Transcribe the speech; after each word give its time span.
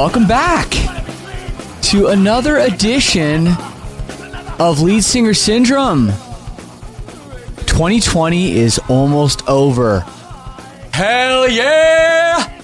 Welcome 0.00 0.26
back 0.26 0.70
to 1.82 2.06
another 2.06 2.56
edition 2.56 3.48
of 4.58 4.80
Lead 4.80 5.04
Singer 5.04 5.34
Syndrome. 5.34 6.06
2020 7.66 8.56
is 8.56 8.80
almost 8.88 9.46
over. 9.46 10.00
Hell 10.94 11.50
yeah! 11.50 12.62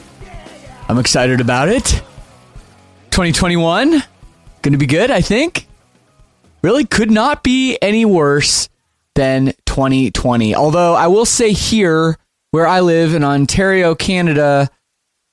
I'm 0.88 0.96
excited 0.96 1.42
about 1.42 1.68
it. 1.68 1.84
2021, 3.10 4.02
gonna 4.62 4.78
be 4.78 4.86
good, 4.86 5.10
I 5.10 5.20
think. 5.20 5.66
Really 6.62 6.86
could 6.86 7.10
not 7.10 7.42
be 7.42 7.76
any 7.82 8.06
worse 8.06 8.70
than 9.14 9.52
2020. 9.66 10.54
Although 10.54 10.94
I 10.94 11.08
will 11.08 11.26
say 11.26 11.52
here, 11.52 12.16
where 12.52 12.66
I 12.66 12.80
live 12.80 13.12
in 13.12 13.22
Ontario, 13.22 13.94
Canada, 13.94 14.70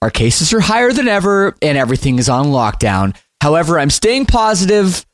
our 0.04 0.10
cases 0.10 0.52
are 0.52 0.60
higher 0.60 0.92
than 0.92 1.08
ever 1.08 1.56
and 1.62 1.78
everything 1.78 2.20
is 2.20 2.28
on 2.28 2.48
lockdown. 2.48 3.16
However, 3.40 3.80
I'm 3.80 3.90
staying 3.90 4.26
positive, 4.26 5.06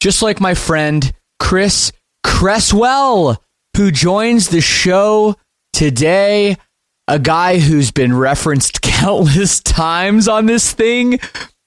just 0.00 0.22
like 0.22 0.40
my 0.40 0.54
friend 0.54 1.12
Chris 1.38 1.92
Cresswell, 2.24 3.44
who 3.76 3.90
joins 3.90 4.48
the 4.48 4.62
show 4.62 5.36
today. 5.74 6.56
A 7.08 7.18
guy 7.18 7.58
who's 7.58 7.90
been 7.90 8.16
referenced 8.16 8.80
countless 8.82 9.60
times 9.60 10.28
on 10.28 10.46
this 10.46 10.72
thing 10.72 11.20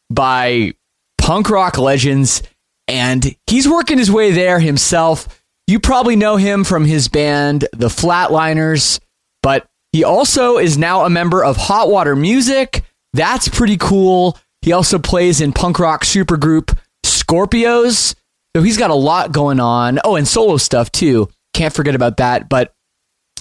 by 0.10 0.74
punk 1.20 1.52
rock 1.52 1.78
legends, 1.78 2.42
and 2.88 3.36
he's 3.46 3.70
working 3.70 4.00
his 4.00 4.12
way 4.12 4.32
there 4.32 4.60
himself. 4.60 5.44
You 5.68 5.80
probably 5.80 6.16
know 6.16 6.38
him 6.38 6.64
from 6.64 6.86
his 6.86 7.10
band, 7.10 7.68
The 7.74 7.90
Flatliners, 7.90 9.00
but 9.44 9.68
he 9.92 10.04
also 10.04 10.58
is 10.58 10.78
now 10.78 11.06
a 11.06 11.10
member 11.10 11.44
of 11.44 11.58
Hot 11.58 11.90
Water 11.90 12.16
Music. 12.16 12.84
That's 13.14 13.50
pretty 13.50 13.78
cool. 13.78 14.38
He 14.62 14.72
also 14.72 15.00
plays 15.00 15.42
in 15.42 15.54
punk 15.54 15.80
rock 15.80 16.04
supergroup 16.04 16.78
Scorpios. 17.06 18.16
So 18.56 18.62
he's 18.62 18.78
got 18.78 18.90
a 18.90 18.96
lot 18.96 19.32
going 19.32 19.60
on. 19.60 20.00
Oh, 20.04 20.16
and 20.16 20.28
solo 20.28 20.58
stuff 20.58 20.92
too. 20.92 21.30
Can't 21.54 21.74
forget 21.74 21.96
about 21.96 22.18
that. 22.18 22.48
But 22.48 22.74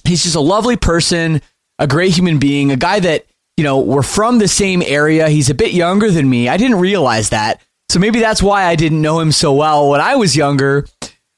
he's 0.05 0.23
just 0.23 0.37
a 0.37 0.41
lovely 0.41 0.77
person, 0.77 1.43
a 1.79 1.87
great 1.87 2.17
human 2.17 2.39
being, 2.39 2.73
a 2.73 2.77
guy 2.77 3.01
that, 3.01 3.27
you 3.57 3.65
know, 3.65 3.81
we're 3.81 4.03
from 4.03 4.39
the 4.39 4.49
same 4.49 4.83
area. 4.83 5.29
He's 5.29 5.51
a 5.51 5.55
bit 5.55 5.73
younger 5.73 6.11
than 6.11 6.29
me. 6.29 6.49
I 6.49 6.57
didn't 6.57 6.79
realize 6.79 7.31
that. 7.31 7.61
So 7.91 7.99
maybe 7.99 8.21
that's 8.21 8.43
why 8.43 8.65
I 8.65 8.77
didn't 8.77 9.03
know 9.03 9.21
him 9.21 9.33
so 9.33 9.53
well 9.53 9.91
when 9.91 10.01
I 10.01 10.17
was 10.17 10.37
younger. 10.37 10.87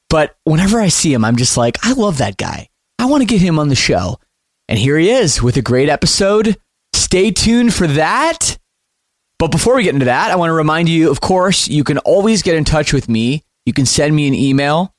But 0.08 0.36
whenever 0.44 0.80
I 0.80 0.88
see 0.88 1.12
him, 1.12 1.24
I'm 1.24 1.36
just 1.36 1.56
like, 1.56 1.78
I 1.82 1.92
love 1.94 2.18
that 2.18 2.36
guy. 2.36 2.68
I 2.98 3.06
want 3.06 3.22
to 3.22 3.26
get 3.26 3.40
him 3.40 3.58
on 3.58 3.68
the 3.68 3.74
show. 3.74 4.20
And 4.72 4.78
here 4.78 4.97
he 4.97 5.10
is 5.10 5.43
with 5.43 5.59
a 5.59 5.60
great 5.62 5.91
episode. 5.91 6.56
Stay 6.94 7.31
tuned 7.31 7.75
for 7.75 7.87
that. 7.88 8.56
But 9.38 9.50
before 9.50 9.77
we 9.77 9.83
get 9.83 9.93
into 9.93 10.06
that, 10.06 10.31
I 10.31 10.37
want 10.37 10.49
to 10.49 10.55
remind 10.55 10.88
you, 10.88 11.10
of 11.10 11.21
course, 11.21 11.69
you 11.69 11.84
can 11.84 11.99
always 11.99 12.41
get 12.41 12.55
in 12.55 12.65
touch 12.65 12.91
with 12.91 13.06
me. 13.06 13.43
You 13.66 13.75
can 13.75 13.84
send 13.84 14.16
me 14.16 14.27
an 14.28 14.34
email. 14.34 14.94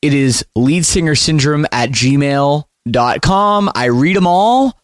It 0.00 0.14
is 0.14 0.46
leadsingersyndrome 0.56 1.66
at 1.72 1.90
gmail.com. 1.90 3.70
I 3.74 3.84
read 3.86 4.14
them 4.14 4.28
all. 4.28 4.78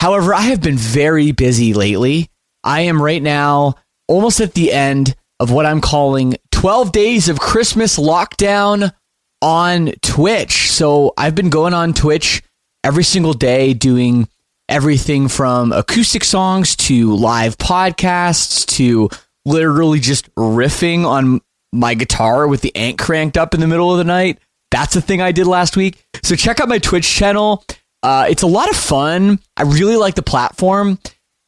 However, 0.00 0.32
I 0.32 0.40
have 0.40 0.62
been 0.62 0.78
very 0.78 1.32
busy 1.32 1.74
lately. 1.74 2.30
I 2.64 2.80
am 2.80 3.02
right 3.02 3.22
now 3.22 3.74
almost 4.08 4.40
at 4.40 4.54
the 4.54 4.72
end 4.72 5.14
of 5.38 5.52
what 5.52 5.66
I'm 5.66 5.82
calling 5.82 6.38
12 6.52 6.92
days 6.92 7.28
of 7.28 7.38
Christmas 7.38 7.98
lockdown 7.98 8.94
on 9.42 9.92
Twitch. 10.00 10.70
So 10.70 11.12
I've 11.18 11.34
been 11.34 11.50
going 11.50 11.74
on 11.74 11.92
Twitch 11.92 12.42
every 12.84 13.04
single 13.04 13.32
day 13.32 13.74
doing 13.74 14.28
everything 14.68 15.28
from 15.28 15.72
acoustic 15.72 16.24
songs 16.24 16.76
to 16.76 17.14
live 17.14 17.58
podcasts 17.58 18.64
to 18.66 19.08
literally 19.44 20.00
just 20.00 20.32
riffing 20.34 21.04
on 21.04 21.40
my 21.72 21.94
guitar 21.94 22.46
with 22.46 22.60
the 22.60 22.74
amp 22.76 22.98
cranked 22.98 23.36
up 23.36 23.54
in 23.54 23.60
the 23.60 23.66
middle 23.66 23.90
of 23.90 23.98
the 23.98 24.04
night. 24.04 24.38
That's 24.70 24.94
a 24.96 25.00
thing 25.00 25.20
I 25.20 25.32
did 25.32 25.46
last 25.46 25.76
week. 25.76 26.04
So 26.22 26.36
check 26.36 26.60
out 26.60 26.68
my 26.68 26.78
Twitch 26.78 27.08
channel. 27.08 27.64
Uh, 28.02 28.26
it's 28.28 28.42
a 28.42 28.46
lot 28.46 28.70
of 28.70 28.76
fun. 28.76 29.40
I 29.56 29.62
really 29.62 29.96
like 29.96 30.14
the 30.14 30.22
platform. 30.22 30.98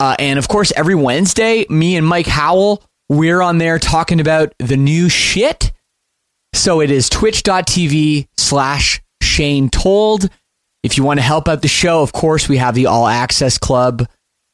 Uh, 0.00 0.16
and 0.18 0.38
of 0.38 0.48
course, 0.48 0.72
every 0.74 0.96
Wednesday, 0.96 1.64
me 1.70 1.96
and 1.96 2.06
Mike 2.06 2.26
Howell, 2.26 2.82
we're 3.08 3.40
on 3.40 3.58
there 3.58 3.78
talking 3.78 4.20
about 4.20 4.52
the 4.58 4.76
new 4.76 5.08
shit. 5.08 5.72
So 6.54 6.80
it 6.80 6.90
is 6.90 7.08
twitch.tv 7.08 8.26
slash 8.36 9.00
Shane 9.22 9.70
Told. 9.70 10.28
If 10.82 10.96
you 10.96 11.04
want 11.04 11.18
to 11.18 11.24
help 11.24 11.48
out 11.48 11.62
the 11.62 11.68
show, 11.68 12.02
of 12.02 12.12
course, 12.12 12.48
we 12.48 12.56
have 12.56 12.74
the 12.74 12.86
All 12.86 13.06
Access 13.06 13.58
Club. 13.58 14.08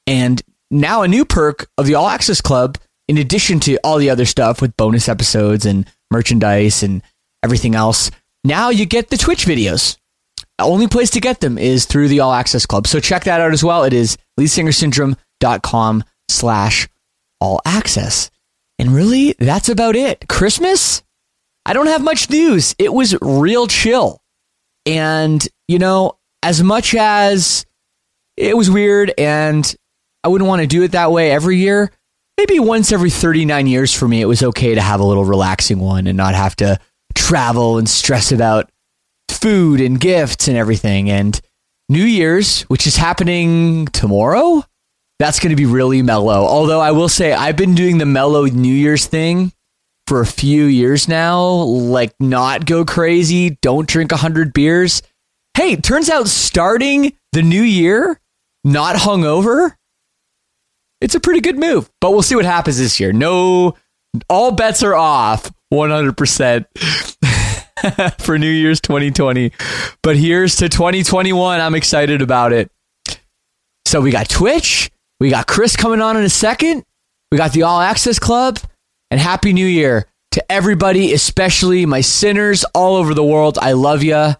And 0.06 0.42
now 0.70 1.02
a 1.02 1.08
new 1.08 1.24
perk 1.24 1.68
of 1.78 1.86
the 1.86 1.94
All 1.94 2.08
Access 2.08 2.40
Club, 2.40 2.78
in 3.08 3.16
addition 3.18 3.60
to 3.60 3.78
all 3.82 3.98
the 3.98 4.10
other 4.10 4.26
stuff 4.26 4.60
with 4.60 4.76
bonus 4.76 5.08
episodes 5.08 5.64
and 5.64 5.90
merchandise 6.10 6.82
and 6.82 7.02
everything 7.42 7.74
else, 7.74 8.10
now 8.44 8.70
you 8.70 8.84
get 8.86 9.08
the 9.08 9.16
Twitch 9.16 9.46
videos. 9.46 9.96
The 10.58 10.64
only 10.64 10.88
place 10.88 11.10
to 11.10 11.20
get 11.20 11.40
them 11.40 11.56
is 11.56 11.86
through 11.86 12.08
the 12.08 12.20
All 12.20 12.32
Access 12.32 12.66
Club. 12.66 12.86
So 12.86 13.00
check 13.00 13.24
that 13.24 13.40
out 13.40 13.52
as 13.52 13.64
well. 13.64 13.84
It 13.84 13.92
is 13.92 14.18
leadsingersyndrome.com 14.38 16.04
slash 16.28 16.88
all 17.40 17.60
access. 17.64 18.30
And 18.78 18.94
really, 18.94 19.34
that's 19.38 19.68
about 19.68 19.96
it. 19.96 20.28
Christmas? 20.28 21.02
I 21.64 21.72
don't 21.72 21.86
have 21.86 22.02
much 22.02 22.30
news. 22.30 22.74
It 22.78 22.92
was 22.92 23.16
real 23.20 23.66
chill. 23.66 24.20
And, 24.86 25.46
you 25.66 25.78
know, 25.78 26.17
as 26.42 26.62
much 26.62 26.94
as 26.94 27.66
it 28.36 28.56
was 28.56 28.70
weird 28.70 29.12
and 29.18 29.74
I 30.24 30.28
wouldn't 30.28 30.48
want 30.48 30.62
to 30.62 30.66
do 30.66 30.82
it 30.82 30.92
that 30.92 31.12
way 31.12 31.30
every 31.30 31.56
year, 31.56 31.90
maybe 32.36 32.58
once 32.58 32.92
every 32.92 33.10
39 33.10 33.66
years 33.66 33.92
for 33.92 34.06
me, 34.06 34.20
it 34.20 34.26
was 34.26 34.42
okay 34.42 34.74
to 34.74 34.80
have 34.80 35.00
a 35.00 35.04
little 35.04 35.24
relaxing 35.24 35.80
one 35.80 36.06
and 36.06 36.16
not 36.16 36.34
have 36.34 36.56
to 36.56 36.78
travel 37.14 37.78
and 37.78 37.88
stress 37.88 38.32
about 38.32 38.70
food 39.28 39.80
and 39.80 40.00
gifts 40.00 40.48
and 40.48 40.56
everything. 40.56 41.10
And 41.10 41.40
New 41.88 42.04
Year's, 42.04 42.62
which 42.62 42.86
is 42.86 42.96
happening 42.96 43.86
tomorrow, 43.86 44.64
that's 45.18 45.40
going 45.40 45.50
to 45.50 45.56
be 45.56 45.66
really 45.66 46.02
mellow. 46.02 46.46
Although 46.46 46.80
I 46.80 46.92
will 46.92 47.08
say 47.08 47.32
I've 47.32 47.56
been 47.56 47.74
doing 47.74 47.98
the 47.98 48.06
mellow 48.06 48.44
New 48.44 48.72
Year's 48.72 49.06
thing 49.06 49.52
for 50.06 50.20
a 50.20 50.26
few 50.26 50.64
years 50.64 51.08
now, 51.08 51.42
like 51.42 52.12
not 52.20 52.66
go 52.66 52.84
crazy, 52.84 53.58
don't 53.62 53.88
drink 53.88 54.10
100 54.10 54.52
beers. 54.52 55.02
Hey, 55.54 55.76
turns 55.76 56.08
out 56.08 56.28
starting 56.28 57.12
the 57.32 57.42
new 57.42 57.62
year 57.62 58.20
not 58.64 58.96
hungover, 58.96 59.74
it's 61.00 61.14
a 61.14 61.20
pretty 61.20 61.40
good 61.40 61.58
move. 61.58 61.90
But 62.00 62.10
we'll 62.12 62.22
see 62.22 62.36
what 62.36 62.44
happens 62.44 62.78
this 62.78 63.00
year. 63.00 63.12
No, 63.12 63.74
all 64.28 64.52
bets 64.52 64.82
are 64.82 64.94
off 64.94 65.50
100% 65.72 66.66
for 68.20 68.38
New 68.38 68.50
Year's 68.50 68.80
2020. 68.80 69.52
But 70.02 70.16
here's 70.16 70.56
to 70.56 70.68
2021. 70.68 71.60
I'm 71.60 71.74
excited 71.74 72.22
about 72.22 72.52
it. 72.52 72.70
So 73.86 74.00
we 74.00 74.10
got 74.10 74.28
Twitch, 74.28 74.90
we 75.18 75.30
got 75.30 75.46
Chris 75.46 75.74
coming 75.74 76.02
on 76.02 76.16
in 76.18 76.24
a 76.24 76.28
second, 76.28 76.84
we 77.32 77.38
got 77.38 77.52
the 77.52 77.62
All 77.62 77.80
Access 77.80 78.18
Club, 78.18 78.58
and 79.10 79.18
Happy 79.18 79.54
New 79.54 79.66
Year 79.66 80.06
to 80.32 80.52
everybody, 80.52 81.14
especially 81.14 81.86
my 81.86 82.02
sinners 82.02 82.64
all 82.74 82.96
over 82.96 83.14
the 83.14 83.24
world. 83.24 83.58
I 83.62 83.72
love 83.72 84.02
you. 84.02 84.34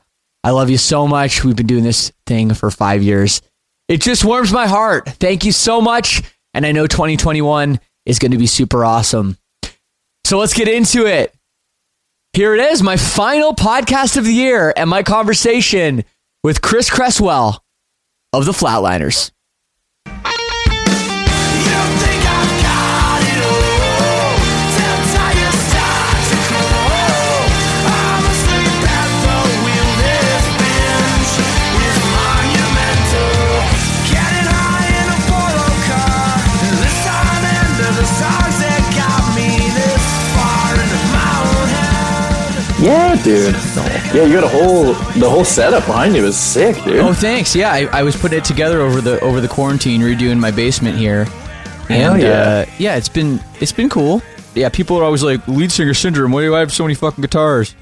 I 0.44 0.50
love 0.50 0.70
you 0.70 0.79
so 0.79 1.06
much. 1.06 1.44
We've 1.44 1.56
been 1.56 1.67
doing 1.67 1.85
this 1.85 2.12
thing 2.26 2.55
for 2.55 2.70
five 2.70 3.02
years. 3.02 3.43
It 3.88 4.00
just 4.00 4.25
warms 4.25 4.52
my 4.52 4.67
heart. 4.67 5.08
Thank 5.08 5.44
you 5.44 5.52
so 5.52 5.81
much. 5.81 6.23
And 6.55 6.64
I 6.64 6.73
know 6.73 6.87
2021 6.87 7.81
is 8.06 8.19
going 8.19 8.32
to 8.32 8.38
be 8.38 8.46
super 8.46 8.85
awesome. 8.85 9.37
So 10.25 10.38
let's 10.38 10.55
get 10.55 10.69
into 10.69 11.06
it. 11.06 11.35
Here 12.32 12.55
it 12.55 12.61
is, 12.61 12.82
my 12.82 12.96
final 12.96 13.55
podcast 13.55 14.17
of 14.17 14.25
the 14.25 14.32
year 14.32 14.73
and 14.76 14.88
my 14.88 15.02
conversation 15.02 16.05
with 16.44 16.61
Chris 16.62 16.90
Cresswell 16.90 17.64
of 18.32 18.44
the 18.44 18.52
Flatliners. 18.52 19.32
Dude. 43.23 43.55
Yeah, 44.15 44.25
you 44.25 44.32
got 44.35 44.44
a 44.44 44.49
whole 44.49 44.93
the 45.19 45.29
whole 45.29 45.44
setup 45.44 45.87
behind 45.87 46.15
you 46.17 46.25
is 46.25 46.37
sick, 46.38 46.76
dude. 46.85 47.00
Oh, 47.00 47.12
thanks. 47.12 47.55
Yeah, 47.55 47.73
I, 47.73 47.87
I 47.93 48.03
was 48.03 48.17
putting 48.17 48.38
it 48.38 48.44
together 48.44 48.81
over 48.81 49.00
the 49.00 49.20
over 49.20 49.41
the 49.41 49.49
quarantine, 49.49 50.00
redoing 50.00 50.38
my 50.38 50.50
basement 50.50 50.97
here. 50.97 51.25
Hell 51.88 52.15
And 52.15 52.23
yeah. 52.23 52.29
uh, 52.29 52.67
yeah, 52.79 52.97
it's 52.97 53.09
been 53.09 53.41
it's 53.61 53.73
been 53.73 53.88
cool. 53.88 54.23
Yeah, 54.55 54.69
people 54.69 54.97
are 54.99 55.05
always 55.05 55.23
like 55.23 55.47
lead 55.49 55.70
singer 55.73 55.94
syndrome. 55.94 56.32
Why 56.32 56.43
do 56.43 56.55
I 56.55 56.61
have 56.61 56.73
so 56.73 56.85
many 56.85 56.94
fucking 56.94 57.23
guitars? 57.23 57.75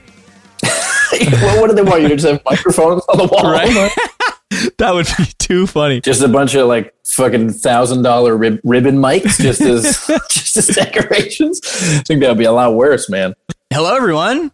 what, 0.62 1.60
what 1.60 1.66
do 1.68 1.74
they 1.74 1.82
want 1.82 2.02
you 2.02 2.08
to 2.08 2.16
just 2.16 2.28
have 2.28 2.42
microphones 2.44 3.02
on 3.08 3.18
the 3.18 3.26
wall? 3.26 3.50
Right? 3.50 3.90
that 4.78 4.94
would 4.94 5.06
be 5.18 5.24
too 5.38 5.66
funny. 5.66 6.00
Just 6.00 6.22
a 6.22 6.28
bunch 6.28 6.54
of 6.54 6.68
like 6.68 6.94
fucking 7.04 7.50
thousand 7.52 8.02
dollar 8.02 8.36
rib- 8.36 8.60
ribbon 8.64 8.96
mics, 8.96 9.40
just 9.40 9.60
as 9.60 9.84
just 10.28 10.56
as 10.56 10.66
decorations. 10.68 11.60
I 11.64 12.02
think 12.06 12.20
that 12.20 12.28
would 12.28 12.38
be 12.38 12.44
a 12.44 12.52
lot 12.52 12.74
worse, 12.74 13.08
man. 13.08 13.34
Hello, 13.70 13.94
everyone. 13.94 14.52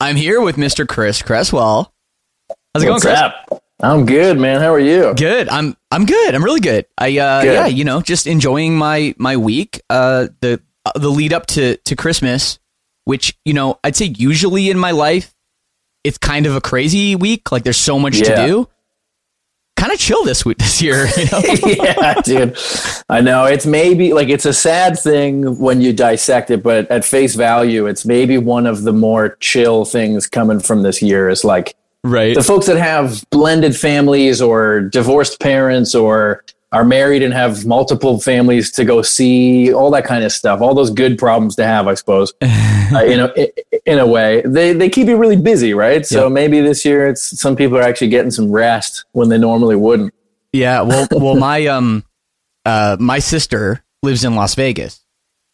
I'm 0.00 0.16
here 0.16 0.40
with 0.40 0.56
Mr. 0.56 0.86
Chris 0.86 1.22
Cresswell. 1.22 1.92
How's 2.74 2.82
it 2.84 2.90
What's 2.90 3.04
going, 3.04 3.16
Chris? 3.16 3.18
up? 3.50 3.62
I'm 3.82 4.06
good, 4.06 4.38
man. 4.38 4.60
How 4.60 4.72
are 4.72 4.80
you? 4.80 5.14
Good. 5.14 5.48
I'm 5.48 5.76
I'm 5.90 6.06
good. 6.06 6.34
I'm 6.34 6.44
really 6.44 6.60
good. 6.60 6.86
I 6.98 7.18
uh 7.18 7.42
Good. 7.42 7.52
yeah, 7.54 7.66
you 7.66 7.84
know, 7.84 8.00
just 8.00 8.26
enjoying 8.26 8.76
my 8.76 9.14
my 9.18 9.36
week. 9.36 9.80
Uh 9.90 10.28
the 10.40 10.60
uh, 10.84 10.92
the 10.98 11.08
lead 11.08 11.32
up 11.32 11.46
to 11.46 11.76
to 11.78 11.96
Christmas, 11.96 12.58
which, 13.04 13.36
you 13.44 13.52
know, 13.54 13.78
I'd 13.84 13.96
say 13.96 14.06
usually 14.16 14.70
in 14.70 14.78
my 14.78 14.92
life 14.92 15.34
it's 16.04 16.18
kind 16.18 16.46
of 16.46 16.54
a 16.54 16.60
crazy 16.60 17.16
week. 17.16 17.50
Like 17.50 17.64
there's 17.64 17.76
so 17.76 17.98
much 17.98 18.16
Yeah. 18.16 18.42
to 18.42 18.46
do. 18.46 18.68
Kind 19.76 19.92
of 19.92 19.98
chill 19.98 20.24
this 20.24 20.44
week 20.44 20.58
this 20.58 20.80
year, 20.80 21.06
you 21.16 21.26
know. 21.26 21.42
yeah, 21.84 22.20
dude. 22.22 22.58
I 23.10 23.20
know 23.20 23.44
it's 23.44 23.66
maybe 23.66 24.14
like 24.14 24.28
it's 24.28 24.46
a 24.46 24.52
sad 24.52 24.98
thing 24.98 25.58
when 25.58 25.82
you 25.82 25.92
dissect 25.92 26.50
it, 26.50 26.62
but 26.62 26.90
at 26.90 27.04
face 27.04 27.34
value, 27.34 27.86
it's 27.86 28.06
maybe 28.06 28.38
one 28.38 28.66
of 28.66 28.82
the 28.82 28.92
more 28.92 29.36
chill 29.40 29.84
things 29.84 30.26
coming 30.26 30.60
from 30.60 30.82
this 30.82 31.02
year. 31.02 31.28
Is 31.28 31.44
like 31.44 31.76
right. 32.02 32.34
the 32.34 32.42
folks 32.42 32.66
that 32.66 32.78
have 32.78 33.24
blended 33.30 33.76
families 33.76 34.40
or 34.40 34.80
divorced 34.80 35.40
parents 35.40 35.94
or 35.94 36.42
are 36.76 36.84
married 36.84 37.22
and 37.22 37.32
have 37.32 37.64
multiple 37.64 38.20
families 38.20 38.70
to 38.72 38.84
go 38.84 39.00
see, 39.02 39.72
all 39.72 39.90
that 39.90 40.04
kind 40.04 40.24
of 40.24 40.30
stuff. 40.32 40.60
All 40.60 40.74
those 40.74 40.90
good 40.90 41.16
problems 41.18 41.56
to 41.56 41.64
have, 41.64 41.88
I 41.88 41.94
suppose. 41.94 42.34
uh, 42.42 43.02
you 43.02 43.16
know, 43.16 43.32
i- 43.36 43.50
i- 43.72 43.78
in 43.86 43.98
a 43.98 44.06
way, 44.06 44.42
they 44.44 44.72
they 44.74 44.88
keep 44.90 45.06
you 45.08 45.16
really 45.16 45.36
busy, 45.36 45.72
right? 45.74 46.04
So 46.06 46.24
Yep. 46.24 46.32
maybe 46.32 46.60
this 46.60 46.84
year, 46.84 47.08
it's 47.08 47.40
some 47.40 47.56
people 47.56 47.78
are 47.78 47.82
actually 47.82 48.08
getting 48.08 48.30
some 48.30 48.50
rest 48.52 49.04
when 49.12 49.28
they 49.30 49.38
normally 49.38 49.76
wouldn't. 49.76 50.12
Yeah, 50.52 50.82
well, 50.82 51.08
well, 51.12 51.34
my 51.36 51.66
um, 51.66 52.04
uh, 52.64 52.96
my 53.00 53.18
sister 53.20 53.82
lives 54.02 54.24
in 54.24 54.34
Las 54.34 54.54
Vegas, 54.54 55.04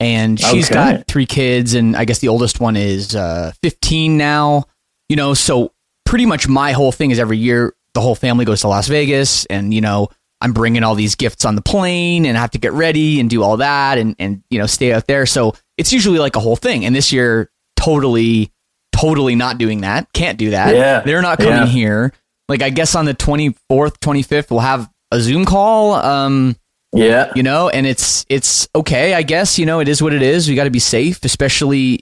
and 0.00 0.40
she's 0.40 0.66
Okay. 0.70 0.74
got 0.74 1.06
three 1.06 1.26
kids, 1.26 1.74
and 1.74 1.96
I 1.96 2.04
guess 2.04 2.18
the 2.18 2.28
oldest 2.28 2.58
one 2.60 2.76
is 2.76 3.14
uh, 3.14 3.52
15 3.62 4.16
now. 4.18 4.64
You 5.08 5.16
know, 5.16 5.34
so 5.34 5.72
pretty 6.04 6.26
much 6.26 6.48
my 6.48 6.72
whole 6.72 6.90
thing 6.92 7.10
is 7.12 7.18
every 7.18 7.38
year 7.38 7.74
the 7.94 8.00
whole 8.00 8.14
family 8.14 8.44
goes 8.44 8.62
to 8.62 8.68
Las 8.68 8.88
Vegas, 8.88 9.44
and 9.46 9.72
you 9.74 9.80
know, 9.82 10.08
I'm 10.42 10.52
bringing 10.52 10.82
all 10.84 10.94
these 10.94 11.14
gifts 11.14 11.44
on 11.46 11.54
the 11.54 11.62
plane, 11.62 12.26
and 12.26 12.36
I 12.36 12.40
have 12.40 12.50
to 12.50 12.58
get 12.58 12.72
ready 12.72 13.20
and 13.20 13.30
do 13.30 13.42
all 13.42 13.56
that, 13.58 13.96
and 13.98 14.14
and 14.18 14.42
you 14.50 14.58
know, 14.58 14.66
stay 14.66 14.92
out 14.92 15.06
there. 15.06 15.24
So 15.24 15.54
it's 15.78 15.92
usually 15.92 16.18
like 16.18 16.36
a 16.36 16.40
whole 16.40 16.56
thing, 16.56 16.84
and 16.84 16.94
this 16.94 17.12
year, 17.12 17.50
totally, 17.76 18.52
totally 18.92 19.34
not 19.34 19.58
doing 19.58 19.80
that. 19.82 20.12
Can't 20.12 20.38
do 20.38 20.50
that. 20.50 20.74
Yeah. 20.74 21.00
they're 21.00 21.22
not 21.22 21.38
coming 21.38 21.52
Yeah. 21.54 21.66
here. 21.66 22.12
Like 22.48 22.62
I 22.62 22.70
guess 22.70 22.94
on 22.94 23.04
the 23.06 23.14
24th, 23.14 23.98
25th, 24.00 24.50
we'll 24.50 24.60
have 24.60 24.88
a 25.10 25.20
Zoom 25.20 25.44
call. 25.44 25.94
Um, 25.94 26.56
Yeah. 26.94 27.30
you 27.34 27.42
know, 27.42 27.68
and 27.70 27.86
it's 27.86 28.26
it's 28.28 28.68
okay, 28.74 29.14
I 29.14 29.22
guess. 29.22 29.58
You 29.58 29.66
know, 29.66 29.80
it 29.80 29.88
is 29.88 30.02
what 30.02 30.12
it 30.12 30.22
is. 30.22 30.48
We 30.48 30.54
got 30.54 30.64
to 30.64 30.70
be 30.70 30.78
safe, 30.78 31.24
especially 31.24 32.00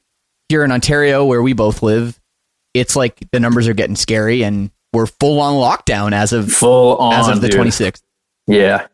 here 0.48 0.64
in 0.64 0.72
Ontario 0.72 1.24
where 1.24 1.42
we 1.42 1.52
both 1.52 1.82
live. 1.82 2.18
It's 2.74 2.96
like 2.96 3.20
the 3.32 3.38
numbers 3.40 3.68
are 3.68 3.74
getting 3.74 3.96
scary, 3.96 4.42
and 4.42 4.70
we're 4.92 5.06
full 5.06 5.40
on 5.40 5.54
lockdown 5.54 6.12
as 6.12 6.32
of 6.32 6.50
Full 6.52 6.96
on. 6.96 7.14
as 7.14 7.28
of 7.28 7.40
the 7.40 7.48
26th. 7.48 8.00
Yeah. 8.50 8.86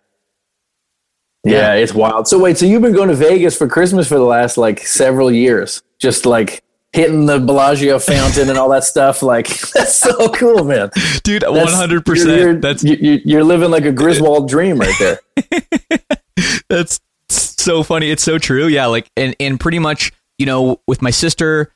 yeah. 1.44 1.74
it's 1.74 1.94
wild. 1.94 2.28
So 2.28 2.38
wait, 2.38 2.58
so 2.58 2.66
you've 2.66 2.82
been 2.82 2.92
going 2.94 3.08
to 3.08 3.14
Vegas 3.14 3.56
for 3.56 3.68
Christmas 3.68 4.08
for 4.08 4.16
the 4.16 4.24
last 4.24 4.56
like 4.58 4.80
several 4.80 5.30
years, 5.30 5.82
just 5.98 6.26
like 6.26 6.62
hitting 6.92 7.26
the 7.26 7.38
Bellagio 7.38 7.98
fountain 7.98 8.48
and 8.48 8.58
all 8.58 8.68
that 8.70 8.84
stuff. 8.84 9.22
Like 9.22 9.48
that's 9.74 9.96
so 9.96 10.28
cool, 10.30 10.64
man. 10.64 10.90
Dude, 11.22 11.44
one 11.46 11.68
hundred 11.68 12.04
percent. 12.06 12.62
That's 12.62 12.82
you- 12.84 12.96
you- 13.00 13.20
you're 13.24 13.44
living 13.44 13.70
like 13.70 13.84
a 13.84 13.92
Griswold 13.92 14.48
dream 14.48 14.78
right 14.78 14.94
there. 14.98 15.18
that's 16.68 17.00
so 17.28 17.82
funny. 17.82 18.10
It's 18.10 18.22
so 18.22 18.38
true. 18.38 18.66
Yeah, 18.66 18.86
like 18.86 19.10
and 19.16 19.34
and 19.40 19.58
pretty 19.58 19.78
much, 19.78 20.12
you 20.38 20.46
know, 20.46 20.80
with 20.86 21.02
my 21.02 21.10
sister, 21.10 21.72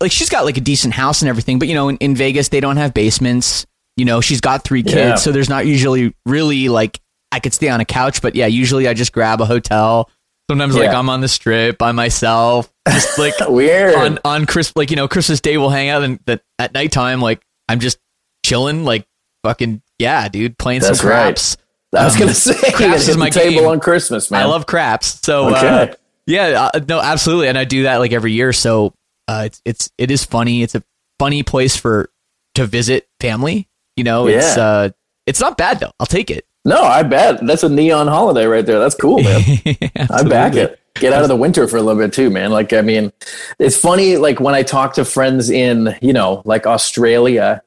like 0.00 0.12
she's 0.12 0.28
got 0.30 0.44
like 0.44 0.56
a 0.56 0.60
decent 0.60 0.94
house 0.94 1.22
and 1.22 1.28
everything, 1.28 1.58
but 1.58 1.68
you 1.68 1.74
know, 1.74 1.88
in, 1.88 1.96
in 1.98 2.14
Vegas 2.16 2.48
they 2.48 2.60
don't 2.60 2.76
have 2.76 2.94
basements. 2.94 3.66
You 3.96 4.04
know, 4.04 4.20
she's 4.20 4.40
got 4.40 4.64
three 4.64 4.82
kids, 4.82 4.96
Yeah. 4.96 5.14
so 5.14 5.30
there's 5.30 5.48
not 5.48 5.66
usually 5.66 6.14
really 6.26 6.68
like 6.68 6.98
I 7.34 7.40
could 7.40 7.52
stay 7.52 7.68
on 7.68 7.80
a 7.80 7.84
couch, 7.84 8.22
but 8.22 8.34
yeah, 8.36 8.46
usually 8.46 8.86
I 8.86 8.94
just 8.94 9.12
grab 9.12 9.40
a 9.40 9.46
hotel. 9.46 10.08
Sometimes 10.50 10.76
like 10.76 10.90
I'm 10.90 11.08
on 11.08 11.20
the 11.20 11.28
strip 11.28 11.78
by 11.78 11.92
myself, 11.92 12.72
just 12.88 13.18
like 13.18 13.34
Weird. 13.48 13.94
on 13.94 14.18
on 14.24 14.46
Chris 14.46 14.72
like 14.76 14.90
you 14.90 14.96
know 14.96 15.08
Christmas 15.08 15.40
Day 15.40 15.56
we'll 15.56 15.70
hang 15.70 15.88
out 15.88 16.02
and 16.04 16.20
that 16.26 16.42
at 16.58 16.74
nighttime 16.74 17.20
like 17.20 17.42
I'm 17.68 17.80
just 17.80 17.98
chilling 18.44 18.84
like 18.84 19.06
fucking 19.42 19.80
yeah, 19.98 20.28
dude, 20.28 20.58
playing 20.58 20.80
That's 20.82 21.00
some 21.00 21.08
right. 21.08 21.22
craps. 21.24 21.56
I 21.96 22.04
was 22.04 22.14
um, 22.14 22.20
gonna 22.20 22.34
say, 22.34 22.72
craps 22.72 23.08
is 23.08 23.16
my 23.16 23.30
table 23.30 23.60
game. 23.62 23.68
on 23.68 23.80
Christmas, 23.80 24.30
man. 24.30 24.42
I 24.42 24.44
love 24.44 24.66
craps. 24.66 25.18
So 25.24 25.48
uh, 25.48 25.94
yeah, 26.26 26.68
uh, 26.74 26.80
no, 26.88 27.00
absolutely, 27.00 27.48
and 27.48 27.56
I 27.58 27.64
do 27.64 27.84
that 27.84 27.96
like 27.96 28.12
every 28.12 28.32
year. 28.32 28.52
So 28.52 28.92
uh, 29.28 29.44
it's 29.46 29.62
it's 29.64 29.90
it 29.98 30.10
is 30.10 30.24
funny. 30.24 30.62
It's 30.62 30.74
a 30.74 30.82
funny 31.18 31.42
place 31.42 31.74
for 31.74 32.10
to 32.56 32.66
visit 32.66 33.08
family. 33.20 33.66
You 33.96 34.04
know, 34.04 34.26
it's 34.26 34.56
Yeah. 34.56 34.62
uh, 34.62 34.88
it's 35.26 35.40
not 35.40 35.56
bad 35.56 35.80
though. 35.80 35.92
I'll 35.98 36.06
take 36.06 36.30
it. 36.30 36.44
No, 36.64 36.82
I 36.82 37.02
bet 37.02 37.44
that's 37.46 37.62
a 37.62 37.68
neon 37.68 38.06
holiday 38.06 38.46
right 38.46 38.64
there. 38.64 38.78
That's 38.78 38.94
cool, 38.94 39.22
man. 39.22 39.42
I 40.10 40.22
back 40.22 40.54
it. 40.54 40.80
Get 40.94 41.12
out 41.12 41.22
of 41.22 41.28
the 41.28 41.36
winter 41.36 41.66
for 41.66 41.76
a 41.76 41.82
little 41.82 42.00
bit 42.00 42.12
too, 42.12 42.30
man. 42.30 42.52
Like, 42.52 42.72
I 42.72 42.80
mean, 42.80 43.12
it's 43.58 43.76
funny. 43.76 44.16
Like 44.16 44.40
when 44.40 44.54
I 44.54 44.62
talk 44.62 44.94
to 44.94 45.04
friends 45.04 45.50
in, 45.50 45.94
you 46.00 46.12
know, 46.12 46.40
like 46.44 46.66
Australia, 46.66 47.62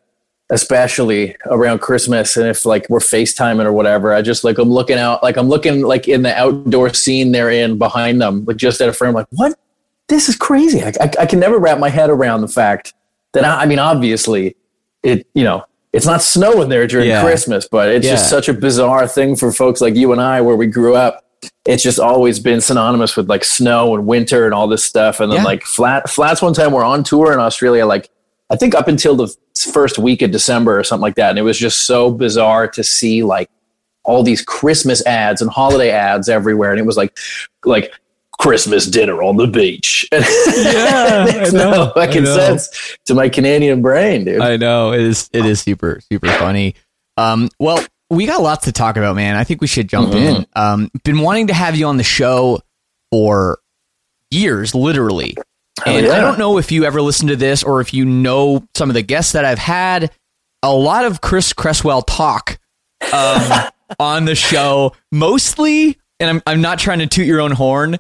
especially 0.50 1.36
around 1.46 1.80
Christmas. 1.80 2.38
And 2.38 2.48
if 2.48 2.66
like 2.66 2.90
we're 2.90 3.00
FaceTiming 3.00 3.66
or 3.66 3.74
whatever, 3.74 4.14
I 4.14 4.22
just 4.22 4.44
like 4.44 4.58
I'm 4.58 4.70
looking 4.70 4.98
out, 4.98 5.22
like 5.22 5.38
I'm 5.38 5.50
looking 5.50 5.82
like 5.82 6.08
in 6.08 6.22
the 6.22 6.36
outdoor 6.36 6.94
scene 6.94 7.32
they're 7.32 7.52
in 7.52 7.78
behind 7.78 8.22
them, 8.22 8.46
like 8.46 8.58
just 8.58 8.80
at 8.82 8.90
a 8.90 8.94
frame, 8.94 9.14
like 9.14 9.28
what? 9.32 9.58
This 10.08 10.30
is 10.30 10.38
crazy. 10.38 10.82
I, 10.82 10.94
I, 11.02 11.12
I 11.20 11.26
can 11.26 11.40
never 11.40 11.60
wrap 11.60 11.80
my 11.80 11.90
head 11.90 12.10
around 12.10 12.42
the 12.42 12.48
fact 12.48 12.94
that 13.34 13.44
I, 13.44 13.64
I 13.64 13.66
mean, 13.66 13.80
obviously, 13.80 14.56
it 15.04 15.28
you 15.34 15.44
know 15.44 15.66
it's 15.98 16.06
not 16.06 16.22
snowing 16.22 16.70
there 16.70 16.88
during 16.88 17.10
Yeah. 17.10 17.22
Christmas, 17.24 17.68
but 17.70 17.90
it's 17.90 18.08
just 18.08 18.30
such 18.30 18.48
a 18.48 18.54
bizarre 18.54 19.08
thing 19.08 19.36
for 19.36 19.52
folks 19.52 19.82
like 19.82 19.96
you 19.96 20.12
and 20.14 20.22
I, 20.22 20.40
where 20.42 20.56
we 20.56 20.68
grew 20.68 20.96
up. 20.96 21.24
It's 21.66 21.84
just 21.84 22.00
always 22.00 22.40
been 22.40 22.62
synonymous 22.62 23.18
with 23.18 23.28
like 23.30 23.44
snow 23.44 23.94
and 23.96 24.08
winter 24.08 24.46
and 24.46 24.54
all 24.54 24.68
this 24.68 24.84
stuff. 24.86 25.20
And 25.20 25.32
then 25.32 25.40
Yeah. 25.40 25.44
like 25.46 25.64
flat 25.64 26.10
flats 26.10 26.42
one 26.42 26.54
time 26.54 26.72
we're 26.72 26.84
on 26.86 27.04
tour 27.04 27.34
in 27.34 27.40
Australia, 27.40 27.86
like 27.86 28.10
I 28.50 28.56
think 28.56 28.74
up 28.76 28.88
until 28.88 29.16
the 29.16 29.36
first 29.74 30.00
week 30.00 30.22
of 30.22 30.32
December 30.32 30.80
or 30.80 30.84
something 30.84 31.02
like 31.02 31.16
that. 31.16 31.32
And 31.32 31.40
it 31.40 31.42
was 31.42 31.58
just 31.58 31.86
so 31.86 32.10
bizarre 32.12 32.68
to 32.70 32.84
see 32.84 33.24
like 33.24 33.50
all 34.06 34.24
these 34.24 34.42
Christmas 34.42 35.06
ads 35.06 35.42
and 35.42 35.52
holiday 35.52 35.90
ads 35.92 36.30
everywhere. 36.30 36.72
And 36.72 36.80
it 36.80 36.86
was 36.86 36.96
like 36.96 37.18
like 37.66 37.92
Christmas 38.40 38.86
dinner 38.86 39.24
on 39.24 39.38
the 39.38 39.48
beach. 39.48 40.08
Yeah, 40.58 41.26
I 41.28 41.50
know, 41.50 41.72
no 41.72 41.92
fucking 41.94 42.24
I 42.24 42.26
know. 42.26 42.36
sense 42.36 42.98
to 43.06 43.14
my 43.14 43.30
Canadian 43.30 43.82
brain, 43.82 44.26
dude. 44.26 44.42
I 44.42 44.58
know 44.58 44.92
it 44.92 45.02
is. 45.02 45.30
It 45.34 45.46
is 45.46 45.62
super 45.62 46.00
super 46.12 46.28
funny. 46.28 46.76
Um, 47.16 47.50
well, 47.60 47.84
we 48.10 48.26
got 48.26 48.42
lots 48.42 48.66
to 48.66 48.72
talk 48.72 48.98
about, 48.98 49.16
man. 49.16 49.36
I 49.36 49.44
think 49.44 49.62
we 49.62 49.68
should 49.68 49.88
jump 49.88 50.14
in. 50.14 50.46
Um, 50.56 50.90
been 51.04 51.20
wanting 51.20 51.48
to 51.48 51.54
have 51.54 51.76
you 51.76 51.88
on 51.88 51.98
the 51.98 52.04
show 52.04 52.62
for 53.12 53.60
years, 54.32 54.74
literally. 54.74 55.36
And 55.86 56.06
yeah. 56.06 56.14
I 56.14 56.22
don't 56.22 56.40
know 56.40 56.58
if 56.58 56.72
you 56.72 56.86
ever 56.86 57.02
listened 57.02 57.30
to 57.30 57.36
this 57.36 57.64
or 57.64 57.82
if 57.82 57.94
you 57.94 58.06
know 58.06 58.66
some 58.76 58.90
of 58.90 58.94
the 58.94 59.04
guests 59.04 59.34
that 59.34 59.46
I've 59.46 59.60
had. 59.60 60.12
A 60.64 60.74
lot 60.74 61.06
of 61.06 61.22
Chris 61.22 61.54
Cresswell 61.54 62.02
talk 62.02 62.58
um, 63.14 63.70
on 64.00 64.26
the 64.26 64.34
show, 64.36 64.94
mostly, 65.12 65.98
and 66.20 66.30
I'm 66.30 66.42
I'm 66.48 66.62
not 66.62 66.80
trying 66.80 67.00
to 67.00 67.08
toot 67.08 67.28
your 67.28 67.42
own 67.42 67.52
horn. 67.52 67.98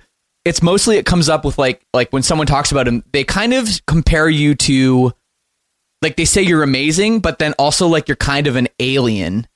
It's 0.47 0.63
mostly 0.63 0.97
it 0.97 1.05
comes 1.05 1.27
up 1.27 1.43
with 1.43 1.57
like 1.57 1.85
like 1.93 2.11
when 2.11 2.23
someone 2.23 2.47
talks 2.47 2.71
about 2.71 2.87
him, 2.87 3.03
they 3.11 3.23
kind 3.23 3.53
of 3.53 3.67
compare 3.85 4.29
you 4.29 4.55
to 4.55 5.11
like 6.01 6.15
they 6.15 6.25
say 6.25 6.41
you're 6.41 6.63
amazing, 6.63 7.19
but 7.19 7.39
then 7.39 7.53
also 7.59 7.87
like 7.87 8.07
you're 8.07 8.15
kind 8.15 8.47
of 8.47 8.55
an 8.55 8.67
alien, 8.79 9.47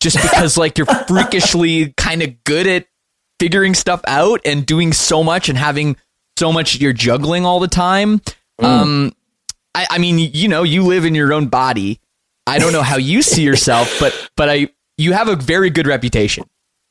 just 0.00 0.16
because 0.16 0.56
like 0.56 0.78
you're 0.78 0.86
freakishly 1.08 1.92
kind 1.96 2.22
of 2.22 2.44
good 2.44 2.66
at 2.66 2.86
figuring 3.40 3.74
stuff 3.74 4.00
out 4.06 4.40
and 4.44 4.64
doing 4.64 4.92
so 4.92 5.24
much 5.24 5.48
and 5.48 5.58
having 5.58 5.96
so 6.38 6.52
much 6.52 6.80
you're 6.80 6.92
juggling 6.92 7.44
all 7.44 7.60
the 7.60 7.68
time. 7.68 8.20
Um, 8.58 9.12
I, 9.74 9.86
I 9.90 9.98
mean, 9.98 10.18
you 10.18 10.48
know, 10.48 10.62
you 10.62 10.84
live 10.84 11.04
in 11.04 11.14
your 11.14 11.32
own 11.32 11.48
body. 11.48 12.00
I 12.46 12.58
don't 12.58 12.72
know 12.72 12.82
how 12.82 12.96
you 12.96 13.20
see 13.22 13.42
yourself, 13.42 13.98
but 13.98 14.30
but 14.36 14.48
I 14.48 14.68
you 14.96 15.12
have 15.12 15.28
a 15.28 15.36
very 15.36 15.70
good 15.70 15.86
reputation. 15.86 16.44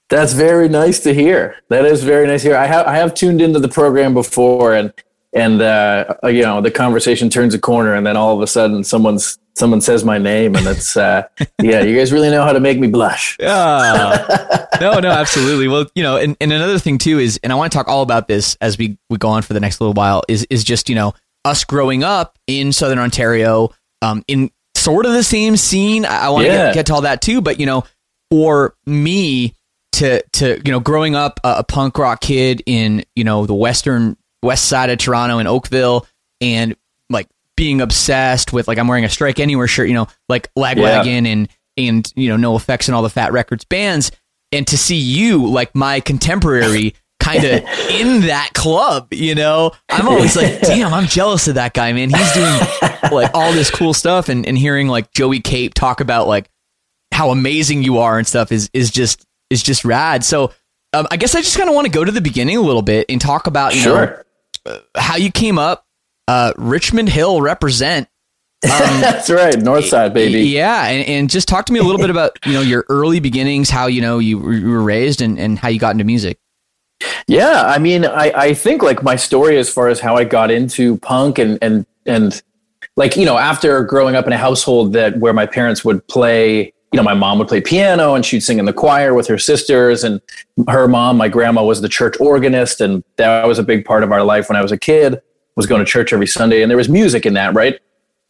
That's 0.09 0.33
very 0.33 0.69
nice 0.69 0.99
to 1.01 1.13
hear. 1.13 1.55
That 1.69 1.85
is 1.85 2.03
very 2.03 2.27
nice 2.27 2.43
to 2.43 2.49
hear. 2.49 2.57
I 2.57 2.65
have 2.65 2.85
I 2.85 2.95
have 2.97 3.13
tuned 3.13 3.41
into 3.41 3.59
the 3.59 3.67
program 3.69 4.13
before, 4.13 4.75
and 4.75 4.93
and 5.33 5.61
uh, 5.61 6.15
you 6.25 6.41
know 6.43 6.61
the 6.61 6.71
conversation 6.71 7.29
turns 7.29 7.53
a 7.53 7.59
corner, 7.59 7.93
and 7.95 8.05
then 8.05 8.15
all 8.15 8.35
of 8.35 8.41
a 8.41 8.47
sudden 8.47 8.83
someone's 8.83 9.39
someone 9.55 9.81
says 9.81 10.03
my 10.03 10.17
name, 10.17 10.55
and 10.55 10.67
it's 10.67 10.95
uh, 10.95 11.23
yeah, 11.61 11.81
you 11.81 11.95
guys 11.97 12.11
really 12.11 12.29
know 12.29 12.43
how 12.43 12.53
to 12.53 12.59
make 12.59 12.77
me 12.77 12.87
blush. 12.87 13.35
Yeah. 13.39 14.67
no, 14.81 14.99
no, 14.99 15.09
absolutely. 15.09 15.67
Well, 15.67 15.85
you 15.95 16.03
know, 16.03 16.17
and, 16.17 16.35
and 16.41 16.51
another 16.51 16.77
thing 16.77 16.97
too 16.97 17.19
is, 17.19 17.39
and 17.41 17.51
I 17.51 17.55
want 17.55 17.71
to 17.71 17.77
talk 17.77 17.87
all 17.87 18.01
about 18.03 18.27
this 18.27 18.57
as 18.61 18.77
we, 18.77 18.97
we 19.09 19.17
go 19.17 19.29
on 19.29 19.41
for 19.43 19.53
the 19.53 19.59
next 19.61 19.79
little 19.79 19.93
while 19.93 20.23
is, 20.27 20.45
is 20.49 20.63
just, 20.65 20.89
you 20.89 20.95
know, 20.95 21.13
us 21.45 21.63
growing 21.63 22.03
up 22.03 22.37
in 22.47 22.73
Southern 22.73 22.99
Ontario, 22.99 23.69
um, 24.01 24.23
in 24.27 24.51
sort 24.75 25.05
of 25.05 25.13
the 25.13 25.23
same 25.23 25.55
scene. 25.55 26.05
I, 26.05 26.25
I 26.25 26.29
want 26.29 26.45
to 26.47 26.51
Yeah. 26.51 26.65
get, 26.67 26.73
get 26.73 26.85
to 26.87 26.93
all 26.95 27.01
that 27.01 27.21
too, 27.21 27.39
but 27.41 27.57
you 27.59 27.65
know, 27.65 27.85
for 28.29 28.75
me 28.85 29.53
to, 29.95 30.21
to, 30.33 30.61
you 30.65 30.71
know, 30.71 30.79
growing 30.79 31.15
up 31.15 31.39
a, 31.43 31.55
a 31.59 31.63
punk 31.63 31.97
rock 31.97 32.21
kid 32.21 32.61
in, 32.65 33.03
you 33.15 33.23
know, 33.23 33.45
the 33.45 33.53
Western 33.55 34.17
west 34.41 34.65
side 34.65 34.89
of 34.89 34.97
Toronto 34.97 35.39
in 35.39 35.47
Oakville 35.47 36.05
and 36.39 36.75
like 37.09 37.27
being 37.55 37.81
obsessed 37.81 38.53
with 38.53 38.67
like 38.67 38.77
I'm 38.77 38.87
wearing 38.87 39.05
a 39.05 39.09
Strike 39.09 39.39
Anywhere 39.39 39.67
shirt, 39.67 39.87
you 39.87 39.93
know, 39.93 40.07
like 40.29 40.53
Lagwagon 40.55 41.25
and 41.27 41.49
and 41.77 42.11
you 42.15 42.35
know 42.35 42.57
NOFX 42.57 42.87
and 42.87 42.95
all 42.95 43.01
the 43.01 43.09
Fat 43.09 43.31
Wreck 43.31 43.49
Chords 43.49 43.65
bands, 43.65 44.11
and 44.51 44.65
to 44.67 44.77
see 44.77 44.97
you 44.97 45.45
like 45.47 45.75
my 45.75 45.99
contemporary 45.99 46.95
kind 47.19 47.43
of 47.43 47.63
in 47.89 48.21
that 48.27 48.51
club, 48.53 49.11
you 49.11 49.33
know, 49.33 49.71
I'm 49.89 50.07
always 50.07 50.35
like, 50.35 50.61
damn, 50.61 50.93
I'm 50.93 51.07
jealous 51.07 51.47
of 51.47 51.55
that 51.55 51.73
guy, 51.73 51.91
man. 51.91 52.09
He's 52.09 52.33
doing 52.33 52.59
like 53.11 53.31
all 53.33 53.51
this 53.51 53.71
cool 53.71 53.93
stuff, 53.93 54.29
and 54.29 54.45
and 54.45 54.57
hearing 54.57 54.87
like 54.87 55.11
Joey 55.11 55.39
Cape 55.39 55.73
talk 55.73 56.01
about 56.01 56.27
like 56.27 56.49
how 57.11 57.31
amazing 57.31 57.83
you 57.83 57.99
are 57.99 58.17
and 58.17 58.27
stuff 58.27 58.51
is 58.51 58.69
is 58.73 58.91
just 58.91 59.25
is 59.55 59.63
just 59.63 59.85
rad. 59.85 60.23
So. 60.23 60.51
Um, 60.93 61.07
I 61.11 61.17
guess 61.17 61.35
I 61.35 61.41
just 61.41 61.57
kind 61.57 61.67
of 61.67 61.75
want 61.75 61.87
to 61.87 61.91
go 61.91 62.05
to 62.05 62.11
the 62.11 62.21
beginning 62.21 62.55
a 62.55 62.61
little 62.61 62.81
bit 62.81 63.07
and 63.09 63.19
talk 63.19 63.47
about 63.47 63.75
you 63.75 63.83
know 63.83 63.95
Sure, 63.97 64.25
how 64.95 65.17
you 65.17 65.29
came 65.29 65.59
up. 65.59 65.85
Uh, 66.25 66.53
Richmond 66.57 67.09
Hill 67.09 67.41
represent. 67.41 68.07
that's 68.61 69.29
right, 69.29 69.59
North 69.59 69.85
Side 69.85 70.13
baby. 70.13 70.43
Yeah, 70.43 70.85
and, 70.85 71.07
and 71.07 71.29
just 71.29 71.47
talk 71.47 71.65
to 71.65 71.73
me 71.73 71.79
a 71.79 71.83
little 71.83 71.99
bit 71.99 72.09
about 72.09 72.37
you 72.45 72.53
know 72.53 72.61
your 72.61 72.85
early 72.89 73.19
beginnings, 73.19 73.69
how 73.69 73.87
you 73.87 74.01
know 74.01 74.19
you 74.19 74.39
were 74.39 74.53
you 74.53 74.69
were 74.69 74.81
raised, 74.81 75.21
and, 75.21 75.37
and 75.37 75.59
how 75.59 75.67
you 75.67 75.79
got 75.79 75.91
into 75.91 76.05
music. 76.05 76.39
Yeah, 77.27 77.63
I 77.65 77.77
mean, 77.77 78.05
I, 78.05 78.31
I 78.35 78.53
think 78.53 78.81
like 78.81 79.03
my 79.03 79.17
story 79.17 79.57
as 79.57 79.69
far 79.69 79.89
as 79.89 79.99
how 79.99 80.15
I 80.15 80.23
got 80.23 80.49
into 80.49 80.97
punk 80.97 81.37
and 81.37 81.59
and 81.61 81.85
and 82.05 82.41
like 82.95 83.17
you 83.17 83.25
know 83.25 83.37
after 83.37 83.83
growing 83.83 84.15
up 84.15 84.25
in 84.25 84.33
a 84.33 84.37
household 84.37 84.93
that 84.93 85.17
where 85.17 85.33
my 85.33 85.45
parents 85.45 85.83
would 85.85 86.07
play, 86.07 86.73
you 86.95 87.01
know, 87.01 87.03
my 87.03 87.13
mom 87.13 87.39
would 87.39 87.49
play 87.49 87.59
piano 87.59 88.15
and 88.15 88.25
she'd 88.25 88.39
sing 88.39 88.57
in 88.57 88.63
the 88.63 88.71
choir 88.71 89.13
with 89.13 89.27
her 89.27 89.37
sisters, 89.37 90.01
and 90.05 90.21
her 90.69 90.87
mom, 90.87 91.17
my 91.17 91.27
grandma, 91.27 91.61
was 91.61 91.81
the 91.81 91.89
church 91.89 92.15
organist, 92.21 92.79
and 92.79 93.03
that 93.17 93.45
was 93.45 93.59
a 93.59 93.63
big 93.63 93.83
part 93.83 94.01
of 94.01 94.13
our 94.13 94.23
life 94.23 94.47
when 94.47 94.55
I 94.55 94.61
was 94.61 94.71
a 94.71 94.77
kid. 94.77 95.21
Was 95.57 95.65
going 95.65 95.83
to 95.83 95.85
church 95.85 96.13
every 96.13 96.27
Sunday, 96.27 96.61
and 96.61 96.69
there 96.69 96.77
was 96.77 96.87
music 96.87 97.25
in 97.25 97.33
that, 97.33 97.53
right? 97.53 97.77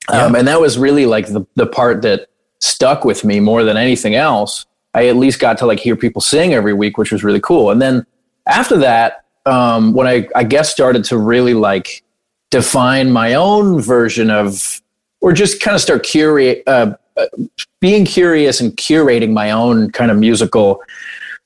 Um, 0.10 0.34
and 0.34 0.48
that 0.48 0.60
was 0.60 0.80
really 0.80 1.06
like 1.06 1.28
the 1.28 1.46
the 1.54 1.68
part 1.68 2.02
that 2.02 2.28
stuck 2.60 3.06
with 3.06 3.24
me 3.24 3.40
more 3.40 3.64
than 3.64 3.78
anything 3.78 4.16
else. 4.16 4.66
I 4.96 5.10
at 5.10 5.16
least 5.16 5.40
got 5.40 5.60
to 5.60 5.68
like 5.68 5.80
hear 5.80 5.96
people 5.96 6.24
sing 6.24 6.56
every 6.56 6.74
week, 6.74 6.98
which 6.98 7.12
was 7.12 7.24
really 7.24 7.40
cool. 7.40 7.70
And 7.70 7.80
then 7.80 8.04
after 8.48 8.78
that, 8.78 9.26
um, 9.46 9.94
when 9.94 10.08
I, 10.08 10.28
I 10.36 10.44
guess 10.44 10.72
started 10.72 11.04
to 11.06 11.20
really 11.20 11.54
like 11.54 12.04
define 12.50 13.12
my 13.12 13.36
own 13.36 13.80
version 13.80 14.32
of, 14.32 14.82
or 15.22 15.34
just 15.34 15.62
kind 15.62 15.76
of 15.76 15.82
start 15.82 16.02
curate, 16.04 16.64
uh, 16.66 16.96
being 17.80 18.06
curious 18.06 18.60
and 18.60 18.76
curating 18.76 19.32
my 19.32 19.52
own 19.52 19.92
kind 19.92 20.12
of 20.12 20.18
musical 20.18 20.82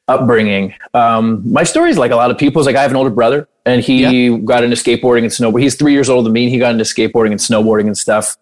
upbringing. 0.08 0.74
Um, 0.94 1.50
my 1.50 1.64
story 1.64 1.92
is 1.92 1.98
like 1.98 2.12
a 2.12 2.16
lot 2.16 2.32
of 2.32 2.38
people's. 2.38 2.66
Like 2.66 2.76
I 2.76 2.82
have 2.82 2.92
an 2.92 2.98
older 2.98 3.10
brother, 3.10 3.48
and 3.66 3.82
he 3.82 4.38
got 4.40 4.64
into 4.64 4.76
skateboarding 4.76 5.20
and 5.20 5.32
snowboarding. 5.32 5.62
He's 5.62 5.76
three 5.76 5.94
years 5.94 6.10
older 6.10 6.24
than 6.24 6.34
me. 6.34 6.46
And 6.46 6.54
he 6.54 6.60
got 6.60 6.72
into 6.72 6.84
skateboarding 6.84 7.32
and 7.32 7.40
snowboarding 7.40 7.88
and 7.88 7.98
stuff 7.98 8.36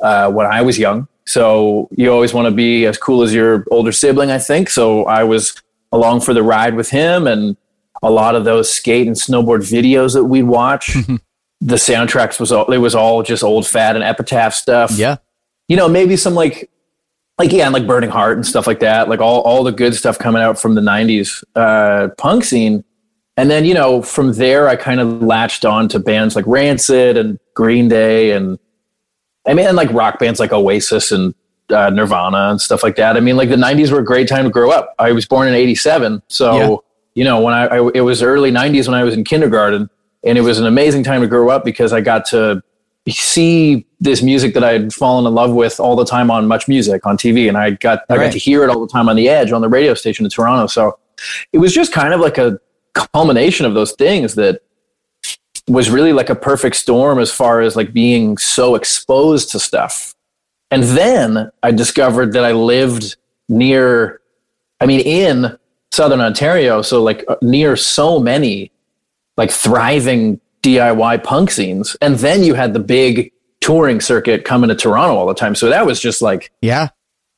uh, 0.00 0.30
when 0.30 0.46
I 0.46 0.62
was 0.62 0.78
young. 0.78 1.08
So 1.26 1.88
you 1.92 2.10
always 2.10 2.32
want 2.32 2.46
to 2.46 2.52
be 2.52 2.86
as 2.86 2.96
cool 2.96 3.22
as 3.22 3.34
your 3.34 3.66
older 3.70 3.92
sibling, 3.92 4.30
I 4.30 4.38
think. 4.38 4.70
So 4.70 5.04
I 5.04 5.24
was 5.24 5.60
along 5.92 6.22
for 6.22 6.32
the 6.32 6.42
ride 6.42 6.74
with 6.74 6.90
him, 6.90 7.26
and 7.26 7.56
a 8.02 8.10
lot 8.10 8.34
of 8.34 8.44
those 8.44 8.70
skate 8.72 9.06
and 9.06 9.16
snowboard 9.16 9.60
videos 9.60 10.14
that 10.14 10.24
we'd 10.24 10.44
watch. 10.44 10.96
the 11.60 11.74
soundtracks 11.74 12.38
was 12.38 12.52
all 12.52 12.72
it 12.72 12.78
was 12.78 12.94
all 12.94 13.22
just 13.24 13.42
old 13.42 13.66
fat 13.66 13.96
and 13.96 14.04
epitaph 14.04 14.54
stuff 14.54 14.92
Yeah, 14.92 15.16
you 15.68 15.76
know, 15.76 15.88
maybe 15.88 16.16
some 16.16 16.34
like, 16.34 16.70
like 17.38 17.52
yeah, 17.52 17.64
and 17.66 17.72
like 17.72 17.86
Burning 17.86 18.10
Heart 18.10 18.38
and 18.38 18.46
stuff 18.46 18.66
like 18.66 18.80
that. 18.80 19.08
Like 19.08 19.20
all 19.20 19.42
all 19.42 19.62
the 19.62 19.70
good 19.72 19.94
stuff 19.94 20.18
coming 20.18 20.42
out 20.42 20.58
from 20.58 20.74
the 20.74 20.80
'90s 20.80 21.44
uh, 21.54 22.08
punk 22.18 22.42
scene, 22.42 22.82
and 23.36 23.48
then 23.48 23.64
you 23.64 23.74
know 23.74 24.02
from 24.02 24.32
there 24.32 24.68
I 24.68 24.74
kind 24.74 24.98
of 24.98 25.22
latched 25.22 25.64
on 25.64 25.88
to 25.90 26.00
bands 26.00 26.34
like 26.34 26.46
Rancid 26.48 27.16
and 27.16 27.38
Green 27.54 27.86
Day 27.88 28.32
and 28.32 28.58
I 29.46 29.54
mean 29.54 29.66
and 29.66 29.76
like 29.76 29.92
rock 29.92 30.18
bands 30.18 30.40
like 30.40 30.52
Oasis 30.52 31.12
and 31.12 31.32
uh, 31.70 31.90
Nirvana 31.90 32.48
and 32.50 32.60
stuff 32.60 32.82
like 32.82 32.96
that. 32.96 33.16
I 33.16 33.20
mean 33.20 33.36
like 33.36 33.50
the 33.50 33.56
'90s 33.56 33.92
were 33.92 34.00
a 34.00 34.04
great 34.04 34.26
time 34.26 34.44
to 34.44 34.50
grow 34.50 34.72
up. 34.72 34.94
I 34.98 35.12
was 35.12 35.24
born 35.26 35.46
in 35.46 35.54
'87, 35.54 36.22
so 36.26 36.56
Yeah. 36.56 36.76
you 37.14 37.24
know 37.24 37.40
when 37.40 37.54
I, 37.54 37.66
I 37.66 37.90
it 37.94 38.00
was 38.00 38.20
early 38.20 38.50
'90s 38.50 38.88
when 38.88 38.94
I 38.94 39.04
was 39.04 39.14
in 39.14 39.22
kindergarten, 39.22 39.88
and 40.24 40.36
it 40.36 40.40
was 40.40 40.58
an 40.58 40.66
amazing 40.66 41.04
time 41.04 41.20
to 41.20 41.28
grow 41.28 41.50
up 41.50 41.64
because 41.64 41.92
I 41.92 42.00
got 42.00 42.24
to 42.30 42.62
see 43.10 43.86
this 44.00 44.22
music 44.22 44.54
that 44.54 44.64
I'd 44.64 44.92
fallen 44.92 45.26
in 45.26 45.34
love 45.34 45.52
with 45.52 45.78
all 45.80 45.96
the 45.96 46.04
time 46.04 46.30
on 46.30 46.46
Much 46.46 46.68
Music 46.68 47.06
on 47.06 47.16
TV, 47.16 47.48
and 47.48 47.56
I 47.56 47.70
got 47.70 48.02
I 48.08 48.16
Right. 48.16 48.24
got 48.24 48.32
to 48.32 48.38
hear 48.38 48.64
it 48.64 48.70
all 48.70 48.80
the 48.80 48.92
time 48.92 49.08
on 49.08 49.16
the 49.16 49.28
Edge 49.28 49.52
on 49.52 49.60
the 49.60 49.68
radio 49.68 49.94
station 49.94 50.24
in 50.26 50.30
Toronto. 50.30 50.66
So 50.66 50.98
it 51.52 51.58
was 51.58 51.72
just 51.72 51.92
kind 51.92 52.14
of 52.14 52.20
like 52.20 52.38
a 52.38 52.58
culmination 52.94 53.66
of 53.66 53.74
those 53.74 53.92
things 53.92 54.34
that 54.36 54.60
was 55.68 55.90
really 55.90 56.12
like 56.12 56.30
a 56.30 56.34
perfect 56.34 56.76
storm 56.76 57.18
as 57.18 57.30
far 57.30 57.60
as 57.60 57.76
like 57.76 57.92
being 57.92 58.38
so 58.38 58.74
exposed 58.74 59.50
to 59.52 59.58
stuff. 59.60 60.14
And 60.70 60.82
then 60.82 61.50
I 61.62 61.70
discovered 61.72 62.32
that 62.32 62.44
I 62.44 62.52
lived 62.52 63.16
near, 63.48 64.20
I 64.80 64.86
mean, 64.86 65.00
in 65.00 65.58
Southern 65.92 66.20
Ontario, 66.20 66.82
so 66.82 67.02
like 67.02 67.24
uh, 67.28 67.36
near 67.42 67.76
so 67.76 68.18
many 68.18 68.70
like 69.36 69.50
thriving 69.50 70.40
DIY 70.76 71.24
punk 71.24 71.50
scenes. 71.50 71.96
And 72.00 72.16
then 72.16 72.42
you 72.42 72.54
had 72.54 72.72
the 72.72 72.80
big 72.80 73.32
touring 73.60 74.00
circuit 74.00 74.44
coming 74.44 74.68
to 74.68 74.74
Toronto 74.74 75.16
all 75.16 75.26
the 75.26 75.34
time. 75.34 75.54
So 75.54 75.68
that 75.68 75.86
was 75.86 76.00
just 76.00 76.22
like, 76.22 76.50
Yeah. 76.60 76.88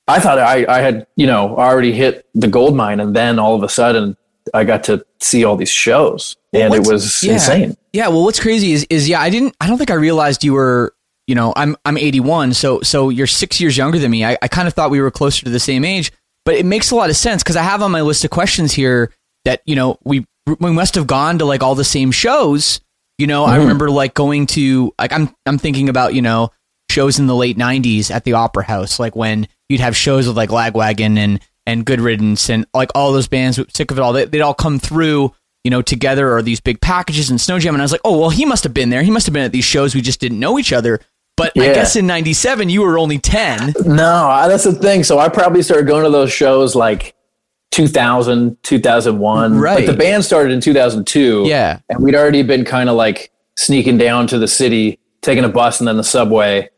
I 0.08 0.18
thought 0.18 0.38
I, 0.38 0.66
I 0.68 0.80
had, 0.80 1.06
you 1.14 1.26
know, 1.26 1.56
already 1.56 1.92
hit 1.92 2.28
the 2.34 2.49
gold 2.49 2.75
mine. 2.75 2.99
And 2.99 3.14
then 3.14 3.38
all 3.38 3.54
of 3.54 3.62
a 3.62 3.68
sudden 3.68 4.16
I 4.52 4.64
got 4.64 4.82
to 4.84 5.04
see 5.20 5.44
all 5.44 5.56
these 5.56 5.70
shows 5.70 6.37
and 6.52 6.75
it 6.75 6.87
was 6.87 7.22
yeah. 7.22 7.34
insane. 7.34 7.76
Yeah, 7.92 8.08
well 8.08 8.25
what's 8.25 8.40
crazy 8.40 8.72
is 8.72 8.87
is 8.90 9.08
yeah, 9.08 9.20
I 9.20 9.30
didn't 9.30 9.54
I 9.60 9.66
don't 9.66 9.78
think 9.78 9.90
I 9.90 9.94
realized 9.94 10.42
you 10.44 10.54
were 10.54 10.94
you 11.30 11.37
know, 11.37 11.52
I'm 11.54 11.76
I'm 11.84 11.96
81, 11.96 12.54
so 12.54 12.80
so 12.80 13.08
you're 13.08 13.28
six 13.28 13.60
years 13.60 13.76
younger 13.76 14.00
than 14.00 14.10
me. 14.10 14.25
I, 14.25 14.37
I 14.42 14.49
kind 14.49 14.66
of 14.66 14.75
thought 14.75 14.90
we 14.90 15.00
were 15.00 15.12
closer 15.12 15.44
to 15.44 15.50
the 15.50 15.60
same 15.60 15.84
age, 15.84 16.10
but 16.44 16.56
it 16.56 16.66
makes 16.66 16.90
a 16.90 16.96
lot 16.96 17.08
of 17.08 17.16
sense 17.16 17.40
because 17.40 17.54
I 17.54 17.62
have 17.62 17.82
on 17.82 17.92
my 17.92 18.00
list 18.00 18.25
of 18.25 18.30
questions 18.30 18.72
here 18.72 19.12
that 19.44 19.62
you 19.64 19.76
know 19.76 19.96
we 20.02 20.26
we 20.58 20.72
must 20.72 20.96
have 20.96 21.06
gone 21.06 21.38
to 21.38 21.44
like 21.44 21.62
all 21.62 21.76
the 21.76 21.84
same 21.84 22.10
shows. 22.10 22.80
You 23.21 23.27
know, 23.27 23.45
I 23.45 23.53
mm-hmm. 23.53 23.61
remember 23.61 23.91
like 23.91 24.15
going 24.15 24.47
to 24.49 24.95
like 24.99 25.12
I'm 25.12 25.35
I'm 25.47 25.59
thinking 25.59 25.89
about 25.89 26.15
you 26.15 26.23
know 26.23 26.50
shows 26.91 27.19
in 27.19 27.27
the 27.27 27.37
late 27.37 27.57
90s 27.57 28.11
at 28.11 28.25
the 28.25 28.33
Opera 28.33 28.65
House, 28.65 28.99
like 28.99 29.15
when 29.15 29.47
you'd 29.69 29.81
have 29.81 29.97
shows 29.97 30.27
with 30.27 30.37
like 30.37 30.50
Lagwagon 30.50 31.19
and 31.19 31.41
and 31.67 31.85
Good 31.85 32.00
Riddance 32.00 32.50
and 32.50 32.67
like 32.75 32.91
all 32.95 33.12
those 33.12 33.29
bands, 33.29 33.61
sick 33.75 33.91
of 33.91 33.99
it 33.99 34.00
all. 34.00 34.12
They, 34.12 34.25
they'd 34.25 34.41
all 34.41 34.55
come 34.55 34.79
through 34.79 35.35
you 35.65 35.71
know, 35.71 35.83
together 35.83 36.33
or 36.33 36.43
these 36.43 36.61
big 36.61 36.81
packages 36.81 37.31
and 37.31 37.41
Snow 37.41 37.59
Jam. 37.59 37.75
And 37.75 37.83
I 37.83 37.85
was 37.85 37.93
like, 37.93 38.00
oh, 38.05 38.19
well, 38.19 38.31
he 38.31 38.47
must 38.47 38.65
have 38.65 38.73
been 38.73 38.91
there. 38.91 39.03
He 39.03 39.11
must 39.11 39.27
have 39.27 39.35
been 39.35 39.45
at 39.45 39.53
these 39.53 39.65
shows. 39.65 39.95
We 39.95 40.00
just 40.00 40.21
didn't 40.21 40.41
know 40.41 40.59
each 40.59 40.73
other. 40.73 41.00
But 41.37 41.53
I 41.59 41.73
guess 41.73 41.97
in 41.97 42.07
97, 42.07 42.69
you 42.69 42.83
were 42.83 42.99
only 42.99 43.19
10. 43.19 43.75
No, 43.87 44.47
that's 44.47 44.65
the 44.65 44.73
thing. 44.73 45.05
So 45.05 45.19
I 45.19 45.29
probably 45.29 45.62
started 45.62 45.87
going 45.87 46.05
to 46.05 46.11
those 46.11 46.33
shows 46.33 46.75
like 46.75 47.15
2000, 47.71 48.62
2001. 48.62 49.59
Right. 49.59 49.87
But 49.87 49.93
the 49.93 49.99
band 49.99 50.25
started 50.25 50.53
in 50.53 50.61
2002. 50.61 51.45
Yeah. 51.47 51.81
And 51.89 52.03
we'd 52.03 52.15
already 52.15 52.43
been 52.43 52.65
kind 52.65 52.89
of 52.89 52.97
like 52.97 53.31
sneaking 53.57 53.99
down 53.99 54.27
to 54.29 54.39
the 54.39 54.49
city, 54.49 54.99
taking 55.21 55.45
a 55.45 55.49
bus 55.49 55.81
and 55.81 55.89
then 55.89 55.97
the 55.97 56.05
subway, 56.05 56.69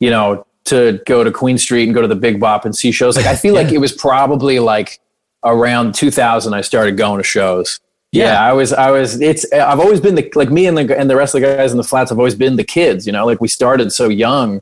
you 0.00 0.10
know, 0.10 0.46
to 0.64 1.00
go 1.06 1.24
to 1.24 1.30
Queen 1.30 1.58
Street 1.58 1.84
and 1.84 1.94
go 1.94 2.02
to 2.02 2.08
the 2.08 2.16
Big 2.16 2.40
Bop 2.40 2.64
and 2.64 2.74
see 2.74 2.92
shows. 2.92 3.16
Like 3.16 3.26
I 3.26 3.36
feel 3.36 3.54
like 3.60 3.72
it 3.72 3.78
was 3.78 3.92
probably 3.92 4.58
like 4.58 5.00
around 5.44 5.94
2000 5.94 6.52
I 6.52 6.60
started 6.60 6.96
going 6.96 7.18
to 7.18 7.24
shows. 7.24 7.80
Yeah. 8.12 8.32
Yeah, 8.32 8.42
I 8.42 8.52
was, 8.52 8.72
I 8.72 8.90
was, 8.90 9.20
it's, 9.20 9.50
I've 9.52 9.78
always 9.78 10.00
been 10.00 10.16
the, 10.16 10.28
like 10.34 10.50
me 10.50 10.66
and 10.66 10.76
the, 10.76 10.98
and 10.98 11.08
the 11.08 11.14
rest 11.14 11.32
of 11.34 11.40
the 11.40 11.46
guys 11.46 11.70
in 11.70 11.76
the 11.76 11.84
flats, 11.84 12.10
I've 12.10 12.18
always 12.18 12.34
been 12.34 12.56
the 12.56 12.64
kids, 12.64 13.06
you 13.06 13.12
know, 13.12 13.24
like 13.24 13.40
we 13.40 13.46
started 13.46 13.92
so 13.92 14.08
young 14.08 14.60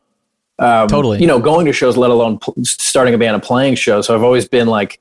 um, 0.59 0.89
Totally. 0.89 1.21
you 1.21 1.27
know, 1.27 1.39
going 1.39 1.67
to 1.67 1.73
shows, 1.73 1.97
let 1.97 2.11
alone 2.11 2.39
pl- 2.39 2.55
starting 2.65 3.15
a 3.15 3.19
band 3.19 3.35
and 3.35 3.43
playing 3.43 3.77
shows. 3.77 4.07
So 4.07 4.15
I've 4.15 4.25
always 4.25 4.49
been 4.49 4.67
like 4.67 5.01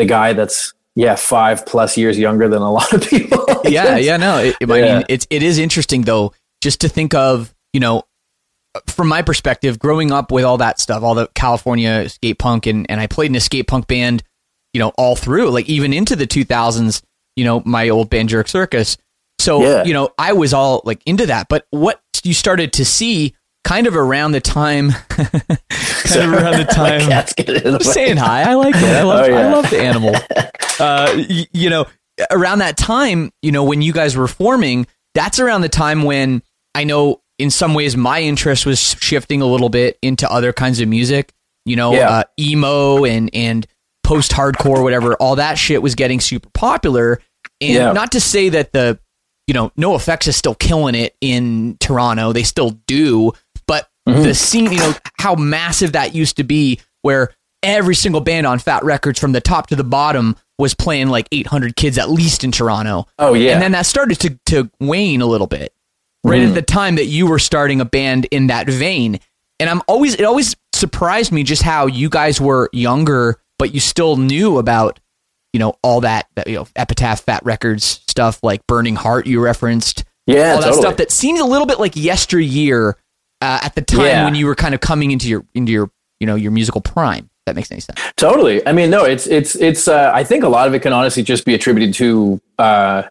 the 0.00 0.06
guy 0.06 0.32
that's 0.32 0.72
yeah 0.96 1.14
five 1.14 1.64
plus 1.66 1.96
years 1.96 2.18
younger 2.18 2.48
than 2.48 2.62
a 2.62 2.70
lot 2.78 2.92
of 2.92 3.02
people. 3.02 3.44
Yeah, 3.64 3.96
yeah, 4.08 4.16
no. 4.16 4.38
It, 4.38 4.56
I 4.68 4.78
Yeah. 4.78 4.96
mean, 4.98 5.04
it's 5.08 5.26
it 5.30 5.42
is 5.42 5.58
interesting 5.58 6.02
though, 6.02 6.32
just 6.62 6.80
to 6.82 6.88
think 6.88 7.14
of 7.14 7.54
you 7.72 7.78
know, 7.80 8.02
from 8.88 9.08
my 9.08 9.22
perspective, 9.22 9.78
growing 9.78 10.10
up 10.12 10.30
with 10.32 10.44
all 10.44 10.58
that 10.58 10.80
stuff, 10.80 11.02
all 11.02 11.14
the 11.14 11.28
California 11.34 12.08
skate 12.08 12.38
punk, 12.38 12.66
and 12.66 12.86
and 12.90 13.00
I 13.00 13.06
played 13.06 13.30
in 13.30 13.36
a 13.36 13.40
skate 13.40 13.66
punk 13.68 13.86
band, 13.86 14.22
you 14.74 14.78
know, 14.80 14.90
all 14.98 15.16
through, 15.16 15.50
like 15.50 15.68
even 15.68 15.92
into 15.92 16.16
the 16.16 16.26
2000s. 16.26 17.02
You 17.36 17.44
know, 17.44 17.62
my 17.64 17.88
old 17.88 18.10
band 18.10 18.28
Jerk 18.28 18.48
Circus. 18.48 18.96
So 19.38 19.62
Yeah. 19.62 19.84
you 19.84 19.94
know, 19.94 20.10
I 20.18 20.32
was 20.32 20.52
all 20.52 20.82
like 20.84 21.00
into 21.06 21.26
that. 21.26 21.46
But 21.48 21.64
what 21.70 22.00
you 22.24 22.34
started 22.34 22.72
to 22.74 22.84
see, 22.84 23.34
kind 23.70 23.86
of 23.86 23.94
around 23.94 24.32
the 24.32 24.40
time, 24.40 24.90
kind 25.08 25.30
of 25.32 26.32
around 26.32 26.58
the 26.58 26.64
My 26.76 26.98
time. 26.98 27.00
cat's 27.02 27.32
getting 27.34 27.54
in 27.56 27.62
the 27.72 27.78
Just 27.78 27.88
way. 27.90 27.92
saying 28.06 28.16
hi. 28.16 28.42
I 28.50 28.54
like 28.54 28.74
it. 28.74 28.82
I 28.82 29.02
love. 29.02 29.26
Oh, 29.26 29.28
yeah. 29.28 29.38
I 29.38 29.52
love 29.52 29.70
the 29.70 29.80
animal. 29.80 30.14
Uh, 30.80 31.12
y- 31.28 31.46
you 31.52 31.68
know, 31.68 31.84
around 32.30 32.60
that 32.60 32.74
time, 32.78 33.30
you 33.42 33.52
know, 33.52 33.64
when 33.64 33.82
you 33.82 33.92
guys 33.92 34.16
were 34.16 34.26
forming, 34.26 34.86
that's 35.14 35.38
around 35.38 35.60
the 35.60 35.68
time 35.68 36.04
when 36.04 36.42
I 36.74 36.84
know, 36.84 37.20
in 37.38 37.50
some 37.50 37.74
ways, 37.74 37.98
my 37.98 38.22
interest 38.22 38.64
was 38.64 38.96
shifting 38.98 39.42
a 39.42 39.44
little 39.46 39.68
bit 39.68 39.98
into 40.00 40.26
other 40.32 40.54
kinds 40.54 40.80
of 40.80 40.88
music. 40.88 41.34
You 41.66 41.76
know, 41.76 41.92
Yeah. 41.92 42.08
uh, 42.08 42.22
emo 42.40 43.04
and 43.04 43.28
and 43.34 43.66
post 44.04 44.32
hardcore, 44.32 44.82
whatever. 44.82 45.14
All 45.16 45.36
that 45.36 45.58
shit 45.58 45.82
was 45.82 45.94
getting 45.94 46.18
super 46.20 46.48
popular. 46.54 47.20
And 47.60 47.74
Yeah. 47.74 47.92
not 47.92 48.12
to 48.12 48.20
say 48.20 48.48
that 48.48 48.72
the 48.72 48.98
you 49.46 49.52
know, 49.52 49.70
NOFX 49.76 50.28
is 50.28 50.36
still 50.36 50.54
killing 50.54 50.94
it 50.94 51.14
in 51.20 51.76
Toronto. 51.80 52.32
They 52.32 52.44
still 52.44 52.70
do, 52.86 53.32
but 53.32 53.49
Mm-hmm. 54.08 54.22
the 54.22 54.34
scene, 54.34 54.72
you 54.72 54.78
know, 54.78 54.94
how 55.18 55.34
massive 55.34 55.92
that 55.92 56.14
used 56.14 56.36
to 56.38 56.44
be, 56.44 56.80
where 57.02 57.30
every 57.62 57.94
single 57.94 58.20
band 58.22 58.46
on 58.46 58.58
Fat 58.58 58.82
Wreck 58.82 59.02
Chords 59.02 59.18
from 59.20 59.32
the 59.32 59.40
top 59.40 59.66
to 59.68 59.76
the 59.76 59.84
bottom 59.84 60.36
was 60.58 60.74
playing 60.74 61.08
like 61.08 61.28
800 61.32 61.76
kids 61.76 61.98
at 61.98 62.08
least 62.10 62.42
in 62.42 62.50
Toronto. 62.52 63.06
Oh 63.18 63.34
yeah, 63.34 63.52
And 63.52 63.62
then 63.62 63.72
that 63.72 63.86
started 63.86 64.18
to, 64.20 64.38
to 64.46 64.70
wane 64.80 65.20
a 65.20 65.26
little 65.26 65.46
bit 65.46 65.72
right 66.24 66.40
Mm. 66.40 66.48
at 66.48 66.54
the 66.54 66.62
time 66.62 66.96
that 66.96 67.06
you 67.06 67.26
were 67.26 67.38
starting 67.38 67.80
a 67.80 67.84
band 67.84 68.26
in 68.30 68.46
that 68.48 68.66
vein. 68.68 69.20
And 69.58 69.68
I'm 69.68 69.82
always, 69.86 70.14
it 70.14 70.24
always 70.24 70.56
surprised 70.74 71.32
me 71.32 71.42
just 71.42 71.62
how 71.62 71.86
you 71.86 72.08
guys 72.08 72.40
were 72.40 72.70
younger, 72.72 73.38
but 73.58 73.74
you 73.74 73.80
still 73.80 74.16
knew 74.16 74.56
about, 74.58 74.98
you 75.52 75.60
know, 75.60 75.74
all 75.82 76.00
that, 76.02 76.26
that 76.36 76.46
you 76.46 76.54
know, 76.56 76.66
Epitaph, 76.76 77.20
Fat 77.24 77.42
Wreck 77.44 77.60
Chords 77.60 77.84
stuff 78.08 78.40
like 78.42 78.66
Burning 78.66 78.96
Heart 78.96 79.26
you 79.26 79.40
referenced 79.40 80.04
yeah, 80.26 80.52
all 80.54 80.60
that 80.60 80.64
totally. 80.66 80.80
stuff 80.82 80.96
that 80.96 81.10
seems 81.10 81.40
a 81.40 81.44
little 81.44 81.66
bit 81.66 81.78
like 81.78 81.96
yesteryear 81.96 82.96
uh, 83.40 83.60
at 83.62 83.74
the 83.74 83.82
time 83.82 84.06
Yeah. 84.06 84.24
when 84.24 84.34
you 84.34 84.46
were 84.46 84.54
kind 84.54 84.74
of 84.74 84.80
coming 84.80 85.10
into 85.10 85.28
your 85.28 85.44
into 85.54 85.72
your 85.72 85.90
you 86.18 86.26
know 86.26 86.34
your 86.34 86.50
musical 86.52 86.80
prime. 86.80 87.24
If 87.24 87.44
that 87.46 87.56
makes 87.56 87.70
any 87.72 87.80
sense. 87.80 87.98
Totally. 88.16 88.66
I 88.66 88.72
mean, 88.72 88.90
no, 88.90 89.04
it's 89.04 89.26
it's 89.26 89.54
it's. 89.56 89.88
Uh, 89.88 90.10
I 90.14 90.24
think 90.24 90.44
a 90.44 90.48
lot 90.48 90.68
of 90.68 90.74
it 90.74 90.80
can 90.82 90.92
honestly 90.92 91.22
just 91.22 91.44
be 91.46 91.54
attributed 91.54 91.94
to 91.94 92.40
uh, 92.58 93.02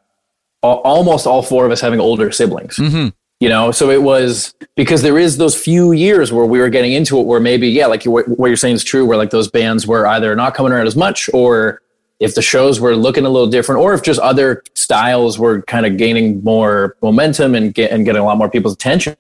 al- 0.64 0.82
almost 0.82 1.26
all 1.26 1.42
four 1.42 1.66
of 1.66 1.72
us 1.72 1.82
having 1.82 2.00
older 2.00 2.32
siblings. 2.32 2.76
Mm-hmm. 2.78 3.10
You 3.40 3.48
know, 3.50 3.72
so 3.72 3.90
it 3.90 4.04
was 4.04 4.54
because 4.76 5.02
there 5.02 5.18
is 5.18 5.38
those 5.38 5.56
few 5.56 5.94
years 5.94 6.32
where 6.34 6.46
we 6.46 6.60
were 6.60 6.70
getting 6.70 6.92
into 6.92 7.18
it, 7.20 7.26
where 7.26 7.40
maybe 7.40 7.70
yeah, 7.70 7.86
like 7.88 8.04
you, 8.04 8.12
what 8.12 8.48
you're 8.48 8.58
saying 8.58 8.76
is 8.76 8.84
true, 8.84 9.06
where 9.06 9.18
like 9.18 9.30
those 9.30 9.48
bands 9.50 9.88
were 9.88 10.06
either 10.06 10.36
not 10.36 10.54
coming 10.54 10.74
around 10.74 10.88
as 10.88 10.96
much, 10.98 11.30
or 11.34 11.82
if 12.20 12.36
the 12.36 12.42
shows 12.42 12.82
were 12.82 12.98
looking 12.98 13.26
a 13.26 13.30
little 13.30 13.48
different, 13.48 13.80
or 13.82 13.94
if 13.94 14.04
just 14.04 14.20
other 14.20 14.62
styles 14.76 15.40
were 15.40 15.62
kind 15.64 15.86
of 15.86 15.96
gaining 15.96 16.44
more 16.44 16.98
momentum 17.02 17.56
and 17.56 17.74
get, 17.74 17.92
and 17.92 18.04
getting 18.04 18.22
a 18.22 18.26
lot 18.26 18.38
more 18.38 18.50
people's 18.50 18.74
attention. 18.74 19.16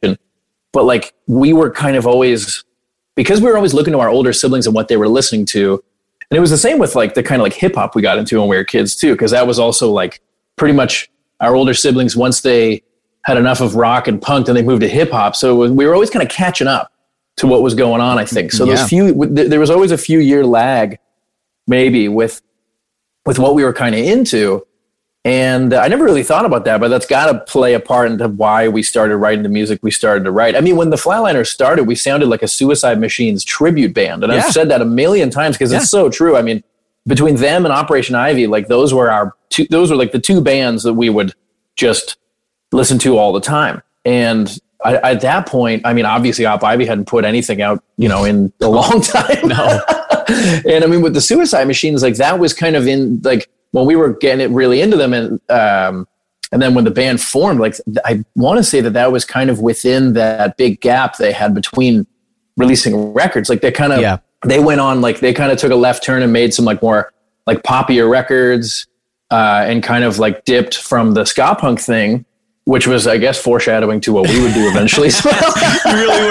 But 0.72 0.86
like 0.86 1.14
we 1.28 1.54
were 1.54 1.72
kind 1.72 1.98
of 1.98 2.06
always 2.06 2.64
because 3.16 3.42
we 3.42 3.50
were 3.50 3.58
always 3.58 3.74
looking 3.74 3.94
to 3.94 4.00
our 4.00 4.10
older 4.10 4.32
siblings 4.32 4.66
and 4.66 4.76
what 4.76 4.88
they 4.88 4.98
were 4.98 5.08
listening 5.08 5.46
to. 5.48 5.84
And 6.30 6.38
it 6.38 6.40
was 6.40 6.52
the 6.52 6.58
same 6.58 6.78
with 6.80 6.96
like 6.96 7.16
the 7.16 7.24
kind 7.24 7.42
of 7.42 7.44
like 7.44 7.54
hip 7.54 7.76
hop 7.76 7.96
we 7.96 8.02
got 8.02 8.18
into 8.18 8.40
when 8.40 8.50
we 8.50 8.56
were 8.56 8.64
kids 8.64 8.96
too, 8.96 9.14
because 9.14 9.32
that 9.32 9.48
was 9.48 9.60
also 9.60 9.92
like 9.92 10.22
pretty 10.56 10.74
much 10.74 11.10
our 11.40 11.56
older 11.56 11.74
siblings 11.74 12.16
once 12.16 12.42
they 12.42 12.84
had 13.24 13.38
enough 13.38 13.62
of 13.62 13.76
rock 13.76 14.08
and 14.08 14.22
punk, 14.22 14.46
then 14.46 14.56
they 14.56 14.62
moved 14.62 14.82
to 14.82 14.88
hip 14.88 15.12
hop. 15.12 15.36
So 15.36 15.56
was, 15.56 15.72
we 15.72 15.86
were 15.86 15.94
always 15.94 16.10
kind 16.10 16.24
of 16.24 16.30
catching 16.30 16.68
up 16.68 16.92
to 17.38 17.48
what 17.48 17.62
was 17.62 17.74
going 17.74 18.02
on. 18.02 18.18
I 18.18 18.26
think 18.26 18.52
so. 18.52 18.66
Yeah. 18.66 18.76
Those 18.76 18.90
few 18.90 19.36
th- 19.36 19.50
there 19.50 19.60
was 19.60 19.70
always 19.70 19.92
a 19.92 19.98
few 19.98 20.20
year 20.20 20.46
lag, 20.46 21.00
maybe 21.68 22.08
with 22.08 22.42
with 23.26 23.40
what 23.40 23.56
we 23.56 23.64
were 23.64 23.74
kind 23.74 23.96
of 23.96 24.02
into. 24.02 24.66
And 25.26 25.74
I 25.74 25.88
never 25.90 26.06
really 26.06 26.24
thought 26.24 26.46
about 26.46 26.64
that, 26.66 26.80
but 26.80 26.88
that's 26.88 27.06
got 27.06 27.32
to 27.32 27.40
play 27.52 27.74
a 27.74 27.80
part 27.80 28.10
into 28.10 28.28
why 28.30 28.70
we 28.70 28.82
started 28.82 29.18
writing 29.18 29.44
the 29.44 29.50
music 29.50 29.80
we 29.84 29.92
started 29.92 30.24
to 30.24 30.32
write. 30.32 30.56
I 30.56 30.62
mean, 30.62 30.78
when 30.78 30.92
the 30.92 30.96
Flatliners 30.96 31.48
started, 31.48 31.84
we 31.84 31.96
sounded 31.96 32.28
like 32.30 32.42
a 32.42 32.48
Suicide 32.48 33.00
Machines 33.02 33.44
tribute 33.44 33.94
band. 33.94 34.24
And 34.24 34.32
Yeah. 34.32 34.40
I've 34.46 34.52
said 34.54 34.70
that 34.70 34.82
a 34.82 34.86
million 34.86 35.30
times 35.30 35.58
because 35.58 35.72
Yeah. 35.74 35.80
it's 35.80 35.90
so 35.90 36.10
true. 36.10 36.38
I 36.38 36.42
mean, 36.42 36.64
between 37.06 37.36
them 37.36 37.66
and 37.66 37.74
Operation 37.74 38.16
Ivy, 38.16 38.48
like 38.48 38.68
those 38.68 38.94
were 38.94 39.12
our 39.12 39.34
two, 39.50 39.66
those 39.70 39.90
were 39.92 39.98
like 39.98 40.14
the 40.14 40.20
two 40.20 40.40
bands 40.42 40.84
that 40.84 40.94
we 40.94 41.10
would 41.10 41.34
just 41.76 42.16
listen 42.72 42.98
to 43.00 43.18
all 43.18 43.34
the 43.34 43.42
time. 43.42 43.82
And 44.06 44.58
I, 44.86 44.96
at 44.98 45.22
that 45.22 45.46
point, 45.48 45.82
I 45.86 45.92
mean, 45.94 46.06
obviously 46.06 46.46
Op 46.46 46.64
Ivy 46.64 46.86
hadn't 46.86 47.06
put 47.06 47.26
anything 47.26 47.62
out, 47.62 47.84
you 47.98 48.08
know, 48.08 48.24
in 48.24 48.54
a 48.62 48.70
long 48.70 49.02
time. 49.02 49.50
No. 49.50 49.82
and 50.66 50.84
I 50.84 50.88
mean, 50.88 51.02
with 51.02 51.14
the 51.14 51.22
Suicide 51.22 51.68
Machines, 51.68 52.02
like 52.04 52.16
that 52.16 52.40
was 52.40 52.54
kind 52.54 52.78
of 52.78 52.88
in 52.88 53.20
like 53.24 53.50
when 53.72 53.86
we 53.86 53.96
were 53.96 54.14
getting 54.14 54.42
it 54.42 54.54
really 54.54 54.82
into 54.82 54.98
them, 54.98 55.14
and 55.14 55.40
um, 55.50 56.08
and 56.52 56.62
then 56.62 56.74
when 56.74 56.84
the 56.84 56.92
band 56.92 57.22
formed, 57.22 57.60
like 57.60 57.76
I 58.06 58.24
want 58.36 58.58
to 58.58 58.64
say 58.64 58.82
that 58.82 58.94
that 58.94 59.12
was 59.12 59.26
kind 59.26 59.50
of 59.50 59.60
within 59.60 60.14
that 60.14 60.58
big 60.58 60.82
gap 60.82 61.18
they 61.18 61.32
had 61.32 61.54
between 61.54 62.08
releasing 62.58 63.14
records. 63.14 63.50
Like 63.50 63.62
they 63.62 63.72
kind 63.72 63.94
of 63.94 64.02
Yeah. 64.02 64.18
they 64.46 64.60
went 64.60 64.82
on 64.82 65.02
like 65.02 65.20
they 65.20 65.34
kind 65.34 65.52
of 65.52 65.58
took 65.58 65.72
a 65.72 65.76
left 65.76 66.04
turn 66.04 66.24
and 66.24 66.34
made 66.34 66.54
some 66.54 66.66
like 66.66 66.82
more 66.82 67.14
like 67.46 67.64
poppier 67.64 68.10
records 68.10 68.88
uh, 69.32 69.64
and 69.68 69.84
kind 69.84 70.04
of 70.04 70.20
like 70.20 70.46
dipped 70.46 70.78
from 70.78 71.14
the 71.14 71.26
ska 71.26 71.56
punk 71.60 71.80
thing. 71.80 72.26
Which 72.70 72.86
was, 72.86 73.08
I 73.08 73.18
guess, 73.18 73.42
foreshadowing 73.42 74.00
to 74.02 74.14
what 74.14 74.30
we 74.30 74.40
would 74.44 74.54
do 74.54 74.68
eventually. 74.70 75.10
So- 75.20 75.32
You 75.32 75.96
really 75.96 76.26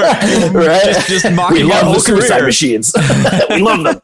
were. 0.53 0.61
right? 0.69 0.85
Just, 0.85 1.09
just 1.09 1.33
mocking 1.33 1.57
we 1.57 1.63
love 1.65 1.93
the 1.93 1.99
suicide 2.01 2.35
career. 2.37 2.47
machines. 2.47 2.93
we 3.51 3.61
love 3.61 3.83
them. 3.83 4.01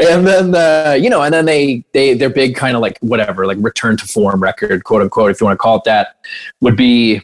And 0.00 0.26
then 0.26 0.54
uh, 0.54 0.94
you 0.94 1.10
know, 1.10 1.20
and 1.22 1.34
then 1.34 1.44
they 1.44 1.84
they 1.92 2.14
their 2.14 2.30
big 2.30 2.56
kind 2.56 2.74
of 2.74 2.80
like 2.80 2.98
whatever, 3.00 3.46
like 3.46 3.58
return 3.60 3.98
to 3.98 4.06
form 4.06 4.42
record, 4.42 4.84
quote 4.84 5.02
unquote, 5.02 5.30
if 5.30 5.40
you 5.40 5.44
want 5.46 5.58
to 5.58 5.62
call 5.62 5.76
it 5.76 5.84
that, 5.84 6.16
would 6.62 6.76
be 6.76 7.20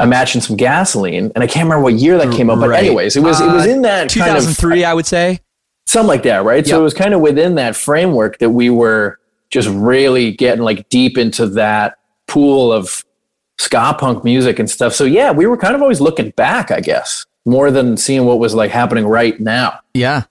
a 0.00 0.06
match 0.06 0.34
and 0.34 0.42
some 0.42 0.56
gasoline. 0.56 1.30
And 1.36 1.44
I 1.44 1.46
can't 1.46 1.64
remember 1.64 1.84
what 1.84 1.94
year 1.94 2.18
that 2.18 2.32
came 2.34 2.50
out, 2.50 2.58
but 2.58 2.70
Right. 2.70 2.84
anyways, 2.84 3.14
it 3.16 3.20
was 3.22 3.40
it 3.40 3.46
was 3.46 3.66
Uh, 3.66 3.70
in 3.70 3.82
that 3.82 4.12
kind 4.12 4.36
of 4.36 4.42
2003, 4.42 4.84
I 4.84 4.94
would 4.94 5.06
say. 5.06 5.38
something 5.86 6.08
like 6.08 6.24
that, 6.24 6.42
right? 6.44 6.66
So 6.66 6.80
it 6.80 6.82
was 6.82 6.94
kind 6.94 7.14
of 7.14 7.20
within 7.20 7.54
that 7.54 7.76
framework 7.76 8.38
that 8.38 8.50
we 8.50 8.68
were 8.68 9.20
just 9.50 9.68
really 9.68 10.32
getting 10.32 10.64
like 10.64 10.88
deep 10.88 11.16
into 11.18 11.46
that 11.50 11.98
pool 12.26 12.72
of 12.72 13.04
ska 13.62 13.94
punk 13.98 14.24
music 14.24 14.58
and 14.58 14.68
stuff. 14.70 14.92
So 14.94 15.04
yeah, 15.04 15.30
we 15.32 15.46
were 15.46 15.56
kind 15.56 15.74
of 15.74 15.82
always 15.82 16.00
looking 16.00 16.30
back, 16.30 16.70
I 16.70 16.80
guess, 16.80 17.24
more 17.46 17.70
than 17.70 17.96
seeing 17.96 18.24
what 18.24 18.38
was 18.38 18.54
like 18.54 18.70
happening 18.70 19.06
right 19.06 19.38
now. 19.40 19.78
Yeah. 19.94 20.24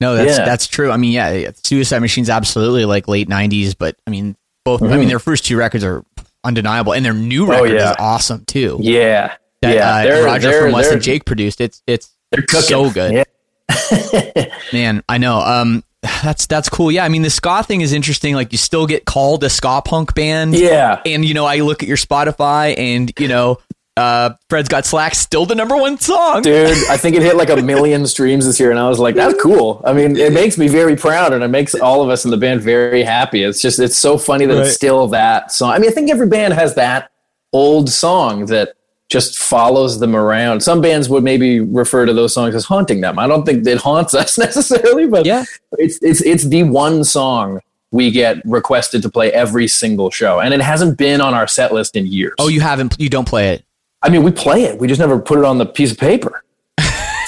No, 0.00 0.14
that's 0.16 0.38
Yeah. 0.38 0.44
that's 0.44 0.66
true. 0.66 0.90
I 0.90 0.96
mean, 0.96 1.12
yeah, 1.12 1.50
Suicide 1.64 1.98
Machines 2.00 2.30
absolutely 2.30 2.84
like 2.84 3.08
late 3.08 3.28
'90s, 3.28 3.74
but 3.76 3.96
I 4.06 4.10
mean, 4.10 4.36
both. 4.64 4.82
I 4.82 4.96
mean, 4.96 5.08
their 5.08 5.18
first 5.18 5.44
two 5.44 5.56
records 5.56 5.82
are 5.84 6.04
undeniable, 6.44 6.92
and 6.94 7.04
their 7.04 7.12
new 7.14 7.46
record 7.46 7.70
Mm-hmm. 7.70 7.76
Oh, 7.76 7.80
yeah. 7.80 7.90
is 7.90 7.96
awesome 7.98 8.44
too. 8.46 8.78
Yeah. 8.80 9.34
That 9.62 9.74
yeah. 9.74 9.90
uh, 9.96 10.02
they're- 10.04 10.24
Roger 10.24 10.50
they're- 10.50 10.62
from 10.62 10.72
Less 10.72 10.88
Than 10.90 11.00
Jake 11.00 11.24
produced. 11.24 11.60
It's 11.60 11.82
it's 11.86 12.10
they're 12.30 12.42
cooking. 12.42 12.62
so 12.62 12.90
good. 12.90 13.12
Yeah. 13.12 14.44
Man, 14.72 15.02
I 15.08 15.18
know. 15.18 15.38
Um, 15.40 15.82
that's 16.22 16.46
that's 16.46 16.68
cool. 16.68 16.90
Yeah, 16.92 17.04
I 17.04 17.08
mean, 17.08 17.22
the 17.22 17.30
ska 17.30 17.62
thing 17.62 17.80
is 17.80 17.92
interesting. 17.92 18.34
Like, 18.34 18.52
you 18.52 18.58
still 18.58 18.86
get 18.86 19.04
called 19.04 19.42
a 19.44 19.50
ska 19.50 19.82
punk 19.84 20.14
band. 20.14 20.54
Yeah. 20.54 21.00
and 21.04 21.24
you 21.24 21.34
know, 21.34 21.44
I 21.44 21.58
look 21.60 21.82
at 21.82 21.88
your 21.88 21.96
Spotify, 21.96 22.76
and 22.78 23.12
you 23.18 23.28
know, 23.28 23.58
uh, 23.96 24.30
Fred's 24.48 24.68
Got 24.68 24.86
Slack 24.86 25.14
still 25.16 25.44
the 25.44 25.56
number 25.56 25.76
one 25.76 25.98
song. 25.98 26.42
Dude, 26.42 26.68
I 26.88 26.96
think 26.96 27.16
it 27.16 27.22
hit 27.22 27.36
like 27.36 27.50
a 27.50 27.56
million 27.62 28.06
streams 28.06 28.46
this 28.46 28.60
year, 28.60 28.70
and 28.70 28.78
I 28.78 28.88
was 28.88 29.00
like, 29.00 29.16
"That's 29.16 29.42
cool." 29.42 29.82
I 29.84 29.92
mean, 29.92 30.16
it 30.16 30.32
makes 30.32 30.56
me 30.56 30.68
very 30.68 30.94
proud, 30.94 31.32
and 31.32 31.42
it 31.42 31.48
makes 31.48 31.74
all 31.74 32.02
of 32.02 32.08
us 32.10 32.24
in 32.24 32.30
the 32.30 32.36
band 32.36 32.60
very 32.60 33.02
happy. 33.02 33.42
It's 33.42 33.60
just, 33.60 33.80
it's 33.80 33.98
so 33.98 34.16
funny 34.16 34.46
that 34.46 34.54
Right. 34.54 34.66
it's 34.66 34.74
still 34.76 35.08
that 35.08 35.50
song. 35.50 35.72
I 35.72 35.78
mean, 35.80 35.90
I 35.90 35.92
think 35.92 36.10
every 36.10 36.28
band 36.28 36.54
has 36.54 36.76
that 36.76 37.10
old 37.52 37.88
song 37.90 38.46
that 38.46 38.74
just 39.08 39.38
follows 39.38 40.00
them 40.00 40.14
around. 40.14 40.60
Some 40.60 40.80
bands 40.80 41.08
would 41.08 41.24
maybe 41.24 41.60
refer 41.60 42.04
to 42.06 42.12
those 42.12 42.34
songs 42.34 42.54
as 42.54 42.64
haunting 42.64 43.00
them. 43.00 43.18
I 43.18 43.26
don't 43.26 43.44
think 43.44 43.66
it 43.66 43.78
haunts 43.78 44.14
us 44.22 44.36
necessarily, 44.38 45.06
but 45.06 45.26
Yeah. 45.26 45.44
it's 45.72 45.98
it's 46.02 46.20
it's 46.22 46.44
the 46.44 46.64
one 46.64 47.04
song 47.04 47.60
we 47.90 48.10
get 48.10 48.42
requested 48.44 49.00
to 49.02 49.08
play 49.08 49.32
every 49.32 49.66
single 49.66 50.10
show, 50.10 50.40
and 50.40 50.52
it 50.52 50.60
hasn't 50.60 50.98
been 50.98 51.22
on 51.22 51.32
our 51.32 51.46
set 51.48 51.72
list 51.72 51.96
in 51.96 52.06
years. 52.06 52.34
Oh, 52.38 52.48
you 52.48 52.60
haven't? 52.60 52.96
You 52.98 53.08
don't 53.08 53.26
play 53.26 53.48
it? 53.54 53.64
I 54.02 54.10
mean, 54.10 54.22
we 54.22 54.30
play 54.30 54.64
it. 54.64 54.78
We 54.78 54.86
just 54.88 55.00
never 55.00 55.18
put 55.18 55.38
it 55.38 55.44
on 55.44 55.56
the 55.58 55.64
piece 55.66 55.90
of 55.92 55.98
paper. 55.98 56.44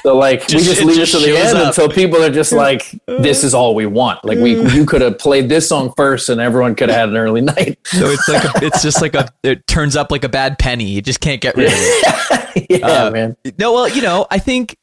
So 0.02 0.16
like 0.16 0.40
we 0.40 0.46
Just- 0.46 0.64
just 0.66 0.80
it 0.80 0.84
leave 0.86 0.96
just 0.96 1.14
it 1.14 1.18
to 1.20 1.26
the 1.26 1.36
end 1.38 1.56
up. 1.58 1.68
until 1.68 1.88
people 1.88 2.22
are 2.22 2.30
just 2.30 2.52
like, 2.52 2.98
"This 3.06 3.44
is 3.44 3.52
all 3.54 3.74
we 3.74 3.86
want." 3.86 4.24
Like 4.24 4.38
we, 4.38 4.60
you 4.72 4.86
could 4.86 5.00
have 5.02 5.18
played 5.18 5.48
this 5.48 5.68
song 5.68 5.92
first, 5.96 6.28
and 6.28 6.40
everyone 6.40 6.74
could 6.74 6.88
have 6.88 6.98
had 6.98 7.08
an 7.10 7.16
early 7.16 7.40
night. 7.42 7.78
So 7.84 8.06
it's 8.06 8.28
like 8.28 8.44
a, 8.44 8.64
it's 8.66 8.82
just 8.82 9.00
like 9.02 9.14
a 9.14 9.28
it 9.42 9.66
turns 9.66 9.96
up 9.96 10.10
like 10.10 10.24
a 10.24 10.28
bad 10.28 10.58
penny. 10.58 10.84
You 10.86 11.02
just 11.02 11.20
can't 11.20 11.40
get 11.40 11.56
rid 11.56 11.66
of 11.68 11.72
it. 11.76 12.66
yeah, 12.80 12.86
Uh, 12.86 13.10
man. 13.10 13.36
No, 13.58 13.72
well, 13.72 13.88
you 13.88 14.00
know, 14.02 14.26
I 14.30 14.38
think 14.38 14.76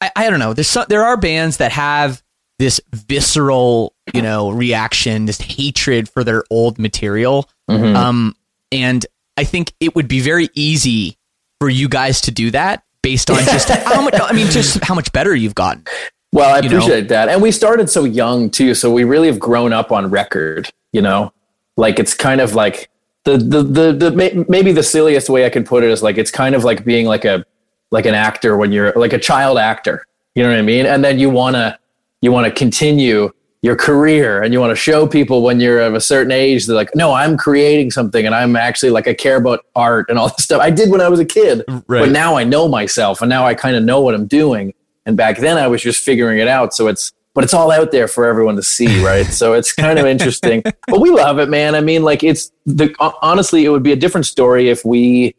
I, 0.00 0.10
I 0.16 0.30
don't 0.30 0.38
know. 0.38 0.52
There's 0.52 0.68
some, 0.68 0.86
there 0.88 1.04
are 1.04 1.16
bands 1.16 1.56
that 1.58 1.72
have 1.72 2.22
this 2.58 2.80
visceral, 2.92 3.94
you 4.12 4.22
know, 4.22 4.50
reaction, 4.50 5.24
this 5.26 5.40
hatred 5.40 6.08
for 6.08 6.22
their 6.24 6.44
old 6.50 6.78
material. 6.78 7.48
Mhm. 7.70 7.94
Um, 7.96 8.36
and 8.70 9.04
I 9.36 9.44
think 9.44 9.72
it 9.80 9.94
would 9.96 10.08
be 10.08 10.20
very 10.20 10.48
easy 10.54 11.16
for 11.60 11.68
you 11.68 11.88
guys 11.88 12.20
to 12.22 12.30
do 12.30 12.50
that 12.50 12.82
based 13.02 13.30
on 13.30 13.38
just 13.44 13.68
how 13.86 14.02
much. 14.02 14.14
I 14.20 14.32
mean, 14.32 14.48
just 14.48 14.82
how 14.84 14.94
much 14.94 15.12
better 15.12 15.34
you've 15.34 15.54
gotten. 15.54 15.84
Well, 16.32 16.54
I 16.54 16.60
you 16.60 16.68
know? 16.70 16.78
appreciate 16.78 17.08
that, 17.08 17.28
and 17.28 17.42
we 17.42 17.50
started 17.50 17.90
so 17.90 18.04
young 18.04 18.48
too, 18.50 18.74
so 18.74 18.90
we 18.90 19.04
really 19.04 19.26
have 19.26 19.38
grown 19.38 19.72
up 19.72 19.92
on 19.92 20.08
record. 20.10 20.70
You 20.92 21.02
know, 21.02 21.32
like 21.76 21.98
it's 21.98 22.14
kind 22.14 22.40
of 22.40 22.54
like 22.54 22.88
the 23.24 23.36
the 23.36 23.62
the, 23.62 23.92
the 23.92 24.46
maybe 24.48 24.72
the 24.72 24.82
silliest 24.82 25.28
way 25.28 25.44
I 25.44 25.50
can 25.50 25.64
put 25.64 25.84
it 25.84 25.90
is 25.90 26.02
like 26.02 26.18
it's 26.18 26.30
kind 26.30 26.54
of 26.54 26.64
like 26.64 26.84
being 26.84 27.06
like 27.06 27.24
a 27.24 27.44
like 27.90 28.06
an 28.06 28.14
actor 28.14 28.56
when 28.56 28.72
you're 28.72 28.92
like 28.92 29.12
a 29.12 29.18
child 29.18 29.58
actor. 29.58 30.06
You 30.34 30.42
know 30.42 30.48
what 30.48 30.58
I 30.58 30.62
mean? 30.62 30.86
And 30.86 31.04
then 31.04 31.18
you 31.18 31.28
wanna 31.28 31.78
you 32.22 32.32
want 32.32 32.46
to 32.46 32.52
continue 32.52 33.30
your 33.62 33.76
career 33.76 34.42
and 34.42 34.52
you 34.52 34.58
want 34.60 34.72
to 34.72 34.76
show 34.76 35.06
people 35.06 35.42
when 35.42 35.60
you're 35.60 35.80
of 35.80 35.94
a 35.94 36.00
certain 36.00 36.32
age 36.32 36.66
they're 36.66 36.74
like 36.74 36.90
no 36.96 37.12
i'm 37.12 37.36
creating 37.36 37.90
something 37.92 38.26
and 38.26 38.34
i'm 38.34 38.56
actually 38.56 38.90
like 38.90 39.06
i 39.06 39.14
care 39.14 39.36
about 39.36 39.64
art 39.76 40.06
and 40.10 40.18
all 40.18 40.28
this 40.28 40.44
stuff. 40.44 40.60
I 40.60 40.68
did 40.70 40.90
when 40.90 41.00
i 41.00 41.08
was 41.08 41.20
a 41.20 41.24
kid 41.24 41.62
Right. 41.68 42.00
but 42.00 42.10
now 42.10 42.36
i 42.36 42.42
know 42.42 42.66
myself 42.66 43.20
and 43.22 43.28
now 43.28 43.46
i 43.46 43.54
kind 43.54 43.76
of 43.76 43.84
know 43.84 44.00
what 44.00 44.14
i'm 44.14 44.26
doing. 44.26 44.74
And 45.06 45.16
back 45.16 45.38
then 45.38 45.56
i 45.58 45.66
was 45.68 45.80
just 45.80 46.04
figuring 46.04 46.38
it 46.40 46.48
out 46.48 46.74
so 46.74 46.88
it's 46.88 47.12
but 47.34 47.44
it's 47.44 47.54
all 47.54 47.70
out 47.70 47.92
there 47.92 48.08
for 48.08 48.26
everyone 48.26 48.56
to 48.56 48.62
see 48.62 49.02
right? 49.02 49.24
So 49.26 49.54
it's 49.54 49.72
kind 49.84 49.98
of 49.98 50.04
interesting. 50.06 50.62
But 50.86 51.00
we 51.00 51.08
love 51.10 51.38
it 51.38 51.48
man. 51.48 51.74
I 51.74 51.80
mean 51.80 52.02
like 52.02 52.22
it's 52.22 52.50
the 52.66 52.94
honestly 53.22 53.64
it 53.64 53.68
would 53.70 53.82
be 53.82 53.92
a 53.92 53.96
different 53.96 54.26
story 54.26 54.68
if 54.68 54.84
we 54.84 55.34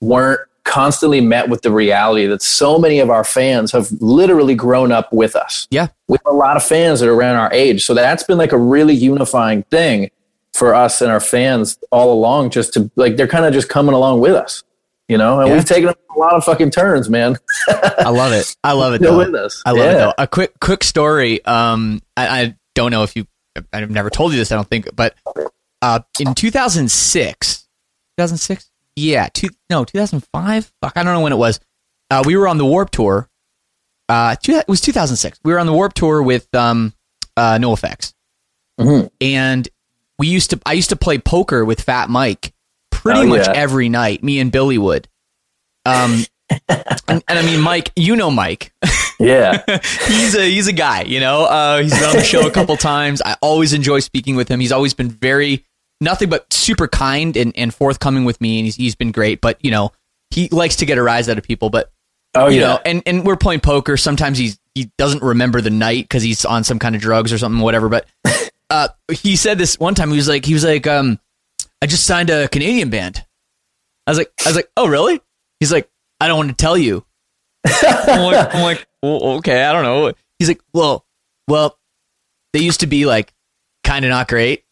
weren't 0.00 0.40
constantly 0.66 1.20
met 1.22 1.48
with 1.48 1.62
the 1.62 1.70
reality 1.70 2.26
that 2.26 2.42
so 2.42 2.78
many 2.78 2.98
of 2.98 3.08
our 3.08 3.24
fans 3.24 3.72
have 3.72 3.88
literally 4.00 4.54
grown 4.54 4.90
up 4.92 5.10
with 5.12 5.34
us 5.36 5.66
Yeah. 5.70 5.88
we 6.08 6.18
have 6.24 6.34
a 6.34 6.36
lot 6.36 6.56
of 6.56 6.62
fans 6.62 7.00
that 7.00 7.08
are 7.08 7.14
around 7.14 7.36
our 7.36 7.50
age. 7.52 7.84
So 7.86 7.94
that's 7.94 8.24
been 8.24 8.36
like 8.36 8.52
a 8.52 8.58
really 8.58 8.92
unifying 8.94 9.62
thing 9.70 10.10
for 10.52 10.74
us 10.74 11.00
and 11.00 11.10
our 11.10 11.20
fans 11.20 11.78
all 11.90 12.12
along, 12.12 12.50
just 12.50 12.72
to 12.74 12.90
like, 12.96 13.16
they're 13.16 13.28
kind 13.28 13.44
of 13.44 13.52
just 13.54 13.68
coming 13.68 13.94
along 13.94 14.20
with 14.20 14.32
us, 14.34 14.64
you 15.08 15.16
know? 15.16 15.38
And 15.40 15.48
Yeah. 15.48 15.54
we've 15.54 15.64
taken 15.64 15.88
a 15.90 16.18
lot 16.18 16.34
of 16.34 16.44
fucking 16.44 16.70
turns, 16.72 17.08
man. 17.08 17.36
I 17.68 18.08
love 18.10 18.32
it. 18.32 18.56
I 18.64 18.72
love 18.72 18.94
it. 18.94 19.00
Though. 19.02 19.18
with 19.18 19.34
us. 19.34 19.62
I 19.64 19.70
love 19.72 19.90
it 19.90 19.98
though. 19.98 20.14
A 20.18 20.26
quick 20.26 20.58
quick 20.60 20.82
story. 20.82 21.44
Um, 21.44 22.00
I, 22.16 22.40
I 22.42 22.56
don't 22.74 22.90
know 22.90 23.02
if 23.04 23.14
you. 23.16 23.26
I've 23.72 23.90
never 23.90 24.10
told 24.10 24.32
you 24.32 24.38
this. 24.38 24.50
I 24.50 24.56
don't 24.56 24.68
think, 24.68 24.88
but 24.96 25.14
uh, 25.82 26.00
in 26.20 26.34
2006, 26.34 27.68
2006, 28.18 28.70
yeah, 28.96 29.28
two 29.32 29.48
no 29.70 29.84
2005. 29.84 30.72
Fuck, 30.82 30.92
I 30.96 31.02
don't 31.02 31.14
know 31.14 31.20
when 31.20 31.32
it 31.32 31.36
was. 31.36 31.60
Uh, 32.10 32.22
we 32.26 32.36
were 32.36 32.48
on 32.48 32.58
the 32.58 32.64
Warped 32.66 32.94
Tour. 32.94 33.28
Uh, 34.08 34.36
two, 34.36 34.52
it 34.52 34.68
was 34.68 34.80
2006. 34.80 35.38
We 35.44 35.52
were 35.52 35.58
on 35.58 35.66
the 35.66 35.72
Warped 35.72 35.96
Tour 35.96 36.22
with 36.22 36.52
um, 36.54 36.92
uh, 37.36 37.58
NOFX, 37.58 38.14
Mhm. 38.80 39.10
and 39.20 39.68
we 40.18 40.28
used 40.28 40.50
to. 40.50 40.60
I 40.64 40.72
used 40.74 40.90
to 40.90 40.96
play 40.96 41.18
poker 41.18 41.64
with 41.64 41.80
Fat 41.80 42.08
Mike 42.08 42.52
pretty 42.90 43.20
Oh, 43.20 43.26
much 43.26 43.46
yeah. 43.46 43.52
every 43.54 43.88
night. 43.88 44.22
Me 44.22 44.38
and 44.40 44.50
Billy 44.52 44.78
would. 44.78 45.08
Um, 45.84 46.24
and, 46.68 47.22
and 47.28 47.38
I 47.38 47.42
mean, 47.42 47.60
Mike, 47.60 47.90
you 47.96 48.16
know 48.16 48.30
Mike. 48.30 48.72
Yeah. 49.18 49.62
he's 50.06 50.34
a 50.36 50.42
he's 50.44 50.66
a 50.66 50.74
guy, 50.74 51.00
you 51.04 51.20
know. 51.20 51.44
Uh, 51.46 51.80
he's 51.80 51.90
been 51.94 52.04
on 52.04 52.16
the 52.16 52.22
show 52.22 52.46
a 52.46 52.50
couple 52.50 52.76
times. 52.76 53.22
I 53.24 53.34
always 53.40 53.72
enjoy 53.72 54.00
speaking 54.00 54.36
with 54.36 54.46
him. 54.50 54.60
He's 54.60 54.72
always 54.72 54.92
been 54.92 55.08
very 55.08 55.64
nothing 56.00 56.28
but 56.28 56.52
super 56.52 56.88
kind 56.88 57.36
and, 57.36 57.52
and 57.56 57.72
forthcoming 57.74 58.24
with 58.24 58.40
me, 58.40 58.58
and 58.58 58.66
he's 58.66 58.76
he's 58.76 58.94
been 58.94 59.12
great. 59.12 59.40
But 59.40 59.62
you 59.64 59.70
know, 59.70 59.92
he 60.30 60.48
likes 60.48 60.76
to 60.76 60.86
get 60.86 60.98
a 60.98 61.02
rise 61.02 61.28
out 61.28 61.38
of 61.38 61.44
people. 61.44 61.70
But 61.70 61.90
Oh, 62.34 62.48
you 62.48 62.60
yeah. 62.60 62.66
know, 62.66 62.80
and 62.84 63.02
and 63.06 63.24
we're 63.24 63.36
playing 63.36 63.60
poker. 63.60 63.96
Sometimes 63.96 64.36
he's 64.36 64.58
he 64.74 64.90
doesn't 64.98 65.22
remember 65.22 65.60
the 65.62 65.70
night 65.70 66.04
because 66.04 66.22
he's 66.22 66.44
on 66.44 66.64
some 66.64 66.78
kind 66.78 66.94
of 66.94 67.00
drugs 67.00 67.32
or 67.32 67.38
something, 67.38 67.60
whatever. 67.62 67.88
But 67.88 68.06
uh, 68.70 68.88
he 69.10 69.36
said 69.36 69.56
this 69.56 69.78
one 69.78 69.94
time. 69.94 70.10
He 70.10 70.16
was 70.16 70.28
like, 70.28 70.44
he 70.44 70.52
was 70.52 70.64
like, 70.64 70.86
um, 70.86 71.18
I 71.80 71.86
just 71.86 72.04
signed 72.04 72.28
a 72.28 72.46
Canadian 72.48 72.90
band. 72.90 73.24
I 74.06 74.10
was 74.10 74.18
like, 74.18 74.30
I 74.44 74.48
was 74.50 74.56
like, 74.56 74.70
oh 74.76 74.86
really? 74.86 75.20
He's 75.60 75.72
like, 75.72 75.88
I 76.20 76.28
don't 76.28 76.36
want 76.36 76.50
to 76.50 76.56
tell 76.56 76.76
you. 76.76 77.06
I'm 77.66 78.20
like, 78.32 78.54
I'm 78.54 78.62
like 78.62 78.86
well, 79.02 79.22
okay, 79.38 79.64
I 79.64 79.72
don't 79.72 79.82
know. 79.84 80.12
He's 80.38 80.48
like, 80.48 80.60
well, 80.74 81.06
well, 81.48 81.78
they 82.52 82.60
used 82.60 82.80
to 82.80 82.86
be 82.86 83.06
like 83.06 83.32
kind 83.82 84.04
of 84.04 84.10
not 84.10 84.28
great, 84.28 84.64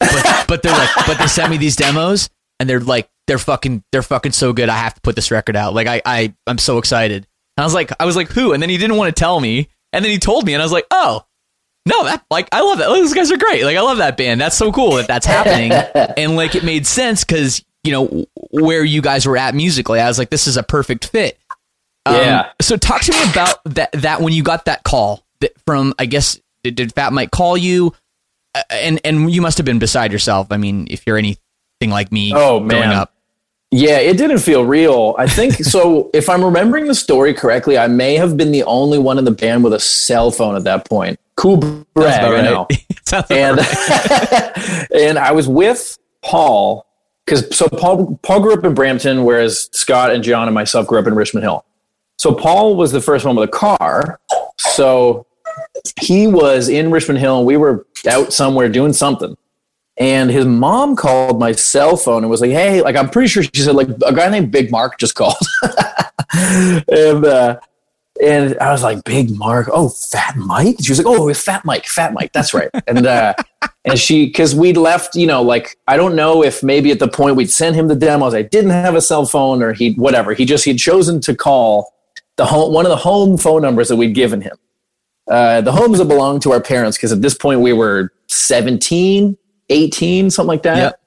but 0.00 0.44
but 0.48 0.62
they're 0.62 0.76
like, 0.76 0.90
but 1.06 1.18
they 1.18 1.26
sent 1.26 1.50
me 1.50 1.56
these 1.58 1.76
demos 1.76 2.28
and 2.58 2.68
they're 2.68 2.80
like, 2.80 3.08
they're 3.26 3.38
fucking, 3.38 3.84
they're 3.92 4.02
fucking 4.02 4.32
so 4.32 4.52
good. 4.52 4.68
I 4.68 4.76
have 4.76 4.94
to 4.94 5.00
put 5.02 5.14
this 5.14 5.30
record 5.30 5.54
out. 5.56 5.72
Like, 5.74 5.86
I, 5.86 6.02
I, 6.04 6.34
I'm 6.46 6.58
so 6.58 6.78
excited. 6.78 7.26
And 7.56 7.62
I 7.62 7.64
was 7.64 7.74
like, 7.74 7.92
I 8.00 8.04
was 8.06 8.16
like, 8.16 8.28
who? 8.28 8.52
And 8.52 8.60
then 8.62 8.70
he 8.70 8.76
didn't 8.78 8.96
want 8.96 9.14
to 9.14 9.18
tell 9.18 9.38
me, 9.38 9.68
and 9.92 10.04
then 10.04 10.10
he 10.10 10.18
told 10.18 10.44
me, 10.46 10.54
and 10.54 10.62
I 10.62 10.64
was 10.64 10.72
like, 10.72 10.86
oh. 10.90 11.24
No, 11.86 12.04
that 12.04 12.24
like 12.30 12.46
I 12.52 12.60
love 12.60 12.76
that. 12.78 12.88
Those 12.88 13.14
guys 13.14 13.32
are 13.32 13.38
great. 13.38 13.64
Like 13.64 13.76
I 13.76 13.80
love 13.80 13.98
that 13.98 14.18
band. 14.18 14.38
That's 14.38 14.56
so 14.56 14.70
cool 14.70 14.96
that 14.96 15.06
that's 15.06 15.24
happening. 15.24 15.72
and 16.18 16.36
like 16.36 16.54
it 16.54 16.62
made 16.62 16.86
sense 16.86 17.24
because 17.24 17.64
you 17.82 17.92
know 17.92 18.26
where 18.50 18.84
you 18.84 19.00
guys 19.00 19.24
were 19.26 19.38
at 19.38 19.54
musically. 19.54 19.98
I 19.98 20.06
was 20.06 20.18
like, 20.18 20.28
this 20.28 20.46
is 20.46 20.58
a 20.58 20.62
perfect 20.62 21.06
fit. 21.06 21.38
Um, 22.04 22.16
Yeah. 22.16 22.50
So 22.60 22.76
talk 22.76 23.00
to 23.02 23.12
me 23.12 23.30
about 23.30 23.64
that. 23.64 23.92
That 23.92 24.20
when 24.20 24.34
you 24.34 24.42
got 24.42 24.66
that 24.66 24.84
call 24.84 25.24
that 25.40 25.52
from, 25.66 25.94
I 25.98 26.04
guess, 26.04 26.38
did, 26.62 26.74
did 26.74 26.92
Fat 26.94 27.14
Mike 27.14 27.30
call 27.30 27.56
you? 27.56 27.94
Uh, 28.54 28.62
and 28.70 29.00
and 29.04 29.30
you 29.30 29.40
must 29.42 29.58
have 29.58 29.64
been 29.64 29.78
beside 29.78 30.12
yourself. 30.12 30.48
I 30.50 30.56
mean, 30.56 30.86
if 30.90 31.06
you're 31.06 31.18
anything 31.18 31.38
like 31.88 32.10
me, 32.12 32.32
Oh, 32.34 32.60
man. 32.60 32.90
up. 32.92 33.14
Yeah, 33.72 33.98
it 33.98 34.16
didn't 34.16 34.38
feel 34.40 34.64
real. 34.64 35.14
I 35.18 35.28
think 35.28 35.54
so. 35.64 36.10
If 36.12 36.28
I'm 36.28 36.44
remembering 36.44 36.86
the 36.86 36.94
story 36.94 37.32
correctly, 37.34 37.78
I 37.78 37.86
may 37.86 38.16
have 38.16 38.36
been 38.36 38.50
the 38.50 38.64
only 38.64 38.98
one 38.98 39.18
in 39.18 39.24
the 39.24 39.30
band 39.30 39.62
with 39.62 39.72
a 39.72 39.78
cell 39.80 40.30
phone 40.32 40.56
at 40.56 40.64
that 40.64 40.88
point. 40.88 41.20
Cool 41.36 41.56
brag, 41.94 42.24
I 42.24 42.32
right. 42.32 42.44
know. 42.44 42.66
And 43.28 43.58
right. 43.58 44.86
and 44.94 45.18
I 45.18 45.32
was 45.32 45.48
with 45.48 45.98
Paul 46.22 46.86
because 47.24 47.56
so 47.56 47.68
Paul 47.68 48.20
Paul 48.22 48.40
grew 48.40 48.52
up 48.54 48.64
in 48.64 48.72
Brampton, 48.74 49.24
whereas 49.24 49.68
Scott 49.72 50.12
and 50.12 50.22
John 50.22 50.46
and 50.46 50.54
myself 50.54 50.86
grew 50.86 51.00
up 51.00 51.08
in 51.08 51.14
Richmond 51.16 51.42
Hill. 51.42 51.64
So 52.18 52.32
Paul 52.34 52.76
was 52.76 52.92
the 52.92 53.00
first 53.00 53.24
one 53.24 53.34
with 53.34 53.48
a 53.48 53.52
car. 53.52 54.20
So 54.58 55.26
he 56.00 56.26
was 56.26 56.68
in 56.68 56.90
Richmond 56.90 57.18
Hill, 57.18 57.38
and 57.38 57.46
we 57.46 57.56
were 57.56 57.86
out 58.08 58.32
somewhere 58.32 58.68
doing 58.68 58.92
something. 58.92 59.36
And 59.96 60.30
his 60.30 60.46
mom 60.46 60.96
called 60.96 61.38
my 61.38 61.52
cell 61.52 61.96
phone 61.96 62.22
and 62.22 62.30
was 62.30 62.40
like, 62.40 62.50
"Hey, 62.50 62.82
like 62.82 62.96
I'm 62.96 63.10
pretty 63.10 63.28
sure 63.28 63.42
she 63.42 63.50
said 63.54 63.74
like 63.74 63.88
a 64.06 64.14
guy 64.14 64.28
named 64.28 64.50
Big 64.50 64.70
Mark 64.70 64.98
just 64.98 65.14
called." 65.14 65.36
and 66.32 67.24
uh, 67.24 67.60
And 68.22 68.58
I 68.58 68.70
was 68.70 68.82
like, 68.82 69.02
Big 69.04 69.30
Mark, 69.36 69.68
oh, 69.72 69.88
Fat 69.88 70.36
Mike. 70.36 70.76
She 70.82 70.90
was 70.90 70.98
like, 70.98 71.06
oh, 71.06 71.28
it's 71.28 71.42
Fat 71.42 71.64
Mike, 71.64 71.86
Fat 71.86 72.12
Mike. 72.12 72.32
That's 72.32 72.52
right. 72.52 72.68
And 72.86 73.06
uh, 73.06 73.34
and 73.84 73.98
she, 73.98 74.26
because 74.26 74.54
we'd 74.54 74.76
left, 74.76 75.14
you 75.14 75.26
know, 75.26 75.42
like 75.42 75.78
I 75.86 75.96
don't 75.96 76.14
know 76.14 76.42
if 76.44 76.62
maybe 76.62 76.90
at 76.90 76.98
the 76.98 77.08
point 77.08 77.36
we'd 77.36 77.50
sent 77.50 77.76
him 77.76 77.88
the 77.88 77.96
demos, 77.96 78.34
I 78.34 78.42
didn't 78.42 78.70
have 78.70 78.94
a 78.94 79.00
cell 79.00 79.24
phone 79.24 79.62
or 79.62 79.72
he 79.72 79.92
whatever. 79.92 80.34
He 80.34 80.44
just 80.44 80.64
he'd 80.64 80.78
chosen 80.78 81.20
to 81.22 81.34
call 81.34 81.92
the 82.36 82.44
home 82.44 82.72
one 82.72 82.84
of 82.84 82.90
the 82.90 82.96
home 82.96 83.38
phone 83.38 83.62
numbers 83.62 83.88
that 83.88 83.96
we'd 83.96 84.14
given 84.14 84.40
him. 84.40 84.56
Uh, 85.30 85.60
the 85.60 85.72
homes 85.72 85.98
that 85.98 86.06
belonged 86.06 86.42
to 86.42 86.50
our 86.52 86.60
parents 86.60 86.96
because 86.98 87.12
at 87.12 87.22
this 87.22 87.34
point 87.34 87.60
we 87.60 87.72
were 87.72 88.12
17, 88.28 89.36
18, 89.68 90.30
something 90.30 90.48
like 90.48 90.62
that. 90.64 90.76
Yep. 90.76 91.00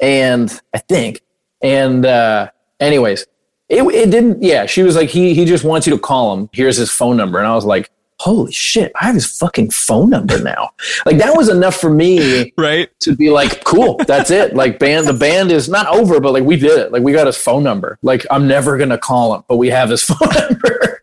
And 0.00 0.60
I 0.72 0.78
think, 0.78 1.20
and 1.60 2.06
uh, 2.06 2.50
anyways, 2.80 3.26
it, 3.68 3.82
it 3.82 4.10
didn't. 4.10 4.42
Yeah, 4.42 4.66
she 4.66 4.82
was 4.82 4.94
like, 4.96 5.08
he 5.08 5.34
he 5.34 5.44
just 5.44 5.64
wants 5.64 5.86
you 5.86 5.92
to 5.94 5.98
call 5.98 6.36
him. 6.36 6.48
Here's 6.52 6.76
his 6.76 6.90
phone 6.90 7.16
number, 7.16 7.38
and 7.38 7.46
I 7.46 7.54
was 7.54 7.64
like, 7.64 7.90
holy 8.18 8.52
shit, 8.52 8.92
I 9.00 9.06
have 9.06 9.14
his 9.14 9.26
fucking 9.38 9.70
phone 9.70 10.10
number 10.10 10.40
now. 10.40 10.70
like 11.06 11.18
that 11.18 11.36
was 11.36 11.48
enough 11.48 11.76
for 11.76 11.90
me, 11.90 12.52
Right. 12.58 12.88
to 13.00 13.16
be 13.16 13.30
like, 13.30 13.64
cool, 13.64 13.96
that's 14.06 14.30
it. 14.30 14.54
Like 14.54 14.78
band, 14.78 15.06
the 15.06 15.12
band 15.14 15.50
is 15.50 15.68
not 15.68 15.86
over, 15.88 16.20
but 16.20 16.32
like 16.32 16.44
we 16.44 16.56
did 16.56 16.78
it. 16.78 16.92
Like 16.92 17.02
we 17.02 17.12
got 17.12 17.26
his 17.26 17.36
phone 17.36 17.62
number. 17.62 17.98
Like 18.02 18.24
I'm 18.30 18.46
never 18.46 18.76
gonna 18.78 18.98
call 18.98 19.34
him, 19.34 19.44
but 19.48 19.56
we 19.56 19.68
have 19.70 19.90
his 19.90 20.02
phone 20.10 20.28
number. 20.48 21.00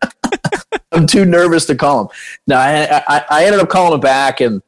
I'm 0.92 1.08
too 1.08 1.26
nervous 1.26 1.66
to 1.68 1.76
call 1.76 2.02
him. 2.02 2.08
No, 2.48 2.58
I, 2.58 3.02
I 3.08 3.24
I 3.30 3.46
ended 3.46 3.62
up 3.62 3.70
calling 3.70 3.94
him 3.94 4.00
back, 4.00 4.42
and 4.42 4.62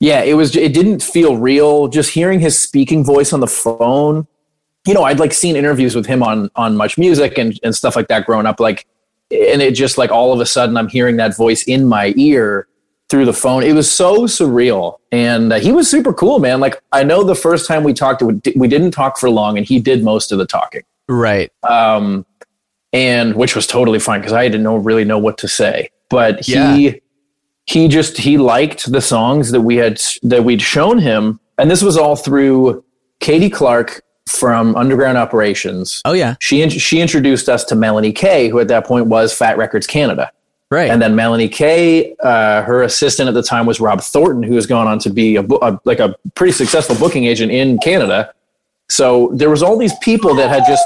yeah, 0.00 0.22
it 0.22 0.34
was. 0.34 0.54
It 0.56 0.72
didn't 0.74 1.02
feel 1.02 1.36
real. 1.36 1.88
Just 1.88 2.10
hearing 2.10 2.40
his 2.40 2.58
speaking 2.58 3.04
voice 3.04 3.32
on 3.32 3.40
the 3.40 3.46
phone. 3.46 4.26
You 4.86 4.94
know, 4.94 5.04
I'd 5.04 5.18
like 5.20 5.32
seen 5.32 5.56
interviews 5.56 5.94
with 5.94 6.06
him 6.06 6.22
on 6.22 6.50
on 6.56 6.76
Much 6.76 6.98
Music 6.98 7.38
and 7.38 7.58
and 7.62 7.74
stuff 7.74 7.96
like 7.96 8.08
that 8.08 8.26
growing 8.26 8.46
up. 8.46 8.58
Like, 8.60 8.86
and 9.30 9.60
it 9.62 9.72
just 9.74 9.98
like 9.98 10.10
all 10.10 10.32
of 10.32 10.40
a 10.40 10.46
sudden 10.46 10.76
I'm 10.76 10.88
hearing 10.88 11.16
that 11.16 11.36
voice 11.36 11.62
in 11.64 11.86
my 11.86 12.14
ear 12.16 12.66
through 13.08 13.24
the 13.24 13.32
phone. 13.32 13.62
It 13.62 13.72
was 13.72 13.90
so 13.90 14.24
surreal, 14.26 14.98
and 15.12 15.52
uh, 15.52 15.58
he 15.60 15.72
was 15.72 15.90
super 15.90 16.12
cool, 16.12 16.38
man. 16.38 16.60
Like 16.60 16.80
I 16.92 17.04
know 17.04 17.22
the 17.24 17.34
first 17.34 17.66
time 17.66 17.82
we 17.84 17.92
talked, 17.92 18.22
we 18.22 18.40
we 18.56 18.68
didn't 18.68 18.90
talk 18.92 19.18
for 19.18 19.30
long, 19.30 19.56
and 19.56 19.66
he 19.66 19.78
did 19.80 20.02
most 20.04 20.30
of 20.32 20.38
the 20.38 20.46
talking, 20.46 20.82
Right. 21.08 21.50
um, 21.64 22.24
and 22.92 23.34
which 23.34 23.54
was 23.54 23.66
totally 23.66 23.98
fine 23.98 24.20
because 24.20 24.32
I 24.32 24.44
didn't 24.48 24.62
know 24.62 24.76
really 24.76 25.04
know 25.04 25.18
what 25.18 25.38
to 25.38 25.48
say. 25.48 25.90
But 26.10 26.44
he 26.44 26.54
Yeah. 26.54 26.92
he 27.66 27.88
just 27.88 28.16
he 28.18 28.38
liked 28.38 28.90
the 28.90 29.00
songs 29.00 29.50
that 29.50 29.60
we 29.60 29.76
had 29.76 30.00
that 30.22 30.44
we'd 30.44 30.62
shown 30.62 30.98
him, 30.98 31.38
and 31.58 31.70
this 31.70 31.82
was 31.82 31.96
all 31.98 32.16
through 32.16 32.82
Katie 33.20 33.50
Clark 33.50 34.02
from 34.28 34.76
Underground 34.76 35.16
Operations. 35.18 36.00
Oh 36.04 36.12
yeah. 36.12 36.34
She 36.40 36.62
in- 36.62 36.70
she 36.70 37.00
introduced 37.00 37.48
us 37.48 37.64
to 37.64 37.74
Melanie 37.74 38.12
Kay, 38.12 38.48
who 38.48 38.58
at 38.60 38.68
that 38.68 38.86
point 38.86 39.06
was 39.06 39.32
Fat 39.34 39.56
Wreck 39.58 39.70
Chords 39.72 39.86
Canada. 39.86 40.30
Right. 40.70 40.90
And 40.90 41.00
then 41.00 41.16
Melanie 41.16 41.48
Kay, 41.48 42.14
uh, 42.22 42.60
her 42.60 42.82
assistant 42.82 43.26
at 43.26 43.32
the 43.34 43.42
time 43.42 43.64
was 43.64 43.80
Rob 43.80 44.02
Thornton, 44.02 44.42
who 44.42 44.54
has 44.54 44.66
gone 44.66 44.86
on 44.86 44.98
to 44.98 45.08
be 45.08 45.36
a, 45.36 45.42
a 45.42 45.80
like 45.86 45.98
a 45.98 46.14
pretty 46.34 46.52
successful 46.52 46.94
booking 46.96 47.24
agent 47.24 47.50
in 47.50 47.78
Canada. 47.78 48.30
So 48.90 49.30
there 49.34 49.48
was 49.48 49.62
all 49.62 49.76
these 49.78 49.94
people 50.02 50.34
that 50.34 50.48
had 50.50 50.64
just. 50.66 50.84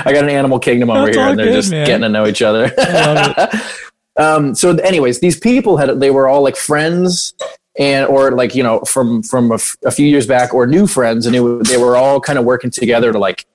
I 0.06 0.12
got 0.12 0.24
an 0.24 0.30
animal 0.30 0.58
kingdom 0.58 0.90
over 0.90 1.06
That's 1.06 1.16
here, 1.16 1.26
and 1.28 1.38
they're 1.38 1.46
good, 1.46 1.54
just 1.54 1.70
man. 1.70 1.86
getting 1.86 2.02
to 2.02 2.08
know 2.08 2.26
each 2.26 2.42
other. 2.42 2.70
um, 4.16 4.54
so, 4.54 4.76
anyways, 4.76 5.20
these 5.20 5.38
people 5.38 5.76
had 5.76 6.00
they 6.00 6.10
were 6.10 6.28
all 6.28 6.42
like 6.42 6.56
friends, 6.56 7.34
and 7.78 8.06
or 8.06 8.32
like 8.32 8.54
you 8.54 8.62
know 8.62 8.80
from 8.80 9.22
from 9.22 9.50
a, 9.50 9.54
f- 9.54 9.76
a 9.84 9.90
few 9.90 10.06
years 10.06 10.26
back, 10.26 10.54
or 10.54 10.66
new 10.66 10.86
friends, 10.86 11.26
and 11.26 11.34
it, 11.36 11.68
they 11.68 11.76
were 11.76 11.96
all 11.96 12.20
kind 12.20 12.38
of 12.38 12.44
working 12.44 12.70
together 12.70 13.12
to 13.12 13.18
like 13.18 13.46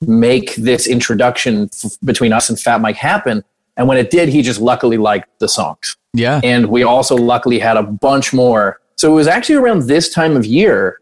make 0.00 0.54
this 0.56 0.86
introduction 0.86 1.70
f- 1.72 1.92
between 2.04 2.32
us 2.32 2.48
and 2.50 2.60
Fat 2.60 2.80
Mike 2.80 2.96
happen. 2.96 3.42
And 3.78 3.88
when 3.88 3.98
it 3.98 4.10
did, 4.10 4.28
he 4.28 4.42
just 4.42 4.60
luckily 4.60 4.96
liked 4.96 5.28
the 5.38 5.48
songs. 5.48 5.96
yeah. 6.14 6.40
And 6.42 6.68
we 6.68 6.82
also 6.82 7.14
luckily 7.14 7.58
had 7.58 7.76
a 7.76 7.82
bunch 7.82 8.32
more. 8.32 8.80
So 8.96 9.12
it 9.12 9.14
was 9.14 9.26
actually 9.26 9.56
around 9.56 9.82
this 9.82 10.08
time 10.08 10.34
of 10.34 10.46
year 10.46 11.00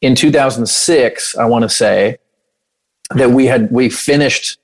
in 0.00 0.14
2006, 0.16 1.36
I 1.36 1.44
want 1.44 1.62
to 1.62 1.68
say, 1.68 2.18
that 3.14 3.30
we 3.30 3.46
had, 3.46 3.70
we 3.70 3.88
finished. 3.90 4.58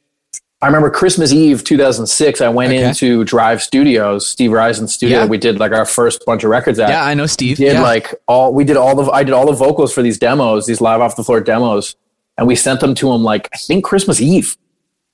I 0.63 0.67
remember 0.67 0.89
Christmas 0.91 1.33
Eve 1.33 1.63
2006, 1.65 2.41
I 2.41 2.49
went 2.49 2.73
Okay. 2.73 2.83
into 2.89 3.25
Drive 3.25 3.63
Studios, 3.63 4.27
Steve 4.27 4.53
Rizun's 4.53 4.95
studio. 4.95 5.19
Yeah. 5.21 5.27
We 5.27 5.37
did 5.37 5.59
like 5.61 5.73
our 5.73 5.85
first 5.85 6.25
bunch 6.25 6.45
of 6.45 6.51
records 6.51 6.79
at 6.79 6.89
yeah. 6.89 7.05
I 7.05 7.13
know 7.15 7.27
Steve. 7.27 7.59
did 7.59 7.75
yeah. 7.75 7.83
like 7.83 8.15
all 8.27 8.55
we 8.55 8.65
did 8.65 8.77
all 8.79 8.95
the 8.97 9.11
I 9.11 9.23
did 9.23 9.35
all 9.35 9.47
the 9.47 9.53
vocals 9.53 9.93
for 9.93 10.01
these 10.03 10.19
demos, 10.19 10.67
these 10.67 10.81
live 10.81 11.01
off 11.03 11.15
the 11.17 11.23
floor 11.25 11.41
demos, 11.43 11.95
and 12.39 12.47
we 12.47 12.57
sent 12.57 12.81
them 12.81 12.95
to 12.97 13.13
him 13.13 13.23
like 13.23 13.49
I 13.53 13.59
think 13.59 13.85
Christmas 13.85 14.21
Eve. 14.21 14.57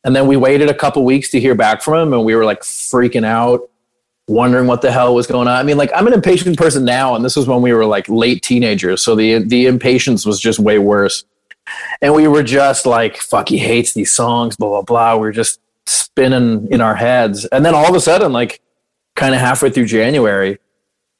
And 0.04 0.14
then 0.14 0.26
we 0.28 0.36
waited 0.36 0.68
a 0.68 0.74
couple 0.74 1.04
weeks 1.04 1.28
to 1.30 1.40
hear 1.40 1.54
back 1.56 1.82
from 1.82 2.08
him 2.08 2.12
and 2.12 2.24
we 2.24 2.34
were 2.36 2.44
like 2.44 2.60
freaking 2.62 3.24
out, 3.24 3.68
wondering 4.28 4.66
what 4.68 4.80
the 4.82 4.92
hell 4.92 5.14
was 5.14 5.26
going 5.26 5.48
on. 5.48 5.54
I 5.56 5.62
mean, 5.64 5.76
like 5.76 5.90
I'm 5.94 6.06
an 6.06 6.12
impatient 6.12 6.56
person 6.56 6.84
now, 6.84 7.16
and 7.16 7.24
this 7.24 7.34
was 7.34 7.48
when 7.48 7.62
we 7.62 7.72
were 7.72 7.84
like 7.84 8.08
late 8.08 8.42
teenagers, 8.44 9.02
so 9.02 9.16
the 9.16 9.38
the 9.38 9.66
impatience 9.66 10.24
was 10.24 10.38
just 10.38 10.60
way 10.60 10.78
worse. 10.78 11.24
And 12.00 12.14
we 12.14 12.26
were 12.28 12.42
just 12.42 12.86
like, 12.86 13.16
fuck, 13.18 13.48
he 13.48 13.58
hates 13.58 13.92
these 13.94 14.12
songs, 14.12 14.56
blah, 14.56 14.68
blah, 14.68 14.82
blah. 14.82 15.14
We 15.14 15.20
were 15.20 15.32
just 15.32 15.60
spinning 15.86 16.68
in 16.70 16.80
our 16.80 16.94
heads. 16.94 17.44
And 17.46 17.64
then 17.64 17.74
all 17.74 17.88
of 17.88 17.94
a 17.94 18.00
sudden, 18.00 18.32
like 18.32 18.60
kind 19.16 19.34
of 19.34 19.40
halfway 19.40 19.70
through 19.70 19.86
January, 19.86 20.58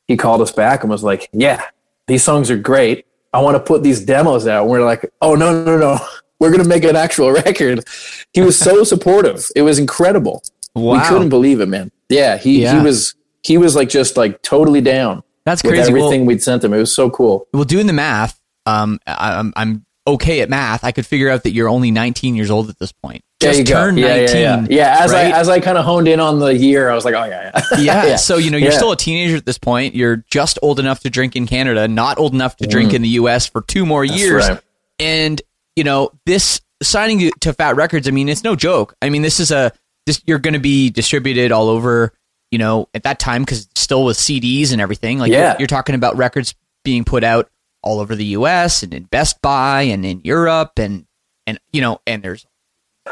he 0.09 0.17
called 0.17 0.41
us 0.41 0.53
back 0.53 0.83
and 0.83 0.91
was 0.91 1.05
like, 1.05 1.29
"Yeah, 1.33 1.63
these 2.07 2.25
songs 2.25 2.51
are 2.51 2.57
great. 2.59 3.07
I 3.33 3.41
want 3.41 3.57
to 3.57 3.61
put 3.63 3.83
these 3.83 4.01
demos 4.05 4.47
out." 4.47 4.63
And 4.63 4.71
we're 4.71 4.85
like, 4.85 5.11
"Oh 5.23 5.35
no, 5.35 5.65
no, 5.65 5.79
no, 5.79 5.99
we're 6.41 6.51
gonna 6.51 6.65
make 6.69 6.85
an 6.85 6.97
actual 6.97 7.31
record." 7.45 7.85
He 8.33 8.41
was 8.41 8.59
so 8.59 8.85
supportive. 8.93 9.47
It 9.57 9.63
was 9.63 9.79
incredible. 9.79 10.43
wow. 10.75 10.95
We 11.01 11.09
couldn't 11.09 11.29
believe 11.29 11.61
it, 11.61 11.67
man. 11.67 11.91
Yeah, 12.09 12.37
he 12.37 12.63
Yeah. 12.63 12.79
he 12.81 12.85
was 12.85 13.15
he 13.43 13.59
was 13.59 13.75
like 13.77 13.89
just 13.89 14.17
like 14.17 14.43
totally 14.43 14.81
down 14.81 15.23
That's 15.45 15.63
crazy. 15.63 15.93
Well, 15.93 16.05
everything 16.05 16.27
we'd 16.27 16.43
sent 16.43 16.63
him. 16.65 16.73
It 16.75 16.79
was 16.79 16.95
so 16.95 17.09
cool. 17.11 17.47
well, 17.53 17.65
doing 17.65 17.87
the 17.87 17.93
math, 17.93 18.39
um, 18.67 18.99
I, 19.07 19.39
I'm 19.39 19.53
I'm 19.57 19.87
okay 20.07 20.41
at 20.41 20.49
math. 20.51 20.85
I 20.85 20.93
could 20.93 21.07
figure 21.07 21.31
out 21.31 21.45
that 21.45 21.53
you're 21.53 21.69
only 21.69 21.91
19 21.91 22.35
years 22.35 22.51
old 22.51 22.69
at 22.69 22.79
this 22.79 22.93
point. 22.93 23.23
There 23.41 23.51
Just 23.51 23.61
you 23.61 23.65
go. 23.67 23.75
turned 23.75 23.99
yeah, 23.99 24.17
19. 24.17 24.37
Yeah, 24.37 24.61
yeah. 24.61 24.67
yeah 24.71 24.97
as 25.01 25.13
right? 25.13 25.33
I 25.33 25.39
as 25.39 25.49
I 25.49 25.61
kind 25.61 25.77
of 25.77 25.85
honed 25.85 26.07
in 26.09 26.21
on 26.21 26.39
the 26.39 26.55
year, 26.55 26.89
I 26.91 26.95
was 26.95 27.05
like, 27.05 27.15
"Oh 27.15 27.25
yeah, 27.25 27.51
yeah." 27.77 27.79
yeah. 28.05 28.17
So, 28.17 28.37
you 28.37 28.51
know, 28.51 28.57
you're 28.59 28.71
still 28.73 28.93
a 28.93 28.97
teenager 28.97 29.37
at 29.37 29.45
this 29.47 29.59
point. 29.59 29.95
You're 29.97 30.25
just 30.31 30.59
old 30.63 30.79
enough 30.79 31.01
to 31.01 31.11
drink 31.11 31.35
in 31.35 31.47
Canada, 31.47 31.89
not 31.89 32.19
old 32.19 32.35
enough 32.35 32.57
to 32.59 32.67
drink 32.67 32.95
in 32.95 33.03
the 33.03 33.09
US 33.11 33.47
for 33.47 33.63
two 33.63 33.85
more 33.85 34.05
years. 34.05 34.45
Mm. 34.45 34.49
right. 34.51 34.61
And, 35.01 35.43
you 35.75 35.83
know, 35.85 36.11
this 36.27 36.61
signing 36.83 37.19
to- 37.19 37.33
to 37.41 37.53
Fat 37.53 37.75
Wreck 37.77 37.91
Chords, 37.91 38.07
I 38.07 38.13
mean, 38.13 38.29
it's 38.29 38.45
no 38.45 38.55
joke. 38.55 38.95
I 39.03 39.09
mean, 39.09 39.23
this 39.23 39.41
is 39.41 39.51
a, 39.51 39.73
this, 40.07 40.23
you're 40.27 40.39
going 40.39 40.55
to 40.55 40.61
be 40.61 40.91
distributed 40.91 41.51
all 41.51 41.69
over, 41.69 42.13
you 42.53 42.59
know, 42.59 42.89
at 42.95 43.03
that 43.05 43.19
time, 43.19 43.43
because 43.43 43.69
still 43.75 44.05
with 44.05 44.17
CDs 44.17 44.71
and 44.73 44.81
everything. 44.81 45.19
Like, 45.19 45.33
Yeah. 45.33 45.53
you're, 45.53 45.61
you're 45.61 45.67
talking 45.69 45.95
about 45.97 46.17
records 46.17 46.55
being 46.85 47.03
put 47.05 47.25
out 47.25 47.49
all 47.83 48.01
over 48.01 48.15
the 48.15 48.25
US 48.27 48.83
and 48.83 48.93
in 48.95 49.05
Best 49.05 49.41
Buy 49.43 49.83
and 49.83 50.05
in 50.05 50.21
Europe 50.25 50.79
and, 50.79 51.07
and, 51.47 51.59
you 51.73 51.81
know, 51.81 52.01
and 52.07 52.23
there's 52.23 52.47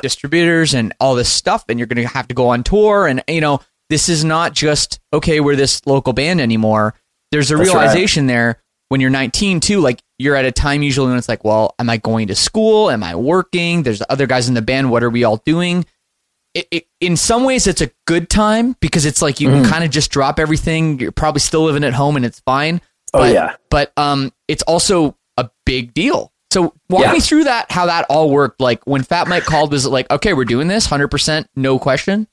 distributors 0.02 0.72
and 0.74 0.94
all 1.00 1.14
this 1.14 1.28
stuff 1.28 1.64
and 1.68 1.78
you're 1.78 1.86
going 1.86 2.00
to 2.06 2.06
have 2.14 2.28
to 2.28 2.34
go 2.34 2.48
on 2.48 2.62
tour 2.62 3.08
and 3.08 3.22
you 3.26 3.40
know 3.40 3.60
this 3.88 4.08
is 4.08 4.24
not 4.24 4.52
just 4.54 5.00
okay 5.12 5.40
we're 5.40 5.56
this 5.56 5.84
local 5.86 6.12
band 6.12 6.40
anymore. 6.40 6.94
There's 7.32 7.50
a 7.50 7.56
That's 7.56 7.70
right. 7.70 7.74
realization 7.80 8.26
there 8.28 8.62
when 8.88 9.00
you're 9.00 9.10
19 9.10 9.58
too 9.60 9.80
like 9.80 10.00
you're 10.18 10.36
at 10.36 10.44
a 10.44 10.52
time 10.52 10.82
usually 10.84 11.08
when 11.08 11.18
it's 11.18 11.28
like 11.28 11.42
well 11.44 11.74
am 11.80 11.90
i 11.90 11.96
going 11.96 12.28
to 12.28 12.36
school? 12.36 12.88
Am 12.90 13.02
i 13.02 13.16
working? 13.16 13.82
There's 13.82 14.00
other 14.08 14.28
guys 14.28 14.48
in 14.48 14.54
the 14.54 14.62
band. 14.62 14.90
What 14.92 15.02
are 15.02 15.10
we 15.10 15.24
all 15.24 15.38
doing? 15.38 15.84
It, 16.54 16.68
it, 16.70 16.86
in 17.00 17.16
some 17.16 17.42
ways 17.44 17.66
it's 17.66 17.80
a 17.80 17.90
good 18.06 18.30
time 18.30 18.76
because 18.80 19.04
it's 19.06 19.20
like 19.20 19.40
you 19.40 19.48
Mm-hmm. 19.48 19.62
can 19.62 19.70
kind 19.72 19.84
of 19.84 19.90
just 19.90 20.12
drop 20.12 20.38
everything. 20.38 21.00
You're 21.00 21.10
probably 21.12 21.40
still 21.40 21.64
living 21.64 21.82
at 21.84 21.94
home 21.94 22.14
and 22.16 22.24
it's 22.24 22.38
fine 22.40 22.80
Oh, 23.12 23.20
but, 23.20 23.32
yeah. 23.34 23.56
but 23.70 23.92
um 23.96 24.32
it's 24.48 24.62
also 24.64 25.16
a 25.36 25.48
big 25.66 25.94
deal 25.94 26.32
so 26.52 26.74
walk 26.88 27.02
Yeah. 27.02 27.12
me 27.12 27.20
through 27.20 27.44
that 27.44 27.70
how 27.70 27.86
that 27.86 28.06
all 28.08 28.30
worked 28.30 28.60
like 28.60 28.84
when 28.86 29.02
fat 29.02 29.26
mike 29.28 29.44
called 29.44 29.72
was 29.72 29.86
it 29.86 29.90
like 29.90 30.10
okay 30.10 30.32
we're 30.32 30.44
doing 30.44 30.68
this 30.68 30.86
100% 30.88 31.46
no 31.56 31.78
question 31.78 32.26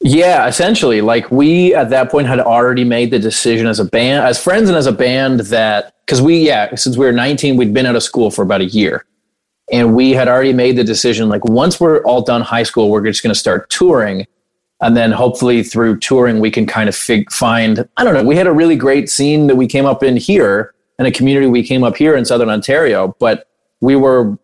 Yeah, 0.00 0.46
essentially. 0.46 1.00
Like 1.00 1.28
we 1.32 1.74
at 1.74 1.90
that 1.90 2.08
point 2.08 2.28
had 2.28 2.38
already 2.38 2.84
made 2.84 3.10
the 3.10 3.18
decision 3.18 3.66
as 3.66 3.80
a 3.80 3.84
band, 3.84 4.24
as 4.24 4.40
friends 4.40 4.68
and 4.68 4.78
as 4.78 4.86
a 4.86 4.92
band 4.92 5.40
that 5.50 5.92
because 6.06 6.22
we 6.22 6.38
yeah, 6.38 6.72
since 6.76 6.96
we 6.96 7.04
were 7.04 7.10
19, 7.12 7.56
we'd 7.56 7.74
been 7.74 7.84
out 7.84 7.96
of 7.96 8.04
school 8.04 8.30
for 8.30 8.42
about 8.42 8.60
a 8.60 8.66
year. 8.66 9.04
And 9.72 9.96
we 9.96 10.12
had 10.12 10.28
already 10.28 10.52
made 10.52 10.76
the 10.76 10.84
decision 10.84 11.28
like 11.28 11.44
once 11.44 11.80
we're 11.80 12.00
all 12.04 12.22
done 12.22 12.42
high 12.42 12.62
school, 12.62 12.90
we're 12.90 13.04
just 13.04 13.24
gonna 13.24 13.34
start 13.34 13.70
touring. 13.70 14.24
And 14.80 14.96
then 14.96 15.10
hopefully 15.10 15.62
through 15.62 15.98
touring 15.98 16.38
we 16.38 16.50
can 16.50 16.66
kind 16.66 16.88
of 16.88 16.94
fig- 16.94 17.30
find 17.32 17.88
I 17.96 18.04
don't 18.04 18.14
know, 18.14 18.22
we 18.22 18.36
had 18.36 18.46
a 18.46 18.52
really 18.52 18.76
great 18.76 19.08
scene 19.10 19.46
that 19.48 19.56
we 19.56 19.66
came 19.66 19.86
up 19.86 20.02
in 20.02 20.16
here 20.16 20.74
and 20.98 21.06
a 21.06 21.12
community 21.12 21.46
we 21.46 21.62
came 21.62 21.84
up 21.84 21.96
here 21.96 22.16
in 22.16 22.24
Southern 22.24 22.48
Ontario, 22.48 23.16
but 23.18 23.48
we 23.80 23.96
were 23.96 24.38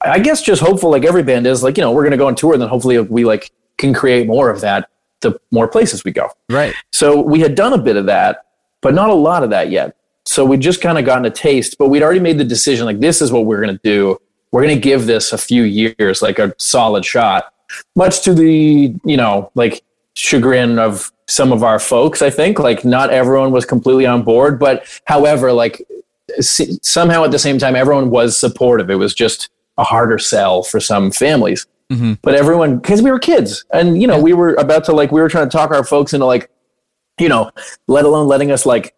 I 0.00 0.18
guess 0.18 0.42
just 0.42 0.60
hopeful, 0.60 0.90
like 0.90 1.04
every 1.04 1.22
band 1.22 1.46
is, 1.46 1.62
like 1.62 1.76
you 1.76 1.82
know, 1.82 1.92
we're 1.92 2.04
gonna 2.04 2.16
go 2.16 2.26
on 2.26 2.34
tour, 2.34 2.52
and 2.52 2.62
then 2.62 2.68
hopefully 2.68 2.98
we 3.00 3.24
like 3.24 3.50
can 3.78 3.94
create 3.94 4.26
more 4.26 4.50
of 4.50 4.60
that 4.62 4.88
the 5.20 5.38
more 5.50 5.66
places 5.68 6.04
we 6.04 6.12
go. 6.12 6.28
right 6.50 6.74
So 6.92 7.20
we 7.20 7.40
had 7.40 7.54
done 7.54 7.72
a 7.72 7.78
bit 7.78 7.96
of 7.96 8.06
that, 8.06 8.46
but 8.82 8.94
not 8.94 9.10
a 9.10 9.14
lot 9.14 9.42
of 9.42 9.50
that 9.50 9.70
yet. 9.70 9.96
So 10.24 10.44
we'd 10.44 10.60
just 10.60 10.80
kind 10.80 10.98
of 10.98 11.04
gotten 11.04 11.24
a 11.24 11.30
taste, 11.30 11.76
but 11.78 11.88
we'd 11.88 12.02
already 12.02 12.20
made 12.20 12.38
the 12.38 12.44
decision, 12.44 12.84
like 12.84 13.00
this 13.00 13.22
is 13.22 13.32
what 13.32 13.46
we're 13.46 13.60
gonna 13.60 13.80
do. 13.82 14.18
We're 14.52 14.62
gonna 14.62 14.76
give 14.76 15.06
this 15.06 15.32
a 15.32 15.38
few 15.38 15.62
years, 15.62 16.20
like 16.22 16.38
a 16.38 16.54
solid 16.58 17.04
shot. 17.04 17.52
Much 17.94 18.22
to 18.22 18.34
the 18.34 18.94
you 19.04 19.16
know 19.16 19.50
like 19.54 19.82
chagrin 20.14 20.78
of 20.78 21.10
some 21.28 21.52
of 21.52 21.62
our 21.62 21.78
folks. 21.78 22.22
I 22.22 22.30
think 22.30 22.58
like 22.58 22.84
not 22.84 23.10
everyone 23.10 23.50
was 23.50 23.64
completely 23.64 24.06
on 24.06 24.22
board, 24.22 24.58
but 24.58 24.86
however, 25.06 25.52
like 25.52 25.82
somehow 26.40 27.24
at 27.24 27.30
the 27.30 27.38
same 27.38 27.58
time, 27.58 27.76
everyone 27.76 28.10
was 28.10 28.36
supportive. 28.38 28.90
It 28.90 28.96
was 28.96 29.14
just 29.14 29.48
a 29.78 29.84
harder 29.84 30.18
sell 30.18 30.62
for 30.62 30.80
some 30.80 31.10
families. 31.10 31.66
Mm-hmm. 31.92 32.14
But 32.22 32.34
everyone, 32.34 32.78
because 32.78 33.02
we 33.02 33.10
were 33.10 33.18
kids, 33.18 33.64
and 33.72 34.00
you 34.00 34.08
know, 34.08 34.16
Yeah. 34.16 34.22
we 34.22 34.32
were 34.32 34.54
about 34.54 34.84
to 34.84 34.92
like 34.92 35.12
we 35.12 35.20
were 35.20 35.28
trying 35.28 35.48
to 35.48 35.56
talk 35.56 35.70
our 35.70 35.84
folks 35.84 36.12
into 36.14 36.26
like, 36.26 36.50
you 37.20 37.28
know, 37.28 37.50
let 37.86 38.04
alone 38.04 38.26
letting 38.26 38.50
us 38.50 38.66
like 38.66 38.94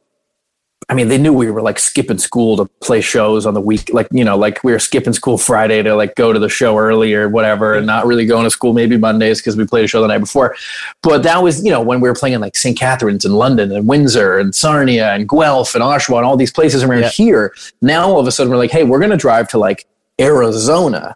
I 0.90 0.94
mean, 0.94 1.08
they 1.08 1.18
knew 1.18 1.34
we 1.34 1.50
were 1.50 1.60
like 1.60 1.78
skipping 1.78 2.16
school 2.16 2.56
to 2.56 2.64
play 2.80 3.02
shows 3.02 3.44
on 3.44 3.52
the 3.52 3.60
week, 3.60 3.90
like 3.92 4.08
you 4.10 4.24
know, 4.24 4.38
like 4.38 4.64
we 4.64 4.72
were 4.72 4.78
skipping 4.78 5.12
school 5.12 5.36
Friday 5.36 5.82
to 5.82 5.94
like 5.94 6.14
go 6.14 6.32
to 6.32 6.38
the 6.38 6.48
show 6.48 6.78
early 6.78 7.12
or 7.12 7.28
whatever, 7.28 7.74
and 7.74 7.86
not 7.86 8.06
really 8.06 8.24
going 8.24 8.44
to 8.44 8.50
school 8.50 8.72
maybe 8.72 8.96
Mondays 8.96 9.38
because 9.38 9.54
we 9.54 9.66
played 9.66 9.84
a 9.84 9.86
show 9.86 10.00
the 10.00 10.06
night 10.08 10.18
before. 10.18 10.56
But 11.02 11.22
that 11.24 11.42
was 11.42 11.62
you 11.62 11.70
know 11.70 11.82
when 11.82 12.00
we 12.00 12.08
were 12.08 12.14
playing 12.14 12.36
in 12.36 12.40
like 12.40 12.56
St. 12.56 12.78
Catharines 12.78 13.26
and 13.26 13.34
London 13.34 13.70
and 13.70 13.86
Windsor 13.86 14.38
and 14.38 14.54
Sarnia 14.54 15.10
and 15.12 15.28
Guelph 15.28 15.74
and 15.74 15.84
Oshawa 15.84 16.16
and 16.18 16.26
all 16.26 16.38
these 16.38 16.52
places 16.52 16.82
around 16.82 17.02
Yeah. 17.02 17.08
here. 17.10 17.54
Now 17.82 18.08
all 18.08 18.18
of 18.20 18.26
a 18.26 18.32
sudden 18.32 18.50
we're 18.50 18.58
like, 18.58 18.70
hey, 18.70 18.84
we're 18.84 19.00
gonna 19.00 19.16
drive 19.18 19.48
to 19.48 19.58
like 19.58 19.86
Arizona. 20.18 21.14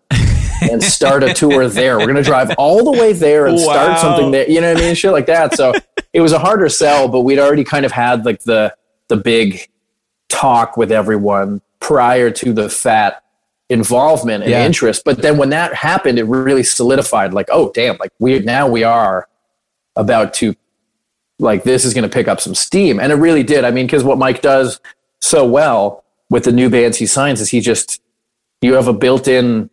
and 0.71 0.81
start 0.81 1.25
a 1.25 1.35
tour 1.35 1.67
there. 1.67 1.99
We're 1.99 2.07
gonna 2.07 2.23
drive 2.23 2.53
all 2.57 2.85
the 2.85 2.93
way 2.93 3.13
there 3.13 3.47
and 3.47 3.57
Wow. 3.57 3.63
start 3.73 3.99
something 3.99 4.31
there. 4.31 4.49
You 4.49 4.61
know 4.61 4.73
what 4.75 4.81
I 4.83 4.87
mean? 4.87 4.95
Shit 4.95 5.11
like 5.11 5.27
that. 5.27 5.57
So 5.57 5.73
it 6.13 6.21
was 6.21 6.31
a 6.33 6.39
harder 6.39 6.69
sell, 6.69 7.09
but 7.09 7.23
we'd 7.23 7.41
already 7.41 7.65
kind 7.65 7.85
of 7.85 7.91
had 7.91 8.25
like 8.25 8.43
the 8.45 8.73
the 9.13 9.23
big 9.23 9.69
talk 10.31 10.77
with 10.79 10.91
everyone 10.91 11.61
prior 11.81 12.31
to 12.31 12.53
the 12.55 12.69
fat 12.71 13.23
involvement 13.69 14.43
and 14.45 14.51
Yeah. 14.53 14.65
interest. 14.65 15.03
But 15.05 15.21
then 15.21 15.37
when 15.37 15.51
that 15.51 15.75
happened, 15.75 16.19
it 16.19 16.25
really 16.25 16.63
solidified 16.63 17.35
like, 17.35 17.49
oh 17.51 17.71
damn, 17.75 17.97
like 18.01 18.13
we 18.19 18.39
now 18.41 18.67
we 18.69 18.85
are 18.85 19.29
about 19.97 20.33
to 20.35 20.55
like 21.39 21.65
this 21.65 21.85
is 21.85 21.93
gonna 21.93 22.09
pick 22.09 22.27
up 22.29 22.41
some 22.41 22.55
steam. 22.55 22.99
And 23.01 23.13
it 23.13 23.17
really 23.17 23.43
did. 23.43 23.65
I 23.65 23.71
mean, 23.71 23.87
because 23.87 24.05
what 24.05 24.17
Mike 24.19 24.41
does 24.41 24.81
so 25.21 25.45
well 25.47 26.05
with 26.31 26.45
the 26.45 26.53
new 26.53 26.71
bands 26.71 26.97
he 26.99 27.07
signs 27.07 27.41
is 27.41 27.51
he 27.51 27.61
just 27.61 28.01
you 28.63 28.75
have 28.75 28.89
a 28.89 28.93
built-in 28.93 29.69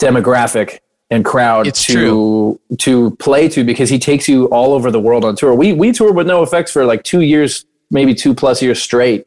demographic 0.00 0.78
and 1.10 1.24
crowd 1.24 1.66
It's 1.66 1.84
to 1.86 1.92
true. 1.92 2.60
to 2.78 3.10
play 3.16 3.48
to 3.50 3.64
because 3.64 3.90
he 3.90 3.98
takes 3.98 4.28
you 4.28 4.46
all 4.46 4.72
over 4.72 4.90
the 4.90 5.00
world 5.00 5.24
on 5.24 5.36
tour. 5.36 5.54
We 5.54 5.72
we 5.72 5.92
toured 5.92 6.16
with 6.16 6.26
NOFX 6.26 6.70
for 6.70 6.84
like 6.86 7.02
two 7.04 7.20
years, 7.20 7.64
maybe 7.90 8.14
two 8.14 8.34
plus 8.34 8.62
years 8.62 8.80
straight, 8.82 9.26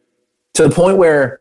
to 0.55 0.63
the 0.63 0.69
point 0.73 0.97
where 0.97 1.39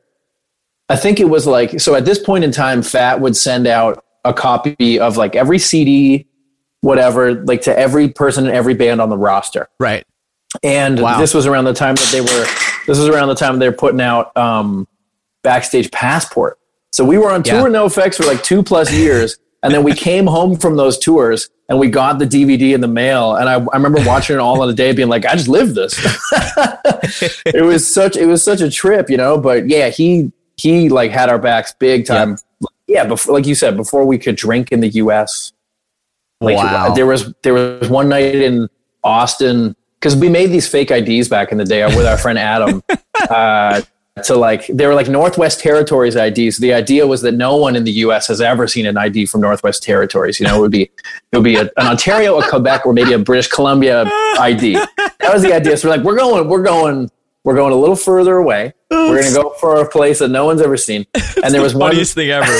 I 0.88 0.96
think 0.96 1.18
it 1.20 1.28
was 1.28 1.46
like 1.46 1.80
so. 1.80 1.94
At 1.94 2.04
this 2.04 2.18
point 2.18 2.44
in 2.44 2.52
time, 2.52 2.82
Fat 2.82 3.20
would 3.20 3.36
send 3.36 3.66
out 3.66 4.04
a 4.24 4.32
copy 4.32 4.98
of 5.00 5.16
like 5.16 5.34
every 5.36 5.58
CD, 5.58 6.26
whatever, 6.80 7.34
like 7.44 7.62
to 7.62 7.76
every 7.78 8.08
person 8.08 8.46
and 8.46 8.54
every 8.54 8.74
band 8.74 9.00
on 9.00 9.08
the 9.10 9.16
roster. 9.18 9.68
Right. 9.80 10.04
And 10.62 11.00
Wow. 11.00 11.18
this 11.18 11.34
was 11.34 11.46
around 11.46 11.64
the 11.64 11.74
time 11.74 11.96
that 11.96 12.08
they 12.12 12.20
were. 12.20 12.46
This 12.86 12.98
was 12.98 13.08
around 13.08 13.28
the 13.28 13.34
time 13.34 13.58
they 13.58 13.68
were 13.68 13.74
putting 13.76 14.00
out 14.00 14.34
um, 14.36 14.86
backstage 15.42 15.90
passport. 15.90 16.58
So 16.92 17.04
we 17.04 17.18
were 17.18 17.30
on 17.30 17.42
tour 17.42 17.68
Yeah. 17.68 17.78
NOFX 17.80 18.14
for 18.16 18.24
like 18.24 18.42
two 18.44 18.62
plus 18.62 18.92
years, 18.92 19.36
and 19.62 19.72
then 19.72 19.82
we 19.82 19.92
came 20.08 20.26
home 20.26 20.56
from 20.56 20.76
those 20.76 20.98
tours 20.98 21.50
and 21.68 21.78
we 21.78 21.88
got 21.88 22.18
the 22.18 22.24
DVD 22.24 22.74
in 22.74 22.80
the 22.80 22.88
mail. 22.88 23.34
And 23.34 23.48
I, 23.48 23.54
I 23.54 23.76
remember 23.76 24.00
watching 24.06 24.36
it 24.36 24.38
all 24.38 24.62
in 24.62 24.70
a 24.70 24.72
day, 24.72 24.92
being 24.92 25.08
like, 25.08 25.24
I 25.26 25.32
just 25.32 25.48
lived 25.48 25.74
this. 25.74 25.94
it 27.46 27.64
was 27.64 27.92
such 27.92 28.16
it 28.16 28.26
was 28.26 28.42
such 28.42 28.60
a 28.60 28.70
trip, 28.70 29.10
you 29.10 29.16
know. 29.16 29.38
But 29.38 29.68
yeah, 29.68 29.88
he 29.88 30.32
he 30.56 30.88
like 30.88 31.10
had 31.10 31.28
our 31.28 31.38
backs 31.38 31.74
big 31.78 32.06
time. 32.06 32.38
Yeah, 32.86 33.04
before, 33.04 33.34
like 33.34 33.46
you 33.46 33.54
said, 33.54 33.76
before 33.76 34.04
we 34.06 34.16
could 34.16 34.36
drink 34.36 34.70
in 34.70 34.80
the 34.80 34.88
U.S. 34.88 35.52
Like 36.40 36.56
wow. 36.56 36.94
there 36.94 37.06
was 37.06 37.32
there 37.42 37.54
was 37.54 37.88
one 37.88 38.08
night 38.08 38.36
in 38.36 38.68
Austin 39.02 39.74
because 39.98 40.14
we 40.14 40.28
made 40.28 40.48
these 40.48 40.68
fake 40.68 40.90
IDs 40.90 41.28
back 41.28 41.50
in 41.50 41.58
the 41.58 41.64
day 41.64 41.84
with 41.84 42.06
our 42.06 42.18
friend 42.18 42.38
Adam. 42.38 42.82
uh, 43.30 43.82
to 44.24 44.34
like 44.34 44.66
they 44.68 44.86
were 44.86 44.94
like 44.94 45.08
Northwest 45.08 45.60
Territories 45.60 46.16
IDs. 46.16 46.56
The 46.58 46.72
idea 46.72 47.06
was 47.06 47.20
that 47.22 47.32
no 47.32 47.56
one 47.56 47.76
in 47.76 47.84
the 47.84 47.92
U.S. 47.92 48.26
has 48.28 48.40
ever 48.40 48.66
seen 48.66 48.86
an 48.86 48.96
ID 48.96 49.26
from 49.26 49.42
Northwest 49.42 49.82
Territories. 49.82 50.40
You 50.40 50.46
know, 50.46 50.56
it 50.56 50.60
would 50.60 50.70
be 50.72 50.82
it 50.82 51.36
would 51.36 51.44
be 51.44 51.56
a, 51.56 51.62
an 51.62 51.86
Ontario, 51.86 52.38
a 52.38 52.48
Quebec, 52.48 52.86
or 52.86 52.92
maybe 52.94 53.12
a 53.12 53.18
British 53.18 53.48
Columbia 53.48 54.04
ID. 54.38 54.74
That 54.74 55.30
was 55.34 55.42
the 55.42 55.52
idea. 55.54 55.76
So 55.76 55.88
we're 55.88 55.96
like, 55.96 56.04
we're 56.04 56.16
going, 56.16 56.48
we're 56.48 56.62
going, 56.62 57.10
we're 57.44 57.54
going 57.56 57.72
a 57.72 57.76
little 57.76 57.96
further 57.96 58.36
away. 58.38 58.72
We're 58.90 59.20
gonna 59.22 59.34
go 59.34 59.50
for 59.60 59.80
a 59.82 59.88
place 59.88 60.20
that 60.20 60.28
no 60.28 60.46
one's 60.46 60.62
ever 60.62 60.76
seen. 60.76 61.06
And 61.44 61.52
there 61.52 61.60
was 61.62 61.74
one 61.74 61.90
funniest 61.90 62.14
thing 62.14 62.30
ever. 62.30 62.50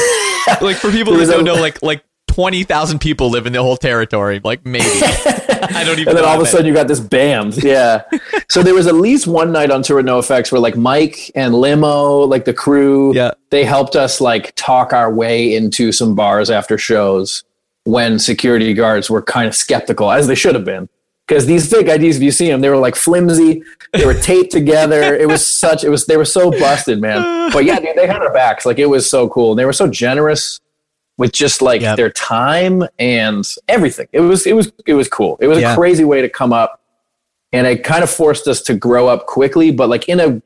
like 0.61 0.77
for 0.77 0.90
people 0.90 1.12
that 1.14 1.19
was 1.21 1.29
a- 1.31 1.33
don't 1.33 1.45
know, 1.45 1.55
like 1.55 1.83
like 1.83 2.05
twenty 2.29 2.64
thousand 2.64 2.99
people 2.99 3.31
live 3.31 3.47
in 3.47 3.55
the 3.55 3.62
whole 3.62 3.77
territory. 3.79 4.40
Like 4.45 4.66
maybe 4.66 4.85
I 5.74 5.85
don't 5.85 5.98
even. 5.98 6.09
and 6.09 6.18
then 6.18 6.24
all 6.24 6.37
of 6.37 6.42
a 6.42 6.46
sudden 6.46 6.66
you 6.66 6.74
got 6.74 6.88
this 6.88 7.00
bam. 7.00 7.50
Yeah. 7.62 8.02
so 8.48 8.62
there 8.62 8.74
was 8.74 8.87
at 8.87 8.94
least 8.94 9.26
one 9.26 9.52
night 9.52 9.70
on 9.70 9.83
tour 9.83 10.02
NOFX 10.02 10.52
where 10.52 10.61
like 10.61 10.76
Mike 10.76 11.31
and 11.35 11.55
Limo, 11.55 12.20
like 12.20 12.44
the 12.44 12.55
crew, 12.55 13.14
Yeah. 13.14 13.33
they 13.50 13.64
helped 13.64 13.96
us 13.96 14.20
like 14.20 14.52
talk 14.57 14.92
our 14.92 15.12
way 15.12 15.55
into 15.55 15.92
some 15.92 16.14
bars 16.14 16.50
after 16.50 16.79
shows 16.79 17.42
when 17.85 18.18
security 18.18 18.74
guards 18.74 19.09
were 19.11 19.22
kind 19.22 19.46
of 19.48 19.55
skeptical, 19.55 20.11
as 20.11 20.26
they 20.26 20.35
should 20.35 20.55
have 20.55 20.64
been. 20.64 20.88
Because 21.29 21.46
these 21.46 21.68
fake 21.68 21.88
IDs, 21.88 22.16
if 22.18 22.22
you 22.22 22.31
see 22.31 22.46
them, 22.48 22.61
they 22.61 22.68
were 22.68 22.76
like 22.76 22.94
flimsy. 22.94 23.62
They 23.92 24.07
were 24.07 24.14
taped 24.14 24.52
together. 24.52 25.16
It 25.20 25.26
was 25.26 25.46
such. 25.46 25.83
It 25.83 25.88
was. 25.88 26.07
They 26.07 26.16
were 26.16 26.24
so 26.24 26.52
busted, 26.52 27.00
man. 27.00 27.50
But 27.52 27.64
yeah, 27.64 27.81
dude, 27.81 27.96
they 27.96 28.07
had 28.07 28.22
our 28.22 28.33
backs. 28.33 28.64
Like 28.64 28.79
it 28.79 28.87
was 28.87 29.11
so 29.11 29.29
cool. 29.29 29.50
And 29.52 29.59
they 29.59 29.64
were 29.64 29.72
so 29.72 29.88
generous 29.88 30.61
with 31.18 31.33
just 31.33 31.62
like 31.62 31.81
Yep. 31.81 31.96
their 31.96 32.11
time 32.11 32.85
and 32.98 33.46
everything. 33.68 34.09
It 34.12 34.20
was. 34.20 34.46
It 34.46 34.55
was. 34.55 34.72
It 34.87 34.94
was 34.94 35.09
cool. 35.09 35.38
It 35.40 35.46
was 35.48 35.59
Yeah. 35.61 35.72
a 35.72 35.76
crazy 35.76 36.05
way 36.05 36.20
to 36.22 36.29
come 36.29 36.52
up, 36.52 36.81
and 37.52 37.66
it 37.66 37.85
kind 37.85 38.02
of 38.05 38.11
forced 38.11 38.46
us 38.48 38.61
to 38.62 38.74
grow 38.74 39.09
up 39.09 39.26
quickly, 39.26 39.70
but 39.70 39.88
like 39.88 40.09
in 40.09 40.20
a 40.20 40.42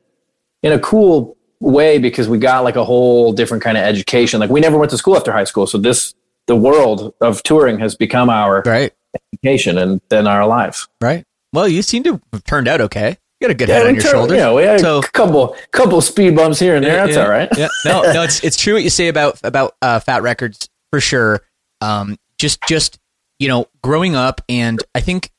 in 0.63 0.71
a 0.71 0.79
cool 0.79 1.35
way 1.59 1.97
because 1.97 2.27
we 2.29 2.37
got 2.37 2.63
like 2.63 2.75
a 2.75 2.83
whole 2.85 3.33
different 3.33 3.63
kind 3.63 3.77
of 3.77 3.83
education. 3.83 4.39
Like 4.39 4.49
we 4.49 4.59
never 4.61 4.77
went 4.77 4.89
to 4.91 4.97
school 4.97 5.15
after 5.15 5.31
high 5.31 5.43
school, 5.43 5.67
so 5.67 5.77
this 5.77 6.13
the 6.47 6.55
world 6.55 7.13
of 7.21 7.43
touring 7.43 7.79
has 7.79 7.95
become 7.95 8.29
our 8.29 8.63
Right. 8.65 8.91
education 9.33 9.77
and 9.77 10.01
then 10.09 10.25
our 10.27 10.45
lives. 10.47 10.87
Right. 10.99 11.23
Well, 11.53 11.67
you 11.67 11.81
seem 11.81 12.03
to 12.03 12.19
have 12.33 12.43
turned 12.45 12.67
out 12.67 12.81
okay. 12.81 13.17
You 13.41 13.47
got 13.47 13.51
a 13.51 13.55
good 13.55 13.69
head 13.69 13.83
we 13.83 13.89
on 13.89 13.95
your 13.95 14.03
shoulders. 14.03 14.37
Know, 14.37 14.55
we 14.55 14.63
had 14.63 14.79
So- 14.81 14.99
a 14.99 15.01
couple 15.01 15.55
couple 15.71 15.99
speed 16.01 16.35
bumps 16.35 16.59
here 16.59 16.75
and 16.75 16.85
there. 16.85 17.07
That's 17.07 17.17
yeah, 17.17 17.23
all 17.23 17.29
right. 17.29 17.49
Yeah. 17.57 17.69
No, 17.85 18.03
no, 18.13 18.21
it's 18.21 18.43
it's 18.43 18.55
true 18.55 18.75
what 18.75 18.83
you 18.83 18.91
say 18.91 19.07
about 19.07 19.39
about 19.43 19.75
uh, 19.81 19.99
Fat 19.99 20.21
Records 20.21 20.69
for 20.91 20.99
sure. 21.01 21.41
Um, 21.81 22.17
just 22.37 22.61
just 22.67 22.99
you 23.39 23.47
know, 23.47 23.65
growing 23.81 24.15
up, 24.15 24.41
and 24.47 24.79
I 24.93 25.01
think 25.01 25.31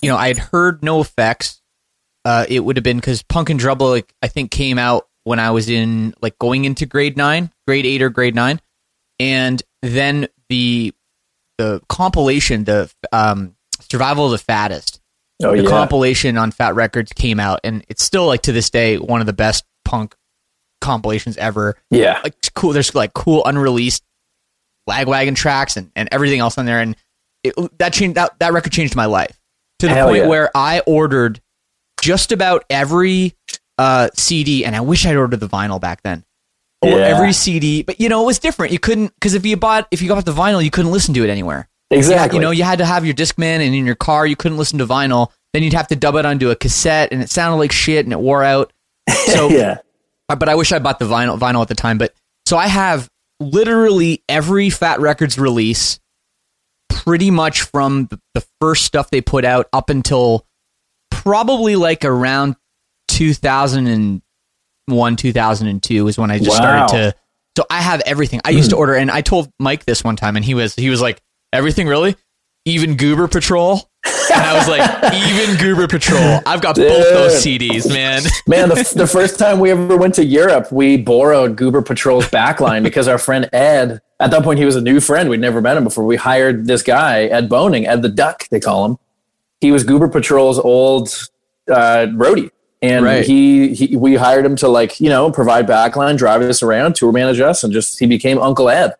you 0.00 0.08
know 0.08 0.16
I 0.16 0.28
had 0.28 0.38
heard 0.38 0.80
NOFX. 0.80 1.60
Uh, 2.24 2.46
it 2.48 2.60
would 2.60 2.76
have 2.78 2.84
been 2.84 2.96
because 2.96 3.22
Punk 3.22 3.50
in 3.50 3.58
Drublic, 3.58 3.90
like 3.90 4.14
I 4.22 4.28
think, 4.28 4.50
came 4.50 4.78
out 4.78 5.06
when 5.24 5.38
I 5.38 5.50
was 5.50 5.68
in 5.68 6.14
like 6.22 6.38
going 6.38 6.64
into 6.64 6.86
grade 6.86 7.18
nine, 7.18 7.52
grade 7.66 7.84
eight 7.84 8.00
or 8.00 8.08
grade 8.08 8.34
nine, 8.34 8.62
and 9.20 9.62
then 9.82 10.28
the 10.48 10.94
the 11.58 11.82
compilation, 11.90 12.64
the 12.64 12.90
um, 13.12 13.56
Survival 13.80 14.24
of 14.24 14.30
the 14.30 14.38
Fattest 14.38 15.01
Oh 15.42 15.56
the 15.56 15.62
yeah. 15.62 15.68
compilation 15.68 16.36
on 16.38 16.50
Fat 16.52 16.74
Records 16.74 17.12
came 17.12 17.40
out, 17.40 17.60
and 17.64 17.84
it's 17.88 18.02
still 18.04 18.26
like 18.26 18.42
to 18.42 18.52
this 18.52 18.70
day 18.70 18.96
one 18.96 19.20
of 19.20 19.26
the 19.26 19.32
best 19.32 19.64
punk 19.84 20.14
compilations 20.80 21.36
ever. 21.36 21.76
yeah. 21.90 22.20
Like 22.22 22.34
cool, 22.54 22.72
there's 22.72 22.94
like 22.94 23.12
cool 23.12 23.44
unreleased 23.44 24.02
Lagwagon 24.88 25.34
tracks 25.36 25.76
and, 25.76 25.90
and 25.94 26.08
everything 26.12 26.40
else 26.40 26.58
on 26.58 26.66
there, 26.66 26.80
and 26.80 26.96
it, 27.44 27.54
that 27.78 27.92
changed 27.92 28.16
that 28.16 28.38
that 28.40 28.52
record 28.52 28.72
changed 28.72 28.94
my 28.96 29.06
life 29.06 29.38
to 29.80 29.88
the 29.88 29.94
Hell 29.94 30.08
point 30.08 30.22
yeah. 30.22 30.28
where 30.28 30.50
I 30.54 30.80
ordered 30.86 31.40
just 32.00 32.32
about 32.32 32.64
every 32.70 33.34
uh, 33.78 34.10
CD, 34.14 34.64
and 34.64 34.74
I 34.76 34.80
wish 34.80 35.06
I'd 35.06 35.16
ordered 35.16 35.40
the 35.40 35.48
vinyl 35.48 35.80
back 35.80 36.02
then. 36.02 36.24
Or 36.82 36.90
Yeah. 36.90 36.96
every 37.16 37.32
CD, 37.32 37.82
but 37.84 38.00
you 38.00 38.08
know 38.08 38.22
it 38.22 38.26
was 38.26 38.40
different. 38.40 38.72
You 38.72 38.80
couldn't 38.80 39.14
because 39.14 39.34
if 39.34 39.46
you 39.46 39.56
bought 39.56 39.86
if 39.92 40.02
you 40.02 40.08
got 40.08 40.24
the 40.24 40.32
vinyl, 40.32 40.62
you 40.62 40.70
couldn't 40.70 40.90
listen 40.90 41.14
to 41.14 41.22
it 41.24 41.30
anywhere. 41.30 41.68
Exactly. 41.92 42.38
You 42.38 42.42
know, 42.42 42.50
you 42.50 42.64
had 42.64 42.78
to 42.78 42.86
have 42.86 43.04
your 43.04 43.14
Discman, 43.14 43.60
and 43.60 43.74
in 43.74 43.86
your 43.86 43.94
car, 43.94 44.26
you 44.26 44.36
couldn't 44.36 44.58
listen 44.58 44.78
to 44.78 44.86
vinyl. 44.86 45.30
Then 45.52 45.62
you'd 45.62 45.74
have 45.74 45.88
to 45.88 45.96
dub 45.96 46.16
it 46.16 46.24
onto 46.24 46.50
a 46.50 46.56
cassette, 46.56 47.12
and 47.12 47.22
it 47.22 47.30
sounded 47.30 47.58
like 47.58 47.72
shit, 47.72 48.06
and 48.06 48.12
it 48.12 48.20
wore 48.20 48.42
out. 48.42 48.72
So, 49.26 49.48
yeah. 49.48 49.78
but 50.28 50.48
I 50.48 50.54
wish 50.54 50.72
I 50.72 50.78
bought 50.78 50.98
the 50.98 51.06
vinyl 51.06 51.38
vinyl 51.38 51.62
at 51.62 51.68
the 51.68 51.74
time. 51.74 51.98
But 51.98 52.14
so 52.46 52.56
I 52.56 52.66
have 52.66 53.08
literally 53.40 54.22
every 54.28 54.70
Fat 54.70 55.00
Records 55.00 55.38
release, 55.38 55.98
pretty 56.88 57.30
much 57.30 57.62
from 57.62 58.06
the, 58.06 58.20
the 58.34 58.46
first 58.60 58.84
stuff 58.84 59.10
they 59.10 59.20
put 59.20 59.44
out 59.44 59.68
up 59.72 59.90
until 59.90 60.46
probably 61.10 61.76
like 61.76 62.04
around 62.04 62.56
2001, 63.08 65.16
2002 65.16 66.08
is 66.08 66.18
when 66.18 66.30
I 66.30 66.38
just 66.38 66.50
Wow. 66.50 66.56
started 66.56 66.96
to. 66.96 67.14
So 67.56 67.66
I 67.68 67.82
have 67.82 68.00
everything. 68.06 68.40
I 68.44 68.50
used 68.50 68.70
to 68.70 68.76
hmm. 68.76 68.80
order, 68.80 68.94
and 68.94 69.10
I 69.10 69.20
told 69.20 69.50
Mike 69.58 69.84
this 69.84 70.02
one 70.02 70.16
time, 70.16 70.36
and 70.36 70.44
he 70.44 70.54
was 70.54 70.74
he 70.74 70.88
was 70.88 71.02
like, 71.02 71.20
"Everything 71.52 71.86
really, 71.86 72.16
even 72.64 72.96
Goober 72.96 73.28
Patrol." 73.28 73.88
and 74.04 74.40
I 74.42 74.56
was 74.56 74.66
like, 74.68 75.14
even 75.28 75.56
Goober 75.56 75.86
Patrol. 75.86 76.40
I've 76.46 76.60
got 76.62 76.74
both 76.76 77.04
those 77.12 77.44
CDs, 77.44 77.88
man. 77.88 78.22
Man, 78.46 78.68
the, 78.68 78.92
the 78.96 79.06
first 79.06 79.38
time 79.38 79.60
we 79.60 79.70
ever 79.70 79.96
went 79.96 80.14
to 80.14 80.24
Europe, 80.24 80.72
we 80.72 80.96
borrowed 80.96 81.56
Goober 81.56 81.82
Patrol's 81.82 82.26
backline 82.26 82.82
because 82.82 83.08
our 83.08 83.18
friend 83.18 83.48
Ed, 83.52 84.00
at 84.18 84.30
that 84.30 84.42
point, 84.42 84.58
he 84.58 84.64
was 84.64 84.74
a 84.76 84.80
new 84.80 85.00
friend. 85.00 85.28
We'd 85.28 85.40
never 85.40 85.60
met 85.60 85.76
him 85.76 85.84
before. 85.84 86.04
We 86.04 86.16
hired 86.16 86.66
this 86.66 86.82
guy, 86.82 87.24
Ed 87.24 87.48
Boning, 87.48 87.86
Ed 87.86 88.02
the 88.02 88.08
Duck, 88.08 88.48
they 88.48 88.58
call 88.60 88.84
him. 88.86 88.96
He 89.60 89.70
was 89.70 89.84
Goober 89.84 90.08
Patrol's 90.08 90.58
old 90.58 91.08
uh, 91.70 92.06
roadie. 92.12 92.50
And 92.80 93.04
Right. 93.04 93.24
he, 93.24 93.74
he, 93.74 93.96
we 93.96 94.16
hired 94.16 94.44
him 94.44 94.56
to 94.56 94.68
like, 94.68 94.98
you 94.98 95.08
know, 95.08 95.30
provide 95.30 95.68
backline, 95.68 96.16
drive 96.18 96.42
us 96.42 96.62
around, 96.62 96.96
tour 96.96 97.12
manage 97.12 97.38
us, 97.38 97.62
and 97.62 97.72
just, 97.72 98.00
he 98.00 98.06
became 98.06 98.38
Uncle 98.38 98.68
Ed. 98.68 98.94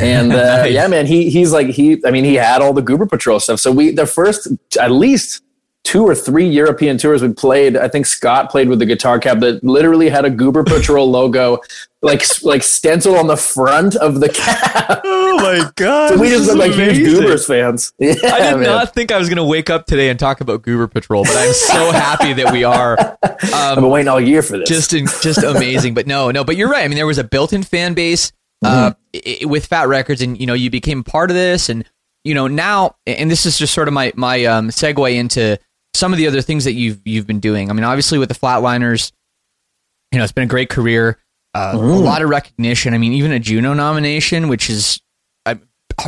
And 0.00 0.32
uh, 0.34 0.62
Nice. 0.62 0.72
yeah, 0.72 0.86
man, 0.88 1.06
he, 1.06 1.30
he's 1.30 1.52
like, 1.52 1.68
he, 1.68 2.00
I 2.06 2.10
mean, 2.10 2.24
he 2.24 2.34
had 2.34 2.62
all 2.62 2.72
the 2.72 2.82
Goober 2.82 3.06
Patrol 3.06 3.40
stuff. 3.40 3.60
So 3.60 3.70
we, 3.72 3.90
the 3.90 4.06
first, 4.06 4.48
at 4.80 4.90
least 4.90 5.42
two 5.84 6.02
or 6.02 6.14
three 6.14 6.48
European 6.48 6.96
tours 6.98 7.22
we 7.22 7.28
played. 7.32 7.76
I 7.76 7.88
think 7.88 8.06
Scott 8.06 8.50
played 8.50 8.68
with 8.68 8.78
the 8.78 8.86
guitar 8.86 9.18
cab 9.18 9.40
that 9.40 9.62
literally 9.62 10.08
had 10.08 10.24
a 10.24 10.30
Goober 10.30 10.64
Patrol 10.64 11.10
logo, 11.10 11.58
like 12.00 12.22
like 12.42 12.62
stenciled 12.62 13.16
on 13.18 13.26
the 13.26 13.36
front 13.36 13.94
of 13.96 14.20
the 14.20 14.30
cab. 14.30 15.00
Oh 15.04 15.36
my 15.36 15.70
god! 15.76 16.08
So 16.14 16.18
we 16.18 16.28
just 16.30 16.46
look 16.46 16.56
like 16.56 16.72
huge 16.72 17.04
Goobers 17.04 17.46
fans. 17.46 17.92
Yeah, 17.98 18.14
I 18.24 18.40
did 18.40 18.52
man. 18.56 18.62
not 18.62 18.94
think 18.94 19.12
I 19.12 19.18
was 19.18 19.28
going 19.28 19.36
to 19.36 19.44
wake 19.44 19.68
up 19.68 19.84
today 19.84 20.08
and 20.08 20.18
talk 20.18 20.40
about 20.40 20.62
Goober 20.62 20.88
Patrol, 20.88 21.22
but 21.24 21.36
I'm 21.36 21.52
so 21.52 21.90
happy 21.92 22.32
that 22.32 22.50
we 22.50 22.64
are. 22.64 22.96
I've 23.22 23.74
been 23.76 23.88
waiting 23.90 24.08
all 24.08 24.20
year 24.20 24.40
for 24.42 24.56
this. 24.58 24.68
just 24.68 24.94
in, 24.94 25.06
just 25.20 25.42
amazing. 25.42 25.92
But 25.92 26.06
no, 26.06 26.30
no. 26.30 26.44
But 26.44 26.56
you're 26.56 26.70
right. 26.70 26.84
I 26.84 26.88
mean, 26.88 26.96
there 26.96 27.06
was 27.06 27.18
a 27.18 27.24
built-in 27.24 27.62
fan 27.62 27.92
base 27.94 28.32
uh, 28.64 28.92
i- 29.14 29.44
with 29.44 29.66
Fat 29.66 29.88
Records, 29.88 30.22
and 30.22 30.38
you 30.40 30.46
know, 30.46 30.54
you 30.54 30.70
became 30.70 31.02
part 31.04 31.30
of 31.30 31.34
this, 31.36 31.68
and 31.68 31.84
you 32.24 32.34
know, 32.34 32.46
now, 32.48 32.96
and 33.06 33.30
this 33.30 33.44
is 33.46 33.58
just 33.58 33.74
sort 33.74 33.88
of 33.88 33.94
my 33.94 34.12
my 34.16 34.44
um, 34.46 34.68
segue 34.70 35.14
into 35.14 35.58
some 35.94 36.12
of 36.12 36.18
the 36.18 36.26
other 36.26 36.40
things 36.42 36.64
that 36.64 36.72
you've 36.72 37.00
you've 37.04 37.26
been 37.26 37.40
doing. 37.40 37.70
I 37.70 37.72
mean, 37.74 37.84
obviously 37.84 38.18
with 38.18 38.28
the 38.28 38.34
Flatliners, 38.34 39.12
you 40.12 40.18
know, 40.18 40.24
it's 40.24 40.32
been 40.32 40.44
a 40.44 40.48
great 40.48 40.70
career, 40.70 41.18
uh, 41.54 41.72
a 41.74 41.76
lot 41.76 42.22
of 42.22 42.28
recognition. 42.30 42.94
I 42.94 42.98
mean, 42.98 43.12
even 43.12 43.32
a 43.32 43.38
Juno 43.38 43.74
nomination, 43.74 44.48
which 44.48 44.70
is 44.70 45.00
uh, 45.46 45.56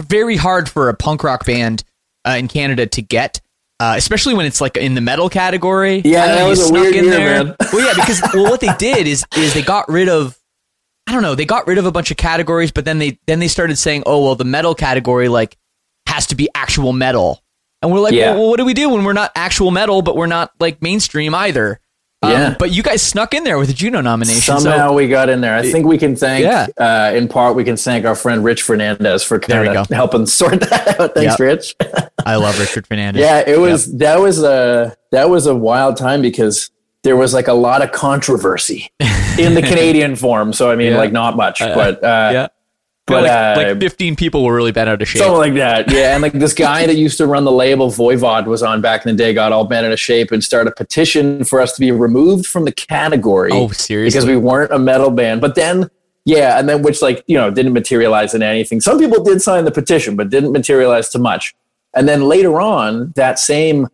very 0.00 0.36
hard 0.36 0.68
for 0.68 0.88
a 0.88 0.94
punk 0.94 1.22
rock 1.22 1.44
band 1.44 1.84
uh, 2.26 2.36
in 2.38 2.48
Canada 2.48 2.86
to 2.86 3.02
get. 3.02 3.40
Uh, 3.78 3.92
especially 3.98 4.32
when 4.32 4.46
it's 4.46 4.58
like 4.62 4.78
in 4.78 4.94
the 4.94 5.02
metal 5.02 5.28
category. 5.28 6.00
Yeah, 6.02 6.22
I 6.22 6.26
don't 6.28 6.36
know, 6.36 6.44
that 6.44 6.48
was 6.48 6.70
a 6.70 6.72
weird 6.72 6.94
in 6.94 7.04
year, 7.04 7.12
there. 7.12 7.44
man. 7.44 7.56
Well, 7.74 7.86
yeah, 7.86 7.92
because 7.94 8.22
well, 8.32 8.44
what 8.50 8.60
they 8.60 8.72
did 8.78 9.06
is 9.06 9.22
is 9.36 9.52
they 9.52 9.60
got 9.60 9.90
rid 9.90 10.08
of 10.08 10.34
I 11.08 11.12
don't 11.12 11.22
know, 11.22 11.34
they 11.34 11.44
got 11.44 11.66
rid 11.66 11.78
of 11.78 11.86
a 11.86 11.92
bunch 11.92 12.10
of 12.10 12.16
categories, 12.16 12.70
but 12.72 12.84
then 12.84 12.98
they 12.98 13.18
then 13.26 13.38
they 13.38 13.48
started 13.48 13.76
saying, 13.76 14.02
oh 14.06 14.24
well, 14.24 14.34
the 14.34 14.44
metal 14.44 14.74
category 14.74 15.28
like 15.28 15.56
has 16.06 16.26
to 16.28 16.34
be 16.34 16.48
actual 16.54 16.92
metal, 16.92 17.42
and 17.82 17.92
we're 17.92 18.00
like, 18.00 18.14
Yeah. 18.14 18.34
well, 18.34 18.48
what 18.48 18.56
do 18.58 18.64
we 18.64 18.74
do 18.74 18.88
when 18.90 19.04
we're 19.04 19.12
not 19.12 19.30
actual 19.36 19.70
metal, 19.70 20.02
but 20.02 20.16
we're 20.16 20.26
not 20.26 20.50
like 20.58 20.82
mainstream 20.82 21.34
either? 21.34 21.78
Um, 22.22 22.30
Yeah. 22.32 22.56
but 22.58 22.72
you 22.72 22.82
guys 22.82 23.02
snuck 23.02 23.34
in 23.34 23.44
there 23.44 23.58
with 23.58 23.68
a 23.70 23.72
Juno 23.74 24.00
nomination. 24.00 24.58
Somehow 24.58 24.88
so, 24.88 24.94
we 24.94 25.06
got 25.06 25.28
in 25.28 25.42
there. 25.42 25.54
I 25.54 25.70
think 25.70 25.86
we 25.86 25.98
can 25.98 26.16
thank, 26.16 26.44
Yeah. 26.44 26.66
uh, 26.78 27.12
in 27.14 27.28
part, 27.28 27.54
we 27.54 27.62
can 27.62 27.76
thank 27.76 28.06
our 28.06 28.14
friend 28.14 28.42
Rich 28.42 28.62
Fernandez 28.62 29.22
for 29.22 29.38
kind 29.38 29.68
of 29.76 29.88
helping 29.90 30.24
sort 30.26 30.60
that 30.60 30.98
out. 30.98 31.14
Thanks, 31.14 31.38
Yep. 31.38 31.40
Rich. 31.40 31.74
I 32.24 32.36
love 32.36 32.58
Richard 32.58 32.86
Fernandez. 32.86 33.20
Yeah, 33.24 33.44
it 33.46 33.60
was 33.60 33.92
that 33.98 34.18
was 34.20 34.42
a 34.42 34.96
that 35.12 35.28
was 35.30 35.46
a 35.46 35.54
wild 35.54 35.96
time 35.98 36.22
because 36.22 36.70
there 37.06 37.16
was 37.16 37.32
like 37.32 37.46
a 37.46 37.52
lot 37.54 37.82
of 37.82 37.92
controversy 37.92 38.90
in 39.38 39.54
the 39.54 39.62
Canadian 39.66 40.16
form. 40.16 40.52
So 40.52 40.70
I 40.70 40.74
mean, 40.74 40.92
Yeah. 40.92 40.98
like 40.98 41.12
not 41.12 41.36
much, 41.36 41.60
but 41.60 42.02
uh, 42.02 42.30
yeah. 42.32 42.46
but 43.06 43.22
like, 43.22 43.30
uh, 43.30 43.54
like 43.74 43.80
15 43.80 44.16
people 44.16 44.44
were 44.44 44.52
really 44.56 44.72
bent 44.72 44.90
out 44.90 45.00
of 45.00 45.06
shape. 45.06 45.22
something 45.22 45.38
like 45.38 45.54
that. 45.54 45.88
Yeah, 45.90 46.14
and 46.14 46.22
like 46.22 46.32
this 46.32 46.52
guy 46.52 46.84
that 46.84 46.96
used 46.96 47.16
to 47.18 47.26
run 47.28 47.44
the 47.44 47.52
label 47.52 47.88
Voivod 47.90 48.46
was 48.46 48.60
on 48.60 48.80
back 48.80 49.06
in 49.06 49.16
the 49.16 49.22
day, 49.22 49.32
got 49.32 49.52
all 49.52 49.64
bent 49.64 49.86
out 49.86 49.92
of 49.92 50.00
shape 50.00 50.32
and 50.32 50.42
started 50.42 50.72
a 50.72 50.74
petition 50.74 51.44
for 51.44 51.60
us 51.60 51.74
to 51.74 51.80
be 51.80 51.92
removed 51.92 52.44
from 52.46 52.64
the 52.64 52.72
category. 52.72 53.50
Oh, 53.52 53.68
seriously? 53.68 54.16
Because 54.16 54.26
we 54.26 54.36
weren't 54.36 54.72
a 54.72 54.78
metal 54.78 55.10
band, 55.10 55.40
but 55.40 55.54
then. 55.54 55.88
Yeah, 56.28 56.58
and 56.58 56.68
then 56.68 56.82
which 56.82 57.02
like 57.02 57.22
you 57.28 57.36
know 57.38 57.52
didn't 57.52 57.72
materialize 57.72 58.34
in 58.34 58.42
anything. 58.42 58.80
Some 58.80 58.98
people 58.98 59.22
did 59.22 59.40
sign 59.40 59.64
the 59.64 59.70
petition, 59.70 60.16
but 60.16 60.28
didn't 60.28 60.50
materialize 60.50 61.08
to 61.10 61.20
much. 61.20 61.54
And 61.94 62.08
then 62.08 62.22
later 62.22 62.60
on, 62.60 63.12
that 63.14 63.38
same 63.38 63.86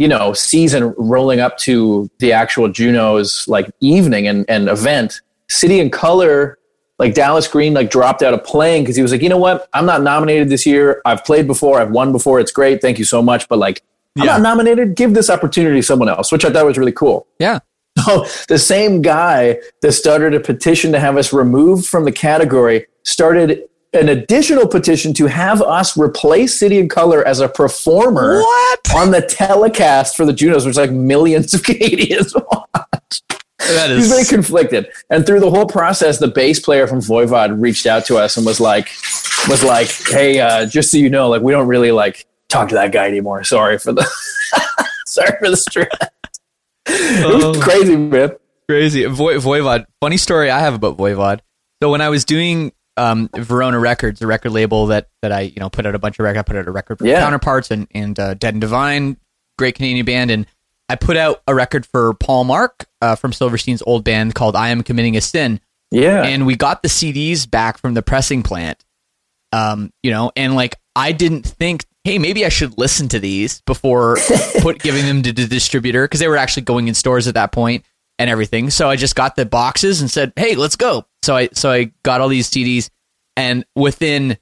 you 0.00 0.08
know 0.08 0.32
season 0.32 0.94
rolling 0.96 1.40
up 1.40 1.58
to 1.58 2.10
the 2.20 2.32
actual 2.32 2.70
Junos 2.70 3.46
like 3.46 3.70
evening 3.80 4.26
and, 4.26 4.46
and 4.48 4.66
event, 4.70 5.20
City 5.50 5.78
and 5.78 5.92
Colour, 5.92 6.58
like 6.98 7.12
Dallas 7.12 7.46
Green, 7.46 7.74
like 7.74 7.90
dropped 7.90 8.22
out 8.22 8.32
of 8.32 8.42
playing 8.42 8.82
because 8.82 8.96
he 8.96 9.02
was 9.02 9.12
like, 9.12 9.20
you 9.20 9.28
know 9.28 9.36
what, 9.36 9.68
I'm 9.74 9.84
not 9.84 10.02
nominated 10.02 10.48
this 10.48 10.64
year. 10.64 11.02
I've 11.04 11.22
played 11.22 11.46
before, 11.46 11.78
I've 11.78 11.90
won 11.90 12.12
before. 12.12 12.40
It's 12.40 12.50
great, 12.50 12.80
thank 12.80 12.98
you 12.98 13.04
so 13.04 13.22
much, 13.22 13.46
but 13.46 13.58
like. 13.58 13.82
I'm 14.18 14.26
not 14.26 14.40
nominated. 14.40 14.96
Give 14.96 15.14
this 15.14 15.30
opportunity 15.30 15.76
to 15.76 15.82
someone 15.82 16.08
else, 16.08 16.32
which 16.32 16.44
I 16.44 16.50
thought 16.50 16.66
was 16.66 16.76
really 16.76 16.92
cool. 16.92 17.28
yeah. 17.38 17.60
So 18.04 18.24
the 18.48 18.58
same 18.58 19.02
guy 19.02 19.58
that 19.82 19.92
started 19.92 20.32
a 20.34 20.40
petition 20.40 20.92
to 20.92 21.00
have 21.00 21.16
us 21.16 21.32
removed 21.32 21.86
from 21.86 22.04
the 22.04 22.12
category 22.12 22.86
started 23.04 23.68
an 23.92 24.08
additional 24.08 24.66
petition 24.68 25.12
to 25.14 25.26
have 25.26 25.60
us 25.62 25.96
replace 25.98 26.58
City 26.58 26.78
and 26.78 26.88
Colour 26.88 27.26
as 27.26 27.40
a 27.40 27.48
performer 27.48 28.40
What? 28.40 28.80
on 28.94 29.10
the 29.10 29.20
telecast 29.22 30.16
for 30.16 30.24
the 30.24 30.32
Junos, 30.32 30.64
which 30.66 30.76
like 30.76 30.90
millions 30.92 31.54
of 31.54 31.62
Canadians 31.64 32.34
watch. 32.34 33.22
That 33.58 33.90
He's 33.90 34.08
very 34.08 34.24
conflicted. 34.24 34.88
And 35.10 35.26
through 35.26 35.40
the 35.40 35.50
whole 35.50 35.66
process, 35.66 36.18
the 36.18 36.28
bass 36.28 36.58
player 36.60 36.86
from 36.86 37.00
Voivod 37.00 37.60
reached 37.60 37.84
out 37.86 38.04
to 38.06 38.16
us 38.16 38.36
and 38.36 38.46
was 38.46 38.58
like, 38.60 38.88
was 39.48 39.62
like, 39.62 39.88
hey, 40.08 40.40
uh, 40.40 40.66
just 40.66 40.90
so 40.90 40.96
you 40.96 41.10
know, 41.10 41.28
like 41.28 41.42
we 41.42 41.52
don't 41.52 41.66
really 41.68 41.92
like 41.92 42.26
talk 42.48 42.68
to 42.70 42.74
that 42.76 42.92
guy 42.92 43.06
anymore. 43.06 43.44
Sorry 43.44 43.78
for 43.78 43.92
the 43.92 44.02
sorry 45.06 45.36
for 45.38 45.50
the 45.50 45.56
stress. 45.56 45.88
It 46.86 47.34
was 47.34 47.44
Oh. 47.56 47.60
crazy, 47.60 47.96
man. 47.96 48.30
crazy. 48.68 49.04
Vo- 49.04 49.38
Voivod. 49.38 49.84
Funny 50.00 50.16
story 50.16 50.50
I 50.50 50.60
have 50.60 50.74
about 50.74 50.96
Voivod. 50.96 51.40
So 51.82 51.90
when 51.90 52.00
I 52.00 52.08
was 52.08 52.24
doing 52.24 52.72
um, 53.00 53.30
Verona 53.34 53.78
Records, 53.78 54.20
the 54.20 54.26
record 54.26 54.50
label 54.50 54.86
that 54.88 55.08
that 55.22 55.32
I 55.32 55.40
you 55.40 55.58
know 55.58 55.70
put 55.70 55.86
out 55.86 55.94
a 55.94 55.98
bunch 55.98 56.18
of 56.18 56.24
records, 56.24 56.38
I 56.40 56.42
put 56.42 56.56
out 56.56 56.68
a 56.68 56.70
record 56.70 56.98
for 56.98 57.06
Yeah. 57.06 57.20
Counterparts 57.20 57.70
and 57.70 57.88
and 57.92 58.18
uh, 58.18 58.34
Dead 58.34 58.54
and 58.54 58.60
Divine, 58.60 59.16
great 59.58 59.74
Canadian 59.76 60.04
band, 60.06 60.30
and 60.30 60.46
I 60.88 60.96
put 60.96 61.16
out 61.16 61.42
a 61.46 61.54
record 61.54 61.86
for 61.86 62.14
Paul 62.14 62.44
Marc 62.44 62.86
uh, 63.00 63.14
from 63.16 63.32
Silverstein's 63.32 63.82
old 63.86 64.04
band 64.04 64.34
called 64.34 64.56
I 64.56 64.68
Am 64.70 64.82
Committing 64.82 65.16
a 65.16 65.20
Sin. 65.20 65.60
Yeah. 65.92 66.22
and 66.22 66.46
we 66.46 66.54
got 66.54 66.82
the 66.82 66.88
CDs 66.88 67.50
back 67.50 67.76
from 67.78 67.94
the 67.94 68.02
pressing 68.02 68.44
plant. 68.44 68.84
Um, 69.52 69.92
you 70.04 70.12
know, 70.12 70.30
and 70.36 70.54
like 70.54 70.76
I 70.94 71.10
didn't 71.12 71.44
think, 71.46 71.84
hey, 72.04 72.18
maybe 72.18 72.46
I 72.46 72.48
should 72.48 72.78
listen 72.78 73.08
to 73.08 73.18
these 73.18 73.60
before 73.62 74.16
put 74.60 74.78
giving 74.78 75.04
them 75.06 75.22
to 75.22 75.32
the 75.32 75.46
distributor 75.46 76.04
because 76.04 76.20
they 76.20 76.28
were 76.28 76.36
actually 76.36 76.62
going 76.62 76.86
in 76.86 76.94
stores 76.94 77.26
at 77.26 77.34
that 77.34 77.50
point 77.50 77.84
and 78.18 78.30
everything. 78.30 78.70
So 78.70 78.88
I 78.88 78.94
just 78.96 79.16
got 79.16 79.34
the 79.34 79.46
boxes 79.46 80.00
and 80.00 80.08
said, 80.10 80.32
hey, 80.36 80.54
let's 80.54 80.76
go. 80.76 81.06
So 81.22 81.36
I 81.36 81.48
so 81.52 81.70
I 81.70 81.92
got 82.02 82.20
all 82.20 82.28
these 82.28 82.50
CDs, 82.50 82.90
and 83.36 83.64
within 83.74 84.38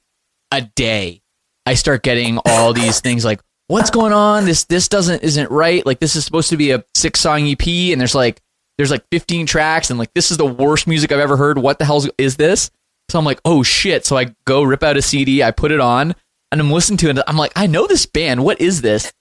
a 0.51 0.61
day, 0.61 1.21
I 1.65 1.73
start 1.75 2.03
getting 2.03 2.39
all 2.45 2.73
these 2.73 2.99
things 2.99 3.25
like. 3.25 3.41
What's 3.67 3.91
going 3.91 4.13
on? 4.13 4.45
This 4.45 4.63
this 4.63 4.87
doesn't 4.87 5.21
isn't 5.21 5.51
right. 5.51 5.85
Like 5.85 5.99
this 5.99 6.15
is 6.15 6.25
supposed 6.25 6.49
to 6.49 6.57
be 6.57 6.71
a 6.71 6.83
six 6.95 7.19
song 7.19 7.47
EP, 7.47 7.67
and 7.67 8.01
there's 8.01 8.15
like 8.15 8.41
there's 8.79 8.91
like 8.91 9.03
15 9.11 9.45
tracks 9.45 9.89
and 9.89 9.99
like 9.99 10.13
this 10.13 10.31
is 10.31 10.37
the 10.37 10.45
worst 10.45 10.87
music 10.87 11.11
I've 11.11 11.19
ever 11.19 11.35
heard. 11.35 11.57
What 11.57 11.79
the 11.79 11.85
hell 11.85 12.03
is 12.17 12.37
this? 12.37 12.71
So 13.09 13.19
I'm 13.19 13.25
like, 13.25 13.41
oh 13.43 13.61
shit. 13.61 14.05
So 14.05 14.15
I 14.15 14.33
go 14.45 14.63
rip 14.63 14.83
out 14.83 14.95
a 14.95 15.01
CD, 15.01 15.43
I 15.43 15.51
put 15.51 15.73
it 15.73 15.81
on, 15.81 16.15
and 16.51 16.61
I'm 16.61 16.71
listening 16.71 16.97
to 16.99 17.09
it. 17.09 17.19
I'm 17.27 17.35
like, 17.35 17.51
I 17.57 17.67
know 17.67 17.87
this 17.87 18.05
band. 18.05 18.43
What 18.43 18.61
is 18.61 18.81
this? 18.81 19.11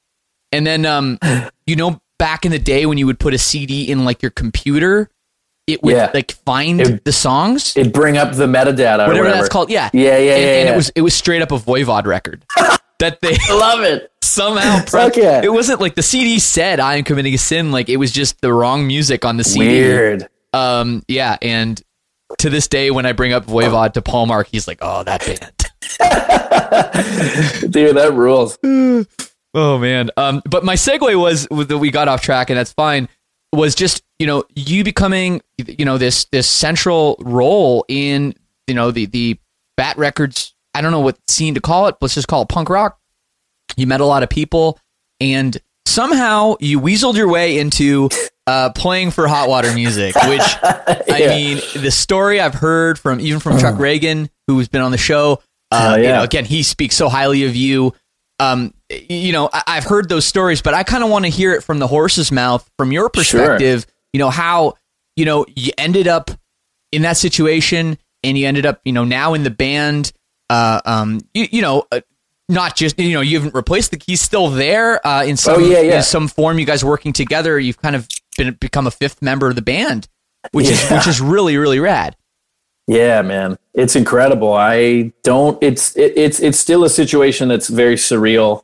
And 0.52 0.64
then, 0.64 0.86
um, 0.86 1.18
you 1.66 1.74
know, 1.74 2.00
back 2.20 2.44
in 2.44 2.52
the 2.52 2.58
day 2.60 2.86
when 2.86 2.98
you 2.98 3.06
would 3.06 3.18
put 3.18 3.34
a 3.34 3.38
CD 3.38 3.90
in 3.90 4.04
like 4.04 4.22
your 4.22 4.30
computer, 4.30 5.10
it 5.68 5.82
would 5.82 5.94
Yeah. 5.94 6.10
like 6.12 6.32
find 6.44 6.80
It- 6.80 7.04
the 7.04 7.12
songs, 7.12 7.76
It'd 7.76 7.92
bring 7.92 8.16
up 8.16 8.32
the 8.34 8.46
metadata 8.46 9.04
or 9.04 9.08
whatever, 9.08 9.08
whatever. 9.08 9.30
that's 9.30 9.48
called. 9.48 9.70
Yeah, 9.70 9.90
Yeah, 9.92 10.02
yeah, 10.02 10.10
and, 10.12 10.18
yeah, 10.18 10.32
and 10.32 10.68
yeah. 10.68 10.72
it 10.72 10.76
was 10.76 10.88
it 10.96 11.00
was 11.02 11.14
straight 11.14 11.42
up 11.42 11.52
a 11.52 11.58
Voivod 11.58 12.06
record 12.06 12.44
that 12.98 13.20
they 13.20 13.36
I 13.48 13.54
love 13.54 13.80
it. 13.82 14.10
somehow 14.22 14.80
Fuck 14.80 15.16
yeah. 15.16 15.40
It 15.42 15.52
wasn't 15.52 15.80
like 15.80 15.94
the 15.94 16.02
CD 16.02 16.38
said 16.38 16.80
I 16.80 16.96
am 16.96 17.04
committing 17.04 17.34
a 17.34 17.38
sin. 17.38 17.70
Like 17.72 17.88
it 17.88 17.96
was 17.98 18.10
just 18.12 18.40
the 18.40 18.52
wrong 18.52 18.86
music 18.86 19.24
on 19.24 19.36
the 19.36 19.44
CD. 19.44 19.66
Weird. 19.68 20.28
Um, 20.52 21.02
yeah, 21.08 21.36
and 21.42 21.80
to 22.38 22.50
this 22.50 22.68
day, 22.68 22.90
when 22.90 23.06
I 23.06 23.12
bring 23.12 23.32
up 23.32 23.46
Voivod 23.46 23.92
to 23.94 24.02
Paul 24.02 24.26
Marc, 24.26 24.48
he's 24.48 24.66
like, 24.68 24.78
"Oh, 24.82 25.02
that 25.04 25.24
band." 25.24 25.52
Dude, 27.72 27.96
that 27.96 28.12
rules. 28.14 28.58
oh 29.54 29.78
man. 29.78 30.10
Um, 30.16 30.42
but 30.48 30.64
my 30.64 30.74
segue 30.74 31.18
was 31.18 31.46
that 31.50 31.78
we 31.78 31.90
got 31.90 32.08
off 32.08 32.20
track, 32.22 32.50
and 32.50 32.58
that's 32.58 32.72
fine. 32.72 33.08
Was 33.54 33.74
just 33.74 34.02
you 34.18 34.26
know 34.26 34.44
you 34.54 34.84
becoming 34.84 35.40
you 35.56 35.84
know 35.84 35.96
this 35.96 36.26
this 36.26 36.46
central 36.48 37.16
role 37.20 37.84
in 37.88 38.34
you 38.66 38.74
know 38.74 38.90
the 38.90 39.06
the 39.06 39.38
Fat 39.78 39.96
Records. 39.96 40.54
I 40.74 40.80
don't 40.82 40.92
know 40.92 41.00
what 41.00 41.18
scene 41.28 41.54
to 41.54 41.60
call 41.60 41.86
it. 41.86 41.96
Let's 42.00 42.14
just 42.14 42.28
call 42.28 42.42
it 42.42 42.48
punk 42.48 42.68
rock. 42.68 42.98
You 43.76 43.86
met 43.86 44.00
a 44.00 44.04
lot 44.04 44.22
of 44.22 44.28
people, 44.28 44.78
and 45.18 45.56
somehow 45.86 46.56
you 46.60 46.78
weaseled 46.78 47.16
your 47.16 47.28
way 47.28 47.58
into 47.58 48.10
uh, 48.46 48.70
playing 48.74 49.10
for 49.10 49.26
Hot 49.26 49.48
Water 49.48 49.72
Music, 49.74 50.14
which 50.26 50.42
I 50.62 51.24
mean, 51.28 51.60
the 51.74 51.90
story 51.90 52.40
I've 52.40 52.54
heard 52.54 52.98
from 52.98 53.18
even 53.20 53.40
from 53.40 53.58
Chuck 53.58 53.76
Ragan, 53.76 54.28
who's 54.46 54.68
been 54.68 54.82
on 54.82 54.90
the 54.92 54.98
show. 54.98 55.42
Uh, 55.70 55.90
Hell 55.94 55.98
You 55.98 56.08
know, 56.08 56.22
again, 56.22 56.44
he 56.44 56.62
speaks 56.62 56.96
so 56.96 57.08
highly 57.08 57.44
of 57.44 57.56
you. 57.56 57.94
Um, 58.38 58.72
you 58.88 59.32
know, 59.32 59.50
I, 59.52 59.74
have 59.74 59.84
heard 59.84 60.08
those 60.08 60.26
stories, 60.26 60.62
but 60.62 60.74
I 60.74 60.82
kind 60.82 61.02
of 61.02 61.10
want 61.10 61.24
to 61.24 61.30
hear 61.30 61.52
it 61.52 61.62
from 61.62 61.78
the 61.78 61.86
horse's 61.86 62.30
mouth, 62.30 62.68
from 62.78 62.92
your 62.92 63.10
perspective. 63.10 63.82
Sure. 63.82 63.94
You 64.12 64.20
know 64.20 64.30
how 64.30 64.74
you 65.16 65.24
know 65.24 65.44
you 65.54 65.72
ended 65.76 66.08
up 66.08 66.30
in 66.92 67.02
that 67.02 67.16
situation, 67.16 67.98
and 68.22 68.38
you 68.38 68.46
ended 68.46 68.64
up, 68.64 68.80
you 68.84 68.92
know, 68.92 69.04
now 69.04 69.34
in 69.34 69.42
the 69.42 69.50
band. 69.50 70.12
Uh, 70.50 70.80
um, 70.86 71.20
you, 71.34 71.46
you 71.50 71.62
know, 71.62 71.84
uh, 71.92 72.00
not 72.48 72.76
just 72.76 72.98
you 72.98 73.12
know 73.12 73.20
you 73.20 73.38
haven't 73.38 73.54
replaced 73.54 73.90
the 73.90 74.02
he's 74.06 74.20
still 74.20 74.48
there 74.48 75.06
uh, 75.06 75.24
in 75.24 75.36
some 75.36 75.62
oh, 75.62 75.66
yeah, 75.66 75.80
yeah. 75.80 75.96
in 75.96 76.02
some 76.02 76.28
form. 76.28 76.58
You 76.58 76.64
guys 76.64 76.84
working 76.84 77.12
together. 77.12 77.58
You've 77.58 77.80
kind 77.80 77.96
of 77.96 78.08
been 78.36 78.54
become 78.54 78.86
a 78.86 78.90
fifth 78.90 79.20
member 79.20 79.48
of 79.48 79.56
the 79.56 79.62
band, 79.62 80.08
which 80.52 80.66
yeah. 80.66 80.72
is 80.72 80.90
which 80.90 81.06
is 81.06 81.20
really 81.20 81.56
really 81.56 81.80
rad. 81.80 82.16
Yeah, 82.88 83.20
man, 83.20 83.58
it's 83.74 83.94
incredible. 83.96 84.54
I 84.54 85.12
don't. 85.22 85.62
It's 85.62 85.94
it, 85.94 86.16
it's 86.16 86.40
it's 86.40 86.58
still 86.58 86.84
a 86.84 86.90
situation 86.90 87.48
that's 87.48 87.68
very 87.68 87.96
surreal. 87.96 88.62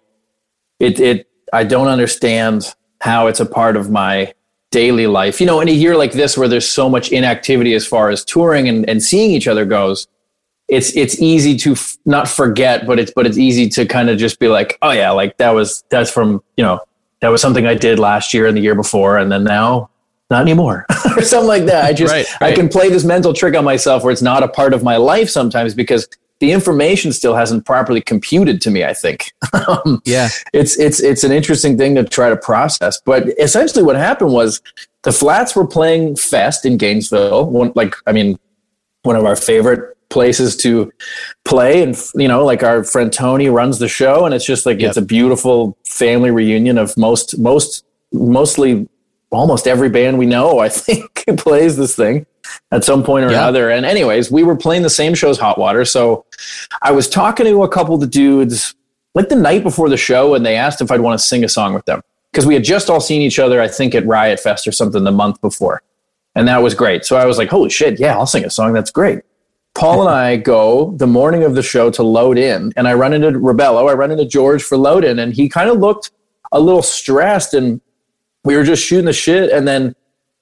It 0.80 0.98
it 0.98 1.28
I 1.52 1.64
don't 1.64 1.88
understand 1.88 2.74
how 3.02 3.26
it's 3.26 3.38
a 3.38 3.44
part 3.44 3.76
of 3.76 3.90
my 3.90 4.32
daily 4.70 5.06
life. 5.06 5.40
You 5.42 5.46
know, 5.46 5.60
in 5.60 5.68
a 5.68 5.72
year 5.72 5.94
like 5.94 6.12
this 6.12 6.38
where 6.38 6.48
there's 6.48 6.66
so 6.66 6.88
much 6.88 7.12
inactivity 7.12 7.74
as 7.74 7.86
far 7.86 8.08
as 8.08 8.24
touring 8.24 8.66
and, 8.66 8.88
and 8.88 9.02
seeing 9.02 9.30
each 9.30 9.46
other 9.46 9.66
goes, 9.66 10.08
it's 10.68 10.96
it's 10.96 11.20
easy 11.20 11.54
to 11.58 11.72
f- 11.72 11.98
not 12.06 12.26
forget, 12.26 12.86
but 12.86 12.98
it's 12.98 13.12
but 13.14 13.26
it's 13.26 13.36
easy 13.36 13.68
to 13.68 13.84
kind 13.84 14.08
of 14.08 14.16
just 14.16 14.40
be 14.40 14.48
like, 14.48 14.78
oh 14.80 14.92
yeah, 14.92 15.10
like 15.10 15.36
that 15.36 15.50
was 15.50 15.84
that's 15.90 16.10
from 16.10 16.42
you 16.56 16.64
know 16.64 16.80
that 17.20 17.28
was 17.28 17.42
something 17.42 17.66
I 17.66 17.74
did 17.74 17.98
last 17.98 18.32
year 18.32 18.46
and 18.46 18.56
the 18.56 18.62
year 18.62 18.74
before, 18.74 19.18
and 19.18 19.30
then 19.30 19.44
now 19.44 19.90
not 20.30 20.42
anymore 20.42 20.86
or 21.16 21.22
something 21.22 21.48
like 21.48 21.64
that. 21.66 21.84
I 21.84 21.92
just 21.92 22.12
right, 22.12 22.26
right. 22.40 22.52
I 22.52 22.54
can 22.54 22.68
play 22.68 22.88
this 22.88 23.04
mental 23.04 23.32
trick 23.32 23.54
on 23.56 23.64
myself 23.64 24.02
where 24.02 24.12
it's 24.12 24.22
not 24.22 24.42
a 24.42 24.48
part 24.48 24.72
of 24.72 24.82
my 24.82 24.96
life 24.96 25.28
sometimes 25.28 25.74
because 25.74 26.08
the 26.40 26.52
information 26.52 27.12
still 27.12 27.34
hasn't 27.34 27.64
properly 27.64 28.00
computed 28.00 28.60
to 28.62 28.70
me. 28.70 28.84
I 28.84 28.94
think. 28.94 29.32
um, 29.68 30.02
yeah, 30.04 30.28
it's 30.52 30.78
it's 30.78 31.00
it's 31.00 31.24
an 31.24 31.32
interesting 31.32 31.78
thing 31.78 31.94
to 31.94 32.04
try 32.04 32.28
to 32.28 32.36
process. 32.36 33.00
But 33.04 33.28
essentially, 33.38 33.82
what 33.82 33.96
happened 33.96 34.32
was 34.32 34.60
the 35.02 35.12
Flats 35.12 35.54
were 35.54 35.66
playing 35.66 36.16
Fest 36.16 36.66
in 36.66 36.76
Gainesville. 36.76 37.46
One, 37.46 37.72
like 37.74 37.94
I 38.06 38.12
mean, 38.12 38.38
one 39.02 39.16
of 39.16 39.24
our 39.24 39.36
favorite 39.36 39.94
places 40.10 40.56
to 40.56 40.92
play 41.44 41.82
and 41.82 41.96
you 42.14 42.28
know 42.28 42.44
like 42.44 42.62
our 42.62 42.84
friend 42.84 43.12
tony 43.12 43.48
runs 43.48 43.80
the 43.80 43.88
show 43.88 44.24
and 44.24 44.32
it's 44.32 44.44
just 44.44 44.64
like 44.64 44.78
yep. 44.78 44.90
it's 44.90 44.96
a 44.96 45.02
beautiful 45.02 45.76
family 45.88 46.30
reunion 46.30 46.78
of 46.78 46.96
most 46.96 47.36
most 47.38 47.84
mostly 48.12 48.88
almost 49.35 49.66
every 49.66 49.89
band 49.89 50.18
we 50.18 50.26
know, 50.26 50.59
I 50.59 50.68
think, 50.70 51.24
plays 51.39 51.76
this 51.76 51.95
thing 51.95 52.26
at 52.70 52.85
some 52.85 53.03
point 53.03 53.24
or 53.24 53.30
yeah. 53.30 53.39
another. 53.39 53.70
And 53.70 53.87
anyways, 53.87 54.30
we 54.30 54.43
were 54.43 54.57
playing 54.57 54.82
the 54.82 54.91
same 54.91 55.14
show 55.14 55.30
as 55.30 55.39
Hot 55.39 55.59
Water. 55.59 55.85
So 55.85 56.24
I 56.82 56.93
was 56.93 57.09
talking 57.09 57.47
to 57.47 57.62
a 57.62 57.68
couple 57.68 57.95
of 57.95 58.01
the 58.01 58.07
dudes 58.07 58.74
like 59.14 59.28
the 59.28 59.37
night 59.37 59.62
before 59.62 59.89
the 59.89 59.97
show, 59.97 60.35
and 60.35 60.45
they 60.45 60.57
asked 60.57 60.80
if 60.80 60.91
I'd 60.91 61.01
want 61.01 61.18
to 61.18 61.24
sing 61.24 61.45
a 61.45 61.49
song 61.49 61.72
with 61.72 61.85
them 61.85 62.03
because 62.32 62.47
we 62.47 62.55
had 62.55 62.64
just 62.64 62.91
all 62.91 63.01
seen 63.01 63.22
each 63.22 63.39
other, 63.39 63.61
I 63.61 63.68
think, 63.68 63.95
at 63.95 64.05
Riot 64.07 64.41
Fest 64.41 64.66
or 64.66 64.72
something 64.72 65.05
the 65.05 65.12
month 65.12 65.41
before. 65.41 65.82
And 66.35 66.49
that 66.49 66.62
was 66.62 66.74
great. 66.74 67.05
So 67.05 67.16
I 67.16 67.26
was 67.26 67.39
like, 67.39 67.49
holy 67.49 67.70
shit, 67.70 68.01
yeah, 68.01 68.14
I'll 68.14 68.26
sing 68.26 68.45
a 68.45 68.51
song. 68.51 68.72
That's 68.72 68.91
great. 68.91 69.20
Paul 69.74 70.03
and 70.03 70.11
I 70.11 70.37
go 70.37 70.93
the 70.97 71.07
morning 71.07 71.45
of 71.45 71.55
the 71.55 71.62
show 71.62 71.91
to 71.93 72.03
load 72.03 72.39
in, 72.39 72.72
and 72.76 72.89
I 72.89 72.95
run 72.95 73.12
into 73.12 73.30
Rebelo. 73.30 73.89
I 73.91 73.95
run 73.95 74.11
into 74.11 74.24
George 74.24 74.62
for 74.62 74.76
load 74.76 75.05
in, 75.05 75.18
and 75.18 75.32
he 75.32 75.49
kind 75.49 75.70
of 75.70 75.78
looked 75.78 76.11
a 76.53 76.61
little 76.61 76.82
stressed 76.82 77.55
and 77.55 77.80
we 78.45 78.57
were 78.57 78.64
just 78.64 78.84
shooting 78.84 79.07
the 79.07 79.12
shit, 79.12 79.51
and 79.51 79.66
then 79.66 79.95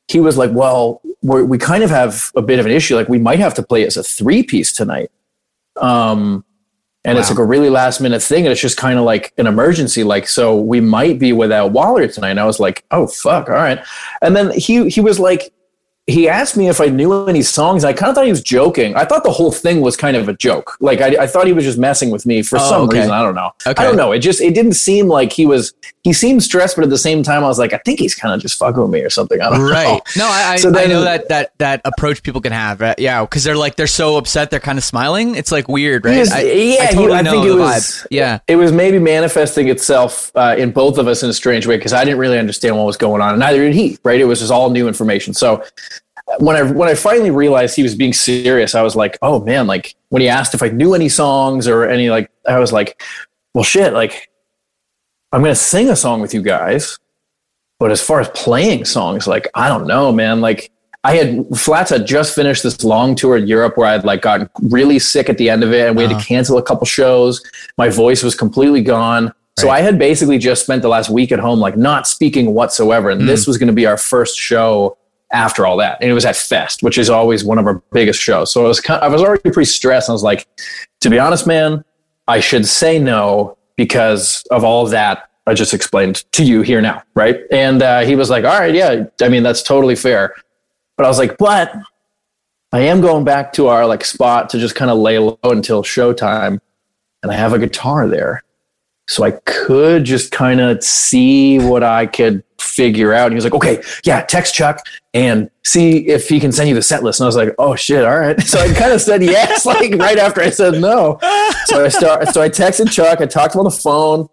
he 0.08 0.20
was 0.20 0.36
like, 0.36 0.50
"Well, 0.52 1.00
we 1.22 1.42
we 1.42 1.58
kind 1.58 1.82
of 1.82 1.90
have 1.90 2.30
a 2.36 2.42
bit 2.42 2.58
of 2.58 2.66
an 2.66 2.72
issue. 2.72 2.96
Like, 2.96 3.08
we 3.08 3.18
might 3.18 3.38
have 3.38 3.54
to 3.54 3.62
play 3.62 3.86
as 3.86 3.96
a 3.96 4.02
three 4.02 4.42
piece 4.42 4.72
tonight." 4.72 5.10
Um, 5.76 6.44
and 7.04 7.16
wow. 7.16 7.20
it's 7.20 7.30
like 7.30 7.38
a 7.38 7.44
really 7.44 7.70
last 7.70 8.00
minute 8.00 8.22
thing, 8.22 8.44
and 8.44 8.52
it's 8.52 8.60
just 8.60 8.76
kind 8.76 8.98
of 8.98 9.04
like 9.04 9.32
an 9.38 9.46
emergency. 9.46 10.04
Like, 10.04 10.28
so 10.28 10.60
we 10.60 10.80
might 10.80 11.18
be 11.18 11.32
without 11.32 11.72
Wollard 11.72 12.12
tonight. 12.12 12.30
And 12.30 12.40
I 12.40 12.44
was 12.44 12.60
like, 12.60 12.84
"Oh 12.90 13.06
fuck, 13.06 13.48
all 13.48 13.54
right." 13.54 13.80
And 14.20 14.36
then 14.36 14.52
he 14.52 14.88
he 14.88 15.00
was 15.00 15.18
like, 15.18 15.52
he 16.08 16.28
asked 16.28 16.56
me 16.56 16.68
if 16.68 16.80
I 16.80 16.86
knew 16.86 17.26
any 17.26 17.42
songs. 17.42 17.84
I 17.84 17.92
kind 17.92 18.10
of 18.10 18.16
thought 18.16 18.24
he 18.24 18.30
was 18.30 18.42
joking. 18.42 18.96
I 18.96 19.04
thought 19.04 19.22
the 19.22 19.30
whole 19.30 19.52
thing 19.52 19.80
was 19.80 19.96
kind 19.96 20.16
of 20.16 20.28
a 20.28 20.32
joke. 20.32 20.76
Like 20.80 21.00
I, 21.00 21.22
I 21.22 21.26
thought 21.28 21.46
he 21.46 21.52
was 21.52 21.64
just 21.64 21.78
messing 21.78 22.10
with 22.10 22.26
me 22.26 22.42
for 22.42 22.58
oh, 22.58 22.68
some 22.68 22.82
okay. 22.82 22.98
reason. 22.98 23.12
I 23.12 23.22
don't 23.22 23.36
know. 23.36 23.52
Okay. 23.64 23.80
I 23.80 23.86
don't 23.86 23.96
know. 23.96 24.10
It 24.10 24.18
just 24.18 24.40
it 24.40 24.52
didn't 24.52 24.72
seem 24.72 25.06
like 25.06 25.32
he 25.32 25.46
was. 25.46 25.72
He 26.02 26.12
seemed 26.12 26.42
stressed, 26.42 26.74
but 26.74 26.82
at 26.82 26.90
the 26.90 26.98
same 26.98 27.22
time, 27.22 27.44
I 27.44 27.46
was 27.46 27.60
like, 27.60 27.72
I 27.72 27.78
think 27.78 28.00
he's 28.00 28.16
kind 28.16 28.34
of 28.34 28.40
just 28.40 28.58
fucking 28.58 28.82
with 28.82 28.90
me 28.90 29.02
or 29.02 29.10
something. 29.10 29.40
I 29.40 29.50
don't 29.50 29.62
right. 29.62 29.84
know. 29.84 30.00
No, 30.16 30.26
I, 30.26 30.56
so 30.56 30.70
then, 30.70 30.90
I 30.90 30.92
know 30.92 31.02
that 31.02 31.28
that 31.28 31.52
that 31.58 31.80
approach 31.84 32.22
people 32.22 32.40
can 32.40 32.52
have. 32.52 32.80
Right? 32.80 32.98
Yeah, 32.98 33.22
because 33.22 33.44
they're 33.44 33.56
like 33.56 33.76
they're 33.76 33.86
so 33.86 34.16
upset, 34.16 34.50
they're 34.50 34.60
kind 34.60 34.78
of 34.78 34.84
smiling. 34.84 35.36
It's 35.36 35.52
like 35.52 35.68
weird, 35.68 36.04
right? 36.04 36.18
Was, 36.18 36.32
I, 36.32 36.42
yeah, 36.42 36.82
I, 36.82 36.86
totally 36.92 37.12
I 37.12 37.22
think 37.22 37.46
it 37.46 37.54
was. 37.54 37.84
Vibe. 37.84 38.06
Yeah, 38.10 38.38
it 38.48 38.56
was 38.56 38.72
maybe 38.72 38.98
manifesting 38.98 39.68
itself 39.68 40.32
uh, 40.34 40.56
in 40.58 40.72
both 40.72 40.98
of 40.98 41.06
us 41.06 41.22
in 41.22 41.30
a 41.30 41.32
strange 41.32 41.66
way 41.66 41.76
because 41.76 41.92
I 41.92 42.04
didn't 42.04 42.18
really 42.18 42.38
understand 42.38 42.76
what 42.76 42.86
was 42.86 42.96
going 42.96 43.22
on, 43.22 43.30
and 43.30 43.38
neither 43.38 43.58
did 43.58 43.74
he. 43.74 43.98
Right? 44.02 44.20
It 44.20 44.24
was 44.24 44.40
just 44.40 44.50
all 44.50 44.70
new 44.70 44.88
information. 44.88 45.32
So 45.34 45.62
when 46.38 46.56
I 46.56 46.62
when 46.62 46.88
I 46.88 46.94
finally 46.94 47.30
realized 47.30 47.76
he 47.76 47.82
was 47.82 47.94
being 47.94 48.12
serious, 48.12 48.74
I 48.74 48.82
was 48.82 48.96
like, 48.96 49.18
oh 49.22 49.40
man, 49.40 49.66
like 49.66 49.94
when 50.08 50.22
he 50.22 50.28
asked 50.28 50.54
if 50.54 50.62
I 50.62 50.68
knew 50.68 50.94
any 50.94 51.08
songs 51.08 51.68
or 51.68 51.88
any 51.88 52.10
like, 52.10 52.30
I 52.48 52.58
was 52.58 52.72
like, 52.72 53.02
well, 53.54 53.64
shit, 53.64 53.92
like 53.92 54.30
I'm 55.32 55.42
gonna 55.42 55.54
sing 55.54 55.90
a 55.90 55.96
song 55.96 56.20
with 56.20 56.34
you 56.34 56.42
guys, 56.42 56.98
but 57.78 57.90
as 57.90 58.02
far 58.02 58.20
as 58.20 58.28
playing 58.30 58.84
songs, 58.84 59.26
like 59.26 59.48
I 59.54 59.68
don't 59.68 59.86
know, 59.86 60.12
man, 60.12 60.40
like. 60.40 60.70
I 61.04 61.16
had 61.16 61.44
Flats 61.56 61.90
had 61.90 62.06
just 62.06 62.32
finished 62.32 62.62
this 62.62 62.84
long 62.84 63.16
tour 63.16 63.36
in 63.36 63.48
Europe 63.48 63.76
where 63.76 63.88
I 63.88 63.90
had 63.90 64.04
like 64.04 64.22
gotten 64.22 64.48
really 64.70 65.00
sick 65.00 65.28
at 65.28 65.36
the 65.36 65.50
end 65.50 65.64
of 65.64 65.72
it 65.72 65.88
and 65.88 65.96
we 65.96 66.04
uh-huh. 66.04 66.10
had 66.10 66.14
to 66.14 66.20
uh-huh. 66.20 66.28
cancel 66.28 66.58
a 66.58 66.62
couple 66.62 66.86
shows. 66.86 67.42
My 67.76 67.88
voice 67.88 68.22
was 68.22 68.36
completely 68.36 68.82
gone. 68.82 69.24
Right. 69.24 69.34
So 69.58 69.68
I 69.68 69.80
had 69.80 69.98
basically 69.98 70.38
just 70.38 70.62
spent 70.62 70.80
the 70.80 70.88
last 70.88 71.10
week 71.10 71.32
at 71.32 71.40
home, 71.40 71.58
like 71.58 71.76
not 71.76 72.06
speaking 72.06 72.54
whatsoever. 72.54 73.10
And 73.10 73.22
mm. 73.22 73.26
this 73.26 73.48
was 73.48 73.58
going 73.58 73.66
to 73.66 73.72
be 73.72 73.84
our 73.84 73.96
first 73.96 74.38
show 74.38 74.96
after 75.32 75.66
all 75.66 75.76
that. 75.78 75.98
And 76.00 76.10
it 76.10 76.14
was 76.14 76.24
at 76.24 76.36
Fest, 76.36 76.82
which 76.82 76.98
is 76.98 77.10
always 77.10 77.44
one 77.44 77.58
of 77.58 77.66
our 77.66 77.82
biggest 77.92 78.20
shows. 78.20 78.52
So 78.52 78.64
I 78.64 78.68
was 78.68 78.80
kind 78.80 79.00
of, 79.00 79.10
I 79.10 79.12
was 79.12 79.22
already 79.22 79.50
pretty 79.50 79.70
stressed. 79.70 80.08
I 80.08 80.12
was 80.12 80.22
like, 80.22 80.46
to 81.00 81.10
be 81.10 81.18
honest, 81.18 81.46
man, 81.46 81.84
I 82.28 82.40
should 82.40 82.66
say 82.66 82.98
no 82.98 83.56
because 83.76 84.44
of 84.50 84.64
all 84.64 84.84
of 84.84 84.90
that 84.90 85.28
I 85.46 85.54
just 85.54 85.74
explained 85.74 86.24
to 86.32 86.44
you 86.44 86.62
here 86.62 86.80
now, 86.80 87.02
right? 87.14 87.40
And 87.50 87.82
uh, 87.82 88.00
he 88.00 88.14
was 88.14 88.30
like, 88.30 88.44
all 88.44 88.58
right, 88.58 88.74
yeah, 88.74 89.04
I 89.20 89.28
mean 89.28 89.42
that's 89.42 89.62
totally 89.62 89.96
fair. 89.96 90.34
But 90.96 91.06
I 91.06 91.08
was 91.08 91.18
like, 91.18 91.36
but 91.36 91.74
I 92.72 92.80
am 92.80 93.00
going 93.00 93.24
back 93.24 93.52
to 93.54 93.66
our 93.66 93.86
like 93.86 94.04
spot 94.04 94.50
to 94.50 94.58
just 94.58 94.76
kind 94.76 94.90
of 94.90 94.98
lay 94.98 95.18
low 95.18 95.38
until 95.42 95.82
showtime, 95.82 96.60
and 97.22 97.32
I 97.32 97.34
have 97.34 97.52
a 97.52 97.58
guitar 97.58 98.06
there. 98.06 98.42
So 99.08 99.24
I 99.24 99.32
could 99.32 100.04
just 100.04 100.30
kind 100.30 100.60
of 100.60 100.82
see 100.82 101.58
what 101.58 101.82
I 101.82 102.06
could 102.06 102.44
figure 102.62 103.12
out. 103.12 103.26
And 103.26 103.32
he 103.32 103.36
was 103.36 103.44
like, 103.44 103.54
okay, 103.54 103.82
yeah, 104.04 104.22
text 104.22 104.54
Chuck 104.54 104.84
and 105.14 105.50
see 105.64 106.08
if 106.08 106.28
he 106.28 106.40
can 106.40 106.52
send 106.52 106.68
you 106.68 106.74
the 106.74 106.82
set 106.82 107.02
list. 107.02 107.20
And 107.20 107.24
I 107.24 107.28
was 107.28 107.36
like, 107.36 107.54
oh 107.58 107.74
shit, 107.74 108.04
all 108.04 108.18
right. 108.18 108.40
So 108.52 108.58
I 108.58 108.72
kind 108.72 108.92
of 108.92 109.00
said 109.00 109.22
yes, 109.22 109.66
like 109.66 109.94
right 109.94 110.18
after 110.18 110.40
I 110.40 110.50
said 110.50 110.74
no. 110.74 111.18
So 111.66 111.84
I 111.84 111.88
start, 111.88 112.28
so 112.28 112.42
I 112.42 112.48
texted 112.48 112.90
Chuck. 112.90 113.20
I 113.20 113.26
talked 113.26 113.52
to 113.52 113.58
him 113.58 113.66
on 113.66 113.72
the 113.72 113.76
phone. 113.76 114.28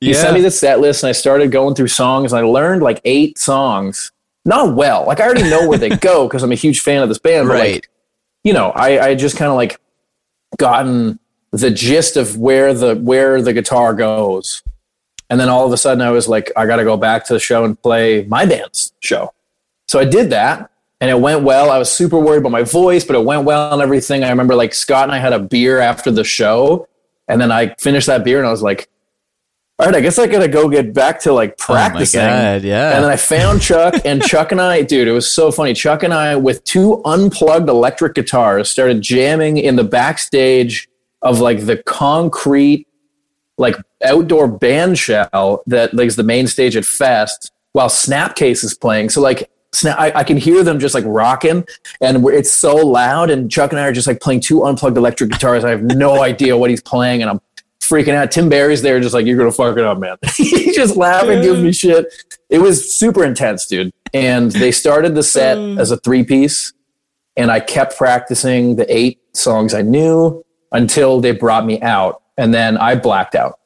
He 0.00 0.08
yeah. 0.10 0.20
sent 0.20 0.34
me 0.34 0.40
the 0.40 0.50
set 0.50 0.80
list 0.80 1.02
and 1.02 1.08
I 1.08 1.12
started 1.12 1.52
going 1.52 1.74
through 1.74 1.88
songs 1.88 2.32
and 2.32 2.40
I 2.40 2.44
learned 2.44 2.82
like 2.82 3.00
eight 3.04 3.38
songs. 3.38 4.10
Not 4.44 4.74
well. 4.74 5.06
Like 5.06 5.20
I 5.20 5.24
already 5.24 5.48
know 5.48 5.68
where 5.68 5.78
they 5.78 5.90
go 5.90 6.26
because 6.26 6.42
I'm 6.42 6.52
a 6.52 6.56
huge 6.56 6.80
fan 6.80 7.02
of 7.02 7.08
this 7.08 7.18
band. 7.18 7.48
But 7.48 7.54
right. 7.54 7.74
like, 7.74 7.88
you 8.42 8.52
know, 8.52 8.70
I, 8.70 9.08
I 9.08 9.14
just 9.14 9.36
kind 9.36 9.50
of 9.50 9.56
like 9.56 9.78
gotten 10.58 11.20
the 11.52 11.70
gist 11.70 12.16
of 12.16 12.36
where 12.36 12.74
the 12.74 12.96
where 12.96 13.40
the 13.40 13.52
guitar 13.52 13.94
goes. 13.94 14.62
And 15.30 15.40
then 15.40 15.48
all 15.48 15.66
of 15.66 15.72
a 15.72 15.76
sudden 15.76 16.02
I 16.02 16.10
was 16.10 16.28
like, 16.28 16.52
I 16.56 16.66
gotta 16.66 16.84
go 16.84 16.96
back 16.96 17.24
to 17.26 17.32
the 17.32 17.40
show 17.40 17.64
and 17.64 17.80
play 17.80 18.24
my 18.24 18.44
band's 18.46 18.92
show. 19.00 19.32
So 19.88 19.98
I 19.98 20.04
did 20.04 20.30
that 20.30 20.70
and 21.00 21.10
it 21.10 21.18
went 21.18 21.42
well. 21.42 21.70
I 21.70 21.78
was 21.78 21.90
super 21.90 22.18
worried 22.18 22.38
about 22.38 22.52
my 22.52 22.62
voice, 22.62 23.04
but 23.04 23.16
it 23.16 23.24
went 23.24 23.44
well 23.44 23.72
and 23.72 23.82
everything. 23.82 24.24
I 24.24 24.30
remember 24.30 24.54
like 24.54 24.74
Scott 24.74 25.04
and 25.04 25.12
I 25.12 25.18
had 25.18 25.32
a 25.32 25.38
beer 25.38 25.78
after 25.78 26.10
the 26.10 26.24
show. 26.24 26.88
And 27.28 27.40
then 27.40 27.50
I 27.50 27.74
finished 27.80 28.08
that 28.08 28.24
beer 28.24 28.38
and 28.38 28.46
I 28.46 28.50
was 28.50 28.62
like, 28.62 28.88
all 29.78 29.86
right, 29.86 29.96
I 29.96 30.00
guess 30.00 30.18
I 30.18 30.26
gotta 30.26 30.48
go 30.48 30.68
get 30.68 30.94
back 30.94 31.18
to 31.20 31.32
like 31.32 31.52
oh 31.52 31.64
practicing. 31.64 32.20
Oh 32.20 32.24
God, 32.24 32.62
yeah. 32.62 32.94
And 32.94 33.02
then 33.02 33.10
I 33.10 33.16
found 33.16 33.62
Chuck, 33.62 33.94
and 34.04 34.22
Chuck 34.28 34.52
and 34.52 34.60
I, 34.60 34.82
dude, 34.82 35.08
it 35.08 35.12
was 35.12 35.28
so 35.28 35.50
funny. 35.50 35.72
Chuck 35.74 36.04
and 36.04 36.14
I, 36.14 36.36
with 36.36 36.62
two 36.62 37.02
unplugged 37.04 37.68
electric 37.68 38.14
guitars, 38.14 38.70
started 38.70 39.00
jamming 39.00 39.56
in 39.56 39.74
the 39.74 39.82
backstage 39.82 40.88
of 41.22 41.40
like 41.40 41.66
the 41.66 41.78
concrete 41.78 42.86
like 43.58 43.76
outdoor 44.04 44.48
band 44.48 44.98
shell 44.98 45.62
that 45.66 45.94
like 45.94 46.06
is 46.06 46.16
the 46.16 46.22
main 46.22 46.46
stage 46.46 46.76
at 46.76 46.84
Fest 46.84 47.52
while 47.72 47.88
Snapcase 47.88 48.64
is 48.64 48.74
playing. 48.74 49.10
So 49.10 49.20
like 49.20 49.50
Snap, 49.74 49.98
I, 49.98 50.12
I, 50.16 50.24
can 50.24 50.36
hear 50.36 50.62
them 50.62 50.78
just 50.78 50.94
like 50.94 51.04
rocking, 51.06 51.64
and 52.02 52.26
it's 52.28 52.52
so 52.52 52.76
loud. 52.76 53.30
And 53.30 53.50
Chuck 53.50 53.72
and 53.72 53.80
I 53.80 53.86
are 53.86 53.92
just 53.92 54.06
like 54.06 54.20
playing 54.20 54.40
two 54.40 54.64
unplugged 54.64 54.98
electric 54.98 55.30
guitars. 55.30 55.64
I 55.64 55.70
have 55.70 55.82
no 55.82 56.22
idea 56.22 56.58
what 56.58 56.68
he's 56.68 56.82
playing, 56.82 57.22
and 57.22 57.30
I'm 57.30 57.40
freaking 57.80 58.14
out. 58.14 58.30
Tim 58.30 58.50
Barry's 58.50 58.82
there, 58.82 59.00
just 59.00 59.14
like 59.14 59.24
you're 59.24 59.38
gonna 59.38 59.50
fuck 59.50 59.78
it 59.78 59.84
up, 59.84 59.98
man. 59.98 60.18
He's 60.36 60.76
just 60.76 60.96
laughing, 60.96 61.40
gives 61.40 61.62
me 61.62 61.72
shit. 61.72 62.12
It 62.50 62.58
was 62.58 62.94
super 62.94 63.24
intense, 63.24 63.64
dude. 63.66 63.92
And 64.12 64.50
they 64.50 64.72
started 64.72 65.14
the 65.14 65.22
set 65.22 65.56
mm. 65.56 65.80
as 65.80 65.90
a 65.90 65.96
three 65.96 66.22
piece, 66.22 66.74
and 67.38 67.50
I 67.50 67.60
kept 67.60 67.96
practicing 67.96 68.76
the 68.76 68.94
eight 68.94 69.20
songs 69.32 69.72
I 69.72 69.80
knew 69.80 70.44
until 70.72 71.20
they 71.20 71.32
brought 71.32 71.64
me 71.64 71.80
out. 71.80 72.22
And 72.36 72.52
then 72.52 72.76
I 72.76 72.94
blacked 72.94 73.34
out. 73.34 73.58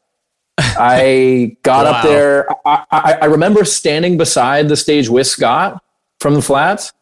I 0.58 1.56
got 1.62 1.84
Wow. 1.86 1.92
up 1.92 2.02
there. 2.04 2.48
I, 2.66 2.84
I, 2.90 3.12
I 3.22 3.24
remember 3.26 3.64
standing 3.64 4.16
beside 4.16 4.68
the 4.68 4.76
stage 4.76 5.08
with 5.08 5.26
Scott 5.26 5.82
from 6.20 6.34
the 6.34 6.42
Flats, 6.42 6.92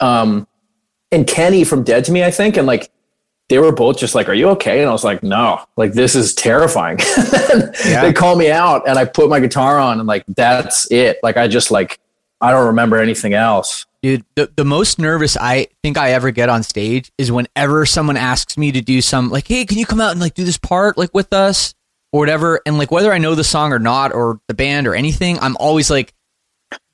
um, 0.00 0.46
and 1.10 1.26
Kenny 1.26 1.64
from 1.64 1.82
Dead 1.84 2.04
to 2.06 2.12
Me, 2.12 2.24
I 2.24 2.30
think, 2.30 2.56
and 2.56 2.66
like 2.66 2.90
they 3.48 3.58
were 3.58 3.72
both 3.72 3.98
just 3.98 4.14
like, 4.14 4.28
"Are 4.28 4.34
you 4.34 4.48
okay?" 4.50 4.80
And 4.80 4.88
I 4.88 4.92
was 4.92 5.04
like, 5.04 5.22
"No, 5.22 5.60
like 5.76 5.92
this 5.92 6.14
is 6.14 6.34
terrifying." 6.34 6.98
Yeah. 7.84 8.00
They 8.02 8.12
call 8.14 8.36
me 8.36 8.50
out, 8.50 8.88
and 8.88 8.98
I 8.98 9.04
put 9.04 9.28
my 9.28 9.38
guitar 9.40 9.78
on, 9.78 9.98
and 9.98 10.06
like 10.08 10.24
that's 10.28 10.90
it. 10.90 11.18
Like 11.22 11.36
I 11.36 11.48
just 11.48 11.70
like 11.70 11.98
I 12.40 12.50
don't 12.50 12.66
remember 12.68 12.96
anything 12.96 13.34
else. 13.34 13.84
Dude, 14.02 14.24
the, 14.36 14.50
the 14.56 14.64
most 14.64 14.98
nervous 14.98 15.36
I 15.36 15.68
think 15.82 15.98
I 15.98 16.12
ever 16.12 16.30
get 16.30 16.48
on 16.48 16.62
stage 16.62 17.12
is 17.18 17.30
whenever 17.30 17.84
someone 17.86 18.16
asks 18.16 18.56
me 18.56 18.72
to 18.72 18.80
do 18.80 19.00
some 19.02 19.28
like, 19.30 19.46
hey, 19.46 19.64
can 19.66 19.76
you 19.78 19.84
come 19.86 20.00
out 20.00 20.12
and 20.12 20.20
like 20.20 20.32
do 20.34 20.44
this 20.44 20.56
part 20.58 20.96
like 20.98 21.12
with 21.14 21.32
us 21.34 21.74
or 22.12 22.20
whatever? 22.20 22.60
And 22.66 22.78
like 22.78 22.90
whether 22.90 23.12
I 23.12 23.18
know 23.18 23.34
the 23.34 23.44
song 23.44 23.72
or 23.72 23.78
not 23.78 24.12
or 24.12 24.40
the 24.48 24.54
band 24.54 24.86
or 24.86 24.94
anything, 24.94 25.38
I'm 25.40 25.56
always 25.58 25.90
like 25.90 26.12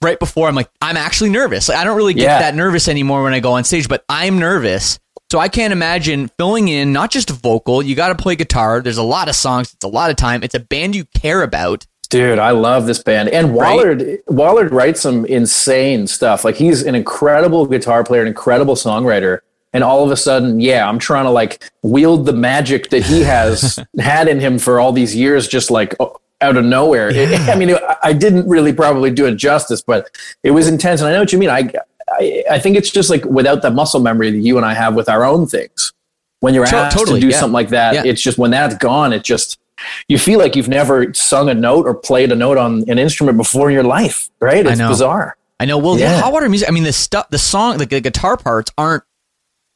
right 0.03 0.19
before 0.19 0.49
I'm 0.49 0.55
like, 0.55 0.71
I'm 0.81 0.97
actually 0.97 1.31
nervous. 1.31 1.69
Like 1.69 1.79
I 1.79 1.85
don't 1.85 1.97
really 1.97 2.15
get 2.15 2.23
Yeah. 2.25 2.39
that 2.41 2.55
nervous 2.55 2.89
anymore 2.89 3.23
when 3.23 3.35
I 3.35 3.41
go 3.41 3.53
on 3.53 3.65
stage, 3.65 3.89
but 3.89 4.05
I'm 4.09 4.39
nervous. 4.39 4.99
So 5.31 5.39
I 5.39 5.49
can't 5.49 5.73
imagine 5.73 6.29
filling 6.39 6.69
in 6.69 6.93
not 6.93 7.11
just 7.11 7.29
vocal, 7.31 7.83
you 7.83 7.95
gotta 7.95 8.15
play 8.15 8.35
guitar. 8.35 8.81
There's 8.81 8.97
a 8.97 9.03
lot 9.03 9.29
of 9.29 9.35
songs, 9.37 9.73
it's 9.75 9.85
a 9.85 9.89
lot 9.89 10.11
of 10.11 10.17
time, 10.17 10.43
it's 10.43 10.55
a 10.55 10.61
band 10.61 10.97
you 10.97 11.05
care 11.05 11.43
about. 11.43 11.87
Dude, 12.11 12.39
I 12.39 12.53
love 12.53 12.87
this 12.87 13.03
band. 13.03 13.29
And 13.29 13.55
Right? 13.55 13.77
Wollard 13.77 14.19
Wollard 14.29 14.73
writes 14.73 15.03
some 15.03 15.27
insane 15.27 16.07
stuff. 16.07 16.43
Like 16.45 16.55
he's 16.55 16.83
an 16.83 16.95
incredible 16.95 17.67
guitar 17.67 18.03
player, 18.05 18.23
an 18.23 18.29
incredible 18.29 18.75
songwriter. 18.75 19.41
And 19.79 19.85
all 19.85 20.05
of 20.05 20.11
a 20.11 20.17
sudden, 20.17 20.59
yeah, 20.59 20.89
I'm 20.89 20.99
trying 20.99 21.23
to 21.27 21.31
like 21.31 21.63
wield 21.83 22.27
the 22.27 22.33
magic 22.33 22.91
that 22.91 23.05
he 23.05 23.21
has 23.23 23.79
had 24.01 24.27
in 24.27 24.41
him 24.41 24.59
for 24.59 24.81
all 24.81 24.91
these 24.91 25.15
years, 25.15 25.47
just 25.47 25.71
like 25.71 25.95
out 26.41 26.57
of 26.57 26.65
nowhere. 26.65 27.11
It- 27.11 27.39
I 27.49 27.55
mean, 27.55 27.71
I- 27.77 27.97
I 28.03 28.13
didn't 28.13 28.49
really 28.49 28.73
probably 28.73 29.13
do 29.13 29.25
it 29.27 29.37
justice, 29.37 29.81
but 29.81 30.11
it 30.43 30.51
was 30.51 30.67
intense. 30.67 31.01
And 31.01 31.09
I 31.09 31.13
know 31.13 31.21
what 31.21 31.33
you 31.33 31.39
mean. 31.39 31.51
I, 31.51 31.71
I, 32.11 32.43
I 32.51 32.59
think 32.59 32.77
it's 32.77 32.91
just 32.91 33.09
like 33.09 33.25
without 33.25 33.63
the 33.63 33.71
muscle 33.71 34.01
memory 34.01 34.33
that 34.33 34.39
you 34.39 34.57
and 34.57 34.67
I 34.67 34.75
have 34.75 34.97
with 34.97 35.09
our 35.09 35.25
own 35.25 35.47
things. 35.47 35.93
When 36.41 36.55
you're 36.55 36.65
asked 36.65 36.99
totally, 36.99 37.21
to 37.21 37.27
do 37.29 37.31
yeah. 37.33 37.39
something 37.39 37.53
like 37.55 37.69
that, 37.69 37.95
Yeah. 37.95 38.03
it's 38.05 38.21
just 38.21 38.37
when 38.37 38.51
that's 38.51 38.75
gone, 38.79 39.13
it 39.13 39.23
just 39.23 39.61
you 40.09 40.19
feel 40.19 40.41
like 40.41 40.57
you've 40.57 40.69
never 40.69 41.15
sung 41.15 41.49
a 41.49 41.55
note 41.55 41.87
or 41.87 41.95
played 41.95 42.33
a 42.33 42.35
note 42.35 42.59
on 42.59 42.83
an 42.91 42.99
instrument 42.99 43.37
before 43.39 43.69
in 43.71 43.75
your 43.75 43.85
life, 43.85 44.29
right? 44.41 44.67
I 44.67 44.71
It's 44.71 44.79
know. 44.81 44.89
bizarre. 44.89 45.37
I 45.61 45.67
know. 45.67 45.79
Well, 45.79 45.97
Yeah. 45.97 46.17
the 46.17 46.23
hot 46.23 46.33
water 46.33 46.49
music. 46.49 46.69
I 46.69 46.73
mean, 46.73 46.83
the 46.83 46.93
stuff, 46.93 47.31
the 47.31 47.39
song, 47.39 47.79
like 47.79 47.91
the 47.91 48.01
guitar 48.01 48.37
parts 48.37 48.73
aren't 48.77 49.05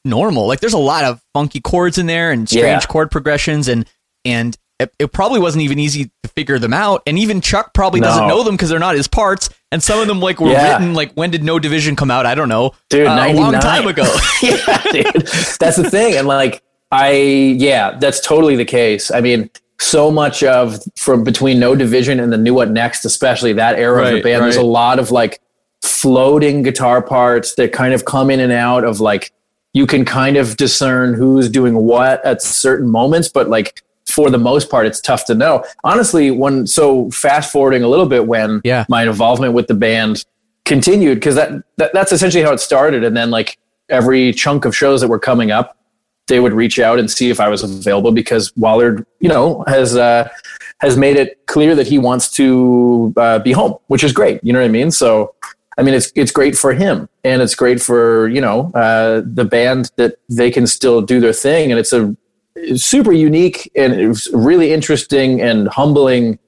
normal. 0.05 0.47
Like, 0.47 0.61
there's 0.61 0.73
a 0.73 0.79
lot 0.79 1.05
of 1.05 1.21
funky 1.35 1.61
chords 1.61 1.99
in 1.99 2.07
there 2.07 2.31
and 2.31 2.49
strange 2.49 2.65
Yeah. 2.65 2.81
chord 2.81 3.11
progressions, 3.11 3.69
and 3.69 3.87
and 4.25 4.57
it, 4.81 4.93
it 4.99 5.13
probably 5.13 5.39
wasn't 5.39 5.63
even 5.63 5.79
easy 5.79 6.11
to 6.25 6.29
figure 6.31 6.59
them 6.59 6.73
out. 6.73 7.03
And 7.07 7.17
even 7.19 7.41
Chuck 7.41 7.73
probably 7.73 8.01
doesn't 8.01 8.27
know 8.27 8.43
them 8.43 8.55
because 8.55 8.69
they're 8.69 8.79
not 8.81 8.97
his 8.97 9.07
parts. 9.07 9.49
And 9.71 9.81
some 9.83 10.01
of 10.01 10.09
them 10.09 10.19
like 10.21 10.41
were 10.41 10.51
Yeah. 10.51 10.73
written 10.73 10.93
like 10.95 11.13
when 11.15 11.31
did 11.31 11.45
No 11.45 11.59
Division 11.61 11.95
come 11.95 12.11
out? 12.11 12.27
I 12.27 12.35
don't 12.35 12.49
know, 12.49 12.73
Dude, 12.91 13.07
uh, 13.07 13.11
a 13.29 13.33
long 13.33 13.53
time 13.55 13.87
ago. 13.87 14.03
yeah, 14.43 14.83
dude. 14.91 15.05
That's 15.61 15.77
the 15.77 15.89
thing. 15.89 16.17
And 16.17 16.27
like, 16.27 16.63
I, 16.91 17.13
yeah, 17.13 17.97
that's 17.99 18.19
totally 18.21 18.57
the 18.57 18.65
case. 18.65 19.11
I 19.13 19.21
mean, 19.21 19.51
so 19.79 20.11
much 20.11 20.43
of 20.43 20.79
from 20.97 21.23
between 21.23 21.59
No 21.61 21.77
Division 21.77 22.19
and 22.19 22.33
the 22.33 22.39
New 22.39 22.55
What 22.55 22.71
Next, 22.71 23.05
especially 23.05 23.53
that 23.55 23.79
era 23.79 24.03
of 24.03 24.09
the 24.09 24.15
Right, 24.15 24.23
band, 24.25 24.43
there's 24.43 24.57
a 24.57 24.63
lot 24.63 24.99
of 24.99 25.11
like 25.13 25.41
floating 25.83 26.63
guitar 26.63 27.03
parts 27.03 27.55
that 27.57 27.73
kind 27.73 27.95
of 27.95 28.05
come 28.05 28.31
in 28.31 28.41
and 28.41 28.53
out 28.53 28.85
of 28.85 29.01
like, 29.01 29.33
you 29.73 29.87
can 29.87 30.05
kind 30.05 30.37
of 30.37 30.57
discern 30.57 31.15
who's 31.15 31.49
doing 31.49 31.75
what 31.75 32.25
at 32.25 32.43
certain 32.43 32.89
moments, 32.89 33.29
but 33.29 33.49
like, 33.49 33.83
for 34.07 34.29
the 34.31 34.39
most 34.39 34.69
part, 34.69 34.85
it's 34.85 35.01
tough 35.01 35.25
to 35.27 35.35
know. 35.35 35.65
Honestly, 35.85 36.31
when 36.31 36.67
so 36.67 37.11
fast 37.11 37.51
forwarding 37.53 37.83
a 37.83 37.89
little 37.89 38.07
bit, 38.07 38.27
when 38.27 38.61
Yeah. 38.65 38.85
my 38.89 39.05
involvement 39.05 39.55
with 39.55 39.69
the 39.69 39.75
band 39.75 40.25
continued, 40.65 41.15
because 41.17 41.37
that, 41.37 41.53
that 41.79 41.93
that's 41.95 42.13
essentially 42.13 42.43
how 42.43 42.53
it 42.53 42.59
started, 42.61 43.05
and 43.05 43.17
then 43.17 43.31
like 43.31 43.59
every 43.89 44.33
chunk 44.33 44.65
of 44.65 44.77
shows 44.77 45.01
that 45.01 45.09
were 45.09 45.19
coming 45.21 45.51
up, 45.51 45.77
they 46.27 46.41
would 46.41 46.53
reach 46.53 46.79
out 46.79 46.99
and 46.99 47.11
see 47.11 47.31
if 47.31 47.41
I 47.41 47.49
was 47.49 47.63
available 47.63 48.13
because 48.13 48.53
Wollard, 48.57 49.07
you 49.21 49.29
know, 49.29 49.65
has 49.67 49.97
uh, 49.97 50.29
has 50.79 50.97
made 50.97 51.17
it 51.17 51.47
clear 51.47 51.75
that 51.75 51.87
he 51.87 51.97
wants 51.99 52.31
to 52.33 53.15
uh, 53.17 53.39
be 53.39 53.53
home, 53.53 53.77
which 53.87 54.05
is 54.05 54.13
great. 54.13 54.41
You 54.43 54.53
know 54.53 54.59
what 54.61 54.67
I 54.67 54.69
mean? 54.69 54.91
So, 54.91 55.35
I 55.79 55.83
mean, 55.83 55.95
it's 55.95 56.13
it's 56.15 56.33
great 56.33 56.57
for 56.57 56.73
him, 56.75 57.09
and 57.25 57.41
it's 57.41 57.55
great 57.55 57.81
for 57.81 58.29
you 58.29 58.41
know 58.41 58.71
uh, 58.75 59.23
the 59.25 59.45
band 59.45 59.91
that 59.97 60.17
they 60.29 60.51
can 60.51 60.67
still 60.67 61.01
do 61.01 61.21
their 61.21 61.33
thing, 61.33 61.71
and 61.71 61.81
it's 61.81 61.93
a 61.93 62.15
super 62.77 63.13
unique 63.13 63.71
and 63.75 63.95
it 63.95 64.09
was 64.09 64.29
really 64.33 64.73
interesting 64.73 65.41
and 65.41 65.69
humbling 65.69 66.39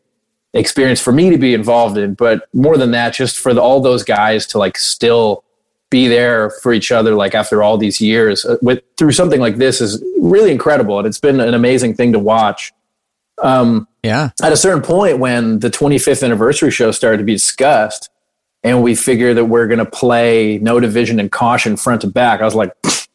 experience 0.52 1.00
for 1.00 1.12
me 1.12 1.30
to 1.30 1.38
be 1.38 1.54
involved 1.54 1.98
in. 1.98 2.14
But 2.14 2.48
more 2.52 2.76
than 2.76 2.92
that, 2.92 3.14
just 3.14 3.38
for 3.38 3.54
the, 3.54 3.60
all 3.60 3.80
those 3.80 4.04
guys 4.04 4.46
to 4.48 4.58
like 4.58 4.78
still 4.78 5.44
be 5.90 6.08
there 6.08 6.50
for 6.50 6.72
each 6.72 6.92
other, 6.92 7.14
like 7.14 7.34
after 7.34 7.62
all 7.62 7.78
these 7.78 8.00
years 8.00 8.44
uh, 8.44 8.56
with 8.62 8.82
through 8.96 9.12
something 9.12 9.40
like 9.40 9.56
this 9.56 9.80
is 9.80 10.02
really 10.18 10.50
incredible. 10.50 10.98
And 10.98 11.06
it's 11.06 11.20
been 11.20 11.40
an 11.40 11.54
amazing 11.54 11.94
thing 11.94 12.12
to 12.12 12.18
watch. 12.18 12.72
Um, 13.42 13.88
yeah, 14.02 14.30
at 14.42 14.52
a 14.52 14.56
certain 14.56 14.82
point 14.82 15.18
when 15.18 15.58
the 15.58 15.70
25th 15.70 16.22
anniversary 16.22 16.70
show 16.70 16.92
started 16.92 17.18
to 17.18 17.24
be 17.24 17.32
discussed 17.32 18.08
and 18.64 18.82
we 18.82 18.94
figured 18.94 19.36
that 19.36 19.44
we're 19.44 19.68
going 19.68 19.78
to 19.78 19.84
play 19.84 20.58
no 20.58 20.80
division 20.80 21.20
and 21.20 21.30
caution 21.30 21.76
front 21.76 22.00
to 22.00 22.08
back. 22.08 22.40
I 22.40 22.44
was 22.44 22.54
like 22.54 22.72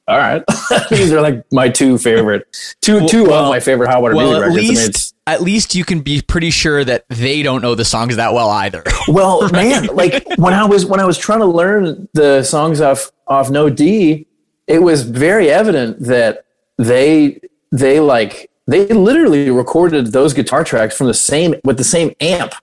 all 0.08 0.18
right. 0.18 0.44
These 0.90 1.12
are 1.14 1.22
like 1.22 1.46
my 1.52 1.70
two 1.70 1.98
favorite 1.98 2.76
two 2.82 3.08
two 3.08 3.26
well- 3.26 3.46
of 3.46 3.50
my 3.50 3.60
favorite 3.60 3.90
hot 3.90 4.02
water 4.02 4.16
well, 4.16 4.28
music 4.28 4.44
at 4.44 4.48
records. 4.48 4.58
I 4.58 4.62
mean, 4.62 4.78
least 4.78 5.16
at 5.28 5.42
least 5.42 5.76
you 5.76 5.86
can 5.86 6.00
be 6.02 6.22
pretty 6.22 6.50
sure 6.50 6.84
that 6.84 7.06
they 7.10 7.44
don't 7.44 7.62
know 7.62 7.76
the 7.76 7.86
songs 7.86 8.16
that 8.16 8.34
well 8.34 8.50
either. 8.50 8.84
well 9.08 9.48
man 9.52 9.86
like 9.88 10.26
when 10.38 10.54
i 10.54 10.66
was 10.66 10.86
when 10.86 11.00
i 11.00 11.06
was 11.06 11.18
trying 11.18 11.40
to 11.40 11.46
learn 11.46 12.08
the 12.14 12.42
songs 12.42 12.82
off 12.82 13.12
off 13.28 13.52
no 13.52 13.70
d 13.70 14.26
it 14.66 14.80
was 14.80 15.04
very 15.04 15.52
evident 15.52 16.00
that 16.00 16.46
they 16.80 17.40
they 17.72 18.00
like 18.00 18.50
they 18.68 18.88
literally 18.88 19.50
recorded 19.50 20.08
those 20.08 20.34
guitar 20.34 20.64
tracks 20.64 20.96
from 20.96 21.08
the 21.08 21.14
same 21.14 21.56
with 21.64 21.78
the 21.78 21.84
same 21.84 22.14
amp. 22.22 22.54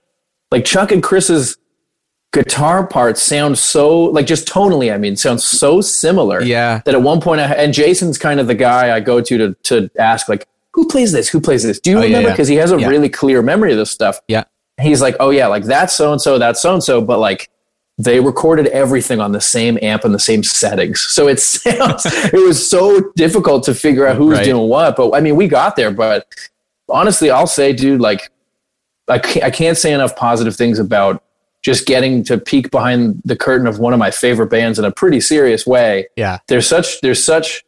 Like 0.51 0.63
chuck 0.63 0.91
and 0.91 1.03
chris's 1.03 1.57
guitar 2.33 2.85
parts 2.85 3.23
sound 3.23 3.57
so 3.57 3.97
like 4.01 4.25
just 4.27 4.47
tonally 4.47 4.93
i 4.93 4.97
mean 4.97 5.15
sounds 5.15 5.43
so 5.43 5.79
similar 5.81 6.41
Yeah. 6.41 6.81
that 6.85 6.93
at 6.93 7.01
one 7.01 7.21
point 7.21 7.39
I, 7.41 7.45
and 7.53 7.73
jason's 7.73 8.17
kind 8.17 8.39
of 8.39 8.47
the 8.47 8.53
guy 8.55 8.93
i 8.95 8.99
go 8.99 9.21
to 9.21 9.37
to, 9.37 9.53
to 9.63 9.89
ask 9.97 10.27
like 10.27 10.45
who 10.73 10.87
plays 10.87 11.11
this 11.13 11.29
who 11.29 11.39
plays 11.39 11.63
this 11.63 11.79
do 11.79 11.91
you 11.91 11.97
Oh, 11.97 12.01
yeah, 12.01 12.05
remember 12.07 12.27
yeah. 12.29 12.33
because 12.33 12.47
he 12.49 12.55
has 12.57 12.71
a 12.71 12.79
Yeah. 12.79 12.87
really 12.89 13.09
clear 13.09 13.41
memory 13.41 13.71
of 13.71 13.77
this 13.77 13.89
stuff 13.91 14.19
yeah, 14.27 14.43
he's 14.79 15.01
like, 15.01 15.15
oh 15.19 15.31
yeah, 15.31 15.47
like 15.47 15.63
that's 15.63 15.95
so 15.95 16.11
and 16.11 16.21
so, 16.21 16.37
that's 16.37 16.61
so 16.61 16.73
and 16.73 16.83
so, 16.83 17.01
but 17.01 17.17
like 17.17 17.49
they 17.97 18.19
recorded 18.19 18.67
everything 18.67 19.19
on 19.19 19.31
the 19.31 19.41
same 19.41 19.79
amp 19.81 20.03
and 20.05 20.13
the 20.13 20.19
same 20.19 20.43
settings. 20.43 21.01
So 21.01 21.27
it 21.27 21.39
sounds, 21.39 22.05
it 22.05 22.45
was 22.47 22.69
so 22.69 23.01
difficult 23.15 23.63
to 23.63 23.73
figure 23.73 24.05
out 24.05 24.17
who's 24.17 24.37
Right. 24.37 24.45
doing 24.45 24.69
what. 24.69 24.95
But 24.95 25.13
I 25.15 25.19
mean, 25.21 25.35
we 25.35 25.47
got 25.47 25.75
there. 25.77 25.89
But 25.89 26.27
honestly, 26.89 27.31
I'll 27.31 27.47
say, 27.47 27.73
dude, 27.73 27.99
like 27.99 28.29
I 29.07 29.17
can't, 29.17 29.45
I 29.45 29.49
can't 29.49 29.77
say 29.79 29.93
enough 29.93 30.15
positive 30.15 30.55
things 30.55 30.77
about 30.77 31.23
just 31.63 31.85
getting 31.85 32.23
to 32.23 32.37
peek 32.37 32.71
behind 32.71 33.21
the 33.25 33.35
curtain 33.35 33.67
of 33.67 33.79
one 33.79 33.93
of 33.93 33.99
my 33.99 34.11
favorite 34.11 34.47
bands 34.47 34.79
in 34.79 34.85
a 34.85 34.91
pretty 34.91 35.19
serious 35.19 35.65
way 35.65 36.07
yeah. 36.15 36.37
there's 36.47 36.67
such 36.67 37.01
there's 37.01 37.23
such 37.23 37.63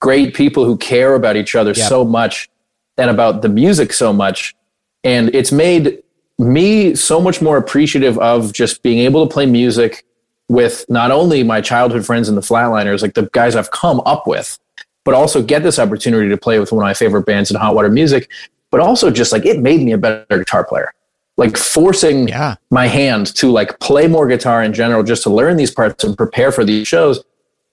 great 0.00 0.34
people 0.34 0.64
who 0.64 0.76
care 0.76 1.14
about 1.14 1.36
each 1.36 1.54
other 1.54 1.72
Yep. 1.72 1.88
so 1.88 2.04
much 2.04 2.48
and 2.96 3.10
about 3.10 3.42
the 3.42 3.48
music 3.48 3.92
so 3.92 4.12
much 4.12 4.54
and 5.02 5.34
it's 5.34 5.52
made 5.52 6.02
me 6.38 6.94
so 6.94 7.20
much 7.20 7.40
more 7.40 7.56
appreciative 7.56 8.18
of 8.18 8.52
just 8.52 8.82
being 8.82 8.98
able 8.98 9.26
to 9.26 9.32
play 9.32 9.46
music 9.46 10.04
with 10.48 10.84
not 10.88 11.10
only 11.10 11.42
my 11.42 11.60
childhood 11.60 12.04
friends 12.04 12.28
in 12.28 12.34
the 12.34 12.40
flatliners 12.40 13.02
like 13.02 13.14
the 13.14 13.28
guys 13.32 13.54
i've 13.56 13.70
come 13.70 14.00
up 14.04 14.26
with 14.26 14.58
but 15.04 15.14
also 15.14 15.42
get 15.42 15.62
this 15.62 15.78
opportunity 15.78 16.28
to 16.28 16.36
play 16.36 16.58
with 16.58 16.72
one 16.72 16.82
of 16.82 16.86
my 16.86 16.94
favorite 16.94 17.24
bands 17.24 17.50
in 17.50 17.56
hot 17.56 17.74
water 17.74 17.88
music 17.88 18.30
but 18.70 18.80
also 18.80 19.10
just 19.10 19.32
like 19.32 19.46
it 19.46 19.60
made 19.60 19.80
me 19.80 19.92
a 19.92 19.98
better 19.98 20.38
guitar 20.38 20.64
player 20.64 20.92
like 21.36 21.56
forcing 21.56 22.28
Yeah. 22.28 22.54
my 22.70 22.86
hand 22.86 23.34
to 23.36 23.50
like 23.50 23.78
play 23.80 24.06
more 24.06 24.26
guitar 24.26 24.62
in 24.62 24.72
general 24.72 25.02
just 25.02 25.22
to 25.24 25.30
learn 25.30 25.56
these 25.56 25.70
parts 25.70 26.04
and 26.04 26.16
prepare 26.16 26.52
for 26.52 26.64
these 26.64 26.86
shows 26.86 27.24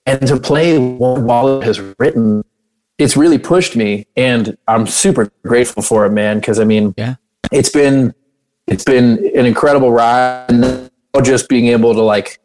and 0.06 0.26
to 0.26 0.38
play 0.38 0.78
what 0.78 1.20
Wollard 1.22 1.64
has 1.64 1.80
written 1.98 2.42
it's 2.98 3.16
really 3.16 3.38
pushed 3.38 3.74
me 3.76 4.06
and 4.16 4.56
i'm 4.68 4.86
super 4.86 5.30
grateful 5.44 5.82
for 5.82 6.04
it 6.06 6.10
man 6.10 6.38
because 6.40 6.58
i 6.60 6.64
mean 6.64 6.94
Yeah. 6.96 7.14
it's 7.50 7.70
been 7.70 8.14
it's 8.66 8.84
been 8.84 9.18
an 9.36 9.46
incredible 9.46 9.92
ride 9.92 10.46
and 10.50 10.90
just 11.24 11.48
being 11.48 11.68
able 11.68 11.94
to 11.94 12.02
like 12.02 12.38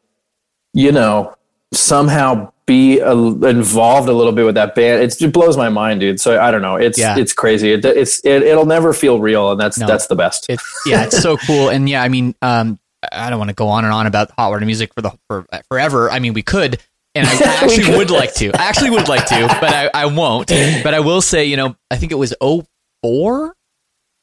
you 0.74 0.92
know 0.92 1.36
somehow 1.74 2.52
be 2.68 3.00
a, 3.00 3.12
involved 3.14 4.08
a 4.10 4.14
little 4.14 4.34
bit 4.34 4.46
with 4.46 4.56
that 4.56 4.76
band 4.76 5.02
it's, 5.02 5.20
it 5.22 5.32
blows 5.34 5.56
my 5.58 5.70
mind 5.70 6.02
dude 6.02 6.20
so 6.20 6.40
i 6.40 6.52
don't 6.52 6.62
know 6.62 6.76
it's 6.76 7.00
Yeah. 7.00 7.18
it's 7.18 7.34
crazy 7.34 7.72
it, 7.72 7.84
it's 7.86 8.20
it, 8.26 8.44
it'll 8.44 8.66
never 8.68 8.94
feel 8.94 9.20
real 9.20 9.52
and 9.54 9.60
that's 9.60 9.78
No. 9.80 9.88
that's 9.88 10.08
the 10.08 10.16
best 10.16 10.46
It's 10.50 10.64
yeah, 10.86 11.06
it's 11.06 11.20
so 11.22 11.38
cool. 11.38 11.70
And 11.70 11.88
yeah, 11.90 12.04
I 12.04 12.10
mean, 12.10 12.36
um, 12.42 12.78
I 13.12 13.30
don't 13.30 13.40
want 13.40 13.50
to 13.50 13.56
go 13.56 13.68
on 13.70 13.84
and 13.86 13.94
on 13.94 14.06
about 14.08 14.32
hot 14.32 14.50
water 14.52 14.66
music 14.66 14.94
for 14.94 15.02
the 15.02 15.12
for 15.28 15.46
forever. 15.70 16.10
I 16.12 16.20
mean, 16.20 16.34
we 16.34 16.44
could, 16.44 16.80
and 17.16 17.28
I 17.28 17.34
actually 17.64 17.96
would 17.98 18.10
like 18.12 18.34
to. 18.36 18.52
I 18.54 18.64
actually 18.70 18.90
would 18.92 19.08
like 19.08 19.26
to, 19.28 19.48
but 19.62 19.74
I, 19.74 19.90
I 19.94 20.06
won't. 20.08 20.48
But 20.84 20.94
I 20.94 21.00
will 21.02 21.22
say, 21.22 21.46
you 21.46 21.56
know, 21.58 21.76
I 21.92 21.96
think 21.98 22.12
it 22.12 22.16
was 22.16 22.34
04? 22.42 23.54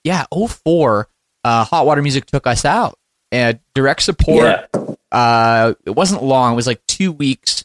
Yeah, 0.04 0.24
04. 0.32 1.08
uh, 1.44 1.64
Hot 1.64 1.86
Water 1.86 2.02
Music 2.02 2.26
took 2.26 2.46
us 2.46 2.64
out. 2.64 2.98
And 3.32 3.58
direct 3.74 4.02
support. 4.02 4.44
Yeah. 4.44 4.66
Uh, 5.10 5.74
it 5.84 5.90
wasn't 5.90 6.22
long. 6.22 6.52
It 6.52 6.56
was 6.56 6.66
like 6.66 6.80
two 6.86 7.10
weeks. 7.12 7.64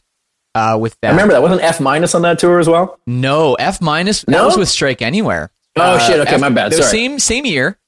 Uh, 0.54 0.76
with 0.80 0.96
that, 1.02 1.08
I 1.08 1.10
remember 1.12 1.34
that 1.34 1.42
wasn't 1.42 1.62
F 1.62 1.80
minus 1.80 2.14
on 2.14 2.22
that 2.22 2.38
tour 2.38 2.58
as 2.58 2.68
well. 2.68 2.98
no 3.06 3.54
F 3.54 3.80
minus. 3.80 4.22
That 4.22 4.32
No? 4.32 4.46
was 4.46 4.56
with 4.56 4.68
Strike 4.68 5.00
Anywhere. 5.02 5.50
Oh 5.76 5.82
Uh, 5.82 5.98
shit! 6.00 6.18
Okay, 6.20 6.34
F- 6.34 6.40
my 6.40 6.48
bad. 6.48 6.72
Sorry. 6.74 6.84
Same 6.88 7.18
same 7.20 7.46
year. 7.46 7.78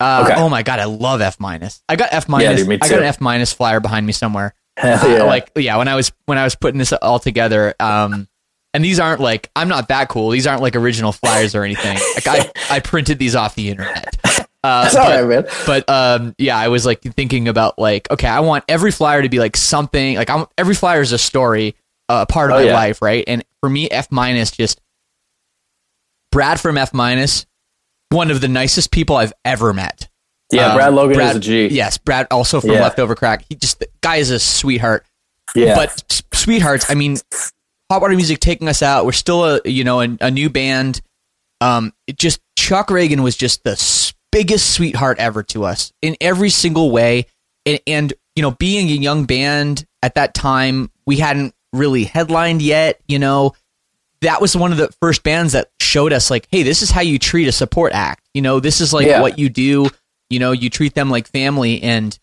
Uh, 0.00 0.24
Okay. 0.28 0.34
Oh 0.40 0.48
my 0.48 0.62
god, 0.62 0.78
I 0.80 0.84
love 0.84 1.20
F 1.20 1.40
minus. 1.40 1.82
I 1.88 1.96
got 1.96 2.12
F 2.12 2.28
minus. 2.28 2.64
dude, 2.64 2.82
I 2.82 2.88
got 2.88 2.98
an 3.00 3.04
F 3.04 3.20
minus 3.20 3.52
flyer 3.52 3.80
behind 3.80 4.06
me 4.06 4.12
somewhere. 4.12 4.54
Hell 4.76 5.04
Uh, 5.04 5.08
yeah. 5.16 5.22
like 5.24 5.50
yeah, 5.56 5.76
when 5.76 5.88
I 5.88 5.94
was 5.96 6.12
when 6.26 6.38
I 6.38 6.44
was 6.44 6.54
putting 6.54 6.78
this 6.78 6.92
all 6.92 7.18
together. 7.18 7.74
Um, 7.80 8.28
and 8.72 8.84
these 8.84 8.98
aren't 9.00 9.20
like 9.20 9.50
I'm 9.56 9.68
not 9.68 9.88
that 9.88 10.08
cool. 10.08 10.30
These 10.30 10.46
aren't 10.46 10.62
like 10.62 10.74
original 10.76 11.12
flyers 11.12 11.54
or 11.54 11.64
anything. 11.64 11.98
Like 12.14 12.26
I 12.26 12.50
I 12.76 12.80
printed 12.80 13.18
these 13.18 13.34
off 13.36 13.54
the 13.56 13.70
internet. 13.70 14.16
Uh, 14.62 14.88
but- 14.92 14.94
right, 14.94 15.26
man. 15.26 15.46
but 15.66 15.88
um, 15.90 16.34
yeah, 16.38 16.56
I 16.56 16.68
was 16.68 16.84
like 16.86 17.02
thinking 17.02 17.48
about 17.48 17.78
like, 17.78 18.10
okay, 18.10 18.28
I 18.28 18.40
want 18.40 18.64
every 18.68 18.90
flyer 18.92 19.22
to 19.22 19.28
be 19.28 19.38
like 19.38 19.56
something. 19.56 20.16
Like, 20.16 20.30
I'm, 20.30 20.46
every 20.58 20.74
flyer 20.74 21.00
is 21.02 21.12
a 21.12 21.18
story, 21.18 21.74
a 22.08 22.26
part 22.26 22.50
of 22.50 22.56
Oh, 22.56 22.60
my 22.60 22.66
yeah. 22.66 22.74
life, 22.74 23.00
right? 23.02 23.24
And 23.26 23.44
for 23.60 23.68
me, 23.70 23.88
F 23.90 24.08
minus 24.10 24.50
just 24.50 24.80
Brad 26.30 26.60
from 26.60 26.76
F 26.76 26.92
minus, 26.92 27.46
one 28.10 28.30
of 28.30 28.40
the 28.40 28.48
nicest 28.48 28.90
people 28.90 29.16
I've 29.16 29.32
ever 29.44 29.72
met. 29.72 30.08
Yeah, 30.52 30.68
Um, 30.70 30.76
Brad 30.76 30.94
Logan 30.94 31.16
Brad- 31.16 31.30
is 31.30 31.36
a 31.36 31.40
G. 31.40 31.66
Yes, 31.68 31.98
Brad 31.98 32.26
also 32.30 32.60
from 32.60 32.70
Yeah. 32.70 32.82
Leftover 32.82 33.14
Crack. 33.14 33.44
He 33.48 33.54
just 33.56 33.78
the 33.80 33.88
guy 34.02 34.16
is 34.16 34.30
a 34.30 34.38
sweetheart. 34.38 35.06
Yeah. 35.54 35.74
But 35.74 36.04
s- 36.10 36.22
sweethearts, 36.32 36.86
I 36.90 36.94
mean, 36.94 37.16
Hot 37.90 38.00
Water 38.02 38.14
Music 38.16 38.40
taking 38.40 38.68
us 38.68 38.82
out. 38.82 39.04
We're 39.06 39.12
still 39.12 39.44
a 39.44 39.60
you 39.64 39.84
know 39.84 40.00
a, 40.00 40.08
a 40.20 40.30
new 40.30 40.50
band. 40.50 41.00
Um, 41.60 41.92
it 42.06 42.18
just 42.18 42.40
Chuck 42.58 42.88
Ragan 42.88 43.20
was 43.20 43.36
just 43.36 43.64
the 43.64 43.72
s- 43.72 44.12
biggest 44.32 44.70
sweetheart 44.70 45.18
ever 45.18 45.42
to 45.44 45.64
us 45.64 45.92
in 46.02 46.16
every 46.20 46.50
single 46.50 46.90
way. 46.90 47.26
And, 47.66 47.80
and 47.86 48.12
you 48.36 48.42
know, 48.42 48.50
being 48.52 48.88
a 48.88 48.94
young 48.94 49.24
band 49.24 49.86
at 50.02 50.16
that 50.16 50.34
time, 50.34 50.90
we 51.06 51.16
hadn't 51.18 51.54
really 51.74 52.04
headlined 52.04 52.62
yet. 52.62 53.00
You 53.08 53.18
know, 53.18 53.54
that 54.20 54.40
was 54.40 54.56
one 54.56 54.72
of 54.72 54.78
the 54.78 54.88
first 55.00 55.22
bands 55.22 55.52
that 55.52 55.70
showed 55.80 56.12
us 56.12 56.30
like, 56.30 56.46
hey, 56.50 56.62
this 56.62 56.82
is 56.82 56.90
how 56.90 57.00
you 57.02 57.18
treat 57.18 57.46
a 57.48 57.52
support 57.52 57.92
act. 57.92 58.24
You 58.32 58.42
know, 58.42 58.60
this 58.60 58.80
is 58.80 58.92
like 58.92 59.06
Yeah. 59.06 59.20
what 59.20 59.38
you 59.38 59.48
do. 59.48 59.88
You 60.30 60.38
know, 60.38 60.52
you 60.52 60.70
treat 60.70 60.94
them 60.94 61.10
like 61.10 61.28
family. 61.28 61.82
And 61.82 62.18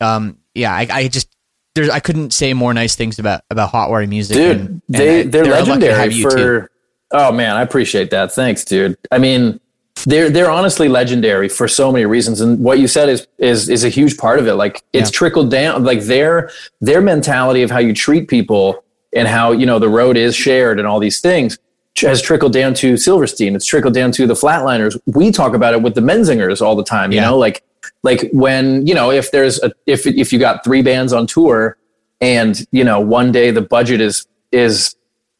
um, 0.00 0.38
yeah, 0.54 0.72
I, 0.74 0.86
I 0.90 1.08
just 1.08 1.34
there's 1.74 1.88
I 1.90 2.00
couldn't 2.00 2.32
say 2.32 2.52
more 2.54 2.72
nice 2.74 2.96
things 2.96 3.18
about 3.18 3.42
about 3.50 3.70
Hot 3.70 3.90
Water 3.90 4.06
Music. 4.06 4.36
dude 4.36 4.50
and- 4.56 4.68
and 4.68 4.82
they 4.88 5.22
they're, 5.24 5.44
to 5.44 5.50
legendary 5.50 6.14
you 6.14 6.24
too. 6.24 6.30
for 6.30 6.70
oh 7.12 7.30
man 7.32 7.54
i 7.56 7.62
appreciate 7.62 8.10
that 8.10 8.32
thanks 8.32 8.64
dude 8.64 8.96
i 9.12 9.18
mean 9.18 9.60
they're 10.06 10.28
they're 10.30 10.50
honestly 10.50 10.88
legendary 10.88 11.48
for 11.48 11.68
so 11.68 11.92
many 11.92 12.04
reasons 12.06 12.40
and 12.40 12.58
what 12.60 12.78
you 12.80 12.88
said 12.88 13.08
is 13.08 13.26
is 13.38 13.68
is 13.68 13.84
a 13.84 13.88
huge 13.90 14.16
part 14.16 14.38
of 14.38 14.46
it 14.46 14.54
like 14.54 14.82
it's 14.92 15.10
Yeah. 15.10 15.18
trickled 15.18 15.50
down 15.50 15.84
like 15.84 16.00
their 16.02 16.50
their 16.80 17.00
mentality 17.02 17.62
of 17.62 17.70
how 17.70 17.78
you 17.78 17.92
treat 17.92 18.26
people 18.28 18.82
and 19.14 19.28
how 19.28 19.52
you 19.52 19.66
know 19.66 19.78
the 19.78 19.88
road 19.88 20.16
is 20.16 20.34
shared 20.34 20.78
and 20.78 20.86
all 20.88 20.98
these 20.98 21.20
things 21.20 21.58
has 21.98 22.20
trickled 22.20 22.52
down 22.52 22.74
to 22.74 22.96
silverstein 22.96 23.54
it's 23.54 23.64
trickled 23.66 23.94
down 23.94 24.12
to 24.12 24.26
the 24.26 24.34
flatliners 24.34 24.98
we 25.06 25.30
talk 25.30 25.54
about 25.54 25.72
it 25.72 25.82
with 25.82 25.94
the 25.94 26.00
menzingers 26.00 26.60
all 26.60 26.74
the 26.76 26.84
time 26.84 27.10
you 27.12 27.16
Yeah. 27.16 27.26
know 27.26 27.38
like 27.38 27.62
like 28.02 28.28
when 28.32 28.86
you 28.86 28.94
know 28.94 29.10
if 29.10 29.30
there's 29.30 29.62
a 29.62 29.72
if 29.86 30.06
if 30.06 30.32
you 30.32 30.38
got 30.38 30.62
three 30.64 30.82
bands 30.82 31.12
on 31.12 31.26
tour 31.26 31.76
and 32.20 32.66
you 32.72 32.84
know 32.84 33.00
one 33.00 33.32
day 33.32 33.50
the 33.50 33.62
budget 33.62 34.00
is 34.00 34.26
is 34.52 34.94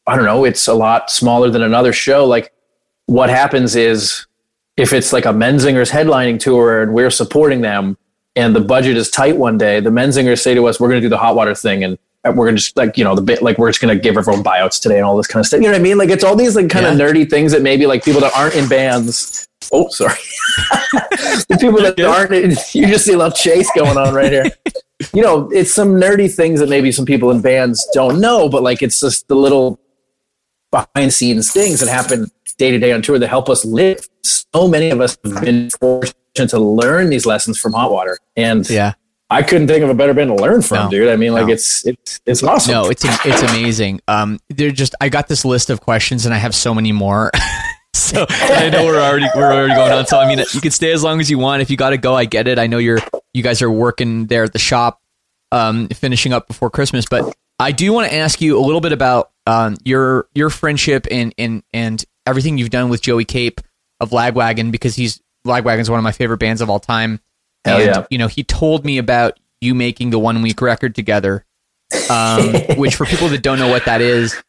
i 0.07 0.15
don't 0.15 0.25
know 0.25 0.45
it's 0.45 0.67
a 0.67 0.73
lot 0.73 1.11
smaller 1.11 1.49
than 1.49 1.61
another 1.61 1.93
show 1.93 2.25
like 2.25 2.51
what 3.05 3.29
happens 3.29 3.75
is 3.75 4.25
if 4.77 4.93
it's 4.93 5.11
like 5.13 5.25
a 5.25 5.29
menzingers 5.33 5.91
headlining 5.91 6.39
tour 6.39 6.81
and 6.81 6.93
we're 6.93 7.09
supporting 7.11 7.61
them 7.61 7.97
and 8.35 8.55
the 8.55 8.59
budget 8.61 8.97
is 8.97 9.09
tight 9.09 9.37
one 9.37 9.57
day 9.57 9.79
the 9.79 9.89
menzingers 9.89 10.39
say 10.41 10.53
to 10.55 10.65
us 10.67 10.79
we're 10.79 10.87
going 10.89 11.01
to 11.01 11.05
do 11.05 11.09
the 11.09 11.17
hot 11.17 11.35
water 11.35 11.53
thing 11.55 11.83
and 11.83 11.97
we're 12.35 12.49
to 12.51 12.55
just 12.57 12.75
like 12.77 12.97
you 12.97 13.03
know 13.03 13.15
the 13.15 13.21
bit 13.21 13.41
like 13.41 13.57
we're 13.57 13.69
just 13.69 13.81
to 13.81 13.95
give 13.95 14.17
everyone 14.17 14.43
buyouts 14.43 14.81
today 14.81 14.97
and 14.97 15.05
all 15.05 15.15
this 15.17 15.27
kind 15.27 15.41
of 15.41 15.47
stuff 15.47 15.59
you 15.59 15.67
know 15.67 15.71
what 15.73 15.79
i 15.79 15.83
mean 15.83 15.97
like 15.97 16.09
it's 16.09 16.23
all 16.23 16.35
these 16.35 16.55
like 16.55 16.69
kind 16.69 16.85
of 16.85 16.97
Yeah. 16.97 17.05
nerdy 17.05 17.29
things 17.29 17.51
that 17.51 17.61
maybe 17.61 17.85
like 17.85 18.03
people 18.03 18.21
that 18.21 18.33
aren't 18.35 18.55
in 18.55 18.67
bands 18.67 19.47
oh 19.71 19.87
sorry 19.89 20.17
the 21.49 21.57
people 21.59 21.81
that 21.81 21.99
aren't 21.99 22.31
in, 22.31 22.51
you 22.73 22.87
just 22.87 23.05
see 23.05 23.13
a 23.13 23.17
little 23.17 23.31
chase 23.31 23.69
going 23.75 23.97
on 23.97 24.13
right 24.13 24.31
here 24.31 24.45
you 25.13 25.21
know, 25.21 25.47
it's 25.51 25.71
some 25.71 25.89
nerdy 25.89 26.33
things 26.33 26.59
that 26.59 26.69
maybe 26.69 26.91
some 26.91 27.05
people 27.05 27.29
in 27.29 27.39
bands 27.39 27.87
don't 27.93 28.19
know, 28.19 28.49
but 28.49 28.63
like 28.63 28.81
it's 28.81 28.99
just 28.99 29.27
the 29.27 29.35
little 29.35 29.79
behind 30.71 31.13
scenes 31.13 31.51
things 31.51 31.79
that 31.81 31.87
happen 31.89 32.31
day 32.57 32.71
to 32.71 32.79
day 32.79 32.91
on 32.91 33.03
tour 33.03 33.19
that 33.19 33.27
help 33.27 33.47
us 33.47 33.63
live. 33.63 33.99
So 34.23 34.67
many 34.67 34.89
of 34.89 34.99
us 34.99 35.15
have 35.23 35.41
been 35.41 35.69
fortunate 35.79 36.49
to 36.49 36.59
learn 36.59 37.09
these 37.11 37.27
lessons 37.27 37.59
from 37.59 37.73
Hot 37.73 37.91
Water, 37.91 38.17
and 38.35 38.67
Yeah. 38.67 38.93
I 39.29 39.43
couldn't 39.43 39.67
think 39.67 39.83
of 39.83 39.89
a 39.89 39.93
better 39.93 40.13
band 40.13 40.29
to 40.29 40.35
learn 40.41 40.61
from, 40.61 40.85
No. 40.85 40.89
dude. 40.89 41.09
I 41.09 41.17
mean, 41.17 41.33
like 41.33 41.47
No. 41.47 41.53
it's 41.53 41.85
it's 41.85 42.21
it's 42.25 42.43
awesome. 42.43 42.71
No, 42.73 42.85
it's 42.89 43.03
it's 43.05 43.41
amazing. 43.43 43.99
Um, 44.07 44.39
they're 44.49 44.71
just 44.71 44.95
I 45.01 45.09
got 45.09 45.27
this 45.27 45.43
list 45.43 45.69
of 45.69 45.81
questions 45.81 46.25
and 46.25 46.33
I 46.33 46.37
have 46.37 46.55
so 46.55 46.73
many 46.73 46.91
more. 46.93 47.31
so 47.93 48.25
I 48.29 48.69
know 48.69 48.85
we're 48.85 48.99
already 49.01 49.27
we're 49.35 49.51
already 49.51 49.73
going 49.75 49.91
on. 49.91 50.05
So 50.07 50.17
I 50.17 50.27
mean, 50.27 50.39
you 50.53 50.61
can 50.61 50.71
stay 50.71 50.91
as 50.93 51.03
long 51.03 51.19
as 51.19 51.29
you 51.29 51.37
want. 51.39 51.61
If 51.61 51.69
you 51.69 51.75
got 51.77 51.89
to 51.89 51.97
go, 51.97 52.15
I 52.15 52.25
get 52.25 52.47
it. 52.47 52.57
I 52.57 52.67
know 52.67 52.77
you're 52.77 52.99
you 53.33 53.43
guys 53.43 53.61
are 53.61 53.69
working 53.71 54.27
there 54.27 54.43
at 54.43 54.53
the 54.53 54.59
shop, 54.59 55.01
um, 55.51 55.87
finishing 55.89 56.31
up 56.31 56.47
before 56.47 56.69
Christmas. 56.69 57.05
But 57.09 57.35
I 57.59 57.73
do 57.73 57.91
want 57.91 58.09
to 58.09 58.15
ask 58.15 58.39
you 58.39 58.57
a 58.57 58.63
little 58.63 58.81
bit 58.81 58.93
about 58.93 59.31
um 59.45 59.75
your 59.83 60.27
your 60.35 60.49
friendship 60.49 61.05
and 61.11 61.33
and 61.37 61.63
and 61.73 62.03
everything 62.25 62.57
you've 62.57 62.69
done 62.69 62.87
with 62.89 63.01
Joey 63.01 63.25
Cape 63.25 63.59
of 63.99 64.11
Lagwagon 64.11 64.71
because 64.71 64.95
he's 64.95 65.21
Lagwagon's 65.45 65.89
one 65.89 65.99
of 65.99 66.03
my 66.03 66.11
favorite 66.13 66.37
bands 66.39 66.61
of 66.61 66.69
all 66.69 66.79
time. 66.79 67.19
Hell 67.67 67.77
and 67.77 67.85
yeah. 67.87 68.05
you 68.09 68.17
know, 68.17 68.27
he 68.27 68.43
told 68.43 68.85
me 68.85 68.97
about 68.97 69.39
you 69.61 69.75
making 69.75 70.09
the 70.11 70.19
one 70.19 70.41
week 70.41 70.61
record 70.61 70.95
together 70.95 71.45
um, 72.09 72.53
which 72.77 72.95
for 72.95 73.05
people 73.05 73.29
that 73.29 73.41
don't 73.41 73.59
know 73.59 73.67
what 73.67 73.85
that 73.85 74.01
is, 74.01 74.41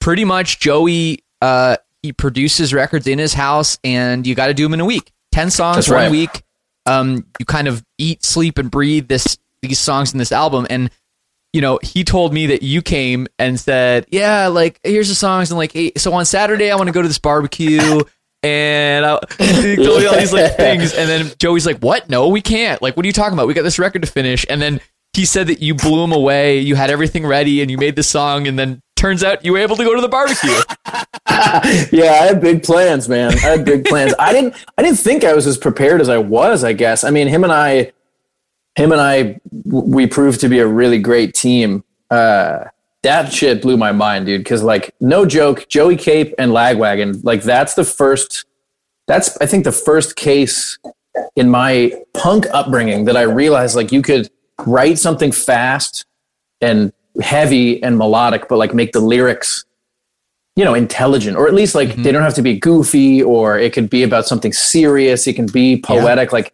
pretty 0.00 0.24
much 0.24 0.60
Joey 0.60 1.24
uh, 1.40 1.76
he 2.02 2.12
produces 2.12 2.72
records 2.72 3.06
in 3.06 3.18
his 3.18 3.34
house, 3.34 3.78
and 3.84 4.26
you 4.26 4.34
got 4.34 4.46
to 4.48 4.54
do 4.54 4.64
them 4.64 4.74
in 4.74 4.80
a 4.80 4.84
week. 4.84 5.12
Ten 5.32 5.50
songs, 5.50 5.76
That's 5.76 5.88
one 5.88 5.96
right. 5.96 6.10
week. 6.10 6.42
Um, 6.86 7.26
you 7.38 7.44
kind 7.44 7.68
of 7.68 7.84
eat, 7.98 8.24
sleep, 8.24 8.58
and 8.58 8.70
breathe 8.70 9.08
this 9.08 9.38
these 9.62 9.78
songs 9.78 10.12
in 10.12 10.18
this 10.18 10.32
album, 10.32 10.66
and 10.70 10.90
you 11.52 11.60
know 11.60 11.78
he 11.82 12.04
told 12.04 12.32
me 12.32 12.46
that 12.48 12.62
you 12.62 12.82
came 12.82 13.26
and 13.38 13.58
said, 13.58 14.06
"Yeah, 14.10 14.48
like 14.48 14.80
here's 14.84 15.08
the 15.08 15.14
songs," 15.14 15.50
and 15.50 15.58
like, 15.58 15.72
hey, 15.72 15.92
so 15.96 16.12
on 16.12 16.24
Saturday 16.24 16.70
I 16.70 16.76
want 16.76 16.88
to 16.88 16.92
go 16.92 17.02
to 17.02 17.08
this 17.08 17.18
barbecue. 17.18 18.00
And 18.42 19.04
I, 19.04 19.18
he 19.38 19.76
told 19.76 20.00
me 20.00 20.06
all 20.06 20.16
these 20.16 20.32
like 20.32 20.56
things, 20.56 20.94
and 20.94 21.08
then 21.08 21.32
Joey's 21.38 21.66
like, 21.66 21.78
"What? 21.78 22.08
No, 22.08 22.28
we 22.28 22.40
can't. 22.40 22.80
Like, 22.80 22.96
what 22.96 23.04
are 23.04 23.08
you 23.08 23.12
talking 23.12 23.32
about? 23.32 23.46
We 23.46 23.54
got 23.54 23.62
this 23.62 23.78
record 23.78 24.02
to 24.02 24.08
finish." 24.08 24.46
And 24.48 24.60
then 24.60 24.80
he 25.12 25.24
said 25.24 25.46
that 25.48 25.60
you 25.60 25.74
blew 25.74 26.04
him 26.04 26.12
away. 26.12 26.60
You 26.60 26.74
had 26.74 26.90
everything 26.90 27.26
ready, 27.26 27.62
and 27.62 27.70
you 27.70 27.78
made 27.78 27.96
the 27.96 28.02
song. 28.02 28.46
And 28.46 28.58
then 28.58 28.82
turns 28.96 29.22
out 29.22 29.44
you 29.44 29.52
were 29.52 29.58
able 29.58 29.76
to 29.76 29.84
go 29.84 29.94
to 29.94 30.00
the 30.00 30.08
barbecue. 30.08 30.50
yeah, 31.96 32.12
I 32.12 32.26
had 32.26 32.40
big 32.40 32.62
plans, 32.62 33.08
man. 33.08 33.32
I 33.32 33.38
had 33.38 33.64
big 33.64 33.84
plans. 33.84 34.14
I 34.18 34.32
didn't 34.32 34.54
I 34.76 34.82
didn't 34.82 34.98
think 34.98 35.22
I 35.22 35.34
was 35.34 35.46
as 35.46 35.56
prepared 35.56 36.00
as 36.00 36.08
I 36.08 36.18
was, 36.18 36.64
I 36.64 36.72
guess. 36.72 37.04
I 37.04 37.10
mean, 37.10 37.28
him 37.28 37.44
and 37.44 37.52
I 37.52 37.92
him 38.74 38.92
and 38.92 39.00
I, 39.00 39.40
we 39.64 40.06
proved 40.06 40.40
to 40.40 40.48
be 40.48 40.58
a 40.58 40.66
really 40.66 40.98
great 40.98 41.34
team. 41.34 41.84
Uh 42.10 42.64
that 43.06 43.32
shit 43.32 43.62
blew 43.62 43.76
my 43.76 43.92
mind, 43.92 44.26
dude, 44.26 44.44
cuz 44.44 44.62
like 44.62 44.94
no 45.00 45.24
joke, 45.24 45.66
Joey 45.68 45.96
Cape 45.96 46.34
and 46.38 46.52
Lagwagon, 46.52 47.20
like 47.24 47.42
that's 47.42 47.74
the 47.74 47.84
first 47.84 48.44
that's 49.06 49.36
I 49.40 49.46
think 49.46 49.64
the 49.64 49.72
first 49.72 50.16
case 50.16 50.78
in 51.34 51.48
my 51.48 51.92
punk 52.12 52.46
upbringing 52.52 53.04
that 53.06 53.16
I 53.16 53.22
realized 53.22 53.76
like 53.76 53.92
you 53.92 54.02
could 54.02 54.28
write 54.66 54.98
something 54.98 55.32
fast 55.32 56.04
and 56.60 56.92
heavy 57.20 57.82
and 57.82 57.96
melodic 57.96 58.48
but 58.48 58.56
like 58.56 58.74
make 58.74 58.92
the 58.92 59.00
lyrics 59.00 59.64
you 60.54 60.64
know 60.64 60.74
intelligent 60.74 61.36
or 61.36 61.46
at 61.46 61.54
least 61.54 61.74
like 61.74 61.90
mm-hmm. 61.90 62.02
they 62.02 62.12
don't 62.12 62.22
have 62.22 62.34
to 62.34 62.42
be 62.42 62.58
goofy 62.58 63.22
or 63.22 63.58
it 63.58 63.72
could 63.72 63.88
be 63.88 64.02
about 64.02 64.26
something 64.26 64.52
serious 64.52 65.26
it 65.26 65.34
can 65.34 65.46
be 65.46 65.80
poetic 65.80 66.32
like 66.32 66.52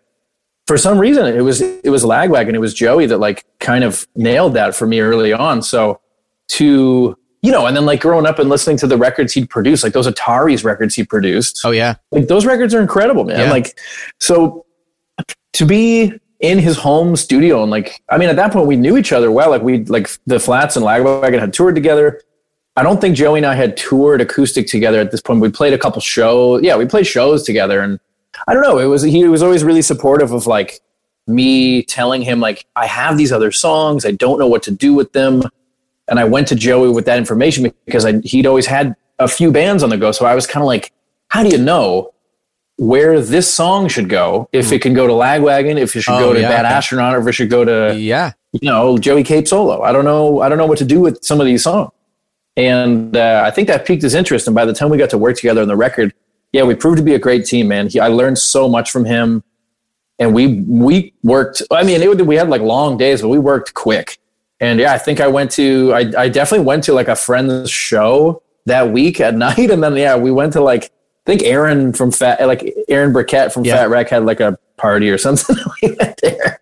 for 0.67 0.77
some 0.77 0.99
reason 0.99 1.27
it 1.27 1.41
was 1.41 1.61
it 1.61 1.91
was 1.91 2.05
lagwagon 2.05 2.55
it 2.55 2.61
was 2.61 2.75
joey 2.75 3.07
that 3.07 3.19
like 3.19 3.45
kind 3.59 3.83
of 3.83 4.07
nailed 4.15 4.55
that 4.55 4.75
for 4.75 4.87
me 4.87 5.01
early 5.01 5.33
on 5.33 5.63
so 5.63 6.01
to 6.53 7.17
you 7.41 7.51
know 7.51 7.67
and 7.67 7.77
then 7.77 7.87
like 7.87 8.01
growing 8.01 8.27
up 8.27 8.39
and 8.39 8.49
listening 8.49 8.77
to 8.77 8.87
the 8.87 8.97
records 8.97 9.33
he'd 9.33 9.49
produced 9.49 9.83
like 9.83 9.95
those 9.95 10.07
Ataris 10.07 10.65
records 10.65 10.95
he 10.95 11.05
produced. 11.05 11.61
Oh 11.65 11.71
yeah, 11.71 11.97
like 12.11 12.29
those 12.29 12.47
records 12.47 12.75
are 12.75 12.81
incredible 12.81 13.25
man. 13.25 13.41
Yeah. 13.41 13.51
like 13.51 13.79
so 14.21 14.67
to 15.55 15.67
be 15.67 16.13
in 16.41 16.59
his 16.59 16.77
home 16.77 17.15
studio 17.15 17.63
and 17.63 17.71
like 17.71 18.03
i 18.09 18.19
mean 18.19 18.29
at 18.29 18.35
that 18.35 18.53
point 18.53 18.67
we 18.67 18.77
knew 18.77 18.97
each 18.97 19.13
other 19.13 19.31
well. 19.31 19.51
Like 19.51 19.63
we 19.63 19.85
like 19.85 20.09
the 20.27 20.39
flats 20.39 20.77
and 20.77 20.85
lagwagon 20.85 21.41
had 21.41 21.53
toured 21.53 21.75
together. 21.75 22.21
I 22.77 22.83
don't 22.83 23.01
think 23.01 23.17
joey 23.17 23.39
and 23.39 23.47
i 23.47 23.55
had 23.55 23.77
toured 23.77 24.21
acoustic 24.21 24.67
together 24.67 25.01
at 25.01 25.11
this 25.11 25.21
point. 25.21 25.41
We 25.41 25.51
played 25.51 25.73
a 25.73 25.79
couple 25.79 26.01
shows 26.01 26.63
yeah 26.63 26.77
we 26.77 26.87
played 26.87 27.07
shows 27.07 27.45
together. 27.45 27.81
And 27.81 27.99
i 28.47 28.53
don't 28.53 28.63
know 28.63 28.79
it 28.79 28.87
was 28.87 29.03
he 29.03 29.27
was 29.27 29.43
always 29.43 29.65
really 29.65 29.83
supportive 29.83 30.33
of 30.33 30.47
like 30.47 30.81
me 31.29 31.83
telling 31.85 32.21
him 32.21 32.41
like 32.41 32.67
i 32.77 32.87
have 32.87 33.17
these 33.17 33.33
other 33.33 33.53
songs. 33.53 34.05
I 34.05 34.13
don't 34.13 34.39
know 34.39 34.49
what 34.49 34.63
to 34.65 34.71
do 34.71 34.93
with 34.95 35.13
them 35.13 35.43
and 36.13 36.21
i 36.21 36.25
went 36.25 36.47
to 36.47 36.55
joey 36.55 36.91
with 36.91 37.07
that 37.07 37.19
information 37.19 37.73
because 37.87 38.05
I, 38.05 38.21
he'd 38.21 38.47
always 38.47 38.67
had 38.67 38.95
a 39.19 39.27
few 39.27 39.51
bands 39.51 39.83
on 39.83 39.89
the 39.91 39.97
go 39.97 40.13
so 40.13 40.27
i 40.27 40.35
was 40.35 40.47
kind 40.47 40.63
of 40.63 40.67
like 40.67 40.93
how 41.29 41.43
do 41.43 41.49
you 41.49 41.59
know 41.59 42.13
where 42.77 43.21
this 43.21 43.53
song 43.53 43.87
should 43.89 44.09
go. 44.09 44.49
If 44.53 44.73
it 44.73 44.81
can 44.83 44.95
go 44.95 45.07
to 45.07 45.13
Lagwagon, 45.13 45.79
if 45.79 45.95
it 45.95 46.01
should 46.03 46.15
Oh, 46.15 46.19
go 46.19 46.33
to 46.33 46.41
yeah, 46.41 46.49
Bad 46.49 46.65
okay. 46.65 46.75
Astronaut, 46.75 47.15
or 47.15 47.21
if 47.21 47.27
it 47.29 47.33
should 47.33 47.51
go 47.51 47.65
to 47.65 47.97
Yeah. 47.97 48.33
you 48.53 48.61
know 48.69 48.99
Joey 48.99 49.23
Cape 49.23 49.47
solo. 49.47 49.83
I 49.83 49.93
don't 49.93 50.05
know. 50.05 50.41
I 50.41 50.49
don't 50.49 50.59
know 50.59 50.67
what 50.67 50.79
to 50.79 50.85
do 50.85 51.01
with 51.01 51.23
some 51.23 51.39
of 51.41 51.47
these 51.47 51.63
songs. 51.63 51.91
And 52.57 53.17
uh, 53.17 53.43
I 53.45 53.51
think 53.51 53.69
that 53.69 53.87
piqued 53.87 54.03
his 54.03 54.15
interest. 54.15 54.47
And 54.47 54.55
by 54.55 54.65
the 54.65 54.73
time 54.75 54.91
we 54.91 54.99
got 54.99 55.11
to 55.11 55.19
work 55.19 55.37
together 55.37 55.63
on 55.63 55.69
the 55.69 55.77
record, 55.77 56.13
yeah, 56.53 56.65
we 56.65 56.75
proved 56.75 56.99
to 56.99 57.03
be 57.03 57.15
a 57.15 57.19
great 57.19 57.47
team, 57.47 57.69
man. 57.69 57.89
He, 57.89 58.01
I 58.01 58.09
learned 58.09 58.39
so 58.39 58.69
much 58.69 58.91
from 58.91 59.05
him, 59.05 59.43
and 60.19 60.35
we 60.35 60.63
we 60.69 61.15
worked. 61.23 61.63
I 61.71 61.83
mean, 61.85 62.03
it, 62.03 62.27
we 62.27 62.37
had 62.37 62.49
like 62.51 62.61
long 62.63 62.99
days, 62.99 63.23
but 63.23 63.29
we 63.29 63.39
worked 63.39 63.73
quick. 63.75 64.19
And 64.63 64.79
yeah, 64.81 64.95
I 64.95 64.99
think 64.99 65.21
I 65.21 65.27
went 65.27 65.51
to. 65.53 65.93
I 65.93 66.13
I 66.17 66.29
definitely 66.29 66.65
went 66.65 66.85
to 66.85 66.93
like 66.95 67.09
a 67.09 67.17
friend's 67.17 67.69
show 67.71 68.43
that 68.67 68.91
week 68.91 69.21
at 69.21 69.35
night, 69.47 69.71
and 69.71 69.83
then 69.83 69.97
yeah, 69.97 70.17
we 70.17 70.31
went 70.31 70.55
to 70.55 70.61
like. 70.63 70.85
I 71.25 71.31
think 71.31 71.43
Erin 71.45 71.93
from 71.93 72.11
Fat, 72.11 72.45
like 72.49 72.75
Erin 72.89 73.13
Burkett 73.13 73.53
from 73.53 73.65
Yeah. 73.65 73.77
Fat 73.77 73.91
Wreck 73.91 74.09
had 74.09 74.25
like 74.25 74.41
a 74.41 74.59
party 74.77 75.09
or 75.09 75.19
something. 75.27 75.55
we 75.83 75.95
went 76.01 76.19
there, 76.21 76.59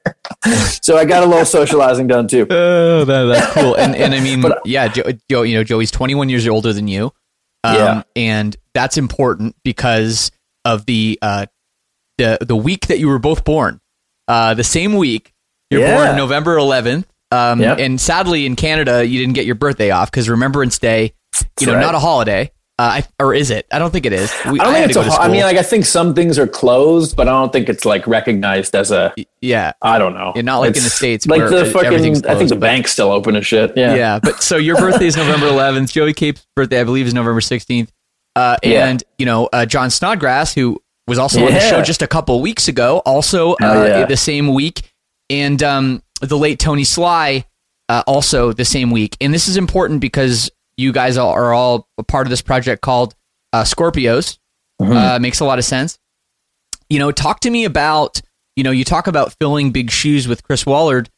so 0.82 0.98
I 0.98 1.04
got 1.06 1.22
a 1.22 1.26
little 1.26 1.46
socializing 1.46 2.06
done 2.08 2.28
too. 2.28 2.46
Oh, 2.50 3.04
that, 3.06 3.24
that's 3.24 3.52
cool. 3.54 3.74
And 3.76 3.94
and 3.96 4.14
I 4.14 4.20
mean, 4.20 4.42
But- 4.42 4.60
yeah, 4.66 4.88
Joe, 4.88 5.04
Joe, 5.30 5.42
you 5.42 5.54
know, 5.56 5.64
Joey's 5.64 5.90
21 5.90 6.28
years 6.28 6.46
older 6.46 6.72
than 6.74 6.88
you. 6.88 7.12
Um, 7.64 7.74
Yeah. 7.74 8.02
and 8.16 8.56
that's 8.74 8.96
important 8.98 9.56
because 9.64 10.30
of 10.66 10.84
the 10.86 11.18
uh 11.22 11.46
the 12.18 12.36
the 12.42 12.56
week 12.56 12.86
that 12.88 12.98
you 12.98 13.08
were 13.08 13.18
both 13.18 13.44
born. 13.44 13.80
Uh 14.28 14.52
the 14.52 14.64
same 14.64 14.94
week. 14.94 15.32
You're 15.70 15.80
Yeah. 15.82 16.04
born 16.06 16.16
November 16.18 16.56
11th. 16.58 17.04
Um 17.32 17.60
Yep. 17.60 17.78
and 17.78 18.00
sadly 18.00 18.46
in 18.46 18.56
Canada 18.56 19.06
you 19.06 19.18
didn't 19.20 19.34
get 19.34 19.46
your 19.46 19.54
birthday 19.54 19.90
off 19.90 20.10
cuz 20.10 20.28
Remembrance 20.28 20.78
Day, 20.78 21.12
you 21.60 21.66
know, 21.66 21.74
right. 21.74 21.80
not 21.80 21.94
a 21.94 21.98
holiday. 21.98 22.50
Uh, 22.78 23.02
I, 23.02 23.22
or 23.22 23.34
is 23.34 23.50
it? 23.50 23.66
I 23.70 23.78
don't 23.78 23.90
think 23.90 24.06
it 24.06 24.14
is. 24.14 24.32
We, 24.50 24.58
I 24.58 24.64
don't 24.64 24.72
had 24.72 24.86
think 24.86 24.96
it's 25.06 25.14
a. 25.14 25.18
ho- 25.18 25.22
I 25.22 25.28
mean, 25.28 25.42
like 25.42 25.58
I 25.58 25.62
think 25.62 25.84
some 25.84 26.14
things 26.14 26.38
are 26.38 26.46
closed, 26.46 27.14
but 27.14 27.28
I 27.28 27.32
don't 27.32 27.52
think 27.52 27.68
it's 27.68 27.84
like 27.84 28.06
recognized 28.06 28.74
as 28.74 28.90
a. 28.90 29.12
yeah. 29.42 29.72
I 29.82 29.98
don't 29.98 30.14
know. 30.14 30.32
Yeah, 30.34 30.40
not 30.40 30.60
like 30.60 30.74
in 30.78 30.82
the 30.84 30.88
States 30.88 31.26
Like 31.26 31.42
the 31.50 31.66
fucking. 31.66 31.92
I 31.92 31.98
think 32.36 32.48
the 32.48 32.54
but- 32.54 32.60
bank's 32.60 32.90
still 32.92 33.12
open 33.12 33.36
and 33.36 33.44
shit. 33.44 33.74
Yeah. 33.76 33.94
yeah. 33.96 34.18
But 34.22 34.42
so 34.42 34.56
your 34.56 34.76
birthday 34.78 35.04
is 35.08 35.14
November 35.14 35.46
11th. 35.50 35.92
Joey 35.92 36.14
Cape's 36.14 36.46
birthday, 36.56 36.80
I 36.80 36.84
believe, 36.84 37.06
is 37.06 37.12
November 37.12 37.40
16th. 37.42 37.88
Uh, 38.34 38.56
Yeah. 38.62 38.86
and 38.86 39.04
you 39.18 39.26
know, 39.26 39.50
uh, 39.52 39.66
Jon 39.66 39.90
Snodgrass, 39.90 40.54
who 40.54 40.80
was 41.06 41.18
also 41.18 41.44
on 41.44 41.52
the 41.52 41.60
show 41.60 41.82
just 41.82 42.00
a 42.00 42.06
couple 42.06 42.40
weeks 42.40 42.66
ago, 42.66 43.02
also 43.04 43.52
uh, 43.56 43.56
yeah. 43.86 44.06
the 44.06 44.16
same 44.16 44.54
week, 44.54 44.90
and 45.28 45.62
um, 45.62 46.02
the 46.20 46.38
late 46.38 46.58
Tony 46.58 46.84
Sly, 46.84 47.44
uh, 47.88 48.02
also 48.06 48.52
the 48.52 48.64
same 48.64 48.90
week. 48.90 49.16
And 49.20 49.34
this 49.34 49.48
is 49.48 49.56
important 49.56 50.00
because 50.00 50.50
you 50.76 50.92
guys 50.92 51.18
are 51.18 51.52
all 51.52 51.88
a 51.98 52.02
part 52.02 52.26
of 52.26 52.30
this 52.30 52.42
project 52.42 52.82
called 52.82 53.14
uh, 53.52 53.64
Scorpios. 53.64 54.38
Mm-hmm. 54.80 54.92
Uh, 54.92 55.18
makes 55.18 55.40
a 55.40 55.44
lot 55.44 55.58
of 55.58 55.64
sense. 55.64 55.98
You 56.88 56.98
know, 56.98 57.12
talk 57.12 57.40
to 57.40 57.50
me 57.50 57.64
about 57.64 58.22
you 58.56 58.64
know 58.64 58.70
you 58.70 58.84
talk 58.84 59.06
about 59.06 59.34
filling 59.38 59.72
big 59.72 59.90
shoes 59.90 60.26
with 60.26 60.42
Chris 60.42 60.64
Wollard, 60.64 61.10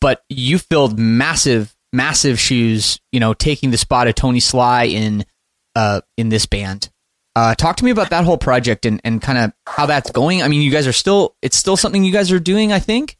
but 0.00 0.22
you 0.30 0.58
filled 0.58 0.98
massive, 0.98 1.76
massive 1.92 2.40
shoes. 2.40 2.98
You 3.12 3.20
know, 3.20 3.34
taking 3.34 3.70
the 3.70 3.76
spot 3.76 4.08
of 4.08 4.14
Tony 4.14 4.40
Sly 4.40 4.84
in 4.84 5.26
uh, 5.76 6.00
in 6.16 6.30
this 6.30 6.46
band. 6.46 6.88
Uh, 7.36 7.54
talk 7.54 7.76
to 7.76 7.84
me 7.84 7.90
about 7.90 8.10
that 8.10 8.24
whole 8.24 8.38
project 8.38 8.86
and, 8.86 9.00
and 9.04 9.22
kind 9.22 9.38
of 9.38 9.52
how 9.66 9.86
that's 9.86 10.10
going. 10.10 10.42
I 10.42 10.48
mean, 10.48 10.62
you 10.62 10.70
guys 10.70 10.86
are 10.86 10.92
still 10.92 11.36
it's 11.42 11.58
still 11.58 11.76
something 11.76 12.04
you 12.04 12.12
guys 12.12 12.32
are 12.32 12.40
doing. 12.40 12.72
I 12.72 12.78
think. 12.78 13.17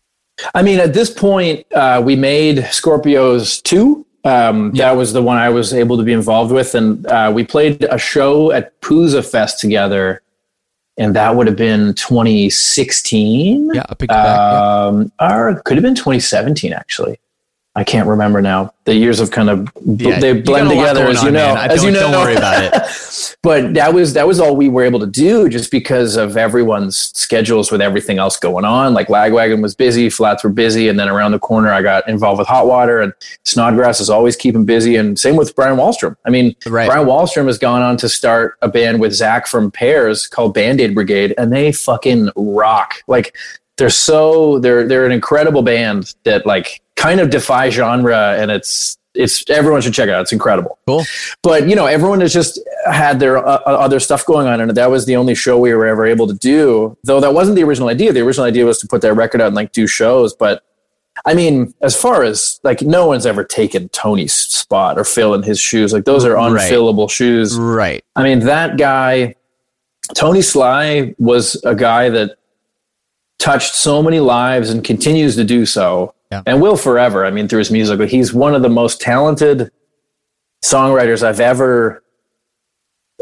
I 0.54 0.62
mean, 0.62 0.78
at 0.78 0.94
this 0.94 1.10
point, 1.10 1.66
uh, 1.74 2.02
we 2.04 2.16
made 2.16 2.58
Scorpios 2.58 3.62
two. 3.62 4.06
Um, 4.24 4.72
That 4.72 4.96
was 4.96 5.12
the 5.12 5.22
one 5.22 5.36
I 5.38 5.48
was 5.48 5.72
able 5.72 5.96
to 5.96 6.02
be 6.02 6.12
involved 6.12 6.52
with, 6.52 6.74
and 6.74 7.06
uh, 7.06 7.30
we 7.34 7.44
played 7.44 7.84
a 7.84 7.98
show 7.98 8.52
at 8.52 8.78
Pouzza 8.80 9.24
Fest 9.24 9.60
together, 9.60 10.22
and 10.98 11.14
that 11.16 11.36
would 11.36 11.46
have 11.46 11.56
been 11.56 11.94
2016. 11.94 13.70
Yeah, 13.74 13.82
I 13.88 13.94
picked 13.94 14.02
it 14.02 14.08
back. 14.08 14.36
yeah. 14.36 14.86
um, 14.86 15.12
or 15.20 15.50
it 15.50 15.64
could 15.64 15.76
have 15.76 15.84
been 15.84 15.94
2017 15.94 16.72
actually. 16.72 17.18
I 17.78 17.84
can't 17.84 18.08
remember 18.08 18.42
now. 18.42 18.74
The 18.86 18.94
years 18.94 19.20
have 19.20 19.30
kind 19.30 19.48
of 19.48 19.70
Yeah, 19.84 20.18
they 20.18 20.32
blend 20.40 20.68
got 20.68 20.74
a 20.74 20.76
lot 20.76 20.88
together 20.88 21.06
as 21.06 21.22
you 21.22 21.30
know. 21.30 21.54
man. 21.54 21.70
As 21.70 21.84
you 21.84 21.92
know, 21.92 22.10
don't 22.10 22.12
worry 22.12 22.34
about 22.34 22.64
it. 22.64 23.36
but 23.44 23.74
that 23.74 23.94
was 23.94 24.14
that 24.14 24.26
was 24.26 24.40
all 24.40 24.56
we 24.56 24.68
were 24.68 24.82
able 24.82 24.98
to 24.98 25.06
do, 25.06 25.48
just 25.48 25.70
because 25.70 26.16
of 26.16 26.36
everyone's 26.36 27.12
schedules 27.14 27.70
with 27.70 27.80
everything 27.80 28.18
else 28.18 28.36
going 28.36 28.64
on. 28.64 28.94
Like 28.94 29.06
Lagwagon 29.06 29.62
was 29.62 29.76
busy, 29.76 30.10
Flats 30.10 30.42
were 30.42 30.50
busy, 30.50 30.88
and 30.88 30.98
then 30.98 31.08
around 31.08 31.30
the 31.30 31.38
corner, 31.38 31.72
I 31.72 31.82
got 31.82 32.08
involved 32.08 32.40
with 32.40 32.48
Hot 32.48 32.66
Water, 32.66 33.00
and 33.00 33.12
Snodgrass 33.44 34.00
is 34.00 34.10
always 34.10 34.34
keeping 34.34 34.64
busy, 34.64 34.96
and 34.96 35.16
same 35.16 35.36
with 35.36 35.54
Brian 35.54 35.76
Wahlstrom. 35.76 36.16
I 36.26 36.30
mean, 36.30 36.56
Right. 36.66 36.88
Brian 36.88 37.06
Wahlstrom 37.06 37.46
has 37.46 37.58
gone 37.58 37.82
on 37.82 37.96
to 37.98 38.08
start 38.08 38.56
a 38.60 38.66
band 38.66 38.98
with 38.98 39.12
Zach 39.12 39.46
from 39.46 39.70
Pears 39.70 40.26
called 40.26 40.52
Band 40.52 40.80
Aid 40.80 40.96
Brigade, 40.96 41.32
and 41.38 41.52
they 41.52 41.70
fucking 41.70 42.30
rock. 42.34 42.94
Like 43.06 43.36
they're 43.76 43.88
so 43.88 44.58
they're 44.58 44.86
they're 44.86 45.06
an 45.06 45.12
incredible 45.12 45.62
band 45.62 46.14
that 46.24 46.44
like 46.44 46.80
kind 46.98 47.20
of 47.20 47.30
defy 47.30 47.70
genre, 47.70 48.34
and 48.36 48.50
it's 48.50 48.98
it's 49.14 49.48
everyone 49.48 49.80
should 49.80 49.94
check 49.94 50.08
it 50.08 50.12
out. 50.14 50.20
It's 50.22 50.32
incredible. 50.32 50.78
Cool. 50.86 51.04
But 51.42 51.68
you 51.68 51.74
know, 51.74 51.86
everyone 51.86 52.20
has 52.20 52.32
just 52.32 52.60
had 52.90 53.18
their 53.20 53.38
uh, 53.38 53.60
other 53.64 54.00
stuff 54.00 54.26
going 54.26 54.46
on, 54.46 54.60
and 54.60 54.70
that 54.76 54.90
was 54.90 55.06
the 55.06 55.16
only 55.16 55.34
show 55.34 55.58
we 55.58 55.72
were 55.72 55.86
ever 55.86 56.04
able 56.06 56.26
to 56.26 56.34
do. 56.34 56.96
Though 57.04 57.20
that 57.20 57.32
wasn't 57.32 57.56
the 57.56 57.62
original 57.64 57.88
idea. 57.88 58.12
The 58.12 58.20
original 58.20 58.46
idea 58.46 58.66
was 58.66 58.78
to 58.80 58.86
put 58.86 59.00
that 59.02 59.14
record 59.14 59.40
out 59.40 59.46
and 59.48 59.56
like 59.56 59.72
do 59.72 59.86
shows, 59.86 60.34
but. 60.34 60.62
I 61.26 61.34
mean, 61.34 61.74
as 61.82 62.00
far 62.00 62.22
as 62.22 62.60
like, 62.62 62.80
no 62.80 63.08
one's 63.08 63.26
ever 63.26 63.42
taken 63.42 63.88
Tony's 63.88 64.32
spot 64.32 64.96
or 64.96 65.02
fill 65.02 65.34
in 65.34 65.42
his 65.42 65.58
shoes. 65.58 65.92
Like, 65.92 66.04
those 66.04 66.24
are 66.24 66.34
Right. 66.34 66.70
unfillable 66.70 67.10
shoes. 67.10 67.58
Right. 67.58 68.04
I 68.14 68.22
mean, 68.22 68.38
that 68.46 68.76
guy, 68.78 69.34
Tony 70.14 70.42
Sly, 70.42 71.16
was 71.18 71.60
a 71.64 71.74
guy 71.74 72.08
that 72.10 72.36
touched 73.38 73.74
so 73.74 74.02
many 74.02 74.20
lives 74.20 74.70
and 74.70 74.82
continues 74.84 75.36
to 75.36 75.44
do 75.44 75.64
so 75.64 76.14
Yeah. 76.32 76.42
and 76.46 76.60
will 76.60 76.76
forever. 76.76 77.24
I 77.24 77.30
mean, 77.30 77.48
through 77.48 77.60
his 77.60 77.70
music, 77.70 77.98
But 77.98 78.08
he's 78.10 78.34
one 78.34 78.54
of 78.54 78.62
the 78.62 78.68
most 78.68 79.00
talented 79.00 79.70
songwriters 80.64 81.22
I've 81.22 81.40
ever 81.40 82.02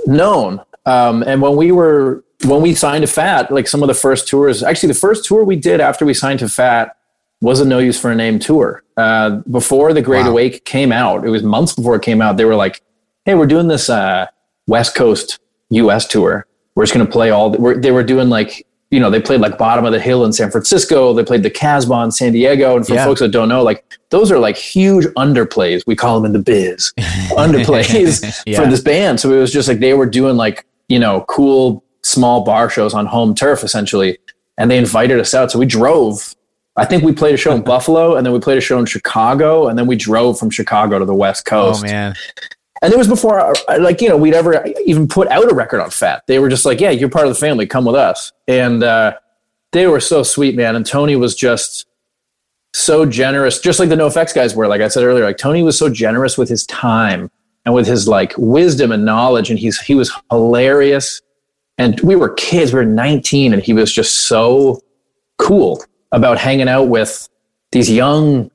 known. 0.07 0.61
Um, 0.87 1.23
and 1.23 1.43
when 1.43 1.57
we 1.57 1.73
were, 1.73 2.25
when 2.45 2.63
we 2.63 2.75
signed 2.75 3.03
to 3.03 3.07
Fat, 3.13 3.51
like 3.51 3.67
some 3.69 3.83
of 3.83 3.89
the 3.89 3.95
first 3.95 4.29
tours, 4.29 4.63
actually, 4.63 4.89
the 4.89 4.99
first 4.99 5.25
tour 5.25 5.45
we 5.45 5.57
did 5.57 5.81
after 5.81 6.05
we 6.07 6.15
signed 6.15 6.39
to 6.41 6.49
Fat 6.49 6.97
was 7.41 7.61
a 7.61 7.65
No 7.65 7.79
Use 7.79 7.99
for 8.01 8.11
a 8.11 8.15
Name 8.15 8.39
tour. 8.39 8.83
Uh, 8.97 9.31
before 9.51 9.93
The 9.93 10.01
Great 10.03 10.25
Wow. 10.25 10.31
Awake 10.31 10.65
came 10.65 10.93
out, 10.93 11.27
it 11.27 11.31
was 11.31 11.43
months 11.43 11.75
before 11.75 11.97
it 11.97 12.03
came 12.03 12.23
out, 12.23 12.37
they 12.39 12.45
were 12.47 12.55
like, 12.55 12.81
hey, 13.27 13.35
we're 13.35 13.47
doing 13.47 13.69
this 13.69 13.91
uh, 13.91 14.27
West 14.67 14.95
Coast 14.95 15.39
US 15.71 16.07
tour. 16.07 16.47
We're 16.75 16.85
just 16.85 16.95
going 16.95 17.05
to 17.07 17.13
play 17.13 17.31
all, 17.31 17.51
the, 17.51 17.59
we're, 17.61 17.77
they 17.79 17.91
were 17.91 18.03
doing 18.05 18.29
like, 18.31 18.67
you 18.91 19.01
know, 19.01 19.11
they 19.11 19.21
played 19.21 19.41
like 19.41 19.59
Bottom 19.59 19.85
of 19.85 19.93
the 19.93 20.01
Hill 20.01 20.25
in 20.25 20.33
San 20.33 20.51
Francisco. 20.51 21.13
They 21.13 21.25
played 21.25 21.43
the 21.43 21.51
Casbah 21.51 22.05
in 22.05 22.11
San 22.13 22.33
Diego. 22.33 22.77
And 22.77 22.87
for 22.87 22.95
Yeah. 22.95 23.05
folks 23.05 23.21
that 23.21 23.29
don't 23.29 23.49
know, 23.49 23.63
like 23.63 23.85
those 24.11 24.31
are 24.31 24.39
like 24.39 24.57
huge 24.57 25.07
underplays. 25.17 25.83
We 25.87 25.97
call 25.97 26.21
them 26.21 26.25
in 26.27 26.33
the 26.33 26.39
biz 26.39 26.93
underplays 27.37 28.43
Yeah. 28.47 28.63
for 28.63 28.71
this 28.71 28.81
band. 28.81 29.19
So 29.21 29.33
it 29.33 29.39
was 29.39 29.53
just 29.53 29.69
like 29.69 29.81
they 29.81 29.95
were 29.95 30.07
doing 30.07 30.37
like, 30.37 30.67
you 30.89 30.99
know, 30.99 31.25
cool 31.29 31.83
small 32.03 32.43
bar 32.45 32.71
shows 32.71 32.95
on 32.95 33.07
home 33.07 33.35
turf 33.35 33.65
essentially. 33.65 34.19
And 34.59 34.71
they 34.71 34.79
invited 34.79 35.19
us 35.19 35.35
out. 35.35 35.51
So 35.51 35.59
we 35.59 35.67
drove. 35.67 36.35
I 36.77 36.85
think 36.85 37.03
we 37.03 37.13
played 37.13 37.35
a 37.35 37.39
show 37.39 37.55
in 37.55 37.63
Buffalo 37.75 38.15
and 38.17 38.25
then 38.25 38.33
we 38.33 38.39
played 38.39 38.59
a 38.59 38.61
show 38.61 38.79
in 38.79 38.87
Chicago. 38.87 39.67
And 39.67 39.77
then 39.77 39.87
we 39.89 39.97
drove 39.97 40.39
from 40.39 40.51
Chicago 40.51 41.01
to 41.01 41.05
the 41.05 41.15
West 41.15 41.45
oh, 41.49 41.51
Coast. 41.51 41.85
Oh 41.85 41.89
man. 41.89 42.15
And 42.83 42.93
it 42.93 42.99
was 42.99 43.09
before, 43.09 43.41
uh, 43.41 43.55
like, 43.81 44.01
you 44.01 44.09
know, 44.09 44.17
we'd 44.17 44.35
ever 44.35 44.67
even 44.85 45.09
put 45.09 45.29
out 45.29 45.51
a 45.51 45.55
record 45.55 45.81
on 45.81 45.91
Fat. 45.91 46.23
They 46.27 46.39
were 46.39 46.49
just 46.49 46.67
like, 46.67 46.81
yeah, 46.81 46.91
you're 46.91 47.09
part 47.09 47.27
of 47.27 47.33
the 47.33 47.41
family. 47.41 47.67
Come 47.67 47.85
with 47.85 47.97
us. 47.97 48.33
And 48.47 48.83
uh, 48.83 49.17
they 49.73 49.87
were 49.87 50.01
so 50.01 50.23
sweet, 50.23 50.55
man. 50.55 50.77
And 50.77 50.85
Tony 50.85 51.17
was 51.17 51.35
just 51.35 51.87
so 52.75 53.07
generous, 53.07 53.59
just 53.59 53.81
like 53.81 53.89
the 53.89 53.97
NOFX 53.97 54.35
guys 54.35 54.55
were. 54.55 54.69
Like 54.69 54.83
I 54.83 54.89
said 54.89 55.05
earlier, 55.05 55.25
like 55.25 55.39
Tony 55.39 55.63
was 55.63 55.79
so 55.79 55.89
generous 55.89 56.37
with 56.37 56.49
his 56.49 56.67
time 56.67 57.31
and 57.65 57.75
with 57.75 57.87
his 57.87 58.07
like 58.07 58.35
wisdom 58.37 58.93
and 58.93 59.05
knowledge. 59.05 59.49
And 59.49 59.59
he's 59.59 59.81
he 59.81 59.95
was 59.95 60.13
hilarious. 60.31 61.23
And 61.79 61.99
we 62.01 62.17
were 62.17 62.31
kids. 62.31 62.73
We 62.73 62.79
were 62.79 62.87
19, 62.87 63.53
and 63.53 63.63
he 63.63 63.73
was 63.73 63.93
just 63.93 64.27
so 64.29 64.81
cool 65.39 65.85
about 66.13 66.39
hanging 66.39 66.69
out 66.69 66.85
with 66.85 67.29
these 67.73 67.91
young 67.91 68.51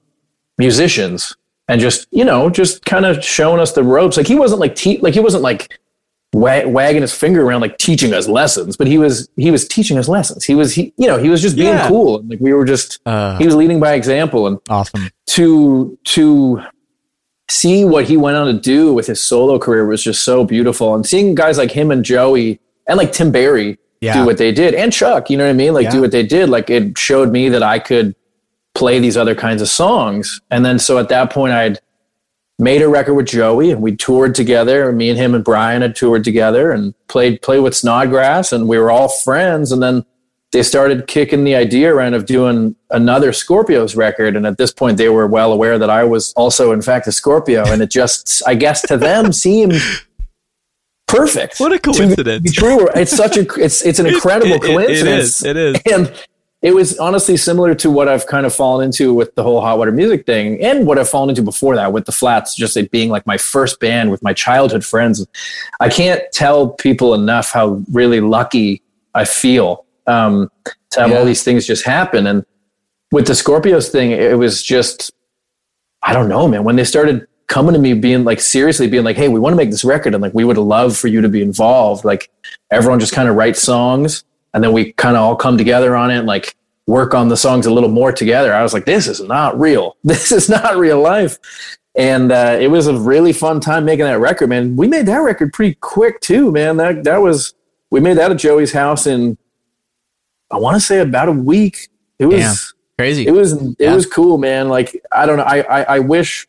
musicians 0.58 1.36
and 1.72 1.80
just 1.82 2.08
you 2.12 2.26
know 2.26 2.50
just 2.50 2.84
kind 2.86 3.06
of 3.06 3.24
showing 3.24 3.60
us 3.60 3.72
the 3.74 3.84
ropes 3.84 4.18
like 4.18 4.28
he 4.28 4.36
wasn't 4.36 4.60
like 4.60 4.76
te- 4.76 5.00
like 5.00 5.14
he 5.14 5.20
wasn't 5.20 5.42
like 5.44 5.80
wa- 6.34 6.66
wagging 6.68 7.02
his 7.02 7.14
finger 7.14 7.42
around 7.46 7.62
like 7.62 7.78
teaching 7.78 8.14
us 8.14 8.28
lessons 8.28 8.76
but 8.78 8.88
he 8.88 8.98
was 8.98 9.30
he 9.38 9.50
was 9.52 9.68
teaching 9.68 9.98
us 9.98 10.08
lessons 10.08 10.44
he 10.44 10.56
was 10.56 10.74
he 10.76 10.94
you 10.98 11.08
know 11.08 11.18
he 11.18 11.30
was 11.30 11.42
just 11.42 11.56
being 11.56 11.70
Yeah. 11.70 11.88
cool 11.88 12.20
and 12.20 12.30
like 12.30 12.40
we 12.40 12.54
were 12.54 12.66
just 12.66 13.00
Uh, 13.06 13.38
he 13.38 13.46
was 13.46 13.56
leading 13.56 13.80
by 13.80 13.94
example 13.94 14.48
and 14.48 14.60
awesome. 14.70 15.10
to 15.28 15.98
to 16.16 16.62
see 17.50 17.84
what 17.84 18.06
he 18.06 18.16
went 18.18 18.38
on 18.38 18.48
to 18.48 18.54
do 18.60 18.94
with 18.94 19.08
his 19.08 19.20
solo 19.22 19.60
career 19.60 19.86
was 19.86 20.02
just 20.04 20.24
so 20.24 20.46
beautiful 20.46 20.96
and 20.96 21.06
seeing 21.06 21.36
guys 21.36 21.58
like 21.58 21.72
him 21.72 21.92
and 21.92 22.06
joey 22.06 22.60
and 22.88 22.98
like 22.98 23.12
tim 23.12 23.32
barry 23.32 23.78
Yeah. 24.00 24.14
do 24.14 24.26
what 24.26 24.38
they 24.38 24.52
did 24.54 24.74
and 24.74 24.92
chuck 24.94 25.30
you 25.30 25.38
know 25.38 25.44
what 25.46 25.50
i 25.52 25.54
mean 25.54 25.74
like 25.74 25.86
Yeah. 25.86 25.92
do 25.92 26.02
what 26.02 26.12
they 26.12 26.26
did 26.26 26.50
like 26.50 26.70
it 26.70 26.98
showed 26.98 27.30
me 27.32 27.50
that 27.50 27.62
i 27.64 27.78
could 27.80 28.16
play 28.74 29.00
these 29.00 29.18
other 29.18 29.36
kinds 29.36 29.62
of 29.62 29.68
songs 29.68 30.42
and 30.50 30.66
then 30.66 30.80
so 30.80 30.98
at 30.98 31.10
that 31.10 31.32
point 31.32 31.52
i'd 31.54 31.80
made 32.62 32.84
a 32.84 32.88
record 32.88 33.16
with 33.16 33.26
Joey, 33.26 33.72
and 33.72 33.82
we 33.82 33.96
toured 33.96 34.36
together. 34.36 34.92
Me 34.92 35.10
and 35.10 35.18
him 35.18 35.34
and 35.34 35.44
Brian 35.44 35.82
had 35.82 35.96
toured 35.96 36.24
together 36.24 36.72
and 36.72 36.94
played 37.08 37.42
play 37.42 37.60
with 37.60 37.76
Snodgrass, 37.76 38.54
and 38.54 38.68
we 38.68 38.78
were 38.78 38.92
all 38.92 39.10
friends. 39.10 39.72
And 39.72 39.82
then 39.82 40.06
they 40.52 40.62
started 40.62 41.08
kicking 41.08 41.44
the 41.44 41.56
idea 41.56 41.94
around 41.94 42.14
of 42.14 42.28
doing 42.28 42.76
another 42.92 43.32
Scorpios 43.32 43.98
record. 43.98 44.36
And 44.36 44.46
at 44.46 44.58
this 44.58 44.72
point, 44.72 44.98
they 44.98 45.10
were 45.10 45.26
well 45.26 45.52
aware 45.52 45.80
that 45.80 45.90
I 45.90 46.04
was 46.04 46.34
also, 46.34 46.72
in 46.72 46.82
fact, 46.84 47.08
a 47.08 47.12
Scorpio. 47.12 47.66
And 47.66 47.82
it 47.82 47.90
just, 47.90 48.44
I 48.46 48.54
guess, 48.54 48.82
to 48.84 48.96
them 48.96 49.34
seemed 49.34 49.74
perfect. 51.08 51.60
What 51.60 51.74
a 51.74 51.80
coincidence! 51.80 52.38
To 52.38 52.42
be 52.42 52.52
true. 52.52 52.88
It's 52.96 53.16
such 53.16 53.38
a, 53.38 53.48
it's 53.56 53.84
it's 53.84 53.98
an 53.98 54.06
incredible 54.14 54.54
it, 54.54 54.64
it, 54.64 54.68
coincidence. 54.68 55.44
It 55.44 55.58
is. 55.58 55.76
It 55.76 55.88
is. 55.88 55.94
And 55.94 56.26
it 56.62 56.76
was 56.76 56.98
honestly 57.00 57.38
similar 57.38 57.74
to 57.76 57.90
what 57.90 58.08
I've 58.08 58.28
kind 58.28 58.46
of 58.46 58.54
fallen 58.54 58.86
into 58.86 59.14
with 59.14 59.34
the 59.34 59.44
whole 59.44 59.62
hot 59.62 59.80
water 59.80 59.92
music 59.92 60.26
thing, 60.26 60.64
and 60.64 60.86
what 60.86 61.00
I've 61.00 61.10
fallen 61.10 61.30
into 61.30 61.42
before 61.42 61.76
that 61.76 61.92
with 61.92 62.06
the 62.06 62.12
Flats. 62.12 62.56
Just 62.56 62.78
it 62.78 62.92
being 62.92 63.10
like 63.10 63.26
my 63.26 63.38
first 63.38 63.80
band 63.80 64.12
with 64.12 64.22
my 64.22 64.34
childhood 64.34 64.86
friends. 64.86 65.26
I 65.80 65.90
can't 65.90 66.22
tell 66.32 66.70
people 66.70 67.14
enough 67.14 67.52
how 67.52 67.82
really 67.92 68.22
lucky 68.22 68.84
I 69.16 69.26
feel 69.26 69.86
um, 70.06 70.52
to 70.92 71.02
have 71.02 71.10
yeah. 71.10 71.18
all 71.18 71.26
these 71.26 71.44
things 71.44 71.66
just 71.66 71.84
happen. 71.84 72.28
And 72.28 72.46
with 73.12 73.26
the 73.26 73.34
Scorpios 73.34 73.90
thing, 73.90 74.12
it 74.12 74.38
was 74.38 74.62
just, 74.62 75.12
I 76.04 76.14
don't 76.14 76.30
know, 76.30 76.48
man. 76.48 76.64
When 76.64 76.76
they 76.76 76.84
started 76.84 77.28
coming 77.48 77.74
to 77.74 77.80
me, 77.80 77.94
being 77.94 78.24
like 78.24 78.40
seriously, 78.40 78.88
being 78.88 79.04
like, 79.04 79.18
"Hey, 79.18 79.28
we 79.30 79.40
want 79.40 79.54
to 79.54 79.58
make 79.58 79.72
this 79.72 79.84
record, 79.84 80.14
and 80.14 80.22
like 80.22 80.34
we 80.34 80.44
would 80.44 80.58
love 80.58 80.96
for 80.96 81.08
you 81.08 81.22
to 81.22 81.30
be 81.30 81.42
involved." 81.42 82.06
Like 82.06 82.30
everyone 82.72 83.00
just 83.00 83.14
kind 83.14 83.28
of 83.28 83.36
writes 83.36 83.62
songs, 83.62 84.24
and 84.54 84.64
then 84.64 84.72
we 84.72 84.94
kind 84.94 85.16
of 85.16 85.24
all 85.24 85.36
come 85.36 85.58
together 85.58 85.96
on 85.96 86.12
it, 86.12 86.18
and 86.18 86.28
like 86.28 86.56
work 86.88 87.14
on 87.14 87.30
the 87.30 87.38
songs 87.38 87.66
a 87.66 87.74
little 87.74 87.90
more 87.90 88.12
together. 88.12 88.54
I 88.54 88.64
was 88.64 88.74
like, 88.74 88.86
"This 88.86 89.08
is 89.08 89.22
not 89.22 89.60
real. 89.60 89.98
This 90.04 90.32
is 90.32 90.50
not 90.50 90.78
real 90.78 91.00
life." 91.00 91.38
And 91.96 92.32
uh, 92.32 92.58
it 92.60 92.68
was 92.70 92.88
a 92.88 92.98
really 92.98 93.34
fun 93.34 93.60
time 93.60 93.84
making 93.84 94.06
that 94.06 94.20
record, 94.20 94.48
man. 94.48 94.78
We 94.78 94.88
made 94.88 95.08
that 95.08 95.18
record 95.18 95.52
pretty 95.52 95.76
quick 95.82 96.22
too, 96.22 96.52
man. 96.52 96.78
That 96.78 97.04
that 97.04 97.18
was 97.18 97.54
we 97.90 98.00
made 98.00 98.18
that 98.18 98.32
at 98.32 98.38
Joey's 98.38 98.72
house 98.72 99.06
in 99.06 99.38
I 100.52 100.58
want 100.58 100.76
to 100.76 100.82
say 100.82 101.00
about 101.00 101.30
a 101.30 101.34
week. 101.34 101.90
It 102.20 102.26
was 102.26 102.40
Damn, 102.40 102.56
crazy. 102.98 103.28
It 103.28 103.32
was 103.32 103.54
it 103.54 103.76
yeah. 103.80 103.96
was 103.96 104.06
cool, 104.06 104.38
man. 104.38 104.70
Like 104.70 105.02
I 105.12 105.26
don't 105.26 105.38
know. 105.38 105.44
I, 105.44 105.62
I 105.62 105.84
I 105.96 106.00
wish, 106.00 106.48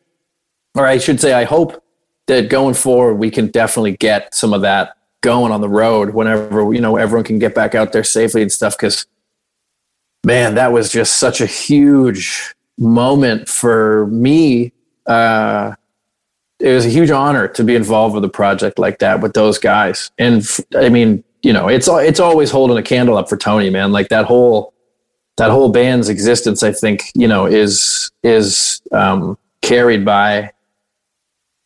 or 0.74 0.86
I 0.86 0.98
should 0.98 1.20
say, 1.20 1.32
I 1.32 1.44
hope 1.44 1.82
that 2.26 2.48
going 2.48 2.74
forward 2.74 3.14
we 3.14 3.30
can 3.30 3.48
definitely 3.48 3.96
get 3.96 4.34
some 4.34 4.52
of 4.52 4.62
that 4.62 4.96
going 5.22 5.52
on 5.52 5.60
the 5.62 5.68
road 5.68 6.10
whenever 6.10 6.72
you 6.74 6.80
know 6.80 6.96
everyone 6.96 7.24
can 7.24 7.38
get 7.38 7.54
back 7.54 7.74
out 7.74 7.92
there 7.92 8.04
safely 8.04 8.42
and 8.42 8.52
stuff. 8.52 8.76
Because 8.76 9.06
man, 10.24 10.54
that 10.54 10.72
was 10.72 10.92
just 10.92 11.18
such 11.18 11.40
a 11.40 11.46
huge 11.46 12.54
moment 12.78 13.48
for 13.48 14.06
me. 14.08 14.72
Uh, 15.06 15.74
it 16.60 16.72
was 16.72 16.86
a 16.86 16.90
huge 16.90 17.10
honor 17.10 17.48
to 17.48 17.64
be 17.64 17.74
involved 17.74 18.14
with 18.14 18.24
a 18.24 18.28
project 18.28 18.78
like 18.78 18.98
that 19.00 19.20
with 19.20 19.32
those 19.32 19.58
guys. 19.58 20.10
And 20.18 20.46
I 20.76 20.90
mean, 20.90 21.24
you 21.42 21.52
know, 21.52 21.68
it's 21.68 21.88
it's 21.88 22.20
always 22.20 22.50
holding 22.50 22.76
a 22.76 22.82
candle 22.82 23.16
up 23.16 23.28
for 23.28 23.36
Tony, 23.36 23.70
man. 23.70 23.90
Like 23.90 24.08
that 24.08 24.26
whole 24.26 24.72
that 25.38 25.50
whole 25.50 25.70
band's 25.70 26.08
existence, 26.08 26.62
I 26.62 26.72
think, 26.72 27.10
you 27.14 27.26
know, 27.26 27.46
is 27.46 28.10
is 28.22 28.80
um, 28.92 29.36
carried 29.60 30.04
by 30.04 30.52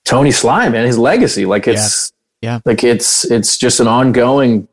Tony 0.04 0.30
Sly, 0.30 0.68
man. 0.70 0.86
His 0.86 0.98
legacy, 0.98 1.44
like 1.44 1.68
it's 1.68 2.12
yeah. 2.40 2.60
like 2.64 2.84
it's 2.84 3.24
it's 3.30 3.56
just 3.56 3.80
an 3.80 3.88
ongoing, 3.88 4.68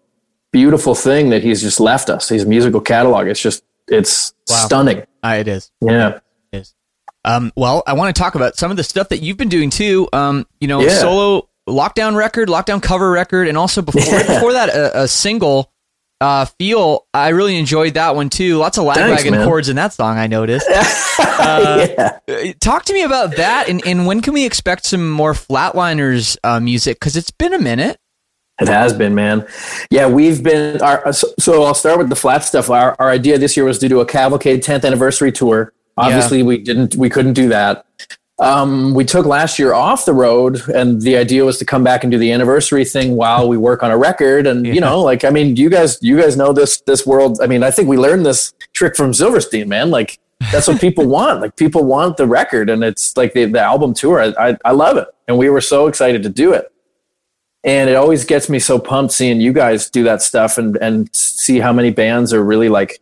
beautiful 0.51 0.95
thing 0.95 1.29
that 1.29 1.43
he's 1.43 1.61
just 1.61 1.79
left 1.79 2.09
us. 2.09 2.29
His 2.29 2.45
musical 2.45 2.81
catalog, 2.81 3.27
it's 3.27 3.41
just 3.41 3.63
it's 3.87 4.33
wow. 4.49 4.55
stunning. 4.55 5.03
Uh, 5.23 5.37
it 5.39 5.47
is. 5.47 5.71
Yeah. 5.81 6.19
It 6.51 6.59
is. 6.59 6.75
Um, 7.25 7.51
well, 7.55 7.83
I 7.87 7.93
want 7.93 8.15
to 8.15 8.21
talk 8.21 8.35
about 8.35 8.57
some 8.57 8.71
of 8.71 8.77
the 8.77 8.83
stuff 8.83 9.09
that 9.09 9.21
you've 9.21 9.37
been 9.37 9.49
doing 9.49 9.69
too. 9.69 10.09
Um, 10.11 10.45
you 10.59 10.67
know, 10.67 10.81
yeah. 10.81 10.99
solo 10.99 11.49
lockdown 11.67 12.15
record, 12.15 12.49
lockdown 12.49 12.81
cover 12.81 13.09
record, 13.09 13.47
and 13.47 13.57
also 13.57 13.81
before 13.81 14.01
yeah. 14.05 14.35
before 14.35 14.53
that 14.53 14.69
a, 14.69 15.03
a 15.03 15.07
single. 15.07 15.71
Uh, 16.23 16.45
feel 16.45 17.05
I 17.13 17.29
really 17.29 17.57
enjoyed 17.57 17.95
that 17.95 18.15
one 18.15 18.29
too. 18.29 18.55
Lots 18.55 18.77
of 18.77 18.85
lagwagon 18.85 19.43
chords 19.43 19.67
in 19.67 19.75
that 19.75 19.91
song. 19.91 20.17
I 20.17 20.27
noticed. 20.27 20.65
uh, 21.19 22.17
yeah. 22.29 22.53
Talk 22.61 22.85
to 22.85 22.93
me 22.93 23.03
about 23.03 23.35
that, 23.35 23.67
and, 23.67 23.85
and 23.85 24.07
when 24.07 24.21
can 24.21 24.33
we 24.33 24.45
expect 24.45 24.85
some 24.85 25.11
more 25.11 25.33
Flatliners 25.33 26.37
uh, 26.45 26.61
music? 26.61 26.97
Because 26.97 27.17
it's 27.17 27.29
been 27.29 27.53
a 27.53 27.59
minute. 27.59 27.99
It 28.61 28.69
has 28.69 28.93
been, 28.93 29.13
man. 29.15 29.45
Yeah, 29.89 30.07
we've 30.07 30.41
been. 30.41 30.81
Our, 30.81 31.11
so, 31.11 31.27
so 31.39 31.63
I'll 31.63 31.73
start 31.73 31.97
with 31.97 32.07
the 32.07 32.15
flat 32.15 32.45
stuff. 32.45 32.69
Our, 32.69 32.95
our 32.99 33.09
idea 33.09 33.37
this 33.37 33.57
year 33.57 33.65
was 33.65 33.77
to 33.79 33.89
do 33.89 33.99
a 33.99 34.05
Cavalcade 34.05 34.63
10th 34.63 34.85
anniversary 34.85 35.33
tour. 35.33 35.73
Obviously, 35.97 36.37
yeah. 36.37 36.45
we 36.45 36.57
didn't. 36.57 36.95
We 36.95 37.09
couldn't 37.09 37.33
do 37.33 37.49
that 37.49 37.85
um, 38.39 38.93
we 38.93 39.05
took 39.05 39.25
last 39.25 39.59
year 39.59 39.73
off 39.73 40.05
the 40.05 40.13
road, 40.13 40.67
and 40.69 41.01
the 41.01 41.17
idea 41.17 41.45
was 41.45 41.59
to 41.59 41.65
come 41.65 41.83
back 41.83 42.03
and 42.03 42.11
do 42.11 42.17
the 42.17 42.31
anniversary 42.31 42.83
thing 42.83 43.15
while 43.15 43.47
we 43.47 43.57
work 43.57 43.83
on 43.83 43.91
a 43.91 43.97
record. 43.97 44.47
And 44.47 44.65
yeah. 44.65 44.73
you 44.73 44.81
know, 44.81 45.01
like 45.01 45.23
I 45.23 45.29
mean, 45.29 45.55
you 45.55 45.69
guys, 45.69 45.99
you 46.01 46.19
guys 46.19 46.35
know 46.35 46.51
this 46.51 46.81
this 46.81 47.05
world. 47.05 47.39
I 47.41 47.47
mean, 47.47 47.63
I 47.63 47.69
think 47.69 47.87
we 47.87 47.97
learned 47.97 48.25
this 48.25 48.53
trick 48.73 48.95
from 48.95 49.13
Silverstein, 49.13 49.69
man. 49.69 49.91
Like 49.91 50.19
that's 50.51 50.67
what 50.67 50.81
people 50.81 51.05
want. 51.17 51.41
Like 51.41 51.55
people 51.55 51.83
want 51.83 52.17
the 52.17 52.27
record, 52.27 52.69
and 52.69 52.83
it's 52.83 53.15
like 53.15 53.33
the 53.33 53.45
the 53.45 53.61
album 53.61 53.93
tour. 53.93 54.19
I, 54.19 54.49
I 54.49 54.57
I 54.65 54.71
love 54.71 54.97
it, 54.97 55.07
and 55.27 55.37
we 55.37 55.49
were 55.49 55.61
so 55.61 55.87
excited 55.87 56.23
to 56.23 56.29
do 56.29 56.53
it. 56.53 56.71
And 57.65 57.89
it 57.89 57.95
always 57.95 58.25
gets 58.25 58.49
me 58.49 58.59
so 58.59 58.77
pumped 58.77 59.13
seeing 59.13 59.39
you 59.39 59.53
guys 59.53 59.89
do 59.89 60.03
that 60.03 60.23
stuff 60.23 60.57
and 60.57 60.75
and 60.77 61.07
see 61.15 61.59
how 61.59 61.71
many 61.71 61.91
bands 61.91 62.33
are 62.33 62.43
really 62.43 62.67
like 62.67 62.99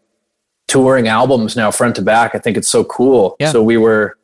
touring 0.67 1.07
albums 1.07 1.55
now 1.55 1.71
front 1.71 1.95
to 1.95 2.01
back. 2.01 2.35
I 2.35 2.37
think 2.37 2.57
it's 2.57 2.69
so 2.69 2.83
cool. 2.83 3.37
Yeah. 3.39 3.51
So 3.51 3.63
we 3.63 3.77
were 3.77 4.17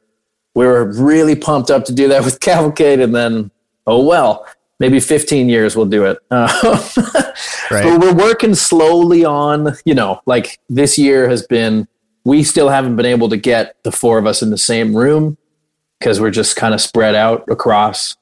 we 0.57 0.65
were 0.65 0.85
really 0.85 1.35
pumped 1.35 1.69
up 1.69 1.85
to 1.85 1.93
do 1.93 2.07
that 2.07 2.25
with 2.25 2.39
Cavalcade, 2.39 2.99
and 2.99 3.13
then 3.13 3.51
oh 3.85 4.03
well, 4.03 4.45
maybe 4.79 4.99
15 4.99 5.49
years 5.49 5.75
we'll 5.75 5.85
do 5.85 6.03
it. 6.05 6.17
Uh, 6.31 6.47
right. 7.71 7.83
But 7.83 8.01
we're 8.01 8.15
working 8.15 8.55
slowly 8.55 9.23
on, 9.23 9.75
you 9.85 9.93
know, 9.93 10.19
like 10.25 10.59
this 10.67 10.97
year 10.97 11.29
has 11.29 11.45
been. 11.45 11.87
We 12.25 12.43
still 12.43 12.67
haven't 12.67 12.97
been 12.97 13.05
able 13.05 13.29
to 13.29 13.37
get 13.37 13.81
the 13.83 13.91
four 13.91 14.17
of 14.17 14.25
us 14.25 14.41
in 14.41 14.49
the 14.49 14.57
same 14.57 14.97
room 14.97 15.37
because 15.97 16.19
we're 16.19 16.31
just 16.31 16.57
kind 16.57 16.73
of 16.73 16.81
spread 16.81 17.15
out 17.15 17.45
across 17.49 18.17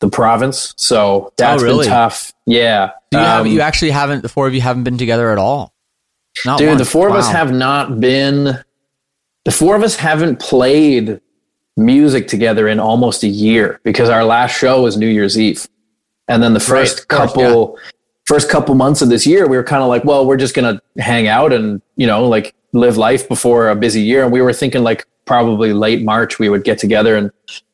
the 0.00 0.08
province. 0.08 0.74
So 0.76 1.32
that's 1.36 1.62
oh, 1.62 1.64
really? 1.64 1.84
been 1.84 1.92
tough. 1.92 2.32
Yeah. 2.44 2.90
you, 3.12 3.18
um, 3.20 3.24
have, 3.24 3.46
you 3.46 3.60
actually 3.60 3.92
haven't, 3.92 4.22
the 4.22 4.28
four 4.28 4.48
of 4.48 4.54
you 4.54 4.62
haven't 4.62 4.82
been 4.82 4.98
together 4.98 5.30
at 5.30 5.38
all? 5.38 5.72
Not 6.44 6.58
dude, 6.58 6.70
once. 6.70 6.80
the 6.80 6.86
four 6.86 7.08
wow. 7.08 7.14
of 7.14 7.20
us 7.20 7.30
have 7.30 7.52
not 7.52 8.00
been, 8.00 8.58
the 9.44 9.52
four 9.52 9.76
of 9.76 9.84
us 9.84 9.94
haven't 9.94 10.40
played 10.40 11.20
music 11.76 12.28
together 12.28 12.68
in 12.68 12.80
almost 12.80 13.22
a 13.22 13.28
year 13.28 13.80
because 13.84 14.08
our 14.08 14.24
last 14.24 14.56
show 14.56 14.82
was 14.82 14.96
New 14.96 15.08
Year's 15.08 15.38
Eve. 15.38 15.66
And 16.28 16.42
then 16.42 16.54
the 16.54 16.60
first 16.60 16.98
right, 16.98 17.08
couple 17.08 17.66
course, 17.68 17.82
yeah. 17.84 17.90
first 18.26 18.50
couple 18.50 18.74
months 18.74 19.02
of 19.02 19.08
this 19.08 19.26
year 19.26 19.46
we 19.46 19.56
were 19.56 19.64
kind 19.64 19.82
of 19.82 19.88
like, 19.88 20.04
well, 20.04 20.26
we're 20.26 20.36
just 20.36 20.54
going 20.54 20.76
to 20.76 21.02
hang 21.02 21.28
out 21.28 21.52
and, 21.52 21.82
you 21.96 22.06
know, 22.06 22.26
like 22.26 22.54
live 22.72 22.96
life 22.96 23.28
before 23.28 23.68
a 23.68 23.76
busy 23.76 24.00
year 24.00 24.22
and 24.22 24.32
we 24.32 24.40
were 24.42 24.52
thinking 24.52 24.82
like 24.82 25.06
probably 25.24 25.72
late 25.72 26.02
March 26.04 26.38
we 26.38 26.48
would 26.48 26.64
get 26.64 26.78
together 26.78 27.16
and 27.16 27.30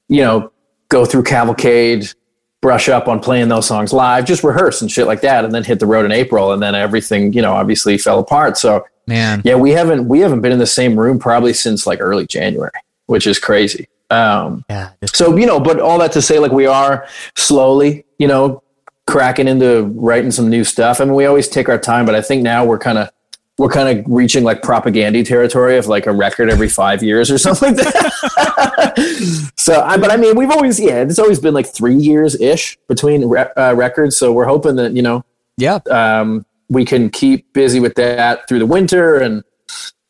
you 0.08 0.22
know, 0.22 0.52
go 0.88 1.04
through 1.06 1.22
Cavalcade, 1.22 2.12
brush 2.60 2.88
up 2.88 3.08
on 3.08 3.18
playing 3.18 3.48
those 3.48 3.66
songs 3.66 3.92
live, 3.92 4.26
just 4.26 4.44
rehearse 4.44 4.82
and 4.82 4.90
shit 4.90 5.06
like 5.06 5.22
that 5.22 5.44
and 5.44 5.54
then 5.54 5.64
hit 5.64 5.80
the 5.80 5.86
road 5.86 6.04
in 6.04 6.12
April 6.12 6.52
and 6.52 6.62
then 6.62 6.74
everything, 6.74 7.32
you 7.32 7.40
know, 7.40 7.54
obviously 7.54 7.96
fell 7.96 8.18
apart. 8.18 8.58
So 8.58 8.84
Man. 9.06 9.42
Yeah, 9.44 9.56
we 9.56 9.72
haven't 9.72 10.08
we 10.08 10.20
haven't 10.20 10.42
been 10.42 10.52
in 10.52 10.58
the 10.58 10.66
same 10.66 10.98
room 10.98 11.18
probably 11.18 11.52
since 11.52 11.86
like 11.86 12.00
early 12.00 12.26
January, 12.26 12.70
which 13.06 13.26
is 13.26 13.38
crazy. 13.38 13.88
Um, 14.10 14.64
yeah. 14.68 14.90
So 15.06 15.36
you 15.36 15.46
know, 15.46 15.58
but 15.58 15.80
all 15.80 15.98
that 15.98 16.12
to 16.12 16.22
say, 16.22 16.38
like 16.38 16.52
we 16.52 16.66
are 16.66 17.06
slowly, 17.36 18.04
you 18.18 18.28
know, 18.28 18.62
cracking 19.06 19.48
into 19.48 19.84
writing 19.94 20.30
some 20.30 20.48
new 20.48 20.64
stuff. 20.64 21.00
I 21.00 21.04
mean, 21.04 21.14
we 21.14 21.26
always 21.26 21.48
take 21.48 21.68
our 21.68 21.78
time, 21.78 22.06
but 22.06 22.14
I 22.14 22.22
think 22.22 22.42
now 22.42 22.64
we're 22.64 22.78
kind 22.78 22.98
of 22.98 23.10
we're 23.58 23.68
kind 23.68 23.98
of 23.98 24.04
reaching 24.08 24.44
like 24.44 24.62
Propagandhi 24.62 25.26
territory 25.26 25.76
of 25.76 25.86
like 25.86 26.06
a 26.06 26.12
record 26.12 26.50
every 26.50 26.68
five 26.68 27.02
years 27.02 27.30
or 27.30 27.38
something 27.46 27.76
like 27.76 27.86
that. 27.86 29.52
so, 29.56 29.80
I, 29.82 29.96
but 29.96 30.10
I 30.10 30.16
mean, 30.16 30.36
we've 30.36 30.50
always 30.50 30.78
yeah, 30.80 31.02
it's 31.02 31.18
always 31.18 31.38
been 31.38 31.54
like 31.54 31.66
three 31.66 31.96
years 31.96 32.40
ish 32.40 32.78
between 32.88 33.28
re- 33.28 33.52
uh, 33.56 33.74
records. 33.74 34.16
So 34.16 34.32
we're 34.32 34.46
hoping 34.46 34.76
that 34.76 34.92
you 34.92 35.02
know, 35.02 35.24
yeah, 35.56 35.80
um, 35.90 36.44
we 36.68 36.84
can 36.84 37.10
keep 37.10 37.52
busy 37.52 37.80
with 37.80 37.94
that 37.94 38.48
through 38.48 38.58
the 38.58 38.66
winter 38.66 39.18
and. 39.18 39.42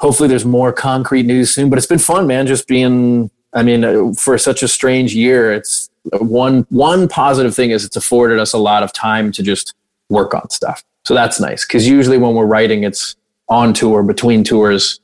Hopefully, 0.03 0.29
there's 0.29 0.45
more 0.45 0.73
concrete 0.73 1.25
news 1.25 1.55
soon. 1.55 1.71
But 1.71 1.79
it's 1.79 1.87
been 1.87 1.99
fun, 1.99 2.27
man. 2.27 2.47
Just 2.47 2.69
being 2.69 3.31
I 3.55 3.63
mean, 3.63 3.85
uh, 3.85 4.13
for 4.17 4.39
such 4.39 4.63
a 4.63 4.69
strange 4.69 5.15
year, 5.15 5.53
it's 5.53 5.91
one 6.19 6.67
one 6.71 7.09
positive 7.09 7.55
thing 7.55 7.71
is 7.71 7.85
it's 7.85 7.97
afforded 7.97 8.39
us 8.39 8.53
a 8.53 8.59
lot 8.59 8.83
of 8.83 8.93
time 8.93 9.31
to 9.33 9.43
just 9.43 9.75
work 10.09 10.35
on 10.35 10.49
stuff. 10.51 10.83
So 11.05 11.15
that's 11.15 11.41
nice 11.41 11.67
because 11.67 11.87
usually 11.87 12.19
when 12.19 12.35
we're 12.35 12.47
writing, 12.47 12.85
it's 12.85 13.17
on 13.49 13.75
tour, 13.75 14.03
between 14.03 14.45
tours, 14.45 15.01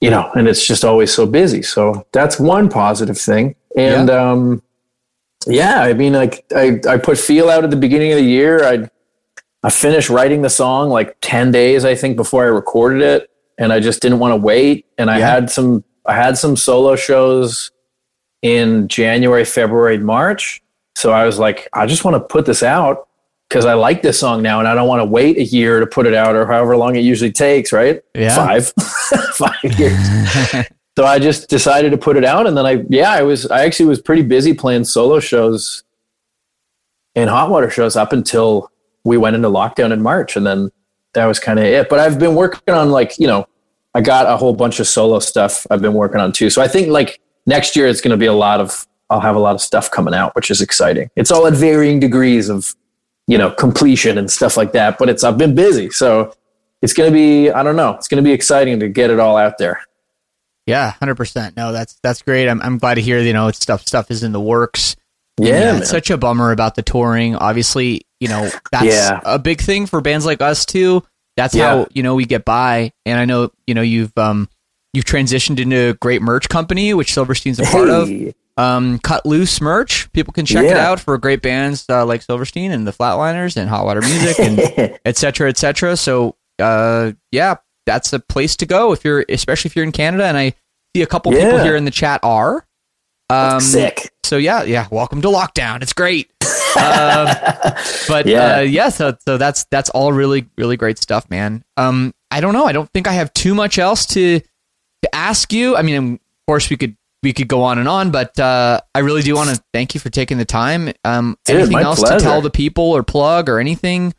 you 0.00 0.10
know, 0.10 0.30
and 0.34 0.46
it's 0.46 0.66
just 0.66 0.84
always 0.84 1.12
so 1.12 1.24
busy. 1.26 1.62
So 1.62 2.06
that's 2.12 2.38
one 2.38 2.68
positive 2.68 3.18
thing. 3.18 3.54
And 3.76 4.08
yeah, 4.08 4.30
um, 4.30 4.62
yeah 5.46 5.82
I 5.82 5.94
mean, 5.94 6.12
like 6.12 6.44
I 6.54 6.80
I 6.88 6.98
put 6.98 7.18
feel 7.18 7.48
out 7.48 7.64
at 7.64 7.70
the 7.70 7.76
beginning 7.76 8.12
of 8.12 8.18
the 8.18 8.24
year. 8.24 8.64
I 8.64 8.90
I 9.62 9.70
finished 9.70 10.10
writing 10.10 10.42
the 10.42 10.50
song 10.50 10.90
like 10.90 11.16
ten 11.22 11.50
days, 11.50 11.84
I 11.86 11.94
think, 11.94 12.16
before 12.16 12.44
I 12.44 12.48
recorded 12.48 13.02
it, 13.02 13.30
and 13.58 13.72
I 13.72 13.80
just 13.80 14.00
didn't 14.00 14.20
want 14.20 14.32
to 14.32 14.36
wait. 14.36 14.86
And 14.96 15.10
I 15.10 15.18
yeah. 15.18 15.30
had 15.30 15.50
some 15.50 15.84
I 16.06 16.14
had 16.14 16.38
some 16.38 16.56
solo 16.56 16.96
shows 16.96 17.70
in 18.40 18.88
January, 18.88 19.44
February, 19.44 19.98
March. 19.98 20.62
So 20.96 21.12
I 21.12 21.26
was 21.26 21.38
like, 21.38 21.68
I 21.72 21.86
just 21.86 22.04
want 22.04 22.14
to 22.14 22.20
put 22.20 22.46
this 22.46 22.62
out 22.62 23.08
because 23.48 23.64
I 23.64 23.74
like 23.74 24.02
this 24.02 24.18
song 24.18 24.42
now 24.42 24.58
and 24.58 24.68
I 24.68 24.74
don't 24.74 24.88
want 24.88 25.00
to 25.00 25.04
wait 25.04 25.38
a 25.38 25.44
year 25.44 25.80
to 25.80 25.86
put 25.86 26.06
it 26.06 26.14
out 26.14 26.34
or 26.34 26.46
however 26.46 26.76
long 26.76 26.96
it 26.96 27.00
usually 27.00 27.32
takes, 27.32 27.72
right? 27.72 28.02
Yeah. 28.14 28.34
Five, 28.34 28.72
five 29.34 29.78
years. 29.78 29.98
so 30.96 31.04
I 31.04 31.18
just 31.18 31.48
decided 31.48 31.90
to 31.90 31.98
put 31.98 32.16
it 32.16 32.24
out. 32.24 32.46
And 32.46 32.56
then 32.56 32.66
I, 32.66 32.84
yeah, 32.88 33.10
I 33.10 33.22
was, 33.22 33.46
I 33.50 33.64
actually 33.64 33.86
was 33.86 34.00
pretty 34.00 34.22
busy 34.22 34.54
playing 34.54 34.84
solo 34.84 35.20
shows 35.20 35.82
and 37.14 37.30
hot 37.30 37.50
water 37.50 37.70
shows 37.70 37.96
up 37.96 38.12
until 38.12 38.70
we 39.04 39.16
went 39.16 39.36
into 39.36 39.48
lockdown 39.48 39.92
in 39.92 40.02
March. 40.02 40.36
And 40.36 40.46
then 40.46 40.70
that 41.14 41.26
was 41.26 41.38
kind 41.38 41.58
of 41.58 41.64
it. 41.64 41.88
But 41.88 41.98
I've 41.98 42.18
been 42.18 42.34
working 42.34 42.74
on 42.74 42.90
like, 42.90 43.18
you 43.18 43.26
know, 43.26 43.46
I 43.94 44.00
got 44.00 44.26
a 44.26 44.36
whole 44.36 44.54
bunch 44.54 44.80
of 44.80 44.86
solo 44.86 45.18
stuff 45.18 45.66
I've 45.70 45.82
been 45.82 45.94
working 45.94 46.20
on 46.20 46.32
too. 46.32 46.50
So 46.50 46.62
I 46.62 46.68
think 46.68 46.88
like 46.88 47.20
next 47.46 47.74
year 47.74 47.86
it's 47.86 48.00
going 48.00 48.12
to 48.12 48.16
be 48.16 48.26
a 48.26 48.32
lot 48.32 48.60
of, 48.60 48.86
I'll 49.10 49.20
have 49.20 49.36
a 49.36 49.40
lot 49.40 49.54
of 49.54 49.62
stuff 49.62 49.90
coming 49.90 50.14
out, 50.14 50.34
which 50.36 50.50
is 50.50 50.60
exciting. 50.60 51.10
It's 51.16 51.30
all 51.30 51.46
at 51.46 51.54
varying 51.54 51.98
degrees 51.98 52.48
of, 52.48 52.74
you 53.26 53.38
know, 53.38 53.50
completion 53.50 54.18
and 54.18 54.30
stuff 54.30 54.56
like 54.56 54.72
that. 54.72 54.98
But 54.98 55.08
it's, 55.08 55.24
I've 55.24 55.38
been 55.38 55.54
busy. 55.54 55.90
So 55.90 56.34
it's 56.82 56.92
going 56.92 57.10
to 57.10 57.14
be, 57.14 57.50
I 57.50 57.62
don't 57.62 57.76
know, 57.76 57.94
it's 57.94 58.08
going 58.08 58.22
to 58.22 58.28
be 58.28 58.32
exciting 58.32 58.78
to 58.80 58.88
get 58.88 59.10
it 59.10 59.18
all 59.18 59.36
out 59.36 59.58
there. 59.58 59.80
Yeah, 60.68 60.90
hundred 60.90 61.14
percent. 61.14 61.56
No, 61.56 61.72
that's 61.72 61.94
that's 62.02 62.20
great. 62.20 62.46
I'm 62.46 62.60
I'm 62.60 62.76
glad 62.76 62.96
to 62.96 63.00
hear 63.00 63.18
you 63.20 63.32
know 63.32 63.50
stuff 63.52 63.86
stuff 63.86 64.10
is 64.10 64.22
in 64.22 64.32
the 64.32 64.40
works. 64.40 64.96
Yeah, 65.38 65.78
it's 65.78 65.90
such 65.90 66.10
a 66.10 66.16
bummer 66.18 66.52
about 66.52 66.74
the 66.74 66.82
touring. 66.82 67.36
Obviously, 67.36 68.02
you 68.20 68.28
know 68.28 68.50
that's 68.72 68.84
Yeah. 68.86 69.20
a 69.24 69.38
big 69.38 69.60
thing 69.60 69.86
for 69.86 70.00
bands 70.00 70.26
like 70.26 70.40
us 70.42 70.64
too. 70.66 71.02
That's 71.36 71.54
Yeah. 71.54 71.68
how 71.68 71.86
you 71.92 72.02
know 72.02 72.14
we 72.14 72.24
get 72.24 72.44
by. 72.44 72.92
And 73.06 73.18
I 73.18 73.24
know 73.24 73.50
you 73.66 73.74
know 73.74 73.82
you've 73.82 74.16
um 74.18 74.48
you've 74.94 75.04
transitioned 75.04 75.58
into 75.60 75.90
a 75.90 75.94
great 75.94 76.22
merch 76.22 76.48
company, 76.48 76.94
which 76.94 77.12
Silverstein's 77.12 77.58
a 77.60 77.64
part 77.64 77.88
of. 77.90 78.10
Um, 78.56 78.98
Cut 78.98 79.24
Loose 79.24 79.60
merch. 79.60 80.10
People 80.12 80.32
can 80.32 80.44
check 80.44 80.64
it 80.64 80.76
out 80.76 80.98
for 80.98 81.16
great 81.16 81.42
bands 81.42 81.84
uh, 81.88 82.04
like 82.04 82.22
Silverstein 82.22 82.72
and 82.72 82.88
the 82.88 82.90
Flatliners 82.92 83.56
and 83.56 83.70
Hot 83.70 83.84
Water 83.84 84.00
Music 84.00 84.40
and 84.40 84.58
etc. 85.04 85.14
cetera, 85.14 85.48
et 85.50 85.56
cetera. 85.58 85.96
So, 85.96 86.34
uh, 86.58 87.12
yeah, 87.30 87.54
that's 87.86 88.12
a 88.12 88.18
place 88.18 88.56
to 88.56 88.66
go 88.66 88.92
if 88.92 89.04
you're, 89.04 89.24
especially 89.28 89.68
if 89.68 89.76
you're 89.76 89.84
in 89.84 89.92
Canada. 89.92 90.24
And 90.24 90.36
I 90.36 90.54
see 90.96 91.02
a 91.02 91.06
couple 91.06 91.30
people 91.30 91.58
here 91.62 91.76
in 91.76 91.84
the 91.84 91.92
chat 91.92 92.18
are. 92.24 92.66
Um, 93.30 93.60
Sick. 93.60 94.10
So 94.28 94.36
yeah, 94.36 94.62
yeah. 94.64 94.86
Welcome 94.90 95.22
to 95.22 95.28
lockdown. 95.28 95.80
It's 95.80 95.94
great. 95.94 96.30
um, 96.76 97.28
but 98.08 98.26
Yeah. 98.26 98.58
uh, 98.58 98.60
yeah, 98.60 98.90
so 98.90 99.16
so 99.26 99.38
that's 99.38 99.64
that's 99.70 99.88
all 99.88 100.12
really 100.12 100.46
really 100.58 100.76
great 100.76 100.98
stuff, 100.98 101.30
man. 101.30 101.64
Um, 101.78 102.12
I 102.30 102.42
don't 102.42 102.52
know. 102.52 102.66
I 102.66 102.72
don't 102.72 102.90
think 102.92 103.08
I 103.08 103.12
have 103.12 103.32
too 103.32 103.54
much 103.54 103.78
else 103.78 104.04
to 104.08 104.40
to 104.40 105.14
ask 105.14 105.50
you. 105.50 105.76
I 105.76 105.82
mean, 105.82 106.14
of 106.14 106.20
course 106.46 106.68
we 106.68 106.76
could 106.76 106.94
we 107.22 107.32
could 107.32 107.48
go 107.48 107.62
on 107.62 107.78
and 107.78 107.88
on, 107.88 108.10
but 108.10 108.38
uh, 108.38 108.82
I 108.94 108.98
really 108.98 109.22
do 109.22 109.34
want 109.34 109.48
to 109.48 109.62
thank 109.72 109.94
you 109.94 110.00
for 110.00 110.10
taking 110.10 110.36
the 110.36 110.44
time. 110.44 110.92
Um, 111.04 111.38
Dude, 111.46 111.56
anything 111.56 111.78
else 111.78 112.02
to 112.02 112.18
tell 112.20 112.42
the 112.42 112.50
people 112.50 112.84
or 112.84 113.02
plug 113.02 113.48
or 113.48 113.58
anything? 113.60 114.12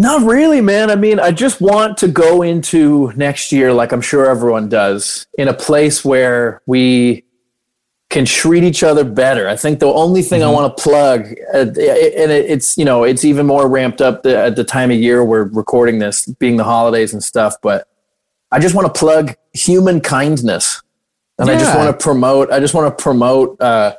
Not 0.00 0.22
really, 0.22 0.60
man. 0.62 0.90
I 0.90 0.96
mean, 0.96 1.20
I 1.20 1.30
just 1.30 1.60
want 1.60 1.96
to 1.98 2.08
go 2.08 2.42
into 2.42 3.12
next 3.14 3.52
year, 3.52 3.72
like 3.72 3.92
I'm 3.92 4.00
sure 4.00 4.26
everyone 4.28 4.68
does, 4.68 5.26
in 5.38 5.46
a 5.46 5.54
place 5.54 6.04
where 6.04 6.60
we 6.66 7.22
can 8.10 8.24
treat 8.24 8.64
each 8.64 8.82
other 8.82 9.04
better. 9.04 9.48
I 9.48 9.56
think 9.56 9.78
the 9.78 9.86
only 9.86 10.22
thing 10.22 10.42
I 10.42 10.50
want 10.50 10.76
to 10.76 10.82
plug, 10.82 11.26
uh, 11.54 11.58
and 11.58 11.78
it, 11.78 12.50
it's 12.50 12.76
you 12.76 12.84
know, 12.84 13.04
it's 13.04 13.24
even 13.24 13.46
more 13.46 13.68
ramped 13.68 14.00
up 14.00 14.24
the, 14.24 14.36
at 14.36 14.56
the 14.56 14.64
time 14.64 14.90
of 14.90 14.98
year 14.98 15.24
we're 15.24 15.44
recording 15.44 16.00
this, 16.00 16.26
being 16.26 16.56
the 16.56 16.64
holidays 16.64 17.12
and 17.12 17.22
stuff. 17.22 17.54
But 17.62 17.86
I 18.50 18.58
just 18.58 18.74
want 18.74 18.92
to 18.92 18.98
plug 18.98 19.34
human 19.54 20.00
kindness, 20.00 20.82
and 21.38 21.48
I 21.48 21.58
just 21.58 21.76
want 21.76 21.96
to 21.96 22.04
promote. 22.04 22.50
I 22.50 22.58
just 22.58 22.74
want 22.74 22.96
to 22.96 23.02
promote, 23.02 23.60
uh, 23.60 23.94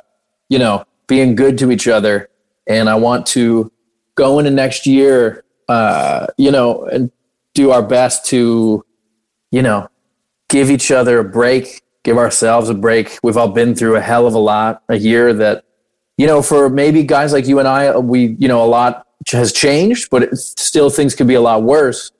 you 0.50 0.58
know, 0.58 0.84
being 1.06 1.34
good 1.34 1.56
to 1.58 1.72
each 1.72 1.88
other, 1.88 2.28
and 2.66 2.90
I 2.90 2.94
want 2.96 3.26
to 3.28 3.72
go 4.14 4.38
into 4.38 4.50
next 4.50 4.86
year, 4.86 5.42
uh, 5.68 6.26
you 6.36 6.50
know, 6.50 6.84
and 6.84 7.10
do 7.54 7.70
our 7.70 7.82
best 7.82 8.26
to, 8.26 8.84
you 9.50 9.62
know, 9.62 9.88
give 10.50 10.70
each 10.70 10.90
other 10.90 11.18
a 11.18 11.24
break, 11.24 11.82
give 12.04 12.18
ourselves 12.18 12.68
a 12.68 12.74
break. 12.74 13.18
We've 13.22 13.36
all 13.36 13.48
been 13.48 13.74
through 13.74 13.96
a 13.96 14.00
hell 14.00 14.26
of 14.26 14.34
a 14.34 14.38
lot, 14.38 14.82
a 14.88 14.96
year 14.96 15.32
that, 15.34 15.64
you 16.16 16.26
know, 16.26 16.42
for 16.42 16.68
maybe 16.68 17.04
guys 17.04 17.32
like 17.32 17.46
you 17.46 17.58
and 17.58 17.68
I, 17.68 17.96
we, 17.96 18.36
you 18.38 18.48
know, 18.48 18.64
a 18.64 18.66
lot 18.66 19.06
has 19.30 19.52
changed, 19.52 20.10
but 20.10 20.24
it, 20.24 20.36
still 20.36 20.90
things 20.90 21.14
could 21.14 21.28
be 21.28 21.34
a 21.34 21.40
lot 21.40 21.62
worse. 21.62 22.10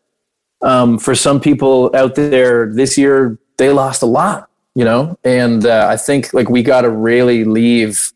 Um, 0.62 0.98
for 0.98 1.14
some 1.14 1.40
people 1.40 1.90
out 1.94 2.14
there 2.14 2.72
this 2.72 2.96
year, 2.96 3.38
they 3.58 3.70
lost 3.70 4.02
a 4.02 4.06
lot, 4.06 4.48
you 4.74 4.84
know, 4.84 5.18
and 5.24 5.66
uh, 5.66 5.88
I 5.90 5.96
think 5.96 6.32
like 6.32 6.48
we 6.48 6.62
got 6.62 6.82
to 6.82 6.90
really 6.90 7.44
leave 7.44 8.12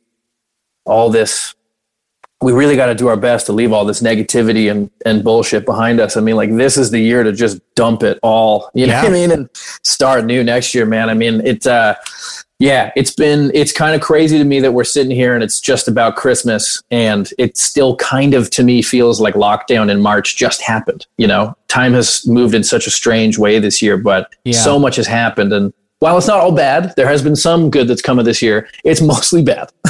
all 0.84 1.10
this 1.10 1.55
we 2.46 2.52
really 2.52 2.76
got 2.76 2.86
to 2.86 2.94
do 2.94 3.08
our 3.08 3.16
best 3.16 3.44
to 3.46 3.52
leave 3.52 3.72
all 3.72 3.84
this 3.84 4.00
negativity 4.00 4.70
and, 4.70 4.88
and 5.04 5.24
bullshit 5.24 5.64
behind 5.66 5.98
us. 5.98 6.16
I 6.16 6.20
mean, 6.20 6.36
like 6.36 6.54
this 6.54 6.76
is 6.76 6.92
the 6.92 7.00
year 7.00 7.24
to 7.24 7.32
just 7.32 7.58
dump 7.74 8.04
it 8.04 8.20
all, 8.22 8.70
you 8.72 8.86
know 8.86 8.92
Yeah. 8.92 9.02
what 9.02 9.10
I 9.10 9.12
mean? 9.12 9.30
And 9.32 9.50
start 9.82 10.24
new 10.24 10.44
next 10.44 10.72
year, 10.72 10.86
man. 10.86 11.10
I 11.10 11.14
mean, 11.14 11.44
it's, 11.44 11.66
uh, 11.66 11.96
yeah, 12.60 12.92
it's 12.94 13.12
been, 13.12 13.50
it's 13.52 13.72
kind 13.72 13.96
of 13.96 14.00
crazy 14.00 14.38
to 14.38 14.44
me 14.44 14.60
that 14.60 14.70
we're 14.70 14.84
sitting 14.84 15.10
here 15.10 15.34
and 15.34 15.42
it's 15.42 15.58
just 15.58 15.88
about 15.88 16.14
Christmas 16.14 16.80
and 16.92 17.28
it 17.36 17.56
still 17.56 17.96
kind 17.96 18.32
of 18.32 18.48
to 18.50 18.62
me 18.62 18.80
feels 18.80 19.20
like 19.20 19.34
lockdown 19.34 19.90
in 19.90 20.00
March 20.00 20.36
just 20.36 20.62
happened. 20.62 21.04
You 21.18 21.26
know, 21.26 21.56
time 21.66 21.94
has 21.94 22.24
moved 22.28 22.54
in 22.54 22.62
such 22.62 22.86
a 22.86 22.92
strange 22.92 23.38
way 23.38 23.58
this 23.58 23.82
year, 23.82 23.96
but 23.98 24.32
Yeah. 24.44 24.52
so 24.56 24.78
much 24.78 24.94
has 24.94 25.08
happened. 25.08 25.52
And 25.52 25.72
while 25.98 26.18
it's 26.18 26.26
not 26.26 26.40
all 26.40 26.52
bad, 26.52 26.94
there 26.96 27.08
has 27.08 27.22
been 27.22 27.36
some 27.36 27.70
good 27.70 27.88
that's 27.88 28.02
come 28.02 28.18
of 28.18 28.24
this 28.24 28.42
year. 28.42 28.68
It's 28.84 29.00
mostly 29.00 29.42
bad. 29.42 29.70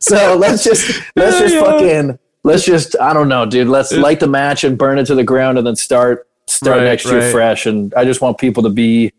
so 0.00 0.36
let's 0.36 0.64
just 0.64 1.02
let's 1.14 1.38
just 1.38 1.54
fucking 1.56 2.18
let's 2.44 2.64
just 2.64 2.98
I 3.00 3.12
don't 3.12 3.28
know, 3.28 3.46
dude. 3.46 3.68
Let's 3.68 3.92
light 3.92 4.20
the 4.20 4.26
match 4.26 4.64
and 4.64 4.76
burn 4.76 4.98
it 4.98 5.06
to 5.06 5.14
the 5.14 5.24
ground, 5.24 5.58
and 5.58 5.66
then 5.66 5.76
start 5.76 6.26
start 6.48 6.78
Right, 6.78 6.84
next 6.84 7.04
year 7.06 7.20
right. 7.20 7.32
fresh. 7.32 7.66
And 7.66 7.92
I 7.94 8.04
just 8.04 8.20
want 8.20 8.38
people 8.38 8.62
to 8.64 8.70
be 8.70 9.12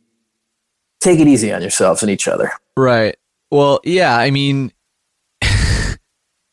take 0.99 1.19
it 1.19 1.27
easy 1.27 1.53
on 1.53 1.61
yourselves 1.61 2.01
and 2.01 2.09
each 2.09 2.27
other. 2.27 2.51
Right. 2.75 3.15
Well, 3.51 3.79
yeah. 3.83 4.17
I 4.17 4.31
mean, 4.31 4.73
it 5.41 5.97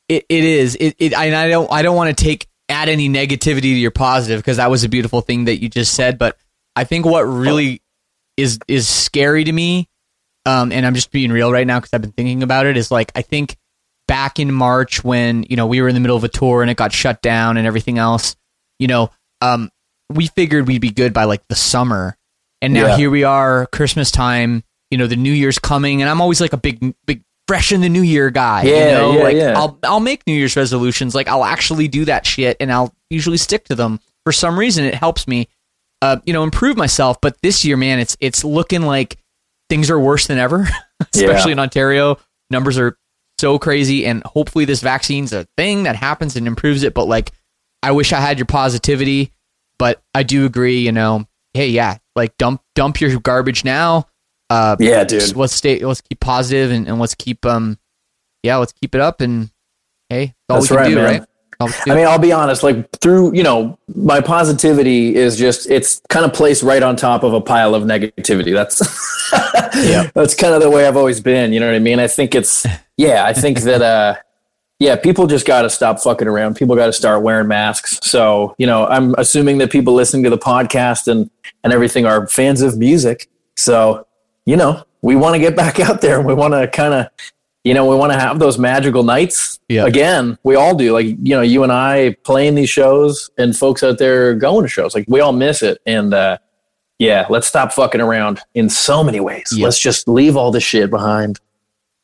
it 0.08 0.24
is 0.28 0.76
it 0.76 0.94
it. 0.98 1.14
And 1.14 1.34
I 1.34 1.48
don't 1.48 1.70
I 1.72 1.82
don't 1.82 1.96
want 1.96 2.16
to 2.16 2.24
take 2.24 2.46
add 2.68 2.88
any 2.88 3.08
negativity 3.08 3.60
to 3.60 3.68
your 3.68 3.90
positive 3.90 4.40
because 4.40 4.56
that 4.56 4.70
was 4.70 4.84
a 4.84 4.88
beautiful 4.88 5.20
thing 5.20 5.46
that 5.46 5.60
you 5.60 5.68
just 5.68 5.94
said. 5.94 6.18
But 6.18 6.36
I 6.76 6.84
think 6.84 7.06
what 7.06 7.22
really 7.22 7.82
is 8.36 8.58
is 8.68 8.88
scary 8.88 9.44
to 9.44 9.52
me, 9.52 9.88
um, 10.46 10.72
and 10.72 10.84
I'm 10.86 10.94
just 10.94 11.10
being 11.10 11.30
real 11.30 11.52
right 11.52 11.66
now 11.66 11.78
because 11.78 11.90
I've 11.92 12.02
been 12.02 12.12
thinking 12.12 12.42
about 12.42 12.66
it. 12.66 12.76
Is 12.76 12.90
like 12.90 13.12
I 13.14 13.22
think 13.22 13.56
back 14.06 14.38
in 14.38 14.52
March 14.52 15.02
when 15.04 15.44
you 15.48 15.56
know 15.56 15.66
we 15.66 15.80
were 15.80 15.88
in 15.88 15.94
the 15.94 16.00
middle 16.00 16.16
of 16.16 16.24
a 16.24 16.28
tour 16.28 16.62
and 16.62 16.70
it 16.70 16.76
got 16.76 16.92
shut 16.92 17.22
down 17.22 17.56
and 17.56 17.66
everything 17.66 17.98
else. 17.98 18.36
You 18.78 18.88
know, 18.88 19.10
um, 19.40 19.70
we 20.10 20.26
figured 20.28 20.66
we'd 20.66 20.80
be 20.80 20.90
good 20.90 21.12
by 21.12 21.24
like 21.24 21.46
the 21.48 21.54
summer, 21.54 22.16
and 22.60 22.72
now 22.74 22.88
Yeah. 22.88 22.96
here 22.96 23.10
we 23.10 23.24
are, 23.24 23.66
Christmas 23.66 24.10
time. 24.10 24.64
You 24.90 24.98
know, 24.98 25.06
the 25.06 25.16
New 25.16 25.32
Year's 25.32 25.58
coming, 25.58 26.02
and 26.02 26.10
I'm 26.10 26.20
always 26.20 26.40
like 26.40 26.52
a 26.52 26.56
big, 26.56 26.94
big 27.06 27.22
fresh 27.48 27.72
in 27.72 27.80
the 27.80 27.88
New 27.88 28.02
Year 28.02 28.30
guy. 28.30 28.62
you 28.64 28.74
Yeah, 28.74 28.92
know, 28.92 29.12
yeah, 29.16 29.22
like 29.22 29.36
yeah. 29.36 29.54
I'll 29.56 29.78
I'll 29.82 30.00
make 30.00 30.26
New 30.26 30.34
Year's 30.34 30.56
resolutions. 30.56 31.14
Like 31.14 31.28
I'll 31.28 31.44
actually 31.44 31.88
do 31.88 32.04
that 32.06 32.26
shit, 32.26 32.56
and 32.60 32.70
I'll 32.72 32.94
usually 33.10 33.36
stick 33.38 33.64
to 33.66 33.74
them. 33.74 34.00
For 34.24 34.32
some 34.32 34.58
reason, 34.58 34.84
it 34.84 34.94
helps 34.94 35.26
me, 35.28 35.48
uh, 36.04 36.20
you 36.26 36.32
know, 36.32 36.42
improve 36.42 36.76
myself. 36.76 37.18
But 37.20 37.36
this 37.42 37.64
year, 37.64 37.76
man, 37.76 37.98
it's 37.98 38.16
it's 38.20 38.44
looking 38.44 38.82
like 38.82 39.16
things 39.70 39.90
are 39.90 39.98
worse 39.98 40.26
than 40.26 40.38
ever, 40.38 40.68
especially 41.14 41.52
in 41.52 41.58
Ontario. 41.58 42.18
Numbers 42.50 42.78
are 42.78 42.96
so 43.38 43.58
crazy, 43.58 44.04
and 44.06 44.22
hopefully, 44.24 44.64
this 44.66 44.80
vaccine's 44.82 45.32
a 45.32 45.46
thing 45.56 45.84
that 45.84 45.96
happens 45.96 46.36
and 46.36 46.46
improves 46.46 46.82
it. 46.82 46.92
But 46.94 47.06
like, 47.06 47.32
I 47.82 47.92
wish 47.92 48.12
I 48.12 48.20
had 48.20 48.38
your 48.38 48.46
positivity, 48.46 49.32
but 49.78 50.02
I 50.14 50.22
do 50.24 50.44
agree. 50.44 50.80
You 50.80 50.92
know, 50.92 51.26
hey, 51.54 51.68
yeah, 51.68 51.96
like 52.14 52.36
dump 52.36 52.60
dump 52.74 53.00
your 53.00 53.18
garbage 53.20 53.64
now. 53.64 54.06
Uh, 54.50 54.76
Yeah, 54.78 55.04
dude. 55.04 55.34
let's 55.36 55.54
stay 55.54 55.78
let's 55.84 56.02
keep 56.02 56.20
positive 56.20 56.70
and, 56.70 56.86
and 56.86 56.98
let's 57.00 57.14
keep 57.14 57.46
um 57.46 57.78
yeah 58.42 58.56
let's 58.56 58.72
keep 58.72 58.94
it 58.94 59.00
up 59.00 59.22
and 59.22 59.50
hey 60.10 60.34
that's 60.48 60.50
all 60.50 60.56
That's 60.60 60.70
we 60.70 60.76
can 60.76 60.82
right, 60.84 60.88
do 60.90 60.94
man. 60.96 61.04
right 61.04 61.20
All 61.20 61.20
we 61.20 61.26
can 61.26 61.33
I 61.86 61.94
mean, 61.94 62.06
I'll 62.06 62.18
be 62.18 62.32
honest, 62.32 62.62
like 62.62 62.90
through, 63.00 63.34
you 63.34 63.42
know, 63.42 63.78
my 63.94 64.20
positivity 64.20 65.14
is 65.14 65.36
just, 65.36 65.68
it's 65.70 66.00
kind 66.08 66.24
of 66.24 66.32
placed 66.32 66.62
right 66.62 66.82
on 66.82 66.96
top 66.96 67.22
of 67.22 67.32
a 67.32 67.40
pile 67.40 67.74
of 67.74 67.84
negativity. 67.84 68.52
That's, 68.52 68.80
yeah. 69.88 70.10
that's 70.14 70.34
kind 70.34 70.54
of 70.54 70.62
the 70.62 70.70
way 70.70 70.86
I've 70.86 70.96
always 70.96 71.20
been. 71.20 71.52
You 71.52 71.60
know 71.60 71.66
what 71.66 71.74
I 71.74 71.80
mean? 71.80 71.98
I 71.98 72.08
think 72.08 72.34
it's, 72.34 72.66
yeah, 72.96 73.24
I 73.24 73.32
think 73.32 73.60
that, 73.60 73.82
uh, 73.82 74.16
yeah, 74.78 74.96
people 74.96 75.26
just 75.26 75.46
got 75.46 75.62
to 75.62 75.70
stop 75.70 76.00
fucking 76.00 76.26
around. 76.26 76.56
People 76.56 76.76
got 76.76 76.86
to 76.86 76.92
start 76.92 77.22
wearing 77.22 77.48
masks. 77.48 77.98
So, 78.02 78.54
you 78.58 78.66
know, 78.66 78.86
I'm 78.86 79.14
assuming 79.16 79.58
that 79.58 79.70
people 79.70 79.94
listening 79.94 80.24
to 80.24 80.30
the 80.30 80.38
podcast 80.38 81.06
and, 81.08 81.30
and 81.62 81.72
everything 81.72 82.06
are 82.06 82.26
fans 82.26 82.60
of 82.60 82.76
music. 82.76 83.28
So, 83.56 84.06
you 84.46 84.56
know, 84.56 84.84
we 85.00 85.16
want 85.16 85.34
to 85.34 85.38
get 85.38 85.54
back 85.54 85.78
out 85.88 86.00
there 86.00 86.18
and 86.18 86.26
we 86.26 86.34
want 86.34 86.54
to 86.54 86.66
kind 86.68 86.94
of, 86.94 87.06
you 87.64 87.72
know, 87.74 87.86
we 87.88 87.96
want 87.96 88.12
to 88.12 88.18
have 88.20 88.38
those 88.38 88.58
magical 88.58 89.02
nights 89.02 89.58
Yeah. 89.68 89.86
again. 89.86 90.38
We 90.44 90.54
all 90.54 90.74
do. 90.74 90.92
Like, 90.92 91.06
you 91.06 91.34
know, 91.34 91.40
you 91.40 91.62
and 91.62 91.72
I 91.72 92.14
playing 92.24 92.54
these 92.54 92.68
shows 92.70 93.30
and 93.38 93.56
folks 93.56 93.82
out 93.82 93.98
there 93.98 94.34
going 94.34 94.62
to 94.64 94.68
shows. 94.68 94.94
Like, 94.94 95.06
we 95.08 95.20
all 95.20 95.32
miss 95.32 95.62
it. 95.62 95.78
And, 95.86 96.12
uh, 96.12 96.38
yeah, 96.98 97.26
let's 97.30 97.46
stop 97.46 97.72
fucking 97.72 98.00
around 98.00 98.40
in 98.54 98.68
so 98.68 99.02
many 99.02 99.18
ways. 99.18 99.52
Let's 99.58 99.80
just 99.80 100.06
leave 100.06 100.36
all 100.36 100.50
this 100.52 100.62
shit 100.62 100.90
behind. 100.90 101.40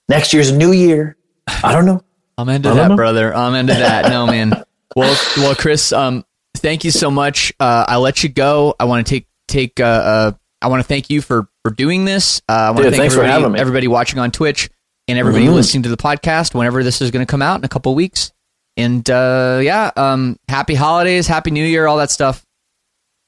next 0.09 0.33
year's 0.33 0.51
a 0.51 0.57
new 0.57 0.73
year. 0.73 1.17
I 1.63 1.73
don't 1.73 1.85
know. 1.87 2.03
I'm 2.39 2.49
into 2.49 2.71
that, 2.73 2.89
know. 2.89 2.97
brother. 2.97 3.35
I'm 3.35 3.55
into 3.55 3.75
that. 3.75 4.11
No, 4.11 4.27
man. 4.27 4.65
Well, 4.97 5.17
well, 5.37 5.55
Chris, 5.55 5.93
um, 5.93 6.25
thank 6.57 6.83
you 6.83 6.91
so 6.91 7.13
much. 7.13 7.53
Uh, 7.61 7.85
I'll 7.87 8.01
let 8.01 8.25
you 8.25 8.29
go. 8.29 8.75
I 8.81 8.87
want 8.87 9.07
to 9.07 9.09
take 9.09 9.29
take. 9.47 9.79
Uh, 9.79 9.85
uh, 9.85 10.33
I 10.61 10.67
want 10.67 10.83
to 10.83 10.89
thank 10.89 11.11
you 11.11 11.23
for 11.23 11.49
for 11.63 11.71
doing 11.71 12.05
this. 12.05 12.43
Uh, 12.49 12.53
I 12.53 12.71
want 12.73 12.87
to 12.87 12.91
thank 12.91 13.13
everybody, 13.13 13.61
everybody 13.61 13.87
watching 13.87 14.19
on 14.19 14.33
Twitch 14.33 14.69
and 15.11 15.19
everybody 15.19 15.47
mm-hmm. 15.47 15.55
listening 15.55 15.83
to 15.85 15.89
the 15.89 15.97
podcast. 15.97 16.55
Whenever 16.55 16.83
this 16.83 17.01
is 17.01 17.11
going 17.11 17.25
to 17.25 17.31
come 17.31 17.43
out 17.43 17.59
in 17.61 17.65
a 17.65 17.69
couple 17.69 17.95
weeks, 17.95 18.33
and 18.77 19.09
uh, 19.11 19.61
yeah, 19.63 19.91
um, 19.97 20.39
happy 20.49 20.75
holidays, 20.75 21.27
happy 21.27 21.51
New 21.51 21.65
Year, 21.65 21.87
all 21.87 21.99
that 21.99 22.11
stuff. 22.11 22.45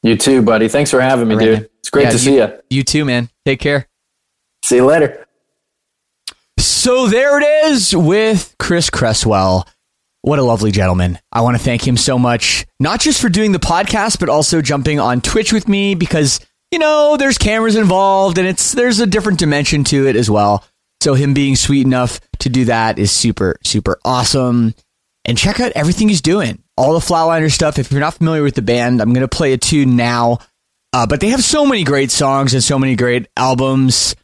You 0.02 0.16
too, 0.16 0.42
buddy. 0.42 0.68
Thanks 0.68 0.90
for 0.90 1.00
having 1.00 1.28
me, 1.28 1.34
right, 1.34 1.44
dude. 1.44 1.58
Man. 1.60 1.68
It's 1.78 1.90
great 1.90 2.04
yeah, 2.04 2.10
to 2.10 2.16
you, 2.16 2.18
see 2.18 2.36
you. 2.36 2.52
You 2.70 2.82
too, 2.82 3.04
man. 3.04 3.28
Take 3.44 3.60
care. 3.60 3.88
See 4.64 4.76
you 4.76 4.86
later. 4.86 5.26
So 6.58 7.06
there 7.06 7.40
it 7.40 7.66
is 7.66 7.94
with 7.94 8.54
Chris 8.58 8.90
Cresswell. 8.90 9.66
What 10.22 10.38
a 10.38 10.42
lovely 10.42 10.70
gentleman. 10.70 11.18
I 11.32 11.40
want 11.40 11.56
to 11.56 11.62
thank 11.62 11.86
him 11.86 11.96
so 11.96 12.18
much, 12.18 12.64
not 12.78 13.00
just 13.00 13.20
for 13.20 13.28
doing 13.28 13.50
the 13.50 13.58
podcast, 13.58 14.20
but 14.20 14.28
also 14.28 14.62
jumping 14.62 15.00
on 15.00 15.20
Twitch 15.20 15.52
with 15.52 15.68
me 15.68 15.96
because, 15.96 16.38
you 16.70 16.78
know, 16.78 17.16
there's 17.16 17.38
cameras 17.38 17.74
involved 17.74 18.38
and 18.38 18.46
it's 18.46 18.72
there's 18.72 19.00
a 19.00 19.06
different 19.06 19.40
dimension 19.40 19.82
to 19.84 20.06
it 20.06 20.14
as 20.14 20.30
well. 20.30 20.64
So 21.02 21.14
him 21.14 21.34
being 21.34 21.56
sweet 21.56 21.84
enough 21.84 22.20
to 22.38 22.48
do 22.48 22.66
that 22.66 22.96
is 23.00 23.10
super, 23.10 23.56
super 23.64 23.98
awesome. 24.04 24.72
And 25.24 25.36
check 25.36 25.58
out 25.58 25.72
everything 25.72 26.08
he's 26.08 26.22
doing. 26.22 26.62
All 26.76 26.92
the 26.92 27.00
Flatliner 27.00 27.50
stuff. 27.50 27.76
If 27.80 27.90
you're 27.90 28.00
not 28.00 28.14
familiar 28.14 28.44
with 28.44 28.54
the 28.54 28.62
band, 28.62 29.02
I'm 29.02 29.12
going 29.12 29.26
to 29.26 29.36
play 29.36 29.52
a 29.52 29.58
tune 29.58 29.96
now. 29.96 30.38
Uh, 30.92 31.04
but 31.08 31.20
they 31.20 31.30
have 31.30 31.42
so 31.42 31.66
many 31.66 31.82
great 31.82 32.12
songs 32.12 32.54
and 32.54 32.62
so 32.62 32.78
many 32.78 32.94
great 32.94 33.26
albums 33.36 34.14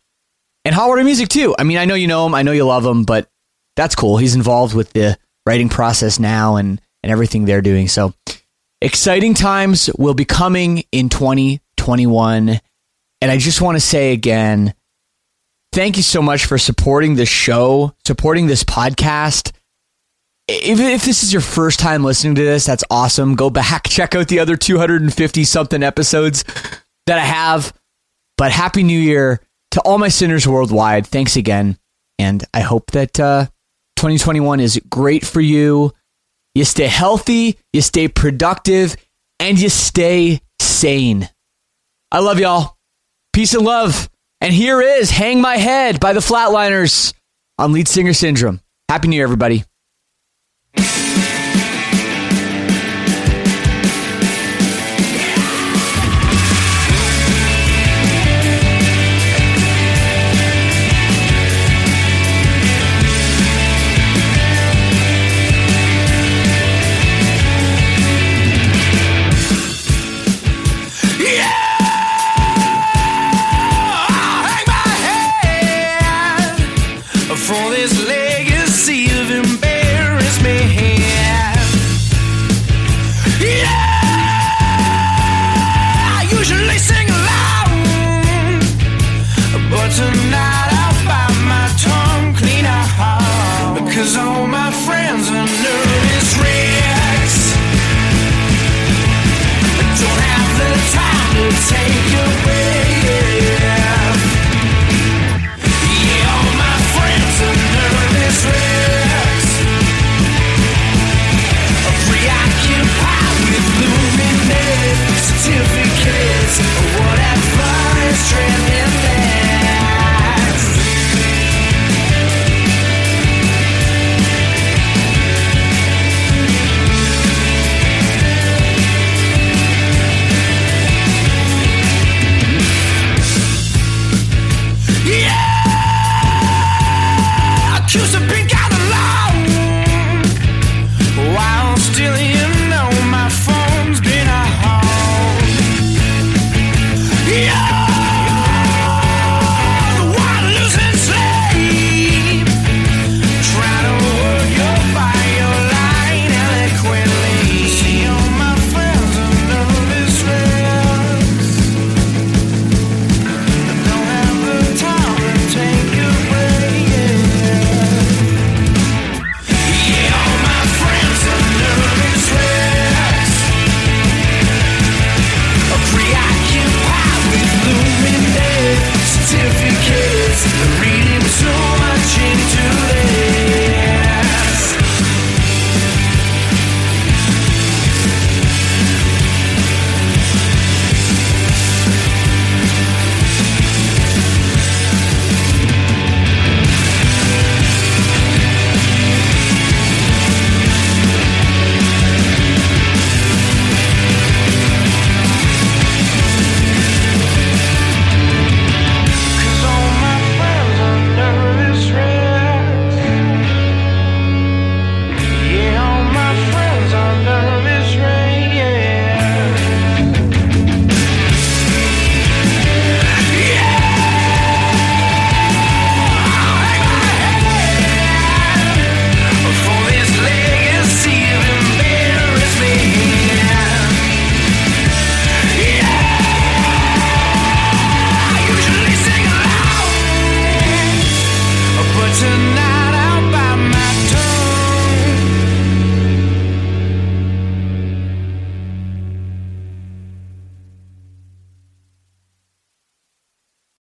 and 0.65 0.73
hot 0.73 0.89
water 0.89 1.03
music 1.03 1.29
too. 1.29 1.53
I 1.59 1.65
mean, 1.65 1.79
I 1.79 1.85
know 1.85 1.97
you 1.97 2.07
know 2.07 2.27
him, 2.27 2.35
I 2.35 2.43
know 2.43 2.53
you 2.53 2.65
love 2.65 2.87
him, 2.87 3.03
but 3.03 3.29
that's 3.75 3.97
cool. 3.97 4.17
He's 4.17 4.37
involved 4.37 4.75
with 4.75 4.93
the 4.93 5.19
writing 5.47 5.69
process 5.69 6.21
now 6.21 6.57
and 6.57 6.81
and 7.03 7.11
everything 7.11 7.45
they're 7.45 7.61
doing. 7.61 7.89
So 7.89 8.15
exciting 8.81 9.35
times 9.35 9.91
will 9.99 10.15
be 10.15 10.25
coming 10.25 10.85
in 10.93 11.09
2021. 11.09 12.61
And 13.21 13.31
I 13.31 13.37
just 13.39 13.61
want 13.63 13.75
to 13.77 13.81
say 13.81 14.13
again, 14.13 14.75
thank 15.79 15.97
you 15.97 16.03
so 16.03 16.21
much 16.21 16.47
for 16.47 16.59
supporting 16.59 17.15
this 17.15 17.29
show, 17.29 17.95
supporting 18.05 18.49
this 18.49 18.65
podcast. 18.65 19.53
If, 20.49 20.81
if 20.81 21.05
this 21.05 21.23
is 21.23 21.33
your 21.33 21.41
first 21.41 21.79
time 21.79 22.03
listening 22.03 22.35
to 22.35 22.43
this, 22.43 22.67
that's 22.67 22.83
awesome. 22.91 23.37
Go 23.37 23.49
back, 23.49 23.85
check 23.89 24.17
out 24.17 24.27
the 24.27 24.41
other 24.41 24.57
250 24.57 25.45
something 25.45 25.85
episodes 25.85 26.43
that 27.07 27.19
I 27.19 27.25
have. 27.25 27.73
But 28.37 28.51
Happy 28.51 28.83
New 28.83 28.99
Year 28.99 29.41
to 29.71 29.81
all 29.83 29.99
my 29.99 30.09
sinners 30.09 30.49
worldwide, 30.49 31.07
thanks 31.07 31.37
again. 31.37 31.79
And 32.19 32.45
I 32.53 32.61
hope 32.61 32.91
that 32.91 33.21
uh, 33.21 33.45
2021 33.95 34.59
is 34.59 34.81
great 34.91 35.25
for 35.25 35.41
you. 35.41 35.93
You 36.57 36.65
stay 36.65 36.89
healthy, 36.89 37.57
you 37.73 37.83
stay 37.83 38.09
productive, 38.09 38.97
and 39.39 39.61
you 39.61 39.69
stay 39.69 40.41
sane. 40.61 41.29
I 42.11 42.19
love 42.19 42.41
y'all. 42.41 42.77
Peace 43.33 43.55
and 43.55 43.65
love. 43.65 44.11
And 44.41 44.55
here 44.55 44.81
is 44.81 45.11
Hang 45.11 45.41
My 45.41 45.57
Head 45.57 45.99
by 45.99 46.13
the 46.13 46.21
Flatliners 46.21 47.13
on 47.59 47.73
Lead 47.73 47.89
Singer 47.89 48.13
Syndrome. 48.13 48.61
Happy 48.89 49.09
New 49.09 49.17
Year, 49.17 49.25
everybody. 49.25 49.65